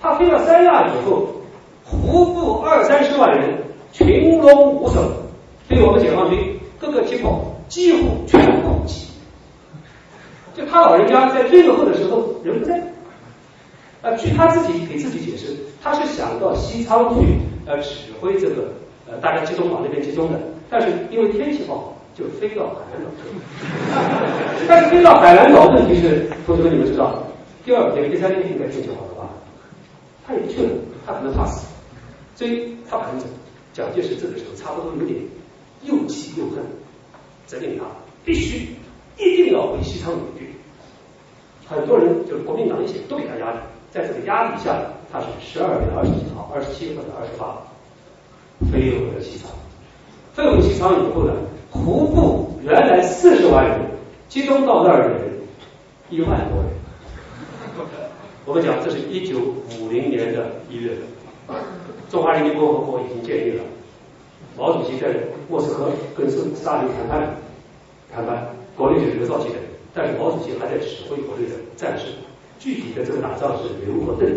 [0.01, 1.29] 他飞到三亚以后，
[1.85, 3.59] 胡部二三十万人
[3.93, 5.03] 群龙无首，
[5.69, 9.09] 对我们解放军各个机炮几乎全部击。
[10.55, 12.83] 就他老人家在最后的时候人不在，
[14.01, 18.73] 呃，据他自己给自己解释，他是想到西昌去呃指挥这个
[19.07, 20.41] 呃大家集中往那边集中的，
[20.71, 21.97] 但是因为天气不好。
[22.13, 27.23] 就飞到海南岛去了，但是飞到海南岛，问题是，同学们你们知道，
[27.65, 29.31] 第二天、第三天应该天气好的话，
[30.27, 30.71] 他也不去了，
[31.07, 31.69] 他可能怕死，
[32.35, 33.27] 所以他反正
[33.73, 35.19] 蒋介石这个时候差不多有点
[35.85, 36.59] 又气又恨，
[37.47, 37.85] 责令他
[38.25, 38.69] 必须
[39.17, 40.53] 一定要回西昌隐居。
[41.67, 43.59] 很多人就是国民党一些都给他压力，
[43.93, 44.77] 在这个压力下，
[45.11, 47.57] 他是十二月二十几号、二十七或者二十八
[48.71, 49.49] 飞回了西昌，
[50.33, 51.33] 飞回西昌以后呢？
[51.71, 53.81] 胡部原来四十万人，
[54.29, 55.31] 集中到那儿的人
[56.09, 56.71] 一万多人。
[58.45, 60.91] 我们讲，这是一九五零年的一月
[61.47, 61.57] 份，
[62.11, 63.63] 中华人民共和国已经建立了。
[64.59, 65.09] 毛主席在
[65.49, 67.35] 莫斯科跟斯大林谈判，
[68.13, 69.55] 谈判，国内是刘少奇的，
[69.95, 72.07] 但是毛主席还在指挥国内的战士。
[72.59, 74.29] 具体的这个打仗是刘和邓，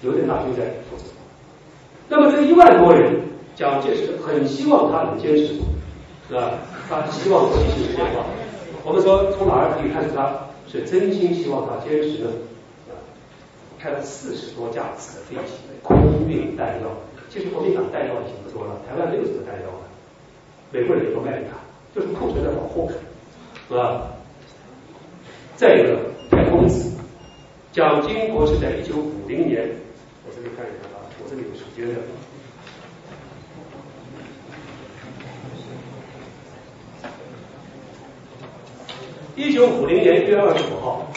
[0.00, 1.04] 刘邓大军在负责。
[2.08, 3.20] 那么这一万多人，
[3.54, 5.60] 蒋介石很希望他能坚持。
[6.28, 6.52] 是吧？
[6.88, 8.24] 他希望国际形势变化。
[8.84, 12.30] 我们说从哪儿可以看出他是真心希望他坚持呢？
[13.78, 16.88] 开了四十多架次的飞机，空运弹药。
[17.28, 19.84] 其实国民党弹药已经不多了，台湾没有什么弹药了，
[20.70, 21.58] 美国人也都卖给他，
[21.94, 22.90] 就是库存在保护，
[23.68, 24.06] 是吧？
[25.56, 25.98] 再一个
[26.30, 26.92] 太空子，
[27.72, 29.68] 蒋经国是在一九五零年，
[30.24, 32.00] 我这里看一下啊，我这里有时间的。
[39.34, 41.10] 一九五零年一月二十五号，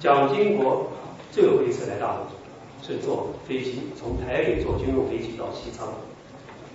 [0.00, 0.90] 蒋经国
[1.30, 5.86] 最后一次来大陆，是坐飞机从台北坐军用飞机到西昌，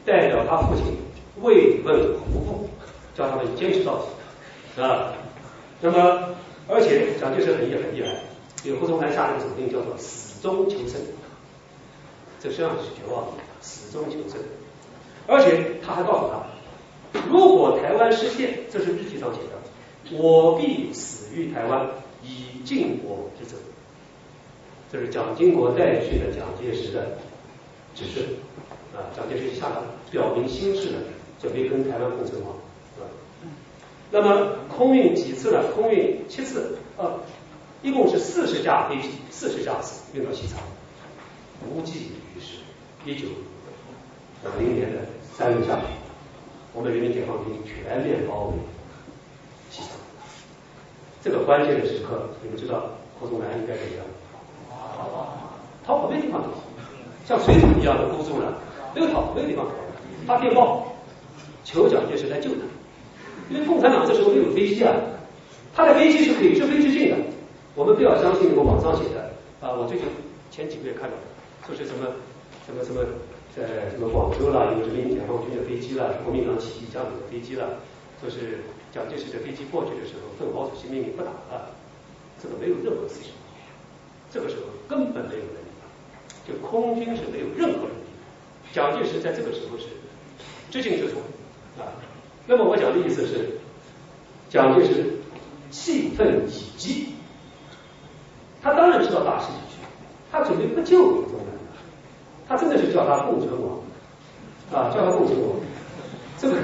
[0.05, 0.95] 代表他父亲
[1.41, 2.69] 慰问胡部，
[3.13, 5.11] 叫他们坚持到底，啊，
[5.81, 6.29] 那么
[6.69, 8.15] 而且蒋介石很厉很厉害，
[8.63, 11.01] 给胡宗南下了一个指令叫做死中求胜，
[12.39, 14.39] 这实际上是绝望的，死中求胜，
[15.27, 19.56] 而且他还告诉他，如果台湾失陷，这是日记上写的，
[20.11, 21.89] 我必死于台湾，
[22.23, 23.57] 以尽我之责。
[24.91, 27.17] 这是蒋经国带去的蒋介石的
[27.93, 28.21] 指示
[28.95, 30.97] 啊，蒋介石下达表明心事的，
[31.41, 32.53] 准备跟台湾共存亡，
[32.95, 33.07] 是吧？
[34.11, 35.61] 那么空运几次呢？
[35.75, 37.19] 空运七次，啊，
[37.81, 40.59] 一共是四十架飞机，四十架次运到西昌，
[41.69, 42.59] 无济于事。
[43.05, 43.27] 一九
[44.45, 44.99] 五零年的
[45.33, 45.89] 三月下旬，
[46.73, 48.53] 我们人民解放军全面包围。
[51.27, 52.85] 这个关键的时刻，你们知道
[53.19, 54.05] 胡宗南应该怎么样？
[55.85, 56.47] 逃跑没地方逃，
[57.27, 58.55] 像水桶一样的勾住了，
[58.95, 59.73] 没有逃，没有地方逃。
[60.25, 60.87] 发电报
[61.65, 62.61] 求蒋介石来救他，
[63.49, 64.95] 因为共产党这时候没有飞机啊，
[65.75, 67.17] 他的飞机是可以直飞直进的。
[67.75, 70.07] 我们不要相信那个网上写的啊，我最近
[70.49, 71.23] 前几个月看到的，
[71.67, 72.07] 说是什么
[72.65, 73.03] 什么什么
[73.53, 77.67] 在什么广州啦，有人民解放军的飞机啦，国民党起义将领的飞机啦，
[78.21, 81.69] 说是蒋介石的飞机过去的时候，邓毛主席命令不打了，
[82.41, 83.29] 这个没有任何事实。
[84.31, 88.07] 这个时候根本没有人力，就空军是没有任何人力。
[88.73, 89.85] 蒋介石在这个时候是
[90.69, 91.17] 知进知出
[91.79, 91.87] 啊。
[92.45, 93.49] 那么我讲的意思是，
[94.49, 95.05] 蒋介石
[95.71, 97.13] 气愤已极，
[98.61, 99.79] 他当然知道大势已去，
[100.31, 101.53] 他准备不救胡宗南，
[102.47, 103.79] 他真的是叫他共存亡
[104.73, 105.55] 啊，叫他共存亡。
[106.37, 106.57] 这个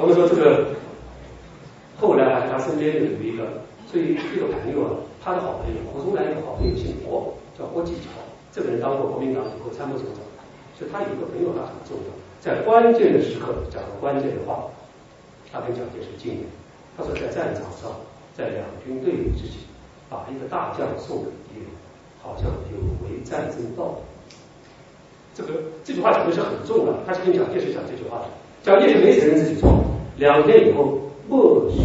[0.00, 0.64] 我们说这个
[2.00, 3.44] 后来啊他身边有一个，
[3.86, 4.90] 所以一个朋友啊。
[5.22, 8.08] 他的好朋友胡宗南一个好朋友姓郭，叫郭继桥，
[8.50, 10.06] 这个人当过国民党以后参谋长，
[10.72, 14.64] 所以他有一个朋友他很重要，在关键的时刻讲了关键的话，
[15.52, 16.48] 他跟蒋介石进言，
[16.96, 17.92] 他说在战场上，
[18.32, 19.68] 在两军对垒之际，
[20.08, 21.68] 把一个大将送给敌人，
[22.22, 24.00] 好像有违战争道德。
[25.36, 28.26] 这个这句话讲的是很重的，他是跟蒋介石讲这句话的，
[28.62, 29.82] 蒋介石没承认自己错，
[30.16, 31.80] 两天以后默许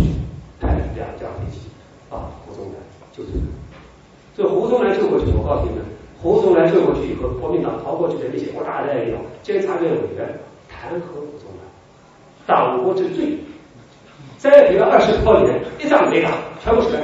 [0.59, 1.59] 派两架飞机
[2.09, 2.75] 把胡宗南。
[3.13, 3.29] 就是，
[4.35, 5.85] 这胡宗南救过去，我告诉你们，
[6.21, 10.37] 胡宗南救过去以后，国民党逃过去的那些国大代表、监察院委员
[10.67, 11.63] 弹劾胡宗南，
[12.45, 13.39] 党国之罪，
[14.37, 16.31] 栽培了二十多年，一仗没打，
[16.61, 16.99] 全部失败，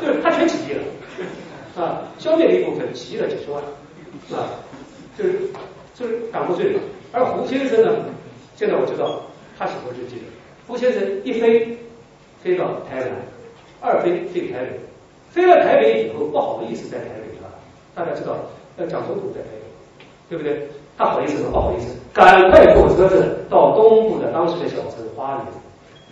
[0.00, 3.62] 就是他全起义了，啊，消灭了一部分，起义了几十万，
[4.40, 4.48] 啊，
[5.18, 5.38] 就是
[5.94, 6.74] 就是党国罪。
[7.12, 7.90] 而胡先生呢，
[8.56, 9.20] 现在我知道
[9.58, 10.16] 他写过日记，
[10.66, 11.76] 胡先生一飞
[12.42, 13.10] 飞到台南。
[13.84, 14.78] 二飞飞台北，
[15.28, 17.50] 飞了台北以后不好意思在台北了，
[17.96, 18.36] 大家知道，
[18.88, 20.68] 蒋总统在台北，对不对？
[20.96, 21.50] 他好意思吗？
[21.50, 25.46] 不好意思，赶快坐车子到东部的当时的小城花莲。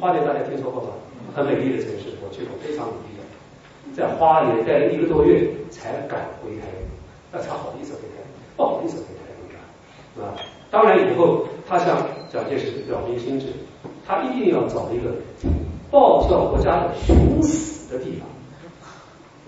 [0.01, 0.89] 花莲大家听说过吗？
[1.33, 3.97] 很美丽的城市，我去过，非常美丽的。
[3.97, 6.85] 在花莲待了一个多月才赶回台北，
[7.31, 9.55] 那才好意思回台北，不好意思回台北
[10.17, 10.43] 是吧。
[10.71, 11.99] 当然以后他向
[12.33, 13.47] 蒋介石表明心志，
[14.07, 15.11] 他一定要找一个。
[15.91, 18.29] 报效国家的寻死的地方，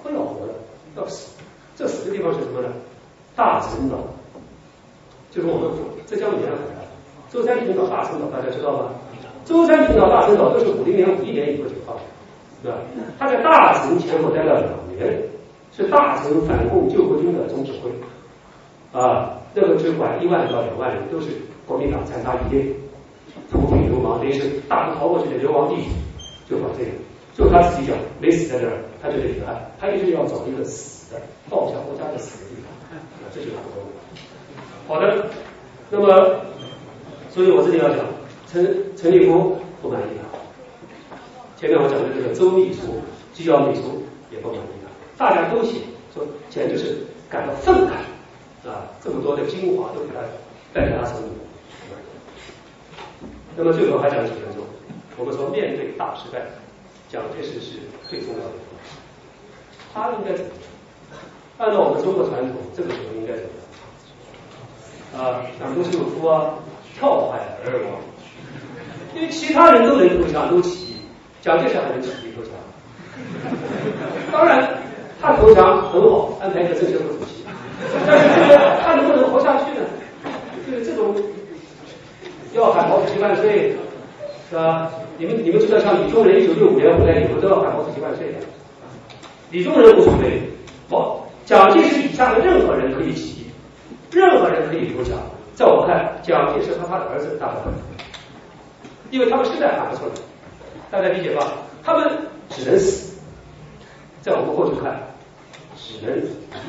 [0.02, 0.52] 不要活了，
[0.96, 1.38] 要死。
[1.76, 2.68] 这死的地方是什么呢？
[3.36, 3.96] 大陈岛，
[5.30, 5.70] 就是我们
[6.04, 6.82] 浙江沿海的
[7.30, 8.90] 舟山群岛、大陈岛，大家知道吗？
[9.44, 12.02] 舟山群岛、大陈岛都是五零年、五一年以后解放的，
[12.64, 12.78] 对吧？
[13.20, 15.22] 他在大陈前后待了两年，
[15.70, 17.90] 是大陈反共救国军的总指挥
[18.92, 19.38] 啊。
[19.54, 21.28] 那个只管一万到两万人，都是
[21.66, 22.72] 国民党残杀一列，
[23.50, 25.76] 土匪流氓，那是大逃过去的流亡地
[26.48, 26.56] 主。
[26.56, 26.90] 就把这个，
[27.34, 32.98] 就他自己讲，没死在这儿，他就得平安，他一定要找一个死的报效国家的死的地方，
[33.34, 33.70] 这就是他的。
[34.86, 35.30] 好的，
[35.88, 36.40] 那么，
[37.30, 37.98] 所以我这里要讲，
[38.50, 41.18] 陈陈立夫不满意他，
[41.56, 43.00] 前面我讲的这个周秘书、
[43.32, 44.70] 机要秘书也不满意
[45.16, 45.78] 他，大家都写
[46.14, 46.98] 说，简直是
[47.30, 47.92] 感到愤慨
[48.64, 48.86] 啊！
[49.02, 50.20] 这么多的精华都给他
[50.72, 51.26] 带给他手里。
[53.56, 54.64] 那么最后还讲几分钟。
[55.18, 56.40] 我们说，面对大时代，
[57.08, 58.52] 蒋介石是最重要的。
[59.92, 60.58] 他应该怎么样？
[61.58, 63.50] 按照我们中国传统，这个时候应该怎么
[65.18, 65.24] 样？
[65.24, 66.54] 啊，两足有夫啊，
[66.94, 68.00] 跳海而亡。
[69.14, 70.96] 因为其他人都能投降，都起义，
[71.42, 72.52] 蒋介石还能起义投降？
[74.32, 74.78] 当然，
[75.20, 77.41] 他投降很好，安排一个政协副主席。
[78.06, 79.86] 但是这个他能不能活下去呢？
[80.66, 81.14] 就是这种
[82.54, 83.76] 要喊毛主席万岁，
[84.48, 84.90] 是吧？
[85.18, 88.38] 你们你们就算，像李宗仁一九六五年回来以后都要喊毛主席万岁的。
[89.50, 90.42] 李宗仁无所谓，
[90.88, 93.46] 不，蒋介石以下的任何人可以起义，
[94.10, 95.18] 任何人可以投降。
[95.54, 97.72] 在我看，蒋介石和他的儿子大部分，
[99.10, 100.12] 因为他们实在喊不出来，
[100.90, 101.52] 大家理解吧？
[101.84, 102.10] 他们
[102.48, 103.12] 只能死。
[104.22, 104.98] 在我们过去看，
[105.82, 106.16] 只能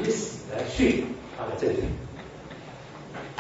[0.02, 1.06] 以死来训
[1.38, 1.84] 他的政权。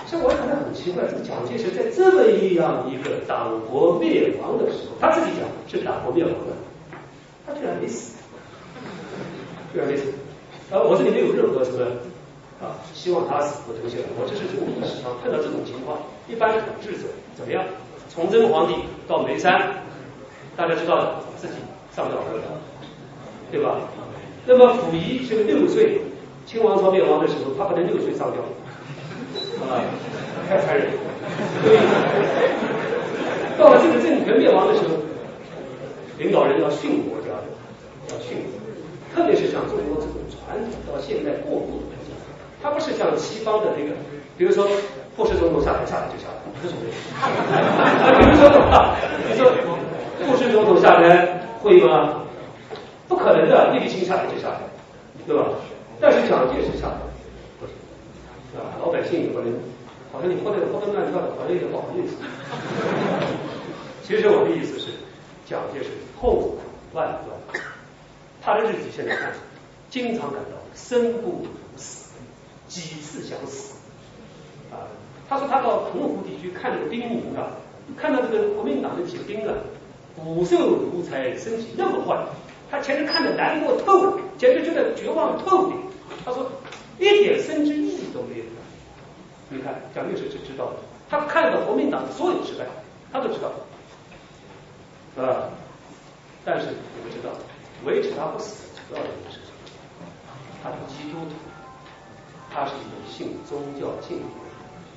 [0.05, 6.53] 所以我感到很奇怪，这蒋介石在这么一样一个党国灭亡的时候，他自己讲是党国灭亡的，
[7.47, 8.17] 他居然没死，
[9.73, 10.13] 居然没死。
[10.69, 11.85] 啊，我这里没有任何什么
[12.61, 14.03] 啊，希望他死或东西了。
[14.19, 17.65] 我这是从历史上碰到这种情况，一般统治者怎么样？
[18.13, 18.75] 崇祯皇帝
[19.07, 19.81] 到眉山，
[20.55, 21.53] 大家知道自己
[21.95, 22.43] 上吊喝的，
[23.49, 23.79] 对吧？
[24.45, 26.01] 那么溥仪是个六岁，
[26.45, 28.41] 清王朝灭亡的时候，他不能六岁上吊，
[29.67, 29.79] 啊，
[30.49, 30.87] 太残忍。
[31.63, 31.77] 所以
[33.57, 34.95] 到了这个政权灭亡的时候，
[36.17, 37.45] 领导人要训国家的，
[38.11, 38.37] 要训，
[39.15, 42.11] 特别是像中国这种传统到现在过渡的国家，
[42.61, 43.91] 它不是像西方的那个，
[44.37, 44.67] 比如说
[45.15, 46.91] 布什总统下台下来就下来，无所谓。
[48.19, 48.51] 比如说
[49.29, 49.49] 你说
[50.27, 52.22] 布什总统下台会吗？
[53.13, 54.59] 不可能的，叶利钦下来就下来，
[55.27, 55.45] 对吧？
[56.01, 56.97] 但是蒋介石下来
[57.59, 57.75] 不行，
[58.57, 59.53] 啊，老百姓也不能，
[60.11, 62.15] 好像你活得活蹦乱跳的，好像有点不好意思。
[64.03, 64.87] 其实我的意思是，
[65.45, 66.55] 蒋介石后
[66.91, 67.61] 万万，
[68.41, 69.31] 他的日记现在看，
[69.91, 71.45] 经常感到生不如
[71.77, 72.09] 死，
[72.67, 73.75] 几次想死。
[74.71, 74.89] 啊，
[75.29, 77.53] 他说他到澎湖地区看那个兵营啊，
[77.95, 79.53] 看到这个国民党的几个兵啊，
[80.15, 82.17] 骨瘦如柴，身体那么坏。
[82.73, 85.77] 他简直看得难过透了，简直觉得绝望透顶。
[86.25, 86.51] 他说
[86.97, 88.43] 一点生之意义都没有。
[89.49, 90.77] 你看蒋介石是知道的，
[91.07, 92.65] 他看到国民党所有失败，
[93.11, 93.51] 他都知道，
[95.23, 95.53] 啊，
[96.43, 97.29] 但是你们知道，
[97.85, 100.09] 维持他不死的主要原因是什么？
[100.63, 101.35] 他是基督徒，
[102.51, 104.25] 他是一个信宗教信仰。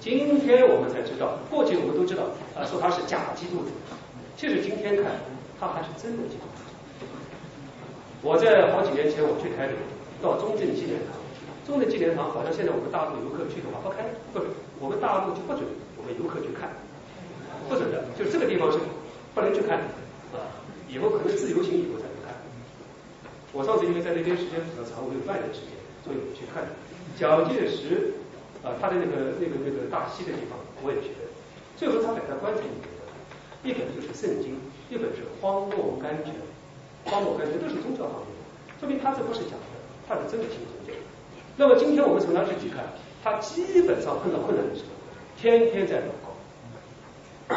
[0.00, 2.22] 今天我们才知道，过去我们都知道
[2.54, 3.68] 啊，说他是假基督徒，
[4.34, 5.12] 其实今天看
[5.60, 6.55] 他还是真的基督徒。
[8.26, 9.78] 我在好几年前我去台北，
[10.18, 11.14] 到中正纪念堂，
[11.62, 14.02] 中正纪念堂好像现在我们大陆游客去的话不开，
[14.34, 14.42] 不，
[14.82, 15.62] 我们大陆就不准
[15.94, 16.74] 我们游客去看，
[17.70, 18.82] 不准的，就是这个地方是
[19.30, 19.86] 不能去看的
[20.34, 20.50] 啊，
[20.90, 22.34] 以后可能自由行以后才能看。
[23.54, 26.66] 我上次因为在那边时间比较长，我有半年时间，所以我去看
[27.14, 28.10] 蒋介石
[28.66, 31.30] 啊，他的那个那个那个大溪的地方，我也去了。
[31.78, 34.58] 最后他把它关成两本，一本就是圣经，
[34.90, 36.34] 一本是荒漠甘泉。
[37.06, 38.28] 荒漠跟这都是宗教方面，
[38.78, 39.64] 说明他这不是假的，
[40.08, 40.92] 他是真的信宗教。
[41.56, 42.84] 那么今天我们从他日记看，
[43.24, 44.88] 他基本上碰到困难的时候，
[45.40, 46.26] 天天在祷告。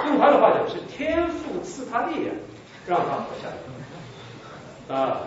[0.07, 2.35] 用他的话讲，是天赋赐他力量，
[2.85, 4.95] 让他活下来。
[4.95, 5.21] 啊，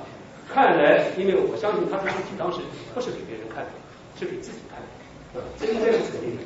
[0.49, 2.61] 看来，因为我相信他自己当时
[2.95, 3.71] 不是给别人看的，
[4.19, 4.81] 是给自己看
[5.35, 6.43] 的，啊，这应该是肯定的。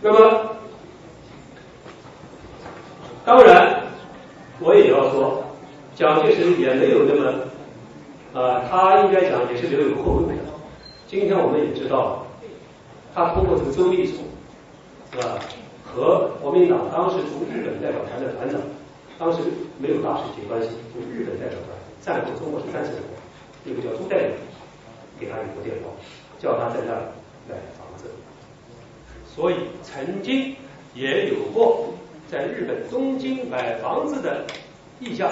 [0.00, 0.56] 那么，
[3.24, 3.82] 当然，
[4.60, 5.42] 我也要说。
[5.94, 10.32] 蒋介石也没有那么，啊，他应该讲也是留有后路的。
[11.06, 12.26] 今天我们也知道，
[13.14, 14.22] 他通过这个周秘书，
[15.12, 15.38] 是吧？
[15.84, 18.58] 和国民党当时从日本代表团的团长，
[19.18, 19.42] 当时
[19.78, 23.02] 没有大使节关系，就日本代表团，战后中国是三十人，
[23.66, 24.32] 一个叫朱代理，
[25.20, 25.90] 给他一个电报，
[26.38, 27.02] 叫他在那儿
[27.46, 28.06] 买房子。
[29.28, 30.56] 所以曾经
[30.94, 31.92] 也有过
[32.30, 34.46] 在日本东京买房子的
[34.98, 35.30] 意向。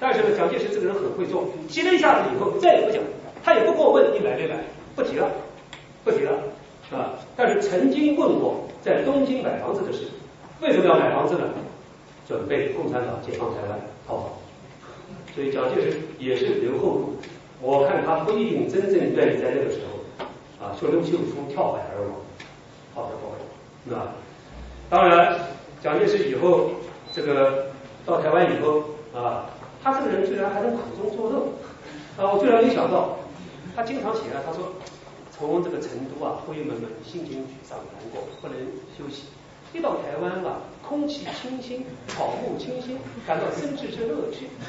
[0.00, 3.02] 但是呢，蒋介石这个人很会做，提了一下子以后再也不讲，
[3.42, 4.54] 他也不过问你买没买，
[4.94, 5.28] 不提了，
[6.04, 6.32] 不提了，
[6.92, 7.14] 啊！
[7.36, 10.04] 但是曾经问过在东京买房子的事，
[10.60, 11.44] 为什么要买房子呢？
[12.28, 14.30] 准备共产党解放台湾套房，
[15.34, 17.16] 所以蒋介石也是留后路。
[17.60, 22.12] 我看他不一定真正愿意在那个时候啊，说刘秀初跳海而亡，
[22.94, 23.34] 好的不好？
[23.84, 25.36] 那当然，
[25.82, 26.70] 蒋介石以后
[27.12, 27.66] 这个
[28.06, 29.46] 到台湾以后啊。
[29.82, 31.46] 他这个人居然还能苦中作乐
[32.16, 32.32] 啊！
[32.32, 33.16] 我居然没想到，
[33.76, 34.72] 他经常写啊，他说
[35.30, 38.56] 从这个成都啊，灰蒙蒙，心情沮丧难过，不能
[38.96, 39.24] 休息。
[39.72, 44.48] 一到台湾啊，空气清新，草木清新，感到生至之乐趣。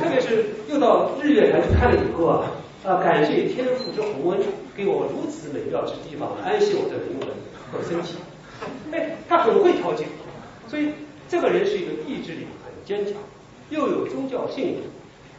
[0.00, 2.46] 特别是又到日月潭去看了以后啊，
[2.84, 4.40] 啊，感谢天父之宏恩，
[4.76, 7.28] 给我如此美妙之地方，安息我的灵魂
[7.72, 8.16] 和身体。
[8.92, 10.04] 哎，他很会调节，
[10.68, 10.90] 所以
[11.28, 13.14] 这个人是一个意志力很坚强。
[13.70, 14.82] 又有宗教信仰，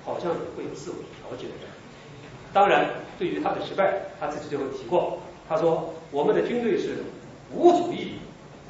[0.03, 0.97] 好像也会自我
[1.29, 1.45] 调节。
[2.53, 5.19] 当然，对于他的失败，他自己就会提过。
[5.47, 6.97] 他说：“我们的军队是
[7.53, 8.13] 无主义、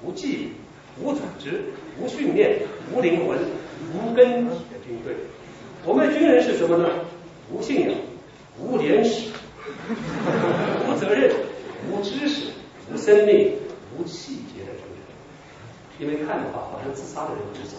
[0.04, 0.54] 无纪律、
[1.00, 1.64] 无组织、
[2.00, 2.60] 无训练、
[2.94, 3.38] 无灵魂、
[3.94, 5.16] 无根体的军队。
[5.86, 6.90] 我们的军人是什么呢？
[7.52, 7.92] 无信仰、
[8.60, 9.32] 无廉耻、
[10.88, 11.36] 无责任、
[11.92, 12.52] 无知识、
[12.92, 13.54] 无生命、
[13.98, 15.02] 无气节的军人。
[16.00, 17.78] 因为看的话，好像自杀的人很少。”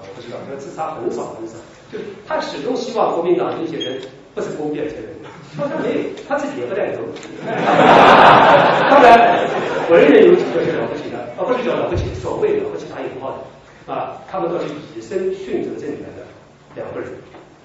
[0.00, 1.54] 我不知道，他自杀很少很少，
[1.92, 4.02] 就是他始终希望国民党这些人
[4.34, 5.08] 不成功变成人，
[5.56, 7.02] 他说没有，他自己也不带头。
[8.90, 9.48] 当然，
[9.90, 16.26] 文人有几个是了不起的，而不是叫了不起，所谓了不起打引号的啊，他们都是以身殉责这里来的
[16.74, 17.10] 两个人，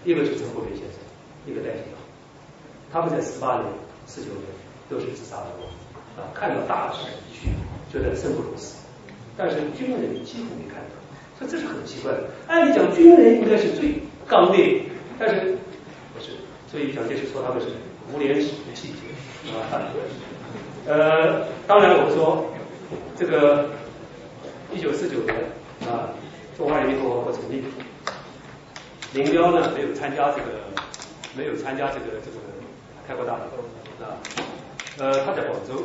[0.05, 0.97] 一个是陈伯维先生，
[1.45, 1.97] 一个戴季陶，
[2.93, 3.65] 他们在十八年、
[4.07, 4.45] 十九年
[4.89, 5.49] 都是自杀的
[6.15, 7.49] 啊，看到大势已去，
[7.91, 8.75] 觉得生不如死，
[9.37, 11.00] 但是军人几乎没看到，
[11.41, 12.23] 所以这是很奇怪的。
[12.47, 13.95] 按理讲，军人应该是最
[14.27, 14.83] 刚烈，
[15.17, 15.57] 但是
[16.13, 16.33] 不是，
[16.69, 17.67] 所以蒋介石说他们是
[18.13, 19.89] 无廉耻的气节啊。
[20.85, 22.45] 呃，当然我说
[23.15, 23.71] 这个
[24.71, 25.35] 一九四九年
[25.89, 26.13] 啊，
[26.55, 27.63] 中华人民共和国成立，
[29.13, 30.45] 林彪呢没有参加这个，
[31.35, 32.37] 没有参加这个这个
[33.07, 33.39] 开国大会
[34.05, 34.13] 啊，
[34.99, 35.81] 呃他在广州，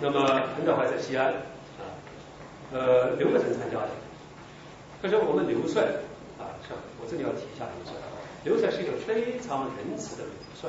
[0.00, 0.24] 那么
[0.54, 1.82] 彭德怀在西安啊，
[2.72, 3.88] 呃刘克成参加的，
[5.06, 5.84] 可是我们刘帅
[6.34, 6.50] 啊，
[6.98, 7.94] 我这里要提一下刘帅，
[8.42, 10.68] 刘帅是一个非常仁慈的元帅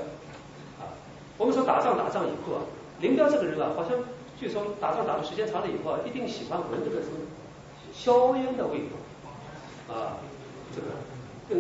[0.77, 0.93] 啊，
[1.39, 2.61] 我们说打仗打仗以后啊。
[3.01, 3.97] 林彪这个人啊，好像
[4.39, 7.17] 据说打仗打的时间长了以后啊，一定喜欢闻这个什么
[7.91, 10.21] 硝烟的味道啊，
[10.69, 10.87] 这个
[11.49, 11.57] 跟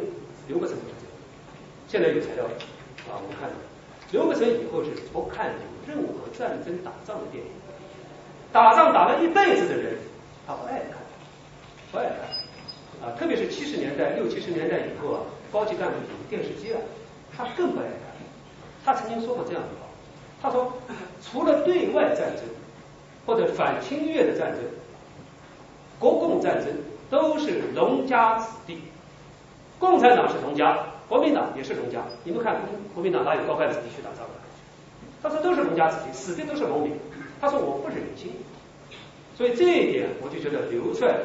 [0.47, 1.13] 刘伯承不是这样。
[1.87, 2.45] 现在有材料
[3.09, 3.49] 啊，我们看
[4.11, 7.49] 刘伯承以后是不看有任何战争打仗的电影，
[8.53, 9.97] 打仗打了一辈子的人，
[10.45, 10.93] 他不爱看，
[11.91, 12.37] 不爱看
[13.01, 15.19] 啊，特别是七十年代六七十年代以后啊，
[15.51, 16.79] 高级干部有电视机了，
[17.35, 17.91] 他更不爱看。
[18.83, 19.87] 他曾经说过这样的话。
[20.39, 20.71] 他说，
[21.21, 22.43] 除了对外战争
[23.25, 24.61] 或者反侵略的战争，
[25.97, 26.67] 国共战争
[27.09, 28.79] 都是农家子弟。
[29.79, 30.77] 共产党是农家，
[31.09, 32.03] 国民党也是农家。
[32.23, 34.33] 你们看，国国民党哪有高干子弟去打仗的？
[35.23, 36.93] 他说都是农家子弟，死的都是农民。
[37.41, 38.31] 他说我不忍心，
[39.35, 41.15] 所以这一点我就觉得刘帅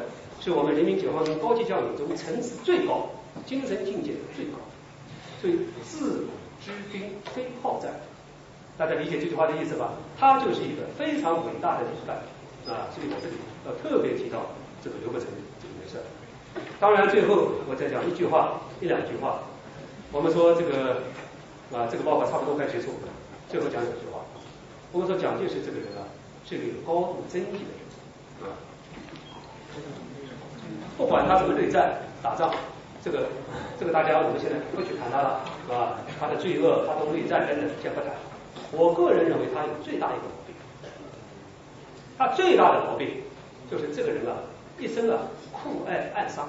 [0.43, 3.07] 是我们人民解放军高级将领中层次最高、
[3.45, 4.59] 精神境界最高。
[5.39, 7.93] 所以自古知兵非好战。
[8.77, 9.93] 大家理解这句话的意思吧？
[10.19, 12.17] 他就是一个非常伟大的领范
[12.67, 14.47] 啊，所以我这里要特别提到
[14.83, 15.29] 这个刘伯承
[15.61, 16.03] 这个事。
[16.79, 19.39] 当然，最后我再讲一句话，一两句话。
[20.11, 21.03] 我们说这个
[21.71, 23.07] 啊，这个报告差不多快结束了，
[23.49, 24.19] 最后讲两句话。
[24.91, 26.03] 我们说蒋介石这个人啊，
[26.45, 28.57] 是一个有高度争议的人啊。
[30.97, 32.51] 不管他什么内战打仗，
[33.03, 33.27] 这个
[33.79, 35.97] 这个大家我们现在不去谈他了，是吧？
[36.19, 38.11] 他的罪恶，他的内战等等，先不谈。
[38.71, 40.55] 我个人认为他有最大一个毛病，
[42.17, 43.21] 他最大的毛病
[43.69, 44.37] 就是这个人啊，
[44.79, 45.17] 一生啊
[45.51, 46.43] 酷爱暗杀，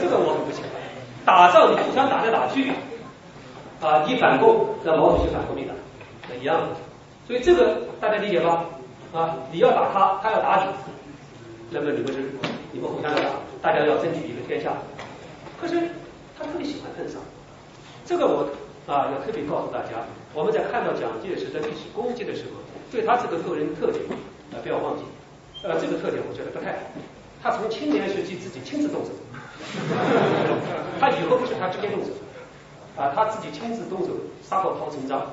[0.00, 0.70] 这个我很不喜欢。
[1.24, 2.70] 打仗你互相打来打去，
[3.80, 5.74] 啊，你反共，那毛主席反革命的，
[6.36, 6.66] 一样的。
[7.26, 8.64] 所以这个大家理解吧？
[9.12, 10.72] 啊，你要打他，他要打你，
[11.72, 12.30] 那么你们是
[12.70, 13.30] 你们互相要打，
[13.62, 14.76] 大家要争取一个天下。
[15.60, 15.74] 可是
[16.38, 17.20] 他特别喜欢碰上，
[18.04, 18.46] 这个我
[18.86, 20.04] 啊要特别告诉大家。
[20.34, 22.60] 我们在看到蒋介石的历史功绩的时候，
[22.90, 24.04] 对他这个个人特点
[24.52, 25.04] 啊不要忘记，
[25.62, 26.78] 呃这个特点我觉得不太好。
[27.42, 29.10] 他从青年时期自己亲自动手，
[31.00, 32.12] 他以后不是他直接动手，
[32.96, 35.26] 啊他自己亲自动手杀过陶成章，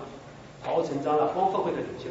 [0.63, 2.09] 陶成章啊光复会的领袖，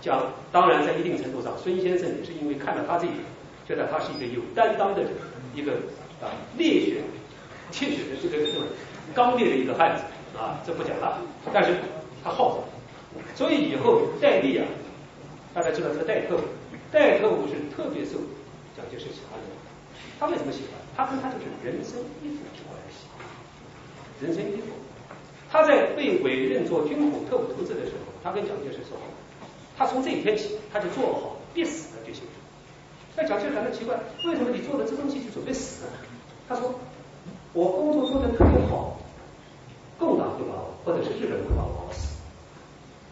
[0.00, 0.20] 讲
[0.50, 3.20] 当然在一定程度上孙先生也是因为看到他这一点，
[3.68, 5.10] 觉得他是一个有担当的人
[5.54, 5.72] 一个
[6.20, 7.02] 啊烈血
[7.70, 8.62] 铁血的这个这种
[9.14, 10.02] 刚烈的一个汉子
[10.38, 11.18] 啊这不讲了，
[11.52, 11.76] 但是。
[12.24, 14.66] 他好色，所以以后戴笠啊，
[15.54, 16.40] 大家知道这个戴特务，
[16.90, 18.18] 戴特务是特别受
[18.76, 19.46] 蒋介石喜欢的。
[20.18, 20.72] 他为什么喜欢？
[20.96, 23.06] 他跟他就是人生衣服的关系，
[24.26, 24.74] 人生衣服。
[25.48, 28.98] 他在被委任做军统特务头子的时候，他跟蒋介石说，
[29.78, 31.95] 他从这一天起，他就做好必死的。
[33.16, 33.96] 那蒋介石感到奇怪，
[34.26, 35.90] 为什么你做了这东西就准备死呢？
[36.48, 36.74] 他说，
[37.54, 38.98] 我工作做得特别好，
[39.98, 42.16] 共党会把我，或者是日本会把我搞死。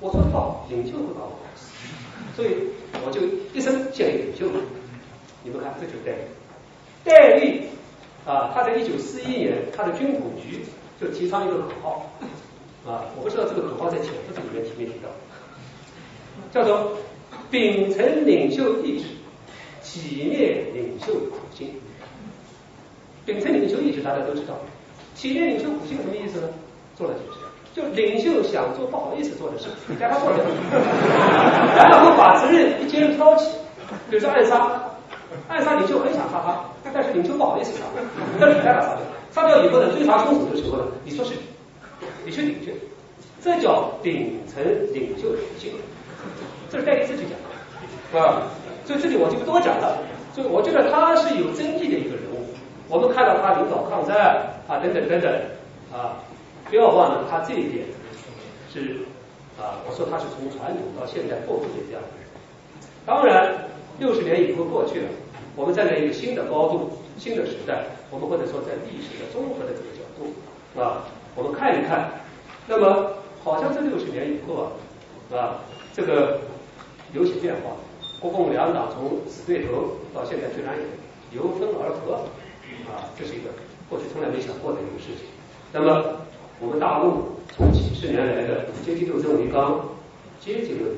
[0.00, 1.72] 我说好，领袖会把我搞死，
[2.36, 2.68] 所以
[3.04, 3.22] 我就
[3.54, 4.46] 一生建立领袖。
[5.42, 6.18] 你们看，这就是戴笠。
[7.04, 7.62] 戴笠
[8.26, 10.64] 啊，他在一九四一年，他的军统局
[11.00, 12.10] 就提倡一个口号
[12.86, 15.08] 啊，我不知道这个口号在潜伏里面提没提到，
[16.52, 16.98] 叫做
[17.50, 19.04] 秉承领袖意志，
[19.84, 21.70] 企业领袖苦心。
[23.24, 24.58] 秉承领袖意志，大家都知道，
[25.14, 26.48] 企业领袖苦心什么意思呢？
[26.96, 27.38] 做了解释。
[27.74, 30.44] 就领袖想做不好意思做的事，你叫他做掉，
[31.76, 33.50] 然后把责任一肩挑起。
[34.08, 34.80] 比如说暗杀，
[35.48, 37.84] 暗杀领袖很想杀他，但是领袖不好意思杀，
[38.40, 39.04] 但是你该把他杀掉。
[39.32, 41.34] 杀掉以后呢，追查凶手的时候呢，你说是
[42.24, 42.72] 你去领去，
[43.42, 45.72] 这叫秉承领袖的性。
[46.70, 47.32] 这是戴笠自己讲
[48.12, 48.42] 的，啊，
[48.84, 49.98] 所以这里我就不多讲了。
[50.34, 52.46] 所以我觉得他是有争议的一个人物。
[52.88, 55.32] 我们看到他领导抗战啊，等等等等
[55.92, 56.18] 啊。
[56.68, 57.86] 不要忘了，他这一点
[58.72, 59.04] 是
[59.60, 62.26] 啊，我说他是从传统到现在过渡的这样的人。
[63.06, 65.08] 当然，六十年以后过去了，
[65.54, 71.04] 我们站在一个新的高度、新的时代，我们或者说在历史的综合的这个角度啊，
[71.36, 72.10] 我们看一看，
[72.66, 73.12] 那么
[73.44, 74.72] 好像这六十年以后
[75.30, 75.60] 啊，啊，
[75.92, 76.40] 这个
[77.12, 77.76] 有些变化，
[78.24, 82.24] 国共两党从死对头到现在居然也由分而合，
[82.88, 83.52] 啊，这是一个
[83.90, 85.28] 过去从来没想过的一个事情。
[85.70, 86.24] 那么
[86.58, 89.78] 我们大陆从几十年来的阶级斗争为纲，
[90.40, 90.88] 阶级论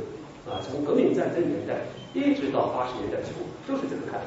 [0.46, 1.74] 啊，从革命战争年代。
[2.14, 3.34] 一直到八十年代初
[3.66, 4.26] 都是这个看法，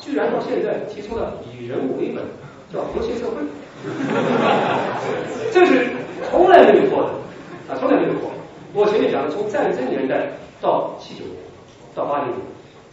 [0.00, 2.24] 居然到现在提出了以人为本，
[2.72, 3.36] 叫和谐社会，
[5.52, 5.86] 这是
[6.30, 7.10] 从来没有过的
[7.68, 8.30] 啊，从来没有过。
[8.72, 11.36] 我前面讲的，从战争年代到七九年
[11.98, 12.38] 到八零年，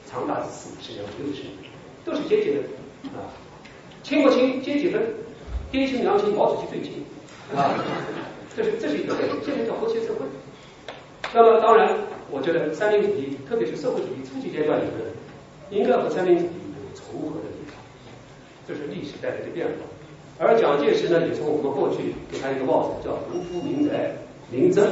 [0.09, 1.53] 长达四五十年、五六十年，
[2.03, 2.59] 都是阶级的
[3.13, 3.29] 啊，
[4.01, 4.99] 亲不亲阶级分，
[5.71, 7.05] 爹亲娘亲毛主席最亲
[7.55, 7.77] 啊，
[8.57, 10.25] 这是这是一个现在叫和谐社会。
[11.33, 11.95] 那么当然。
[12.31, 15.05] 我觉得三民主义，特别是社会主义初级阶段里面，
[15.69, 17.77] 应该和三民主义有重合的地方，
[18.67, 19.85] 这是历史带来的变化。
[20.39, 24.17] 而蒋介石呢，也从我们过去给他一个帽子，叫“农夫民宅”、
[24.49, 24.83] “民政”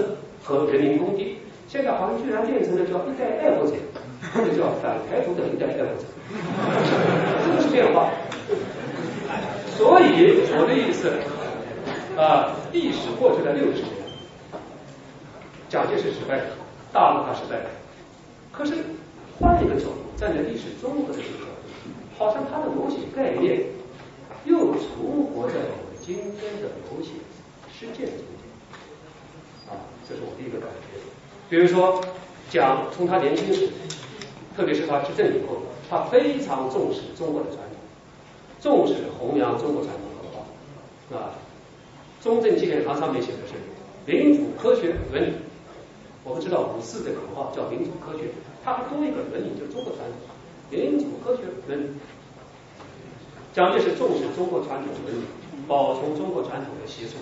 [0.45, 1.35] 和“人民公敌”，
[1.67, 3.74] 现在好像居然变成了叫“一代爱国者”
[4.32, 6.06] 或者叫“反台独的一代爱国者”，
[7.45, 8.10] 这个是变化。
[9.76, 11.11] 所以我的意思
[12.16, 13.92] 啊，历史过去了六十年，
[15.68, 16.45] 蒋介石失败了。
[16.93, 17.69] 大陆他失败了，
[18.52, 18.76] 可是
[19.40, 21.48] 换一个角度，站在历史综合的角度，
[22.19, 23.64] 好像他的某些概念
[24.45, 27.10] 又存活在我们今天的某些
[27.74, 28.45] 实践中间。
[29.68, 29.74] 啊，
[30.08, 31.02] 这是我第一个感觉。
[31.50, 32.00] 比如说，
[32.52, 33.69] 讲从他年轻时，
[34.56, 35.57] 特别是他执政以后，
[35.90, 37.77] 他非常重视中国的传统，
[38.61, 41.17] 重视弘扬中国传统文化。
[41.17, 41.32] 啊，
[42.22, 43.53] 中正纪念堂上面写的是
[44.06, 45.33] 民主、科学、伦理。
[46.23, 48.30] 我们知道五四的口号叫民主科学，
[48.64, 50.17] 它还多一个伦理，就是中国传统，
[50.69, 51.88] 民主科学伦理，
[53.53, 55.25] 蒋介石重视中国传统伦理，
[55.67, 57.17] 保存中国传统的习俗，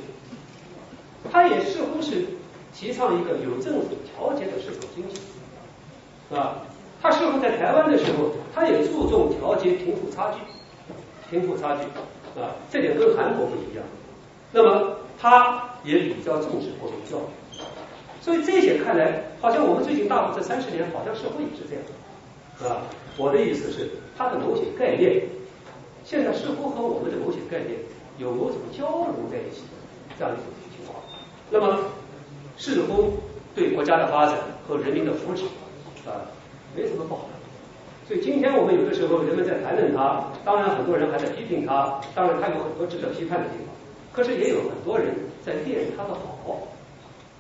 [1.32, 2.26] 他也似乎是
[2.74, 5.16] 提倡一个有政府调节的市场经济，
[6.30, 6.61] 是吧？
[7.02, 10.40] 他似乎在台湾的时候，他也注重调节贫富差距，
[11.30, 11.84] 贫富差距，
[12.40, 13.84] 啊，这点跟韩国不一样。
[14.52, 17.62] 那么他也比较重视国民教育。
[18.22, 21.84] 所以这些看来，好像我们最近大陆这三十年，好像社会也是这样，
[22.60, 22.84] 是吧？
[23.18, 25.24] 我的意思是，他的某些概念，
[26.04, 27.80] 现在似乎和我们的某些概念
[28.20, 29.74] 有某种交融在一起的
[30.20, 30.46] 这样一种
[30.78, 31.02] 情况。
[31.50, 31.80] 那么，
[32.58, 33.18] 似乎
[33.56, 35.46] 对国家的发展和人民的福祉
[36.08, 36.22] 啊，
[36.75, 37.30] 没什么不好。
[38.08, 43.74] 所以今天我们有的时候人们在谈论它，当然很多人还在批评它，当然它有很多值得批判的地方，
[44.11, 45.14] 可是也有很多人
[45.45, 46.67] 在念它的好。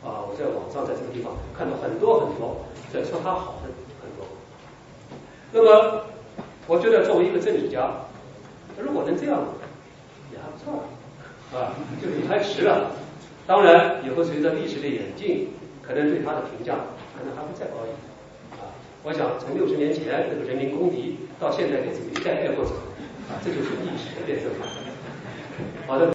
[0.03, 3.69] 啊，我在网上在这个地方看到很多很多在说他好的
[4.01, 4.25] 很多。
[5.53, 6.05] 那么，
[6.65, 7.91] 我觉得作为一个政治家，
[8.79, 9.43] 如果能这样，
[10.31, 10.85] 也还不错
[11.53, 12.89] 啊，就离开迟了。
[13.45, 15.49] 当然，以后随着历史的演进，
[15.83, 16.73] 可能对他的评价
[17.15, 18.10] 可能还会再高一点。
[19.03, 22.71] 我想从六十年前那个人民公敌到现在的这个一代爱国者，
[23.29, 24.65] 啊，这就是历史的变色法。
[25.87, 26.07] 好的。